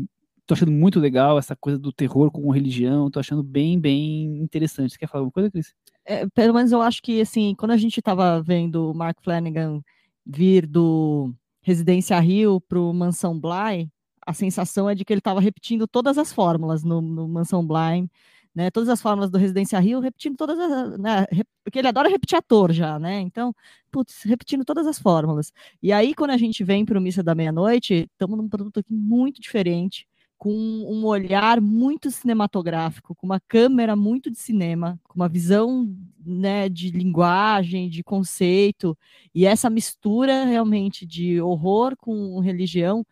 tô 0.46 0.54
achando 0.54 0.72
muito 0.72 0.98
legal 0.98 1.38
essa 1.38 1.54
coisa 1.54 1.78
do 1.78 1.92
terror 1.92 2.30
com 2.30 2.50
religião, 2.50 3.10
tô 3.10 3.20
achando 3.20 3.42
bem, 3.42 3.78
bem 3.78 4.38
interessante. 4.38 4.92
Você 4.92 4.98
quer 4.98 5.08
falar 5.08 5.20
alguma 5.20 5.32
coisa, 5.32 5.50
Cris? 5.50 5.74
É, 6.06 6.26
pelo 6.28 6.54
menos 6.54 6.72
eu 6.72 6.80
acho 6.80 7.02
que, 7.02 7.20
assim, 7.20 7.54
quando 7.54 7.72
a 7.72 7.76
gente 7.76 7.98
estava 7.98 8.40
vendo 8.40 8.90
o 8.90 8.94
Mark 8.94 9.18
Flanagan 9.22 9.82
vir 10.24 10.66
do 10.66 11.34
Residência 11.68 12.18
Rio 12.18 12.62
pro 12.62 12.94
Mansão 12.94 13.38
Bly, 13.38 13.90
a 14.26 14.32
sensação 14.32 14.88
é 14.88 14.94
de 14.94 15.04
que 15.04 15.12
ele 15.12 15.20
estava 15.20 15.38
repetindo 15.38 15.86
todas 15.86 16.16
as 16.16 16.32
fórmulas 16.32 16.82
no, 16.82 17.02
no 17.02 17.28
Mansão 17.28 17.66
Blind, 17.66 18.08
né? 18.54 18.70
Todas 18.70 18.88
as 18.88 19.02
fórmulas 19.02 19.30
do 19.30 19.36
Residência 19.36 19.78
Rio, 19.78 20.00
repetindo 20.00 20.34
todas 20.34 20.58
as. 20.58 20.98
Né? 20.98 21.26
Porque 21.62 21.78
ele 21.78 21.88
adora 21.88 22.08
repetir 22.08 22.38
ator 22.38 22.72
já, 22.72 22.98
né? 22.98 23.20
Então, 23.20 23.54
putz, 23.90 24.22
repetindo 24.22 24.64
todas 24.64 24.86
as 24.86 24.98
fórmulas. 24.98 25.52
E 25.82 25.92
aí, 25.92 26.14
quando 26.14 26.30
a 26.30 26.38
gente 26.38 26.64
vem 26.64 26.86
para 26.86 26.98
o 26.98 27.02
Missa 27.02 27.22
da 27.22 27.34
Meia-Noite, 27.34 28.08
estamos 28.10 28.38
num 28.38 28.48
produto 28.48 28.80
aqui 28.80 28.94
muito 28.94 29.38
diferente 29.38 30.06
com 30.38 30.52
um 30.52 31.04
olhar 31.04 31.60
muito 31.60 32.10
cinematográfico, 32.12 33.14
com 33.14 33.26
uma 33.26 33.40
câmera 33.40 33.96
muito 33.96 34.30
de 34.30 34.38
cinema, 34.38 34.98
com 35.02 35.16
uma 35.16 35.28
visão 35.28 35.92
né, 36.24 36.68
de 36.68 36.90
linguagem, 36.90 37.88
de 37.88 38.04
conceito, 38.04 38.96
e 39.34 39.44
essa 39.44 39.68
mistura 39.68 40.44
realmente 40.44 41.04
de 41.04 41.40
horror 41.40 41.96
com 41.96 42.38
religião, 42.38 43.04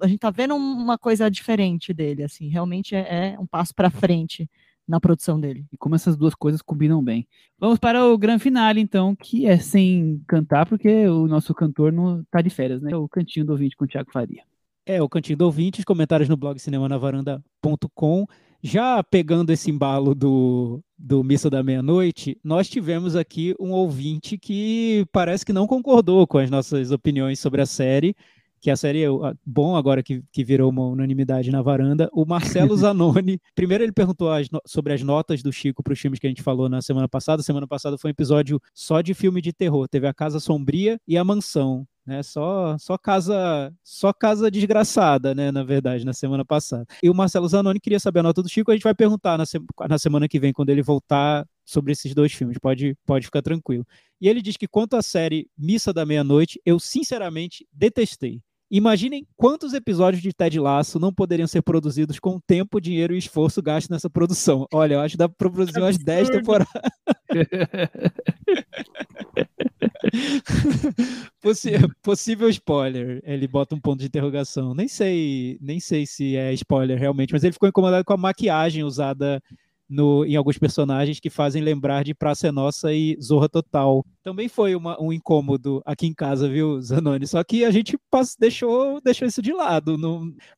a 0.00 0.06
gente 0.06 0.16
está 0.16 0.30
vendo 0.30 0.56
uma 0.56 0.96
coisa 0.96 1.30
diferente 1.30 1.92
dele, 1.92 2.22
assim, 2.22 2.48
realmente 2.48 2.94
é, 2.94 3.34
é 3.34 3.38
um 3.38 3.46
passo 3.46 3.74
para 3.74 3.90
frente 3.90 4.48
na 4.88 5.00
produção 5.00 5.38
dele. 5.38 5.66
E 5.70 5.76
como 5.76 5.94
essas 5.94 6.16
duas 6.16 6.34
coisas 6.34 6.62
combinam 6.62 7.02
bem. 7.02 7.26
Vamos 7.58 7.78
para 7.78 8.06
o 8.06 8.16
grande 8.16 8.42
finale, 8.42 8.80
então, 8.80 9.14
que 9.14 9.46
é 9.46 9.58
sem 9.58 10.22
cantar, 10.26 10.66
porque 10.66 11.06
o 11.08 11.26
nosso 11.26 11.54
cantor 11.54 11.92
não 11.92 12.20
está 12.22 12.40
de 12.40 12.50
férias, 12.50 12.82
né? 12.82 12.96
O 12.96 13.08
cantinho 13.08 13.46
do 13.46 13.52
ouvinte 13.52 13.76
com 13.76 13.84
o 13.84 13.88
Thiago 13.88 14.10
Faria. 14.12 14.42
É, 14.86 15.00
o 15.00 15.08
Cantinho 15.08 15.38
do 15.38 15.46
Ouvinte, 15.46 15.82
comentários 15.82 16.28
no 16.28 16.36
blog 16.36 16.58
cinemanavaranda.com. 16.58 18.26
Já 18.62 19.02
pegando 19.02 19.50
esse 19.50 19.70
embalo 19.70 20.14
do, 20.14 20.82
do 20.98 21.24
Missa 21.24 21.48
da 21.48 21.62
Meia-Noite, 21.62 22.38
nós 22.44 22.68
tivemos 22.68 23.16
aqui 23.16 23.54
um 23.58 23.72
ouvinte 23.72 24.36
que 24.36 25.06
parece 25.10 25.44
que 25.44 25.54
não 25.54 25.66
concordou 25.66 26.26
com 26.26 26.36
as 26.36 26.50
nossas 26.50 26.90
opiniões 26.90 27.38
sobre 27.38 27.62
a 27.62 27.66
série, 27.66 28.14
que 28.60 28.70
a 28.70 28.76
série 28.76 29.04
é 29.04 29.08
bom 29.44 29.74
agora 29.74 30.02
que, 30.02 30.22
que 30.30 30.44
virou 30.44 30.70
uma 30.70 30.86
unanimidade 30.86 31.50
na 31.50 31.62
varanda. 31.62 32.10
O 32.12 32.26
Marcelo 32.26 32.76
Zanoni, 32.76 33.38
primeiro 33.54 33.84
ele 33.84 33.92
perguntou 33.92 34.30
as, 34.30 34.48
sobre 34.66 34.92
as 34.92 35.02
notas 35.02 35.42
do 35.42 35.52
Chico 35.52 35.82
para 35.82 35.92
os 35.94 36.00
filmes 36.00 36.18
que 36.18 36.26
a 36.26 36.30
gente 36.30 36.42
falou 36.42 36.68
na 36.68 36.82
semana 36.82 37.08
passada. 37.08 37.42
Semana 37.42 37.66
passada 37.66 37.96
foi 37.96 38.10
um 38.10 38.12
episódio 38.12 38.60
só 38.74 39.00
de 39.00 39.14
filme 39.14 39.40
de 39.40 39.52
terror. 39.52 39.88
Teve 39.88 40.06
a 40.06 40.14
Casa 40.14 40.40
Sombria 40.40 40.98
e 41.08 41.16
a 41.16 41.24
Mansão 41.24 41.86
né? 42.06 42.22
Só, 42.22 42.76
só 42.78 42.98
casa, 42.98 43.72
só 43.82 44.12
casa 44.12 44.50
desgraçada, 44.50 45.34
né? 45.34 45.50
Na 45.50 45.62
verdade, 45.62 46.04
na 46.04 46.12
semana 46.12 46.44
passada. 46.44 46.86
E 47.02 47.08
o 47.08 47.14
Marcelo 47.14 47.48
Zanoni 47.48 47.80
queria 47.80 48.00
saber 48.00 48.20
a 48.20 48.22
nota 48.22 48.42
do 48.42 48.48
Chico. 48.48 48.70
A 48.70 48.74
gente 48.74 48.84
vai 48.84 48.94
perguntar 48.94 49.38
na, 49.38 49.46
se 49.46 49.58
na 49.88 49.98
semana 49.98 50.28
que 50.28 50.38
vem 50.38 50.52
quando 50.52 50.70
ele 50.70 50.82
voltar 50.82 51.46
sobre 51.64 51.92
esses 51.92 52.14
dois 52.14 52.32
filmes. 52.32 52.58
Pode, 52.58 52.96
pode 53.06 53.26
ficar 53.26 53.42
tranquilo. 53.42 53.86
E 54.20 54.28
ele 54.28 54.42
diz 54.42 54.56
que 54.56 54.68
quanto 54.68 54.96
à 54.96 55.02
série 55.02 55.48
Missa 55.56 55.92
da 55.92 56.04
Meia-Noite, 56.04 56.60
eu 56.64 56.78
sinceramente 56.78 57.66
detestei. 57.72 58.40
Imaginem 58.76 59.24
quantos 59.36 59.72
episódios 59.72 60.20
de 60.20 60.32
Ted 60.32 60.58
Lasso 60.58 60.98
não 60.98 61.14
poderiam 61.14 61.46
ser 61.46 61.62
produzidos 61.62 62.18
com 62.18 62.40
tempo, 62.40 62.80
dinheiro 62.80 63.14
e 63.14 63.18
esforço 63.18 63.62
gasto 63.62 63.88
nessa 63.88 64.10
produção. 64.10 64.66
Olha, 64.74 64.94
eu 64.94 65.00
acho 65.00 65.12
que 65.12 65.18
dá 65.18 65.28
para 65.28 65.48
produzir 65.48 65.78
umas 65.78 65.96
10 65.96 66.30
temporadas. 66.30 66.82
Possi 71.40 71.70
possível 72.02 72.48
spoiler. 72.48 73.20
Ele 73.22 73.46
bota 73.46 73.76
um 73.76 73.80
ponto 73.80 74.00
de 74.00 74.06
interrogação. 74.06 74.74
Nem 74.74 74.88
sei, 74.88 75.56
nem 75.60 75.78
sei 75.78 76.04
se 76.04 76.34
é 76.34 76.52
spoiler 76.54 76.98
realmente, 76.98 77.32
mas 77.32 77.44
ele 77.44 77.52
ficou 77.52 77.68
incomodado 77.68 78.04
com 78.04 78.14
a 78.14 78.16
maquiagem 78.16 78.82
usada 78.82 79.40
no, 79.88 80.24
em 80.24 80.36
alguns 80.36 80.58
personagens 80.58 81.20
que 81.20 81.30
fazem 81.30 81.62
lembrar 81.62 82.04
de 82.04 82.14
Praça 82.14 82.48
é 82.48 82.52
Nossa 82.52 82.92
e 82.92 83.16
Zorra 83.20 83.48
Total. 83.48 84.04
Também 84.22 84.48
foi 84.48 84.74
uma, 84.74 85.00
um 85.00 85.12
incômodo 85.12 85.82
aqui 85.84 86.06
em 86.06 86.14
casa, 86.14 86.48
viu, 86.48 86.80
Zanoni? 86.80 87.26
Só 87.26 87.42
que 87.44 87.64
a 87.64 87.70
gente 87.70 87.98
passou, 88.10 88.36
deixou, 88.38 89.00
deixou 89.00 89.28
isso 89.28 89.42
de 89.42 89.52
lado. 89.52 89.96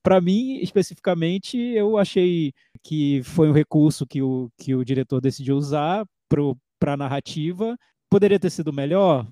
Para 0.03 0.21
mim, 0.21 0.59
especificamente, 0.59 1.59
eu 1.59 1.99
achei 1.99 2.53
que 2.83 3.23
foi 3.25 3.49
um 3.49 3.53
recurso 3.53 4.07
que 4.07 4.23
o, 4.23 4.51
que 4.59 4.75
o 4.75 4.85
diretor 4.85 5.21
decidiu 5.21 5.57
usar 5.57 6.07
para 6.79 6.93
a 6.93 6.97
narrativa. 6.97 7.77
Poderia 8.09 8.39
ter 8.39 8.51
sido 8.51 8.73
melhor? 8.73 9.27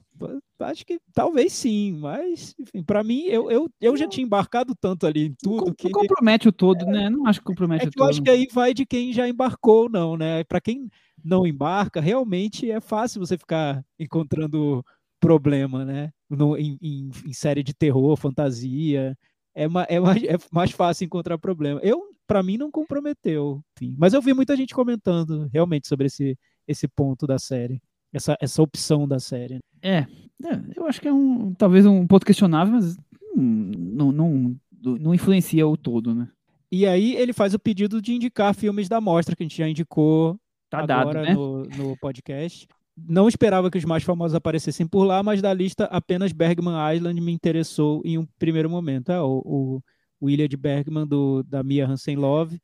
Acho 0.60 0.86
que 0.86 0.98
talvez 1.12 1.52
sim, 1.52 1.98
mas 2.00 2.54
para 2.86 3.02
mim 3.02 3.24
eu, 3.24 3.50
eu, 3.50 3.68
eu 3.80 3.96
já 3.96 4.08
tinha 4.08 4.24
embarcado 4.24 4.74
tanto 4.74 5.06
ali 5.06 5.26
em 5.26 5.34
tudo 5.34 5.66
não, 5.66 5.74
que 5.74 5.90
compromete 5.90 6.48
o 6.48 6.52
todo, 6.52 6.82
é, 6.88 6.92
né? 6.92 7.10
Não 7.10 7.26
acho 7.26 7.40
que 7.40 7.46
compromete 7.46 7.86
é 7.86 7.90
que 7.90 7.90
o 7.90 7.92
todo. 7.92 8.06
Eu 8.06 8.10
acho 8.10 8.22
que 8.22 8.30
aí 8.30 8.46
vai 8.52 8.72
de 8.72 8.86
quem 8.86 9.12
já 9.12 9.28
embarcou, 9.28 9.88
não, 9.88 10.16
né? 10.16 10.44
Para 10.44 10.60
quem 10.60 10.88
não 11.22 11.46
embarca, 11.46 12.00
realmente 12.00 12.70
é 12.70 12.80
fácil 12.80 13.20
você 13.20 13.36
ficar 13.36 13.84
encontrando 13.98 14.84
problema, 15.20 15.84
né? 15.84 16.10
No, 16.28 16.56
em, 16.56 16.78
em, 16.80 17.10
em 17.26 17.32
série 17.32 17.62
de 17.62 17.74
terror, 17.74 18.16
fantasia, 18.16 19.16
é, 19.54 19.68
ma, 19.68 19.86
é, 19.88 19.98
mais, 20.00 20.22
é 20.22 20.36
mais 20.52 20.70
fácil 20.70 21.04
encontrar 21.04 21.38
problema. 21.38 21.80
Eu 21.82 22.14
para 22.26 22.42
mim 22.42 22.56
não 22.56 22.70
comprometeu. 22.70 23.62
Enfim. 23.76 23.94
Mas 23.98 24.14
eu 24.14 24.22
vi 24.22 24.32
muita 24.34 24.56
gente 24.56 24.74
comentando 24.74 25.48
realmente 25.52 25.88
sobre 25.88 26.06
esse, 26.06 26.38
esse 26.66 26.88
ponto 26.88 27.26
da 27.26 27.38
série, 27.38 27.80
essa, 28.14 28.36
essa 28.40 28.62
opção 28.62 29.06
da 29.06 29.18
série. 29.18 29.58
É, 29.82 29.98
é 29.98 30.60
eu 30.76 30.86
acho 30.86 31.00
que 31.00 31.08
é 31.08 31.12
um 31.12 31.52
talvez 31.54 31.84
um 31.84 32.06
ponto 32.06 32.24
questionável, 32.24 32.74
mas 32.74 32.96
hum, 33.36 33.72
não, 33.76 34.12
não, 34.12 34.56
não 34.82 35.14
influencia 35.14 35.66
o 35.66 35.76
todo, 35.76 36.14
né? 36.14 36.28
E 36.70 36.86
aí 36.86 37.14
ele 37.16 37.32
faz 37.32 37.54
o 37.54 37.58
pedido 37.58 38.00
de 38.00 38.14
indicar 38.14 38.54
filmes 38.54 38.88
da 38.88 39.00
mostra 39.00 39.36
que 39.36 39.42
a 39.42 39.46
gente 39.46 39.58
já 39.58 39.68
indicou 39.68 40.38
tá 40.70 40.78
agora 40.78 41.22
dado, 41.22 41.28
né? 41.28 41.34
no, 41.34 41.62
no 41.64 41.96
podcast. 41.98 42.66
Não 42.96 43.28
esperava 43.28 43.70
que 43.70 43.78
os 43.78 43.84
mais 43.84 44.04
famosos 44.04 44.34
aparecessem 44.34 44.86
por 44.86 45.04
lá, 45.04 45.22
mas 45.22 45.42
da 45.42 45.52
lista 45.52 45.84
apenas 45.86 46.32
Bergman 46.32 46.94
Island 46.94 47.20
me 47.20 47.32
interessou 47.32 48.00
em 48.04 48.18
um 48.18 48.26
primeiro 48.38 48.70
momento. 48.70 49.10
É, 49.10 49.20
o, 49.20 49.42
o, 49.44 49.82
o 50.20 50.30
Ilha 50.30 50.48
de 50.48 50.56
Bergman 50.56 51.06
do, 51.06 51.42
da 51.42 51.62
Mia 51.62 51.86
Hansen 51.86 52.16
Love 52.16 52.60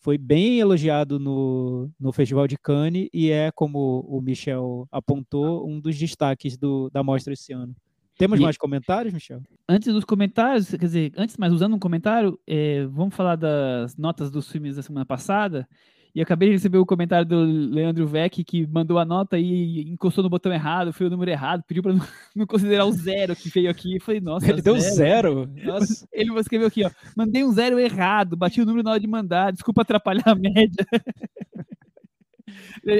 foi 0.00 0.16
bem 0.16 0.60
elogiado 0.60 1.18
no, 1.18 1.90
no 1.98 2.12
Festival 2.12 2.46
de 2.46 2.56
Cannes 2.56 3.08
e 3.12 3.30
é, 3.30 3.50
como 3.50 4.04
o 4.08 4.20
Michel 4.20 4.86
apontou, 4.90 5.68
um 5.68 5.80
dos 5.80 5.98
destaques 5.98 6.56
do, 6.56 6.88
da 6.90 7.02
mostra 7.02 7.32
esse 7.32 7.52
ano. 7.52 7.74
Temos 8.16 8.40
e, 8.40 8.42
mais 8.42 8.56
comentários, 8.56 9.14
Michel? 9.14 9.40
Antes 9.68 9.92
dos 9.92 10.04
comentários, 10.04 10.70
quer 10.70 10.78
dizer, 10.78 11.12
antes, 11.16 11.36
mas 11.36 11.52
usando 11.52 11.74
um 11.76 11.78
comentário, 11.78 12.38
é, 12.46 12.84
vamos 12.86 13.14
falar 13.14 13.36
das 13.36 13.96
notas 13.96 14.30
dos 14.30 14.50
filmes 14.50 14.76
da 14.76 14.82
semana 14.82 15.06
passada. 15.06 15.68
E 16.14 16.22
acabei 16.22 16.48
de 16.48 16.54
receber 16.54 16.78
o 16.78 16.86
comentário 16.86 17.26
do 17.26 17.40
Leandro 17.44 18.06
Vec, 18.06 18.42
que 18.42 18.66
mandou 18.66 18.98
a 18.98 19.04
nota 19.04 19.38
e 19.38 19.82
encostou 19.82 20.24
no 20.24 20.30
botão 20.30 20.52
errado, 20.52 20.92
foi 20.92 21.06
o 21.06 21.10
número 21.10 21.30
errado, 21.30 21.62
pediu 21.66 21.82
para 21.82 21.92
não, 22.34 22.46
considerar 22.46 22.86
o 22.86 22.92
zero 22.92 23.36
que 23.36 23.48
veio 23.48 23.70
aqui. 23.70 23.96
Eu 23.96 24.00
falei, 24.00 24.20
nossa. 24.20 24.46
Ele 24.46 24.60
zero. 24.60 24.74
deu 24.74 24.80
zero? 24.80 25.50
Nossa. 25.64 26.08
Ele 26.12 26.38
escreveu 26.40 26.68
aqui, 26.68 26.84
ó. 26.84 26.90
Mandei 27.16 27.44
um 27.44 27.52
zero 27.52 27.78
errado, 27.78 28.36
bati 28.36 28.60
o 28.60 28.66
número 28.66 28.82
na 28.82 28.92
hora 28.92 29.00
de 29.00 29.06
mandar, 29.06 29.52
desculpa 29.52 29.82
atrapalhar 29.82 30.28
a 30.28 30.34
média. 30.34 30.86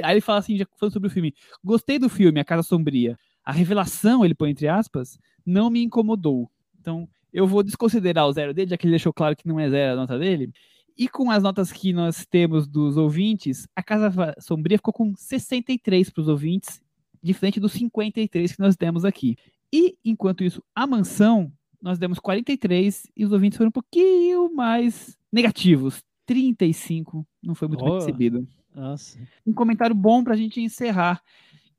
Aí 0.03 0.13
ele 0.13 0.21
fala 0.21 0.39
assim, 0.39 0.57
já 0.57 0.65
falando 0.77 0.93
sobre 0.93 1.07
o 1.07 1.11
filme. 1.11 1.33
Gostei 1.63 1.97
do 1.97 2.09
filme, 2.09 2.39
A 2.39 2.45
Casa 2.45 2.63
Sombria. 2.63 3.17
A 3.43 3.51
revelação, 3.51 4.23
ele 4.23 4.35
põe 4.35 4.51
entre 4.51 4.67
aspas, 4.67 5.17
não 5.45 5.69
me 5.69 5.83
incomodou. 5.83 6.49
Então, 6.79 7.09
eu 7.33 7.47
vou 7.47 7.63
desconsiderar 7.63 8.27
o 8.27 8.31
zero 8.31 8.53
dele, 8.53 8.69
já 8.69 8.77
que 8.77 8.85
ele 8.85 8.91
deixou 8.91 9.13
claro 9.13 9.35
que 9.35 9.47
não 9.47 9.59
é 9.59 9.69
zero 9.69 9.93
a 9.93 9.95
nota 9.95 10.17
dele. 10.17 10.51
E 10.99 11.07
com 11.07 11.31
as 11.31 11.41
notas 11.41 11.71
que 11.71 11.93
nós 11.93 12.25
temos 12.25 12.67
dos 12.67 12.97
ouvintes, 12.97 13.65
a 13.73 13.81
Casa 13.81 14.35
Sombria 14.37 14.77
ficou 14.77 14.93
com 14.93 15.15
63 15.15 16.09
para 16.09 16.21
os 16.21 16.27
ouvintes, 16.27 16.81
diferente 17.23 17.57
dos 17.57 17.71
53 17.71 18.51
que 18.51 18.59
nós 18.59 18.75
demos 18.75 19.05
aqui. 19.05 19.37
E, 19.71 19.97
enquanto 20.03 20.43
isso, 20.43 20.61
a 20.75 20.85
Mansão, 20.85 21.53
nós 21.81 21.97
demos 21.97 22.19
43 22.19 23.07
e 23.15 23.23
os 23.23 23.31
ouvintes 23.31 23.55
foram 23.55 23.69
um 23.69 23.71
pouquinho 23.71 24.53
mais 24.53 25.17
negativos. 25.31 26.03
35, 26.25 27.25
não 27.41 27.55
foi 27.55 27.69
muito 27.69 27.81
oh, 27.81 27.85
bem 27.85 27.93
recebido. 27.95 28.45
Nossa. 28.75 29.17
Um 29.47 29.53
comentário 29.53 29.95
bom 29.95 30.21
para 30.21 30.33
a 30.33 30.37
gente 30.37 30.59
encerrar, 30.59 31.23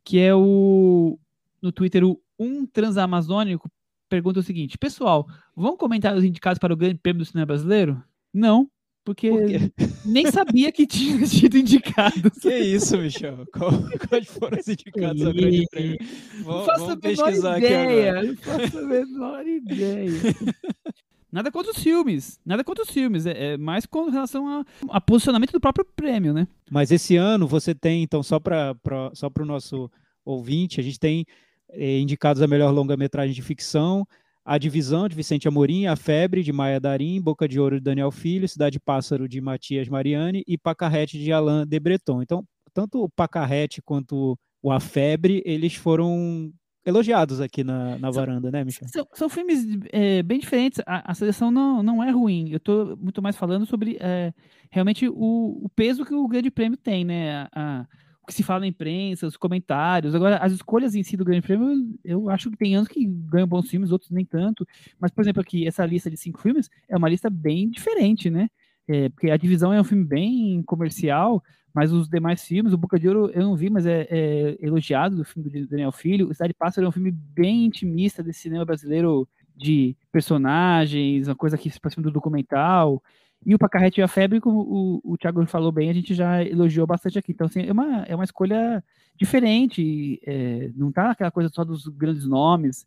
que 0.03 0.19
é 0.19 0.35
o 0.35 1.19
no 1.61 1.71
Twitter, 1.71 2.05
o 2.05 2.19
Um 2.39 2.65
Transamazônico 2.65 3.71
pergunta 4.09 4.41
o 4.41 4.43
seguinte: 4.43 4.79
Pessoal, 4.79 5.29
vão 5.55 5.77
comentar 5.77 6.17
os 6.17 6.25
indicados 6.25 6.59
para 6.59 6.73
o 6.73 6.77
Grande 6.77 6.99
Prêmio 6.99 7.19
do 7.19 7.27
Cinema 7.27 7.47
Brasileiro? 7.47 8.03
Não, 8.33 8.69
porque 9.05 9.31
Por 9.31 9.89
nem 10.05 10.31
sabia 10.31 10.71
que 10.71 10.87
tinha 10.87 11.25
sido 11.27 11.57
indicado. 11.57 12.31
Que 12.31 12.59
isso, 12.59 12.97
Michel? 12.99 13.47
Quais 14.09 14.27
foram 14.29 14.59
os 14.59 14.69
indicados 14.69 15.25
ao 15.25 15.33
grande 15.33 15.67
prêmio? 15.71 15.99
Vamos, 16.43 16.67
faço 16.67 16.87
vamos 16.87 17.01
pesquisar 17.01 17.59
ideia, 17.59 17.81
aqui 17.81 18.09
agora. 18.09 18.27
Não 18.27 18.37
faço 18.37 18.79
a 18.79 18.83
menor 18.83 19.47
ideia. 19.47 20.11
Nada 21.33 21.53
contra 21.53 21.71
os 21.71 21.81
filmes, 21.81 22.41
nada 22.45 22.65
contra 22.65 22.83
os 22.83 22.91
filmes, 22.91 23.25
é, 23.25 23.53
é 23.53 23.57
mais 23.57 23.87
com 23.87 24.11
relação 24.11 24.49
a, 24.49 24.65
a, 24.89 25.01
posicionamento 25.01 25.53
do 25.53 25.61
próprio 25.61 25.85
prêmio, 25.85 26.35
né? 26.35 26.49
Mas 26.69 26.91
esse 26.91 27.15
ano 27.15 27.47
você 27.47 27.73
tem, 27.73 28.03
então, 28.03 28.21
só 28.21 28.41
para 28.41 28.75
só 29.15 29.31
o 29.39 29.45
nosso 29.45 29.89
ouvinte, 30.25 30.81
a 30.81 30.83
gente 30.83 30.99
tem 30.99 31.25
é, 31.69 32.01
indicados 32.01 32.43
a 32.43 32.49
melhor 32.49 32.73
longa-metragem 32.73 33.33
de 33.33 33.43
ficção, 33.43 34.05
a 34.45 34.59
Divisão, 34.59 35.09
de 35.09 35.15
Vicente 35.15 35.47
Amorim, 35.47 35.87
A 35.87 35.97
Febre, 35.97 36.43
de 36.43 36.53
Maia 36.53 36.81
Darim, 36.81 37.21
Boca 37.21 37.47
de 37.47 37.61
Ouro, 37.61 37.77
de 37.77 37.85
Daniel 37.85 38.11
Filho, 38.11 38.49
Cidade 38.49 38.81
Pássaro, 38.81 39.29
de 39.29 39.41
Matias 39.41 39.89
Mariani 39.89 40.43
e 40.47 40.57
Pacarrete, 40.57 41.19
de 41.19 41.33
Alain 41.33 41.67
de 41.67 41.79
Breton. 41.79 42.23
Então, 42.23 42.45
tanto 42.73 43.03
o 43.03 43.09
Pacarrete 43.09 43.83
quanto 43.83 44.39
o 44.63 44.71
A 44.71 44.81
Febre, 44.81 45.43
eles 45.45 45.75
foram 45.75 46.53
elogiados 46.85 47.41
aqui 47.41 47.63
na, 47.63 47.99
na 47.99 48.11
varanda, 48.11 48.51
né, 48.51 48.65
Michel? 48.65 48.89
São, 48.89 49.07
são 49.13 49.29
filmes 49.29 49.65
é, 49.93 50.23
bem 50.23 50.39
diferentes. 50.39 50.81
A, 50.87 51.11
a, 51.11 51.15
seleção 51.15 51.51
não, 51.51 51.83
não 51.83 52.03
é 52.03 52.11
ruim. 52.11 52.51
Eu 52.51 52.57
estou 52.57 52.97
muito 52.97 53.21
mais 53.23 53.37
falando 53.37 53.67
sobre 53.67 53.99
é, 54.01 54.33
realmente 54.71 55.09
o, 55.09 55.61
o, 55.63 55.69
peso 55.75 56.05
que 56.05 56.15
o 56.15 56.27
Grande 56.27 56.51
Prêmio 56.51 56.79
tem, 56.79 57.05
né? 57.05 57.47
A, 57.55 57.87
que 58.31 58.35
se 58.37 58.45
fala 58.45 58.61
na 58.61 58.69
imprensa, 58.69 59.27
os 59.27 59.37
comentários. 59.37 60.15
Agora, 60.15 60.37
as 60.39 60.53
escolhas 60.53 60.95
em 60.95 61.03
si 61.03 61.17
do 61.17 61.25
Grande 61.25 61.43
Prêmio, 61.43 61.99
eu 62.05 62.31
acho 62.31 62.49
que 62.51 62.57
tem 62.57 62.77
anos 62.77 62.89
que 62.89 63.05
ganham 63.05 63.47
bons 63.47 63.69
filmes, 63.69 63.91
outros 63.91 64.11
nem 64.11 64.25
tanto. 64.25 64.67
Mas, 65.01 65.11
por 65.11 65.23
exemplo, 65.23 65.43
aqui, 65.43 65.67
essa 65.67 65.85
lista 65.85 66.09
de 66.09 66.17
cinco 66.17 66.41
filmes 66.41 66.71
é 66.89 66.97
uma 66.97 67.09
lista 67.09 67.29
bem 67.29 67.69
diferente, 67.69 68.31
né? 68.31 68.49
É, 68.89 69.09
porque 69.09 69.31
a 69.31 69.37
Divisão 69.37 69.73
é 69.73 69.81
um 69.81 69.85
filme 69.85 70.05
bem 70.05 70.63
comercial, 70.63 71.43
mas 71.75 71.93
os 71.93 72.09
demais 72.09 72.45
filmes, 72.45 72.73
o 72.73 72.79
Boca 72.79 72.99
de 72.99 73.09
Ouro 73.09 73.31
eu 73.35 73.43
não 73.43 73.57
vi, 73.57 73.69
mas 73.69 73.85
é, 73.85 74.07
é 74.09 74.57
elogiado 74.61 75.17
do 75.17 75.25
filme 75.25 75.51
do 75.51 75.67
Daniel 75.67 75.93
Filho. 75.93 76.29
O 76.29 76.35
Cidade 76.35 76.55
Pássaro 76.55 76.87
é 76.87 76.89
um 76.89 76.93
filme 76.93 77.11
bem 77.11 77.67
intimista 77.67 78.23
desse 78.23 78.41
cinema 78.41 78.65
brasileiro 78.65 79.29
de 79.57 79.97
personagens, 80.13 81.29
uma 81.29 81.37
coisa 81.37 81.59
que 81.59 81.69
se 81.69 81.79
aproxima 81.79 82.05
do 82.05 82.11
documental. 82.11 83.03
E 83.45 83.55
o 83.55 83.59
Pacarrete 83.59 84.01
e 84.01 84.03
a 84.03 84.09
Febre, 84.09 84.41
como 84.41 84.61
o, 84.61 85.13
o 85.13 85.17
Thiago 85.17 85.45
falou 85.47 85.73
bem, 85.73 85.89
a 85.89 85.95
gente 85.95 86.15
já 86.15 86.45
elogiou 86.45 86.87
bastante 86.87 87.19
aqui. 87.19 87.33
Então, 87.33 87.47
assim, 87.47 87.63
é 87.63 87.73
uma, 87.73 88.03
é 88.03 88.15
uma 88.15 88.25
escolha 88.25 88.85
diferente, 89.17 90.21
é, 90.27 90.71
não 90.75 90.93
tá 90.93 91.11
aquela 91.11 91.31
coisa 91.31 91.49
só 91.49 91.65
dos 91.65 91.87
grandes 91.87 92.27
nomes. 92.27 92.87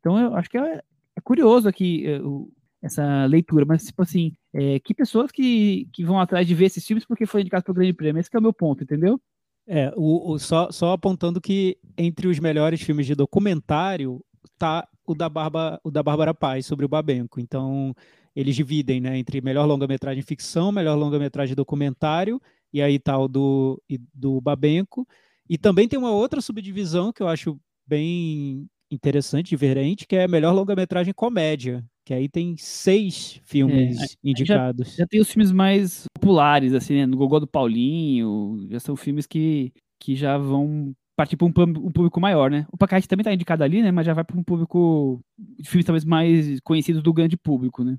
Então, 0.00 0.18
eu 0.18 0.36
acho 0.36 0.50
que 0.50 0.58
é, 0.58 0.82
é 1.16 1.20
curioso 1.22 1.68
aqui 1.68 2.06
é, 2.06 2.20
o, 2.20 2.50
essa 2.82 3.24
leitura, 3.24 3.64
mas, 3.64 3.84
tipo 3.84 4.02
assim, 4.02 4.36
é, 4.52 4.78
que 4.78 4.92
pessoas 4.92 5.30
que, 5.32 5.88
que 5.92 6.04
vão 6.04 6.20
atrás 6.20 6.46
de 6.46 6.54
ver 6.54 6.66
esses 6.66 6.86
filmes 6.86 7.06
porque 7.06 7.24
foi 7.24 7.40
indicado 7.40 7.64
para 7.64 7.72
o 7.72 7.74
Grande 7.74 7.94
Prêmio, 7.94 8.20
esse 8.20 8.28
é 8.32 8.38
o 8.38 8.42
meu 8.42 8.52
ponto, 8.52 8.84
entendeu? 8.84 9.18
É, 9.66 9.90
o, 9.96 10.32
o, 10.32 10.38
só, 10.38 10.70
só 10.70 10.92
apontando 10.92 11.40
que 11.40 11.78
entre 11.96 12.28
os 12.28 12.38
melhores 12.38 12.82
filmes 12.82 13.06
de 13.06 13.14
documentário 13.14 14.22
tá 14.58 14.86
o 15.06 15.14
da, 15.14 15.28
Barba, 15.28 15.80
o 15.82 15.90
da 15.90 16.02
Bárbara 16.02 16.34
Paz 16.34 16.66
sobre 16.66 16.84
o 16.84 16.88
Babenco. 16.88 17.40
Então, 17.40 17.94
eles 18.34 18.56
dividem 18.56 19.00
né, 19.00 19.18
entre 19.18 19.40
melhor 19.40 19.64
longa-metragem 19.66 20.22
ficção, 20.22 20.72
melhor 20.72 20.96
longa-metragem 20.96 21.54
documentário, 21.54 22.40
e 22.72 22.82
aí 22.82 22.98
tal 22.98 23.28
tá 23.28 23.32
do, 23.32 23.82
do 24.12 24.40
Babenco. 24.40 25.06
E 25.48 25.56
também 25.56 25.86
tem 25.86 25.98
uma 25.98 26.10
outra 26.10 26.40
subdivisão 26.40 27.12
que 27.12 27.22
eu 27.22 27.28
acho 27.28 27.58
bem 27.86 28.68
interessante, 28.90 29.50
diferente, 29.50 30.06
que 30.06 30.16
é 30.16 30.26
melhor 30.26 30.52
longa-metragem 30.52 31.12
comédia, 31.14 31.84
que 32.04 32.14
aí 32.14 32.28
tem 32.28 32.56
seis 32.56 33.40
filmes 33.44 34.00
é, 34.00 34.06
indicados. 34.22 34.90
Já, 34.90 34.96
já, 34.98 35.06
tem 35.06 35.20
os 35.20 35.30
filmes 35.30 35.52
mais 35.52 36.04
populares, 36.14 36.72
assim, 36.74 36.94
né? 36.94 37.06
No 37.06 37.16
Gogó 37.16 37.38
do 37.38 37.46
Paulinho, 37.46 38.66
já 38.70 38.80
são 38.80 38.96
filmes 38.96 39.26
que, 39.26 39.72
que 40.00 40.14
já 40.14 40.38
vão 40.38 40.94
partir 41.16 41.36
para 41.36 41.46
um, 41.46 41.52
um, 41.60 41.92
público 41.92 42.20
maior, 42.20 42.50
né? 42.50 42.66
O 42.72 42.76
Pacarete 42.76 43.08
também 43.08 43.22
está 43.22 43.32
indicado 43.32 43.62
ali, 43.62 43.82
né? 43.82 43.90
Mas 43.90 44.06
já 44.06 44.14
vai 44.14 44.24
para 44.24 44.38
um 44.38 44.42
público, 44.42 45.20
filmes 45.64 45.86
talvez 45.86 46.04
mais 46.04 46.60
conhecidos 46.60 47.02
do 47.02 47.12
grande 47.12 47.36
público, 47.36 47.84
né? 47.84 47.98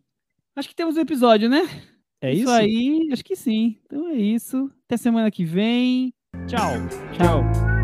Acho 0.56 0.70
que 0.70 0.76
temos 0.76 0.96
um 0.96 1.02
episódio, 1.02 1.50
né? 1.50 1.62
É 2.22 2.32
isso? 2.32 2.44
Isso 2.44 2.52
aí, 2.52 3.10
acho 3.12 3.26
que 3.26 3.36
sim. 3.36 3.78
Então 3.86 4.08
é 4.08 4.14
isso. 4.16 4.72
Até 4.86 4.96
semana 4.96 5.30
que 5.30 5.44
vem. 5.44 6.14
Tchau. 6.48 6.72
Tchau. 7.18 7.75